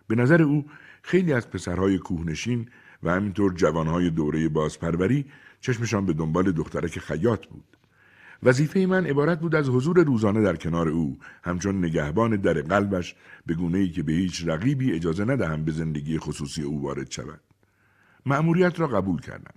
به 0.07 0.15
نظر 0.15 0.41
او 0.41 0.65
خیلی 1.01 1.33
از 1.33 1.49
پسرهای 1.49 1.97
کوهنشین 1.97 2.69
و 3.03 3.11
همینطور 3.11 3.53
جوانهای 3.53 4.09
دوره 4.09 4.49
بازپروری 4.49 5.25
چشمشان 5.61 6.05
به 6.05 6.13
دنبال 6.13 6.51
دخترک 6.51 6.99
خیاط 6.99 7.47
بود. 7.47 7.77
وظیفه 8.45 8.79
من 8.79 9.05
عبارت 9.05 9.39
بود 9.39 9.55
از 9.55 9.69
حضور 9.69 10.03
روزانه 10.03 10.41
در 10.41 10.55
کنار 10.55 10.89
او 10.89 11.17
همچون 11.43 11.85
نگهبان 11.85 12.35
در 12.35 12.61
قلبش 12.61 13.15
به 13.45 13.53
گونه 13.53 13.77
ای 13.77 13.89
که 13.89 14.03
به 14.03 14.13
هیچ 14.13 14.47
رقیبی 14.47 14.93
اجازه 14.93 15.25
ندهم 15.25 15.65
به 15.65 15.71
زندگی 15.71 16.19
خصوصی 16.19 16.63
او 16.63 16.81
وارد 16.81 17.11
شود. 17.11 17.39
مأموریت 18.25 18.79
را 18.79 18.87
قبول 18.87 19.21
کردم. 19.21 19.53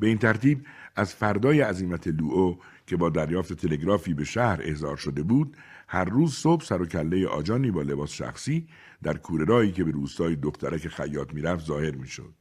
به 0.00 0.06
این 0.06 0.18
ترتیب 0.18 0.66
از 0.96 1.14
فردای 1.14 1.60
عظیمت 1.60 2.08
لوئو 2.08 2.56
که 2.86 2.96
با 2.96 3.10
دریافت 3.10 3.52
تلگرافی 3.52 4.14
به 4.14 4.24
شهر 4.24 4.60
احضار 4.62 4.96
شده 4.96 5.22
بود 5.22 5.56
هر 5.88 6.04
روز 6.04 6.34
صبح 6.34 6.64
سر 6.64 6.82
و 6.82 6.86
کله 6.86 7.26
آجانی 7.26 7.70
با 7.70 7.82
لباس 7.82 8.12
شخصی 8.12 8.68
در 9.02 9.16
کوره 9.16 9.72
که 9.72 9.84
به 9.84 9.90
روستای 9.90 10.36
دخترک 10.36 10.88
خیاط 10.88 11.34
می‌رفت 11.34 11.66
ظاهر 11.66 11.94
می‌شد. 11.96 12.34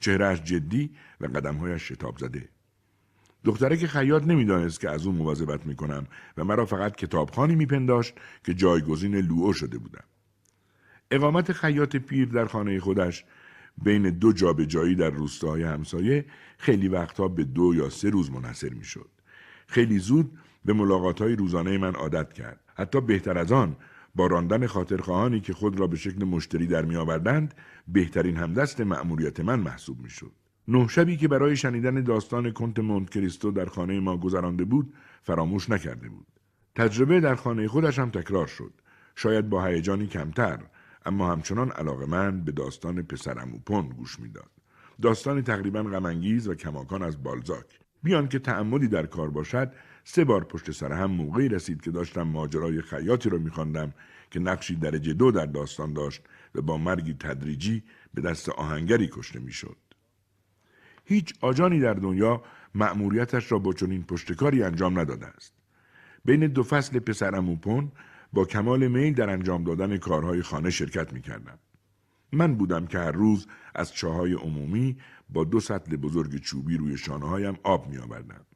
چهرهش 0.00 0.42
جدی 0.42 0.90
و 1.20 1.26
قدمهایش 1.26 1.82
شتاب 1.82 2.18
زده. 2.18 2.48
دخترک 3.46 3.86
خیاط 3.86 4.24
نمی‌دانست 4.24 4.80
که 4.80 4.90
از 4.90 5.06
او 5.06 5.12
مواظبت 5.12 5.66
می‌کنم 5.66 6.06
و 6.36 6.44
مرا 6.44 6.66
فقط 6.66 6.96
کتابخانی 6.96 7.54
میپنداشت 7.54 8.14
که 8.44 8.54
جایگزین 8.54 9.16
لوئو 9.16 9.52
شده 9.52 9.78
بودم 9.78 10.04
اقامت 11.10 11.52
خیاط 11.52 11.96
پیر 11.96 12.28
در 12.28 12.46
خانه 12.46 12.80
خودش 12.80 13.24
بین 13.82 14.10
دو 14.10 14.32
جایی 14.32 14.94
در 14.94 15.10
روستاهای 15.10 15.62
همسایه 15.62 16.24
خیلی 16.58 16.88
وقتها 16.88 17.28
به 17.28 17.44
دو 17.44 17.74
یا 17.74 17.88
سه 17.88 18.10
روز 18.10 18.30
منحصر 18.30 18.68
می‌شد. 18.68 19.10
خیلی 19.66 19.98
زود 19.98 20.38
به 20.64 20.72
ملاقات 20.72 21.22
های 21.22 21.36
روزانه 21.36 21.78
من 21.78 21.94
عادت 21.94 22.32
کرد. 22.32 22.60
حتی 22.74 23.00
بهتر 23.00 23.38
از 23.38 23.52
آن 23.52 23.76
با 24.14 24.26
راندن 24.26 24.66
خاطرخواهانی 24.66 25.40
که 25.40 25.52
خود 25.52 25.80
را 25.80 25.86
به 25.86 25.96
شکل 25.96 26.24
مشتری 26.24 26.66
در 26.66 26.84
می 26.84 26.96
آوردند 26.96 27.54
بهترین 27.88 28.36
همدست 28.36 28.80
مأموریت 28.80 29.40
من 29.40 29.60
محسوب 29.60 30.02
می 30.02 30.10
شد. 30.10 30.32
نه 30.68 30.88
شبی 30.88 31.16
که 31.16 31.28
برای 31.28 31.56
شنیدن 31.56 32.02
داستان 32.02 32.50
کنت 32.52 32.78
مونت 32.78 33.10
کریستو 33.10 33.50
در 33.50 33.66
خانه 33.66 34.00
ما 34.00 34.16
گذرانده 34.16 34.64
بود 34.64 34.94
فراموش 35.22 35.70
نکرده 35.70 36.08
بود. 36.08 36.26
تجربه 36.74 37.20
در 37.20 37.34
خانه 37.34 37.68
خودش 37.68 37.98
هم 37.98 38.10
تکرار 38.10 38.46
شد. 38.46 38.72
شاید 39.16 39.48
با 39.48 39.64
هیجانی 39.64 40.06
کمتر 40.06 40.58
اما 41.06 41.32
همچنان 41.32 41.70
علاقه 41.70 42.06
من 42.06 42.44
به 42.44 42.52
داستان 42.52 43.02
پسرم 43.02 43.62
پون 43.66 43.88
گوش 43.88 44.20
می‌داد. 44.20 44.50
داستانی 45.02 45.42
تقریبا 45.42 45.82
غمانگیز 45.82 46.48
و 46.48 46.54
کماکان 46.54 47.02
از 47.02 47.22
بالزاک. 47.22 47.66
بیان 48.02 48.28
که 48.28 48.38
تعمدی 48.38 48.88
در 48.88 49.06
کار 49.06 49.30
باشد 49.30 49.72
سه 50.04 50.24
بار 50.24 50.44
پشت 50.44 50.70
سر 50.70 50.92
هم 50.92 51.10
موقعی 51.10 51.48
رسید 51.48 51.82
که 51.82 51.90
داشتم 51.90 52.22
ماجرای 52.22 52.82
خیاطی 52.82 53.30
رو 53.30 53.38
میخواندم 53.38 53.94
که 54.30 54.40
نقشی 54.40 54.76
درجه 54.76 55.12
دو 55.12 55.30
در 55.30 55.46
داستان 55.46 55.92
داشت 55.92 56.22
و 56.54 56.62
با 56.62 56.78
مرگی 56.78 57.14
تدریجی 57.14 57.82
به 58.14 58.22
دست 58.22 58.48
آهنگری 58.48 59.08
کشته 59.12 59.38
می‌شد. 59.38 59.76
هیچ 61.06 61.34
آجانی 61.40 61.80
در 61.80 61.94
دنیا 61.94 62.42
مأموریتش 62.74 63.52
را 63.52 63.58
با 63.58 63.72
چنین 63.72 64.02
پشتکاری 64.02 64.62
انجام 64.62 64.98
نداده 64.98 65.26
است. 65.26 65.54
بین 66.24 66.46
دو 66.46 66.62
فصل 66.62 66.98
پسر 66.98 67.34
اموپون 67.36 67.92
با 68.32 68.44
کمال 68.44 68.88
میل 68.88 69.14
در 69.14 69.30
انجام 69.30 69.64
دادن 69.64 69.96
کارهای 69.96 70.42
خانه 70.42 70.70
شرکت 70.70 71.12
می 71.12 71.20
کردم. 71.20 71.58
من 72.32 72.54
بودم 72.54 72.86
که 72.86 72.98
هر 72.98 73.10
روز 73.10 73.46
از 73.74 73.94
چاهای 73.94 74.32
عمومی 74.32 74.96
با 75.28 75.44
دو 75.44 75.60
سطل 75.60 75.96
بزرگ 75.96 76.36
چوبی 76.36 76.76
روی 76.76 76.96
شانه 76.96 77.28
هایم 77.28 77.58
آب 77.62 77.88
می 77.88 77.98
آوردم. 77.98 78.46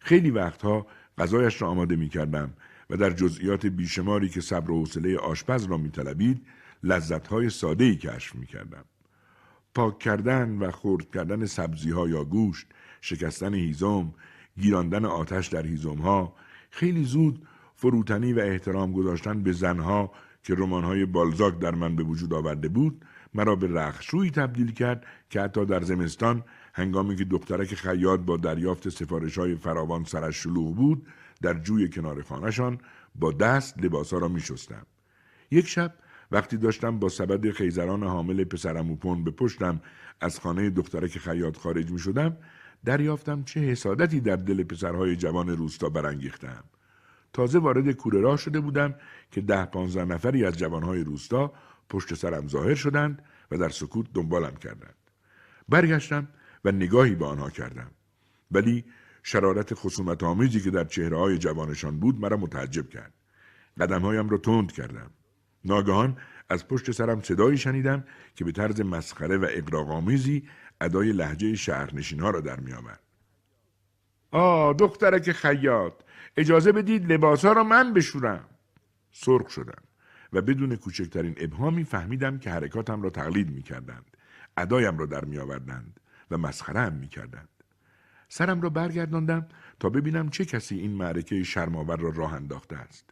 خیلی 0.00 0.30
وقتها 0.30 0.86
غذایش 1.18 1.62
را 1.62 1.68
آماده 1.68 1.96
می 1.96 2.08
کردم 2.08 2.54
و 2.90 2.96
در 2.96 3.10
جزئیات 3.10 3.66
بیشماری 3.66 4.28
که 4.28 4.40
صبر 4.40 4.70
و 4.70 4.78
حوصله 4.78 5.16
آشپز 5.16 5.64
را 5.64 5.76
می 5.76 5.90
طلبید 5.90 6.46
لذتهای 6.82 7.50
ساده 7.50 7.84
ای 7.84 7.96
کشف 7.96 8.34
می 8.34 8.46
کردم. 8.46 8.84
پاک 9.74 9.98
کردن 9.98 10.58
و 10.58 10.70
خرد 10.70 11.10
کردن 11.10 11.46
سبزی 11.46 11.90
ها 11.90 12.08
یا 12.08 12.24
گوشت، 12.24 12.66
شکستن 13.00 13.54
هیزم، 13.54 14.14
گیراندن 14.60 15.04
آتش 15.04 15.46
در 15.46 15.66
هیزم 15.66 15.98
ها 15.98 16.34
خیلی 16.70 17.04
زود 17.04 17.46
فروتنی 17.74 18.32
و 18.32 18.40
احترام 18.40 18.92
گذاشتن 18.92 19.42
به 19.42 19.52
زنها 19.52 20.12
که 20.42 20.54
رمانهای 20.54 21.06
بالزاک 21.06 21.58
در 21.58 21.74
من 21.74 21.96
به 21.96 22.02
وجود 22.02 22.34
آورده 22.34 22.68
بود 22.68 23.04
مرا 23.34 23.56
به 23.56 23.66
رخشویی 23.66 24.30
تبدیل 24.30 24.72
کرد 24.72 25.06
که 25.30 25.40
حتی 25.40 25.64
در 25.64 25.80
زمستان 25.80 26.44
هنگامی 26.74 27.16
که 27.16 27.24
دخترک 27.24 27.74
خیاط 27.74 28.20
با 28.20 28.36
دریافت 28.36 28.88
سفارش 28.88 29.38
های 29.38 29.56
فراوان 29.56 30.04
سرش 30.04 30.36
شلوغ 30.36 30.74
بود 30.74 31.06
در 31.42 31.54
جوی 31.54 31.88
کنار 31.88 32.22
خانهشان 32.22 32.78
با 33.14 33.32
دست 33.32 33.78
لباسها 33.78 34.18
را 34.18 34.28
می 34.28 34.40
شستم. 34.40 34.86
یک 35.50 35.68
شب 35.68 35.94
وقتی 36.30 36.56
داشتم 36.56 36.98
با 36.98 37.08
سبد 37.08 37.50
خیزران 37.50 38.02
حامل 38.02 38.44
پسرم 38.44 38.88
اوپون 38.88 39.24
به 39.24 39.30
پشتم 39.30 39.80
از 40.20 40.40
خانه 40.40 40.70
دخترک 40.70 41.18
خیاط 41.18 41.56
خارج 41.56 41.90
می 41.90 41.98
شدم 41.98 42.36
دریافتم 42.84 43.42
چه 43.42 43.60
حسادتی 43.60 44.20
در 44.20 44.36
دل 44.36 44.62
پسرهای 44.62 45.16
جوان 45.16 45.48
روستا 45.48 45.88
برانگیختم. 45.88 46.64
تازه 47.32 47.58
وارد 47.58 47.92
کوره 47.92 48.20
راه 48.20 48.36
شده 48.36 48.60
بودم 48.60 48.94
که 49.30 49.40
ده 49.40 49.64
پانزده 49.64 50.04
نفری 50.04 50.44
از 50.44 50.58
جوانهای 50.58 51.04
روستا 51.04 51.52
پشت 51.88 52.14
سرم 52.14 52.48
ظاهر 52.48 52.74
شدند 52.74 53.22
و 53.50 53.58
در 53.58 53.68
سکوت 53.68 54.06
دنبالم 54.14 54.56
کردند. 54.56 54.94
برگشتم 55.68 56.28
و 56.64 56.72
نگاهی 56.72 57.14
به 57.14 57.26
آنها 57.26 57.50
کردم. 57.50 57.90
ولی 58.50 58.84
شرارت 59.22 59.74
خصومت 59.74 60.22
آمیزی 60.22 60.60
که 60.60 60.70
در 60.70 60.84
چهره 60.84 61.18
های 61.18 61.38
جوانشان 61.38 62.00
بود 62.00 62.20
مرا 62.20 62.36
متعجب 62.36 62.88
کرد. 62.88 63.14
قدمهایم 63.80 64.28
را 64.28 64.38
تند 64.38 64.72
کردم. 64.72 65.10
ناگهان 65.64 66.16
از 66.48 66.68
پشت 66.68 66.90
سرم 66.90 67.20
صدایی 67.20 67.56
شنیدم 67.56 68.04
که 68.34 68.44
به 68.44 68.52
طرز 68.52 68.80
مسخره 68.80 69.36
و 69.36 69.46
اقراقآمیزی 69.50 70.48
ادای 70.80 71.12
لحجه 71.12 71.54
شهرنشین 71.54 72.20
ها 72.20 72.30
را 72.30 72.40
در 72.40 72.60
می 72.60 72.72
آمد. 72.72 73.00
آه 74.30 74.74
دخترک 74.74 75.32
خیاط 75.32 75.92
اجازه 76.36 76.72
بدید 76.72 77.12
لباسها 77.12 77.52
را 77.52 77.64
من 77.64 77.92
بشورم 77.92 78.44
سرخ 79.12 79.50
شدم 79.50 79.82
و 80.32 80.42
بدون 80.42 80.76
کوچکترین 80.76 81.34
ابهامی 81.36 81.84
فهمیدم 81.84 82.38
که 82.38 82.50
حرکاتم 82.50 83.02
را 83.02 83.10
تقلید 83.10 83.50
می 83.50 83.62
کردند. 83.62 84.16
ادایم 84.56 84.98
را 84.98 85.06
در 85.06 85.24
می 85.24 85.38
و 86.30 86.38
مسخره 86.38 86.80
هم 86.80 86.92
می 86.92 87.08
کردند. 87.08 87.48
سرم 88.28 88.60
را 88.60 88.70
برگرداندم 88.70 89.48
تا 89.80 89.88
ببینم 89.88 90.28
چه 90.30 90.44
کسی 90.44 90.78
این 90.78 90.90
معرکه 90.90 91.42
شرماور 91.42 91.96
را 91.96 92.10
راه 92.10 92.34
انداخته 92.34 92.76
است. 92.76 93.10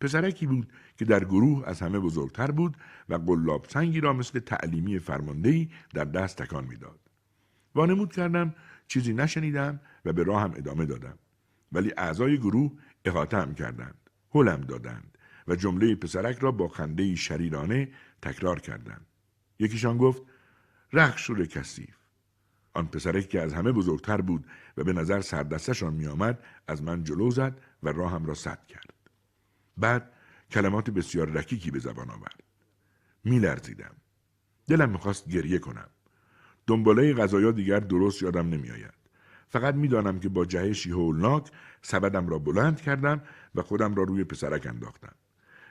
پسرکی 0.00 0.46
بود 0.46 0.72
که 0.96 1.04
در 1.04 1.24
گروه 1.24 1.68
از 1.68 1.80
همه 1.80 1.98
بزرگتر 1.98 2.50
بود 2.50 2.76
و 3.08 3.14
قلاب 3.14 3.66
سنگی 3.68 4.00
را 4.00 4.12
مثل 4.12 4.38
تعلیمی 4.38 4.98
فرماندهی 4.98 5.70
در 5.94 6.04
دست 6.04 6.42
تکان 6.42 6.64
می‌داد. 6.64 7.00
وانمود 7.74 8.12
کردم 8.12 8.54
چیزی 8.88 9.12
نشنیدم 9.12 9.80
و 10.04 10.12
به 10.12 10.22
راهم 10.22 10.52
ادامه 10.56 10.86
دادم. 10.86 11.18
ولی 11.72 11.92
اعضای 11.96 12.38
گروه 12.38 12.72
احاطه 13.04 13.54
کردند 13.54 14.10
هلم 14.34 14.60
دادند 14.60 15.18
و 15.48 15.56
جمله 15.56 15.94
پسرک 15.94 16.38
را 16.38 16.52
با 16.52 16.68
خنده 16.68 17.14
شریرانه 17.14 17.88
تکرار 18.22 18.60
کردند 18.60 19.06
یکیشان 19.58 19.98
گفت 19.98 20.22
رخشور 20.92 21.46
کثیف 21.46 21.96
آن 22.74 22.86
پسرک 22.86 23.28
که 23.28 23.40
از 23.40 23.54
همه 23.54 23.72
بزرگتر 23.72 24.20
بود 24.20 24.46
و 24.76 24.84
به 24.84 24.92
نظر 24.92 25.20
سردستشان 25.20 25.94
می 25.94 26.06
آمد 26.06 26.44
از 26.68 26.82
من 26.82 27.04
جلو 27.04 27.30
زد 27.30 27.60
و 27.82 27.88
راهم 27.88 28.26
را 28.26 28.34
سد 28.34 28.66
کرد 28.66 28.95
بعد 29.76 30.12
کلمات 30.50 30.90
بسیار 30.90 31.28
رکیکی 31.28 31.70
به 31.70 31.78
زبان 31.78 32.10
آورد. 32.10 32.42
می 33.24 33.38
لرزیدم 33.38 33.94
دلم 34.66 34.90
می‌خواست 34.90 35.28
گریه 35.28 35.58
کنم. 35.58 35.88
دنباله 36.66 37.14
غذایا 37.14 37.52
دیگر 37.52 37.80
درست 37.80 38.22
یادم 38.22 38.48
نمیآید. 38.48 38.94
فقط 39.48 39.74
می‌دانم 39.74 40.20
که 40.20 40.28
با 40.28 40.44
جهشی 40.44 40.90
هولناک 40.90 41.50
سبدم 41.82 42.28
را 42.28 42.38
بلند 42.38 42.80
کردم 42.80 43.22
و 43.54 43.62
خودم 43.62 43.94
را 43.94 44.02
روی 44.02 44.24
پسرک 44.24 44.66
انداختم. 44.66 45.14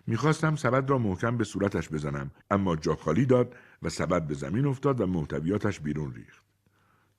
می‌خواستم 0.08 0.56
سبد 0.56 0.90
را 0.90 0.98
محکم 0.98 1.38
به 1.38 1.44
صورتش 1.44 1.90
بزنم 1.90 2.32
اما 2.52 2.76
جا 2.76 2.96
خالی 2.96 3.26
داد 3.26 3.56
و 3.82 3.90
سبد 3.90 4.28
به 4.28 4.34
زمین 4.34 4.66
افتاد 4.66 5.02
و 5.02 5.08
محتویاتش 5.08 5.80
بیرون 5.80 6.14
ریخت. 6.14 6.44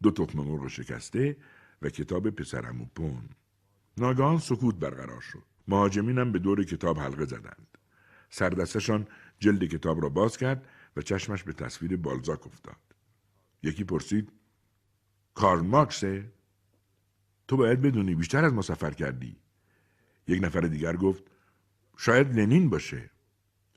دو 0.03 0.11
تخم 0.11 0.39
مرغ 0.39 0.69
شکسته 0.69 1.37
و 1.83 1.89
کتاب 1.89 2.31
پسرمو 2.31 2.87
پون 2.95 3.29
ناگهان 3.97 4.39
سکوت 4.39 4.75
برقرار 4.75 5.21
شد. 5.21 5.56
مهاجمینم 5.69 6.33
به 6.33 6.39
دور 6.39 6.65
کتاب 6.65 6.99
حلقه 6.99 7.25
زدند. 7.25 7.79
سردستشان 8.31 9.07
جلد 9.39 9.65
کتاب 9.65 10.03
را 10.03 10.09
باز 10.09 10.37
کرد 10.37 10.67
و 10.97 11.03
چشمش 11.03 11.43
به 11.43 11.53
تصویر 11.53 11.97
بالزاک 11.97 12.47
افتاد. 12.47 12.77
یکی 13.63 13.85
پرسید 13.85 14.33
کارل 15.35 15.61
مارکسه 15.61 16.33
تو 17.49 17.57
باید 17.57 17.83
بدونی 17.83 18.15
بیشتر 18.15 18.45
از 18.45 18.53
ما 18.53 18.63
سفر 18.63 18.91
کردی. 18.91 19.37
یک 20.27 20.45
نفر 20.45 20.61
دیگر 20.61 20.97
گفت 20.97 21.25
شاید 21.97 22.39
لنین 22.39 22.71
باشه 22.71 23.11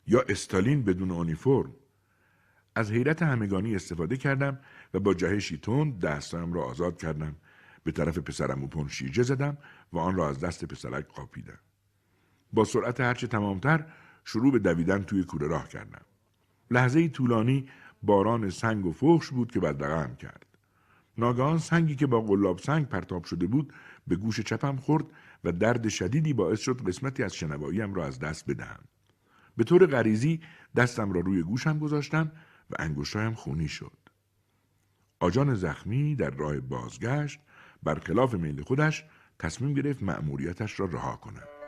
یا 0.07 0.21
استالین 0.21 0.83
بدون 0.83 1.11
اونیفرم 1.11 1.75
از 2.75 2.91
حیرت 2.91 3.23
همگانی 3.23 3.75
استفاده 3.75 4.17
کردم 4.17 4.59
و 4.93 4.99
با 4.99 5.13
جهشی 5.13 5.57
تند 5.57 5.99
دستم 5.99 6.53
را 6.53 6.63
آزاد 6.63 6.97
کردم. 6.97 7.35
به 7.83 7.91
طرف 7.91 8.17
پسرم 8.17 8.63
و 8.63 8.87
شیرجه 8.87 9.23
زدم 9.23 9.57
و 9.93 9.97
آن 9.97 10.15
را 10.15 10.29
از 10.29 10.39
دست 10.39 10.65
پسرک 10.65 11.07
قاپیدم. 11.07 11.59
با 12.53 12.65
سرعت 12.65 13.01
هرچه 13.01 13.27
تمامتر 13.27 13.85
شروع 14.25 14.51
به 14.51 14.59
دویدن 14.59 15.03
توی 15.03 15.23
کوره 15.23 15.47
راه 15.47 15.67
کردم 15.67 16.01
لحظه 16.71 17.07
طولانی 17.07 17.69
باران 18.03 18.49
سنگ 18.49 18.85
و 18.85 18.91
فخش 18.91 19.29
بود 19.29 19.51
که 19.51 19.59
بدرقم 19.59 20.15
کرد 20.15 20.45
ناگهان 21.19 21.57
سنگی 21.57 21.95
که 21.95 22.07
با 22.07 22.21
قلاب 22.21 22.59
سنگ 22.59 22.87
پرتاب 22.87 23.23
شده 23.23 23.47
بود 23.47 23.73
به 24.07 24.15
گوش 24.15 24.39
چپم 24.39 24.75
خورد 24.75 25.05
و 25.43 25.51
درد 25.51 25.89
شدیدی 25.89 26.33
باعث 26.33 26.59
شد 26.59 26.87
قسمتی 26.87 27.23
از 27.23 27.35
شنواییم 27.35 27.93
را 27.93 28.05
از 28.05 28.19
دست 28.19 28.49
بدهم. 28.49 28.79
به 29.57 29.63
طور 29.63 29.85
غریزی 29.85 30.39
دستم 30.75 31.11
را 31.11 31.19
روی 31.19 31.43
گوشم 31.43 31.79
گذاشتم 31.79 32.31
و 32.69 32.75
انگشتایم 32.79 33.33
خونی 33.33 33.67
شد. 33.67 33.97
آجان 35.19 35.55
زخمی 35.55 36.15
در 36.15 36.29
راه 36.29 36.59
بازگشت 36.59 37.39
برخلاف 37.83 38.33
میل 38.33 38.61
خودش 38.61 39.05
تصمیم 39.39 39.73
گرفت 39.73 40.03
مأموریتش 40.03 40.79
را 40.79 40.85
رها 40.85 41.15
کند. 41.15 41.58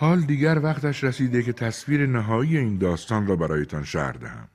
حال 0.00 0.20
دیگر 0.20 0.60
وقتش 0.62 1.04
رسیده 1.04 1.42
که 1.42 1.52
تصویر 1.52 2.06
نهایی 2.06 2.58
این 2.58 2.78
داستان 2.78 3.26
را 3.26 3.36
برایتان 3.36 3.84
شهر 3.84 4.12
دهم. 4.12 4.48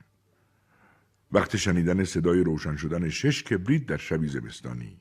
وقت 1.32 1.58
شنیدن 1.58 2.04
صدای 2.04 2.44
روشن 2.44 2.76
شدن 2.76 3.10
شش 3.10 3.44
کبریت 3.44 3.86
در 3.86 3.98
شبی 3.98 4.28
زمستانی. 4.28 4.98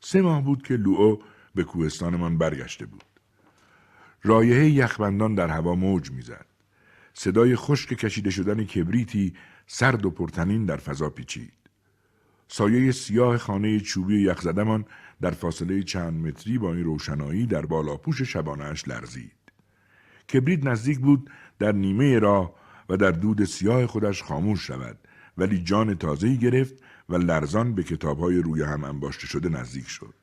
سه 0.00 0.22
ماه 0.22 0.44
بود 0.44 0.62
که 0.62 0.76
لوئو 0.76 1.18
به 1.54 1.64
کوهستانمان 1.64 2.38
برگشته 2.38 2.86
بود. 2.86 3.04
رایحه 4.22 4.70
یخبندان 4.70 5.34
در 5.34 5.48
هوا 5.48 5.74
موج 5.74 6.10
می‌زد. 6.10 6.46
صدای 7.14 7.56
خشک 7.56 7.88
کشیده 7.88 8.30
شدن 8.30 8.64
کبریتی 8.64 9.34
سرد 9.66 10.06
و 10.06 10.10
پرتنین 10.10 10.66
در 10.66 10.76
فضا 10.76 11.10
پیچید. 11.10 11.63
سایه 12.48 12.92
سیاه 12.92 13.38
خانه 13.38 13.80
چوبی 13.80 14.22
یخزدمان 14.22 14.84
در 15.20 15.30
فاصله 15.30 15.82
چند 15.82 16.26
متری 16.26 16.58
با 16.58 16.74
این 16.74 16.84
روشنایی 16.84 17.46
در 17.46 17.66
بالاپوش 17.66 18.22
شبانهاش 18.22 18.88
لرزید. 18.88 19.32
کبریت 20.32 20.66
نزدیک 20.66 20.98
بود 20.98 21.30
در 21.58 21.72
نیمه 21.72 22.18
راه 22.18 22.54
و 22.88 22.96
در 22.96 23.10
دود 23.10 23.44
سیاه 23.44 23.86
خودش 23.86 24.22
خاموش 24.22 24.66
شود 24.66 24.98
ولی 25.38 25.58
جان 25.58 25.94
تازه‌ای 25.94 26.38
گرفت 26.38 26.74
و 27.08 27.16
لرزان 27.16 27.74
به 27.74 27.82
کتابهای 27.82 28.36
روی 28.36 28.62
هم 28.62 28.84
انباشته 28.84 29.26
شده 29.26 29.48
نزدیک 29.48 29.88
شد. 29.88 30.14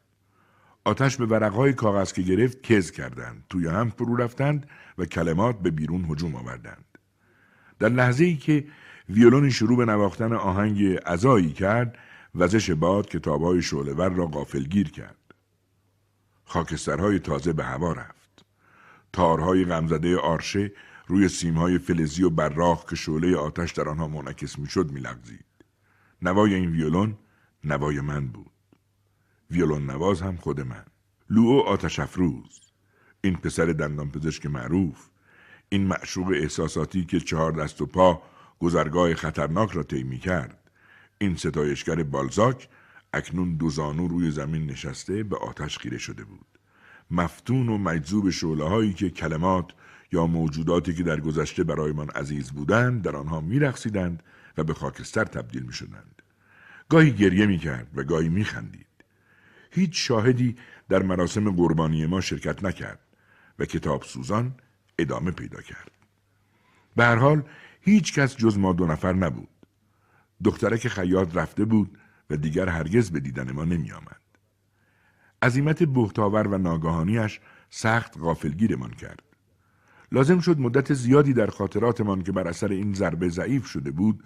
آتش 0.85 1.17
به 1.17 1.25
ورقهای 1.25 1.73
کاغذ 1.73 2.13
که 2.13 2.21
گرفت 2.21 2.63
کز 2.63 2.91
کردند 2.91 3.43
توی 3.49 3.67
هم 3.67 3.89
فرو 3.89 4.15
رفتند 4.15 4.67
و 4.97 5.05
کلمات 5.05 5.59
به 5.59 5.71
بیرون 5.71 6.05
هجوم 6.09 6.35
آوردند 6.35 6.85
در 7.79 7.89
لحظه 7.89 8.23
ای 8.23 8.35
که 8.35 8.65
ویولونی 9.09 9.51
شروع 9.51 9.77
به 9.77 9.85
نواختن 9.85 10.33
آهنگ 10.33 10.99
ازایی 11.05 11.51
کرد 11.51 11.97
وزش 12.35 12.71
باد 12.71 13.09
کتابهای 13.09 13.61
شعلهور 13.61 14.09
را 14.09 14.25
غافلگیر 14.25 14.91
کرد. 14.91 15.17
خاکسترهای 16.45 17.19
تازه 17.19 17.53
به 17.53 17.63
هوا 17.63 17.91
رفت. 17.91 18.45
تارهای 19.13 19.65
غمزده 19.65 20.17
آرشه 20.17 20.71
روی 21.07 21.27
سیمهای 21.27 21.77
فلزی 21.77 22.23
و 22.23 22.29
براق 22.29 22.89
که 22.89 22.95
شعله 22.95 23.37
آتش 23.37 23.71
در 23.71 23.89
آنها 23.89 24.07
منعکس 24.07 24.59
می‌شد 24.59 24.91
میلغزید. 24.91 25.45
نوای 26.21 26.53
این 26.53 26.71
ویولون 26.71 27.17
نوای 27.63 28.01
من 28.01 28.27
بود. 28.27 28.51
ویولون 29.51 29.85
نواز 29.85 30.21
هم 30.21 30.35
خود 30.35 30.61
من. 30.61 30.85
لوو 31.29 31.59
آتش 31.59 31.99
افروز. 31.99 32.59
این 33.21 33.35
پسر 33.35 33.65
دندان 33.65 34.11
پزشک 34.11 34.45
معروف. 34.45 35.09
این 35.69 35.87
معشوق 35.87 36.27
احساساتی 36.27 37.05
که 37.05 37.19
چهار 37.19 37.51
دست 37.51 37.81
و 37.81 37.85
پا 37.85 38.21
گذرگاه 38.59 39.13
خطرناک 39.13 39.71
را 39.71 39.83
طی 39.83 40.17
کرد 40.17 40.60
این 41.21 41.35
ستایشگر 41.35 42.03
بالزاک 42.03 42.69
اکنون 43.13 43.55
دو 43.55 43.69
زانو 43.69 44.07
روی 44.07 44.31
زمین 44.31 44.65
نشسته 44.65 45.23
به 45.23 45.37
آتش 45.37 45.77
خیره 45.77 45.97
شده 45.97 46.23
بود 46.23 46.45
مفتون 47.11 47.69
و 47.69 47.77
مجذوب 47.77 48.29
شعله 48.29 48.63
هایی 48.63 48.93
که 48.93 49.09
کلمات 49.09 49.71
یا 50.11 50.27
موجوداتی 50.27 50.93
که 50.93 51.03
در 51.03 51.19
گذشته 51.19 51.63
برایمان 51.63 52.09
عزیز 52.09 52.51
بودند 52.51 53.01
در 53.01 53.15
آنها 53.15 53.41
میرقصیدند 53.41 54.23
و 54.57 54.63
به 54.63 54.73
خاکستر 54.73 55.23
تبدیل 55.23 55.63
می 55.63 55.73
شدند. 55.73 56.21
گاهی 56.89 57.11
گریه 57.11 57.45
می 57.45 57.57
کرد 57.57 57.87
و 57.95 58.03
گاهی 58.03 58.29
می 58.29 58.45
خندید. 58.45 58.87
هیچ 59.71 60.07
شاهدی 60.07 60.55
در 60.89 61.03
مراسم 61.03 61.51
قربانی 61.51 62.05
ما 62.05 62.21
شرکت 62.21 62.63
نکرد 62.63 62.99
و 63.59 63.65
کتاب 63.65 64.03
سوزان 64.03 64.55
ادامه 64.99 65.31
پیدا 65.31 65.61
کرد. 65.61 65.91
به 66.95 67.03
هر 67.03 67.15
حال 67.15 67.43
هیچ 67.81 68.13
کس 68.13 68.37
جز 68.37 68.57
ما 68.57 68.73
دو 68.73 68.85
نفر 68.85 69.13
نبود. 69.13 69.60
دخترک 70.43 70.87
خیاط 70.87 71.35
رفته 71.35 71.65
بود 71.65 71.97
و 72.29 72.37
دیگر 72.37 72.69
هرگز 72.69 73.11
به 73.11 73.19
دیدن 73.19 73.51
ما 73.51 73.65
نمی 73.65 73.91
آمد. 73.91 74.21
عظیمت 75.41 75.83
بهتاور 75.83 76.47
و 76.47 76.57
ناگاهانیش 76.57 77.39
سخت 77.69 78.17
غافلگیرمان 78.19 78.91
کرد. 78.91 79.23
لازم 80.11 80.39
شد 80.39 80.59
مدت 80.59 80.93
زیادی 80.93 81.33
در 81.33 81.47
خاطراتمان 81.47 82.21
که 82.21 82.31
بر 82.31 82.47
اثر 82.47 82.67
این 82.67 82.93
ضربه 82.93 83.29
ضعیف 83.29 83.65
شده 83.65 83.91
بود 83.91 84.23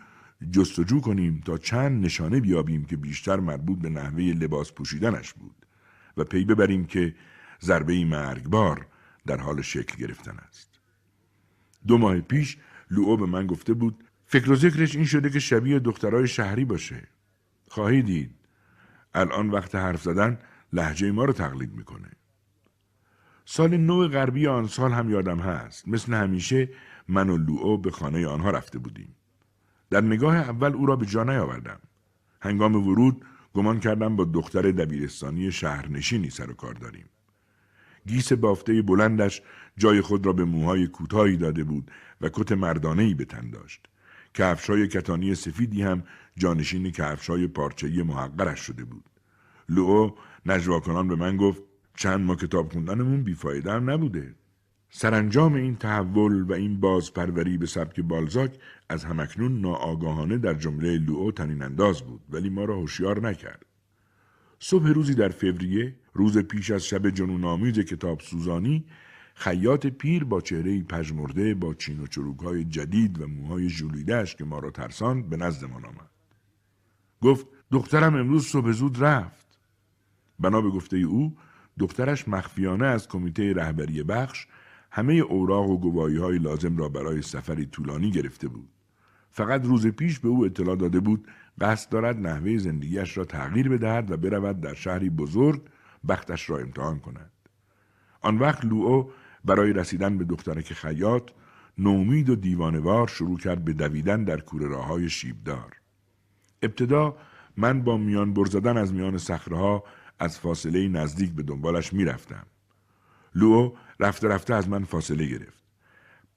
جستجو 0.52 1.02
کنیم 1.02 1.42
تا 1.46 1.58
چند 1.58 2.06
نشانه 2.06 2.40
بیابیم 2.40 2.86
که 2.86 2.98
بیشتر 2.98 3.40
مربوط 3.40 3.80
به 3.80 3.90
نحوه 3.90 4.24
لباس 4.24 4.72
پوشیدنش 4.72 5.34
بود 5.34 5.66
و 6.18 6.24
پی 6.24 6.46
ببریم 6.46 6.86
که 6.86 7.16
ضربه 7.62 8.06
مرگبار 8.06 8.88
در 9.26 9.38
حال 9.38 9.62
شکل 9.62 9.98
گرفتن 9.98 10.38
است. 10.48 10.80
دو 11.88 11.98
ماه 11.98 12.20
پیش 12.20 12.58
لوئو 12.92 13.18
به 13.18 13.26
من 13.26 13.48
گفته 13.48 13.74
بود 13.74 14.04
فکر 14.36 14.52
و 14.52 14.56
ذکرش 14.56 14.96
این 14.96 15.06
شده 15.06 15.30
که 15.30 15.40
شبیه 15.40 15.80
دخترای 15.80 16.28
شهری 16.28 16.66
باشه. 16.66 17.08
خواهی 17.68 18.02
دید. 18.02 18.32
الان 19.14 19.50
وقت 19.50 19.76
حرف 19.76 20.02
زدن 20.02 20.40
لحجه 20.74 21.12
ما 21.12 21.26
رو 21.26 21.34
تقلید 21.34 21.74
می‌کنه. 21.74 22.12
سال 23.46 23.78
نو 23.78 24.08
غربی 24.08 24.48
آن 24.48 24.68
سال 24.68 24.92
هم 24.92 25.10
یادم 25.10 25.40
هست. 25.40 25.88
مثل 25.88 26.14
همیشه 26.14 26.70
من 27.08 27.30
و 27.30 27.38
لوئو 27.38 27.78
به 27.78 27.92
خانه 27.92 28.28
آنها 28.28 28.50
رفته 28.50 28.80
بودیم. 28.80 29.16
در 29.90 30.02
نگاه 30.02 30.36
اول 30.36 30.74
او 30.74 30.86
را 30.86 30.96
به 30.96 31.06
جا 31.06 31.24
نیاوردم. 31.24 31.80
هنگام 32.42 32.88
ورود 32.88 33.26
گمان 33.54 33.80
کردم 33.80 34.16
با 34.16 34.26
دختر 34.26 34.62
دبیرستانی 34.62 35.52
شهرنشینی 35.52 36.30
سر 36.30 36.52
و 36.52 36.54
کار 36.54 36.74
داریم. 36.74 37.06
گیس 38.08 38.34
بافته 38.34 38.82
بلندش 38.82 39.42
جای 39.78 40.02
خود 40.02 40.26
را 40.26 40.34
به 40.34 40.46
موهای 40.46 40.88
کوتاهی 40.88 41.38
داده 41.38 41.64
بود 41.64 41.92
و 42.22 42.30
کت 42.30 42.52
مردانهی 42.52 43.14
به 43.14 43.26
تن 43.26 43.50
داشت. 43.50 43.88
کفشای 44.36 44.88
کتانی 44.88 45.36
سفیدی 45.36 45.82
هم 45.82 46.04
جانشین 46.38 46.92
کفشای 46.92 47.48
پارچه‌ای 47.48 48.04
محقرش 48.04 48.60
شده 48.60 48.86
بود. 48.86 49.04
لوو 49.70 50.12
نجواکنان 50.46 51.08
به 51.08 51.16
من 51.16 51.38
گفت 51.38 51.62
چند 51.96 52.20
ما 52.20 52.36
کتاب 52.36 52.72
خوندنمون 52.72 53.24
بیفایده 53.24 53.72
هم 53.72 53.90
نبوده. 53.90 54.36
سرانجام 54.90 55.54
این 55.54 55.76
تحول 55.76 56.42
و 56.42 56.54
این 56.54 56.80
بازپروری 56.80 57.58
به 57.58 57.66
سبک 57.66 58.00
بالزاک 58.00 58.58
از 58.90 59.06
همکنون 59.06 59.62
ناآگاهانه 59.62 60.38
در 60.38 60.54
جمله 60.54 60.98
لوئو 60.98 61.32
تنین 61.32 61.62
انداز 61.62 62.02
بود 62.02 62.22
ولی 62.30 62.50
ما 62.50 62.66
را 62.66 62.76
هوشیار 62.76 63.28
نکرد. 63.30 63.66
صبح 64.60 64.88
روزی 64.88 65.14
در 65.16 65.30
فوریه 65.30 65.96
روز 66.14 66.38
پیش 66.38 66.72
از 66.72 66.86
شب 66.86 67.10
جنون 67.10 67.72
کتاب 67.72 68.20
سوزانی 68.20 68.86
خیاط 69.38 69.86
پیر 69.86 70.24
با 70.24 70.42
چهره 70.42 70.84
پژمرده 70.84 71.54
با 71.54 71.74
چین 71.74 72.00
و 72.00 72.08
چروکهای 72.08 72.64
جدید 72.64 73.22
و 73.22 73.28
موهای 73.28 73.70
ژولیدهاش 73.70 74.36
که 74.36 74.46
ما 74.46 74.60
را 74.60 74.72
ترساند 74.72 75.30
به 75.30 75.38
نزدمان 75.38 75.86
آمد. 75.86 76.10
گفت 77.22 77.48
دخترم 77.72 78.16
امروز 78.16 78.48
صبح 78.48 78.72
زود 78.72 79.04
رفت. 79.04 79.60
بنا 80.40 80.62
به 80.62 80.70
گفته 80.70 80.98
او 80.98 81.38
دخترش 81.80 82.28
مخفیانه 82.28 82.86
از 82.86 83.08
کمیته 83.08 83.54
رهبری 83.54 84.04
بخش 84.04 84.48
همه 84.92 85.14
اوراق 85.14 85.70
و 85.70 85.78
گواهی 85.78 86.18
های 86.18 86.38
لازم 86.38 86.78
را 86.78 86.90
برای 86.90 87.22
سفری 87.22 87.66
طولانی 87.66 88.12
گرفته 88.12 88.48
بود. 88.48 88.70
فقط 89.32 89.66
روز 89.66 89.88
پیش 89.88 90.20
به 90.20 90.28
او 90.28 90.46
اطلاع 90.46 90.76
داده 90.76 91.00
بود 91.00 91.28
قصد 91.62 91.90
دارد 91.90 92.28
نحوه 92.28 92.58
زندگیش 92.58 93.18
را 93.18 93.26
تغییر 93.26 93.70
بدهد 93.70 94.12
و 94.12 94.18
برود 94.18 94.62
در 94.62 94.74
شهری 94.74 95.10
بزرگ 95.10 95.62
بختش 96.08 96.50
را 96.50 96.58
امتحان 96.58 97.00
کند. 97.00 97.32
آن 98.22 98.38
وقت 98.38 98.66
لوئو 98.66 99.10
برای 99.46 99.74
رسیدن 99.74 100.18
به 100.18 100.24
دخترک 100.24 100.74
خیاط 100.74 101.32
نومید 101.78 102.30
و 102.30 102.36
دیوانوار 102.36 103.08
شروع 103.08 103.38
کرد 103.38 103.66
به 103.66 103.74
دویدن 103.74 104.24
در 104.24 104.40
کوره 104.40 104.68
راه 104.68 104.86
های 104.86 105.10
شیبدار. 105.10 105.76
ابتدا 106.62 107.18
من 107.58 107.82
با 107.82 107.98
میان 107.98 108.34
برزدن 108.34 108.78
از 108.78 108.94
میان 108.94 109.18
صخره 109.18 109.84
از 110.20 110.40
فاصله 110.40 110.88
نزدیک 110.88 111.32
به 111.32 111.44
دنبالش 111.44 111.94
می‌رفتم. 111.94 112.46
لو 113.36 113.74
رفته 114.00 114.28
رفته 114.28 114.56
از 114.56 114.70
من 114.70 114.84
فاصله 114.84 115.26
گرفت. 115.26 115.64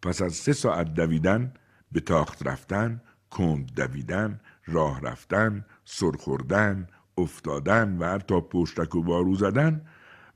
پس 0.03 0.23
از 0.23 0.35
سه 0.35 0.53
ساعت 0.53 0.95
دویدن 0.95 1.53
به 1.93 2.01
تاخت 2.01 2.47
رفتن، 2.47 3.01
کند 3.31 3.75
دویدن، 3.75 4.41
راه 4.67 5.01
رفتن، 5.01 5.65
سرخوردن، 5.85 6.89
افتادن 7.19 7.97
و 7.99 8.07
حتی 8.07 8.41
پشتک 8.41 8.95
و 8.95 9.03
بارو 9.03 9.35
زدن 9.35 9.87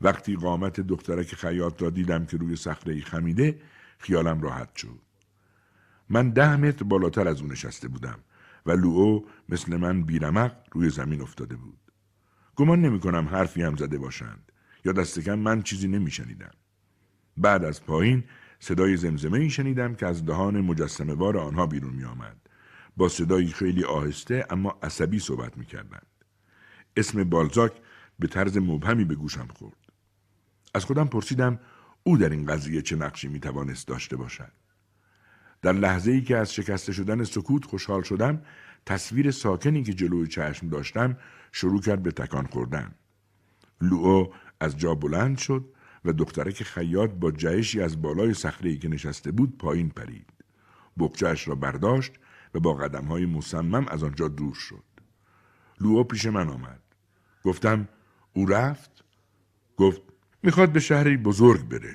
وقتی 0.03 0.37
قامت 0.37 0.81
دخترک 0.81 1.35
خیاط 1.35 1.83
را 1.83 1.91
دیدم 1.91 2.27
که 2.27 2.37
روی 2.37 2.57
صخره 2.57 3.01
خمیده 3.01 3.61
خیالم 3.99 4.41
راحت 4.41 4.77
شد. 4.77 5.01
من 6.11 6.31
ده 6.31 6.57
متر 6.57 6.85
بالاتر 6.85 7.29
از 7.29 7.43
او 7.43 7.47
نشسته 7.49 7.89
بودم 7.89 8.19
و 8.66 8.73
لوئو 8.73 9.20
مثل 9.49 9.77
من 9.77 10.03
بیرمق 10.03 10.57
روی 10.73 10.91
زمین 10.91 11.20
افتاده 11.20 11.57
بود. 11.57 11.79
گمان 12.57 12.81
نمی 12.81 13.01
کنم 13.01 13.29
حرفی 13.29 13.62
هم 13.62 13.77
زده 13.77 13.99
باشند 13.99 14.53
یا 14.85 14.93
دست 14.93 15.20
کم 15.20 15.35
من 15.35 15.62
چیزی 15.62 15.89
نمی 15.89 16.11
شنیدم. 16.11 16.51
بعد 17.37 17.65
از 17.65 17.85
پایین 17.85 18.24
صدای 18.61 18.97
زمزمه 18.97 19.39
ای 19.39 19.51
شنیدم 19.51 19.95
که 19.95 20.07
از 20.07 20.27
دهان 20.27 20.61
مجسمه 20.61 21.15
بار 21.15 21.39
آنها 21.39 21.66
بیرون 21.66 21.93
می 21.93 22.05
آمد. 22.05 22.37
با 22.97 23.09
صدایی 23.09 23.49
خیلی 23.49 23.85
آهسته 23.85 24.47
اما 24.51 24.79
عصبی 24.83 25.19
صحبت 25.19 25.59
می 25.59 25.65
کردند. 25.65 26.07
اسم 26.97 27.24
بالزاک 27.24 27.73
به 28.19 28.29
طرز 28.29 28.59
مبهمی 28.59 29.05
به 29.05 29.15
گوشم 29.15 29.47
خورد. 29.47 29.81
از 30.74 30.85
خودم 30.85 31.07
پرسیدم 31.07 31.61
او 32.03 32.19
در 32.19 32.28
این 32.28 32.47
قضیه 32.47 32.82
چه 32.82 32.97
نقشی 32.97 33.28
می 33.28 33.40
توانست 33.40 33.89
داشته 33.89 34.16
باشد. 34.16 34.53
در 35.62 35.73
لحظه 35.73 36.11
ای 36.11 36.23
که 36.23 36.36
از 36.36 36.55
شکسته 36.55 36.93
شدن 36.93 37.24
سکوت 37.24 37.65
خوشحال 37.65 38.03
شدم 38.03 38.43
تصویر 38.86 39.31
ساکنی 39.31 39.82
که 39.82 39.93
جلوی 39.93 40.28
چشم 40.28 40.69
داشتم 40.69 41.16
شروع 41.53 41.81
کرد 41.81 42.03
به 42.03 42.12
تکان 42.12 42.47
خوردن. 42.47 42.94
لوئو 43.81 44.27
از 44.61 44.78
جا 44.78 44.94
بلند 44.94 45.39
شد 45.39 45.65
و 46.05 46.12
دخترک 46.12 46.62
خیاط 46.62 47.11
با 47.11 47.31
جهشی 47.31 47.81
از 47.81 48.03
بالای 48.03 48.35
ای 48.62 48.78
که 48.78 48.89
نشسته 48.89 49.32
بود 49.32 49.59
پایین 49.59 49.90
پرید. 49.90 50.32
بکچهش 50.99 51.49
را 51.49 51.55
برداشت 51.55 52.12
و 52.55 52.61
با 52.61 52.74
قدم 52.74 53.05
های 53.05 53.27
مصمم 53.27 53.86
از 53.89 54.03
آنجا 54.03 54.28
دور 54.28 54.55
شد. 54.55 54.85
لوئو 55.81 56.05
پیش 56.05 56.27
من 56.27 56.49
آمد. 56.49 56.81
گفتم 57.44 57.89
او 58.32 58.47
رفت؟ 58.47 59.05
گفت 59.77 60.11
می‌خواد 60.43 60.73
به 60.73 60.81
شهری 60.81 61.16
بزرگ 61.16 61.69
بره. 61.69 61.94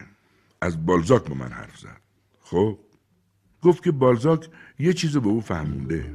از 0.61 0.85
بالزاک 0.85 1.29
با 1.29 1.35
من 1.35 1.49
حرف 1.49 1.77
زد. 1.77 2.01
خب 2.41 2.79
گفت 3.61 3.83
که 3.83 3.91
بالزاک 3.91 4.49
یه 4.79 4.93
چیز 4.93 5.17
به 5.17 5.27
او 5.27 5.41
فهمونده. 5.41 6.13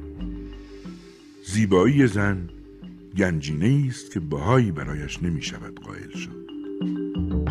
زیبایی 1.47 2.07
زن 2.07 2.49
گنجینه 3.17 3.87
است 3.89 4.11
که 4.11 4.19
بهایی 4.19 4.71
برایش 4.71 5.23
نمی 5.23 5.41
شود 5.41 5.79
قائل 5.79 6.17
شد. 6.17 6.43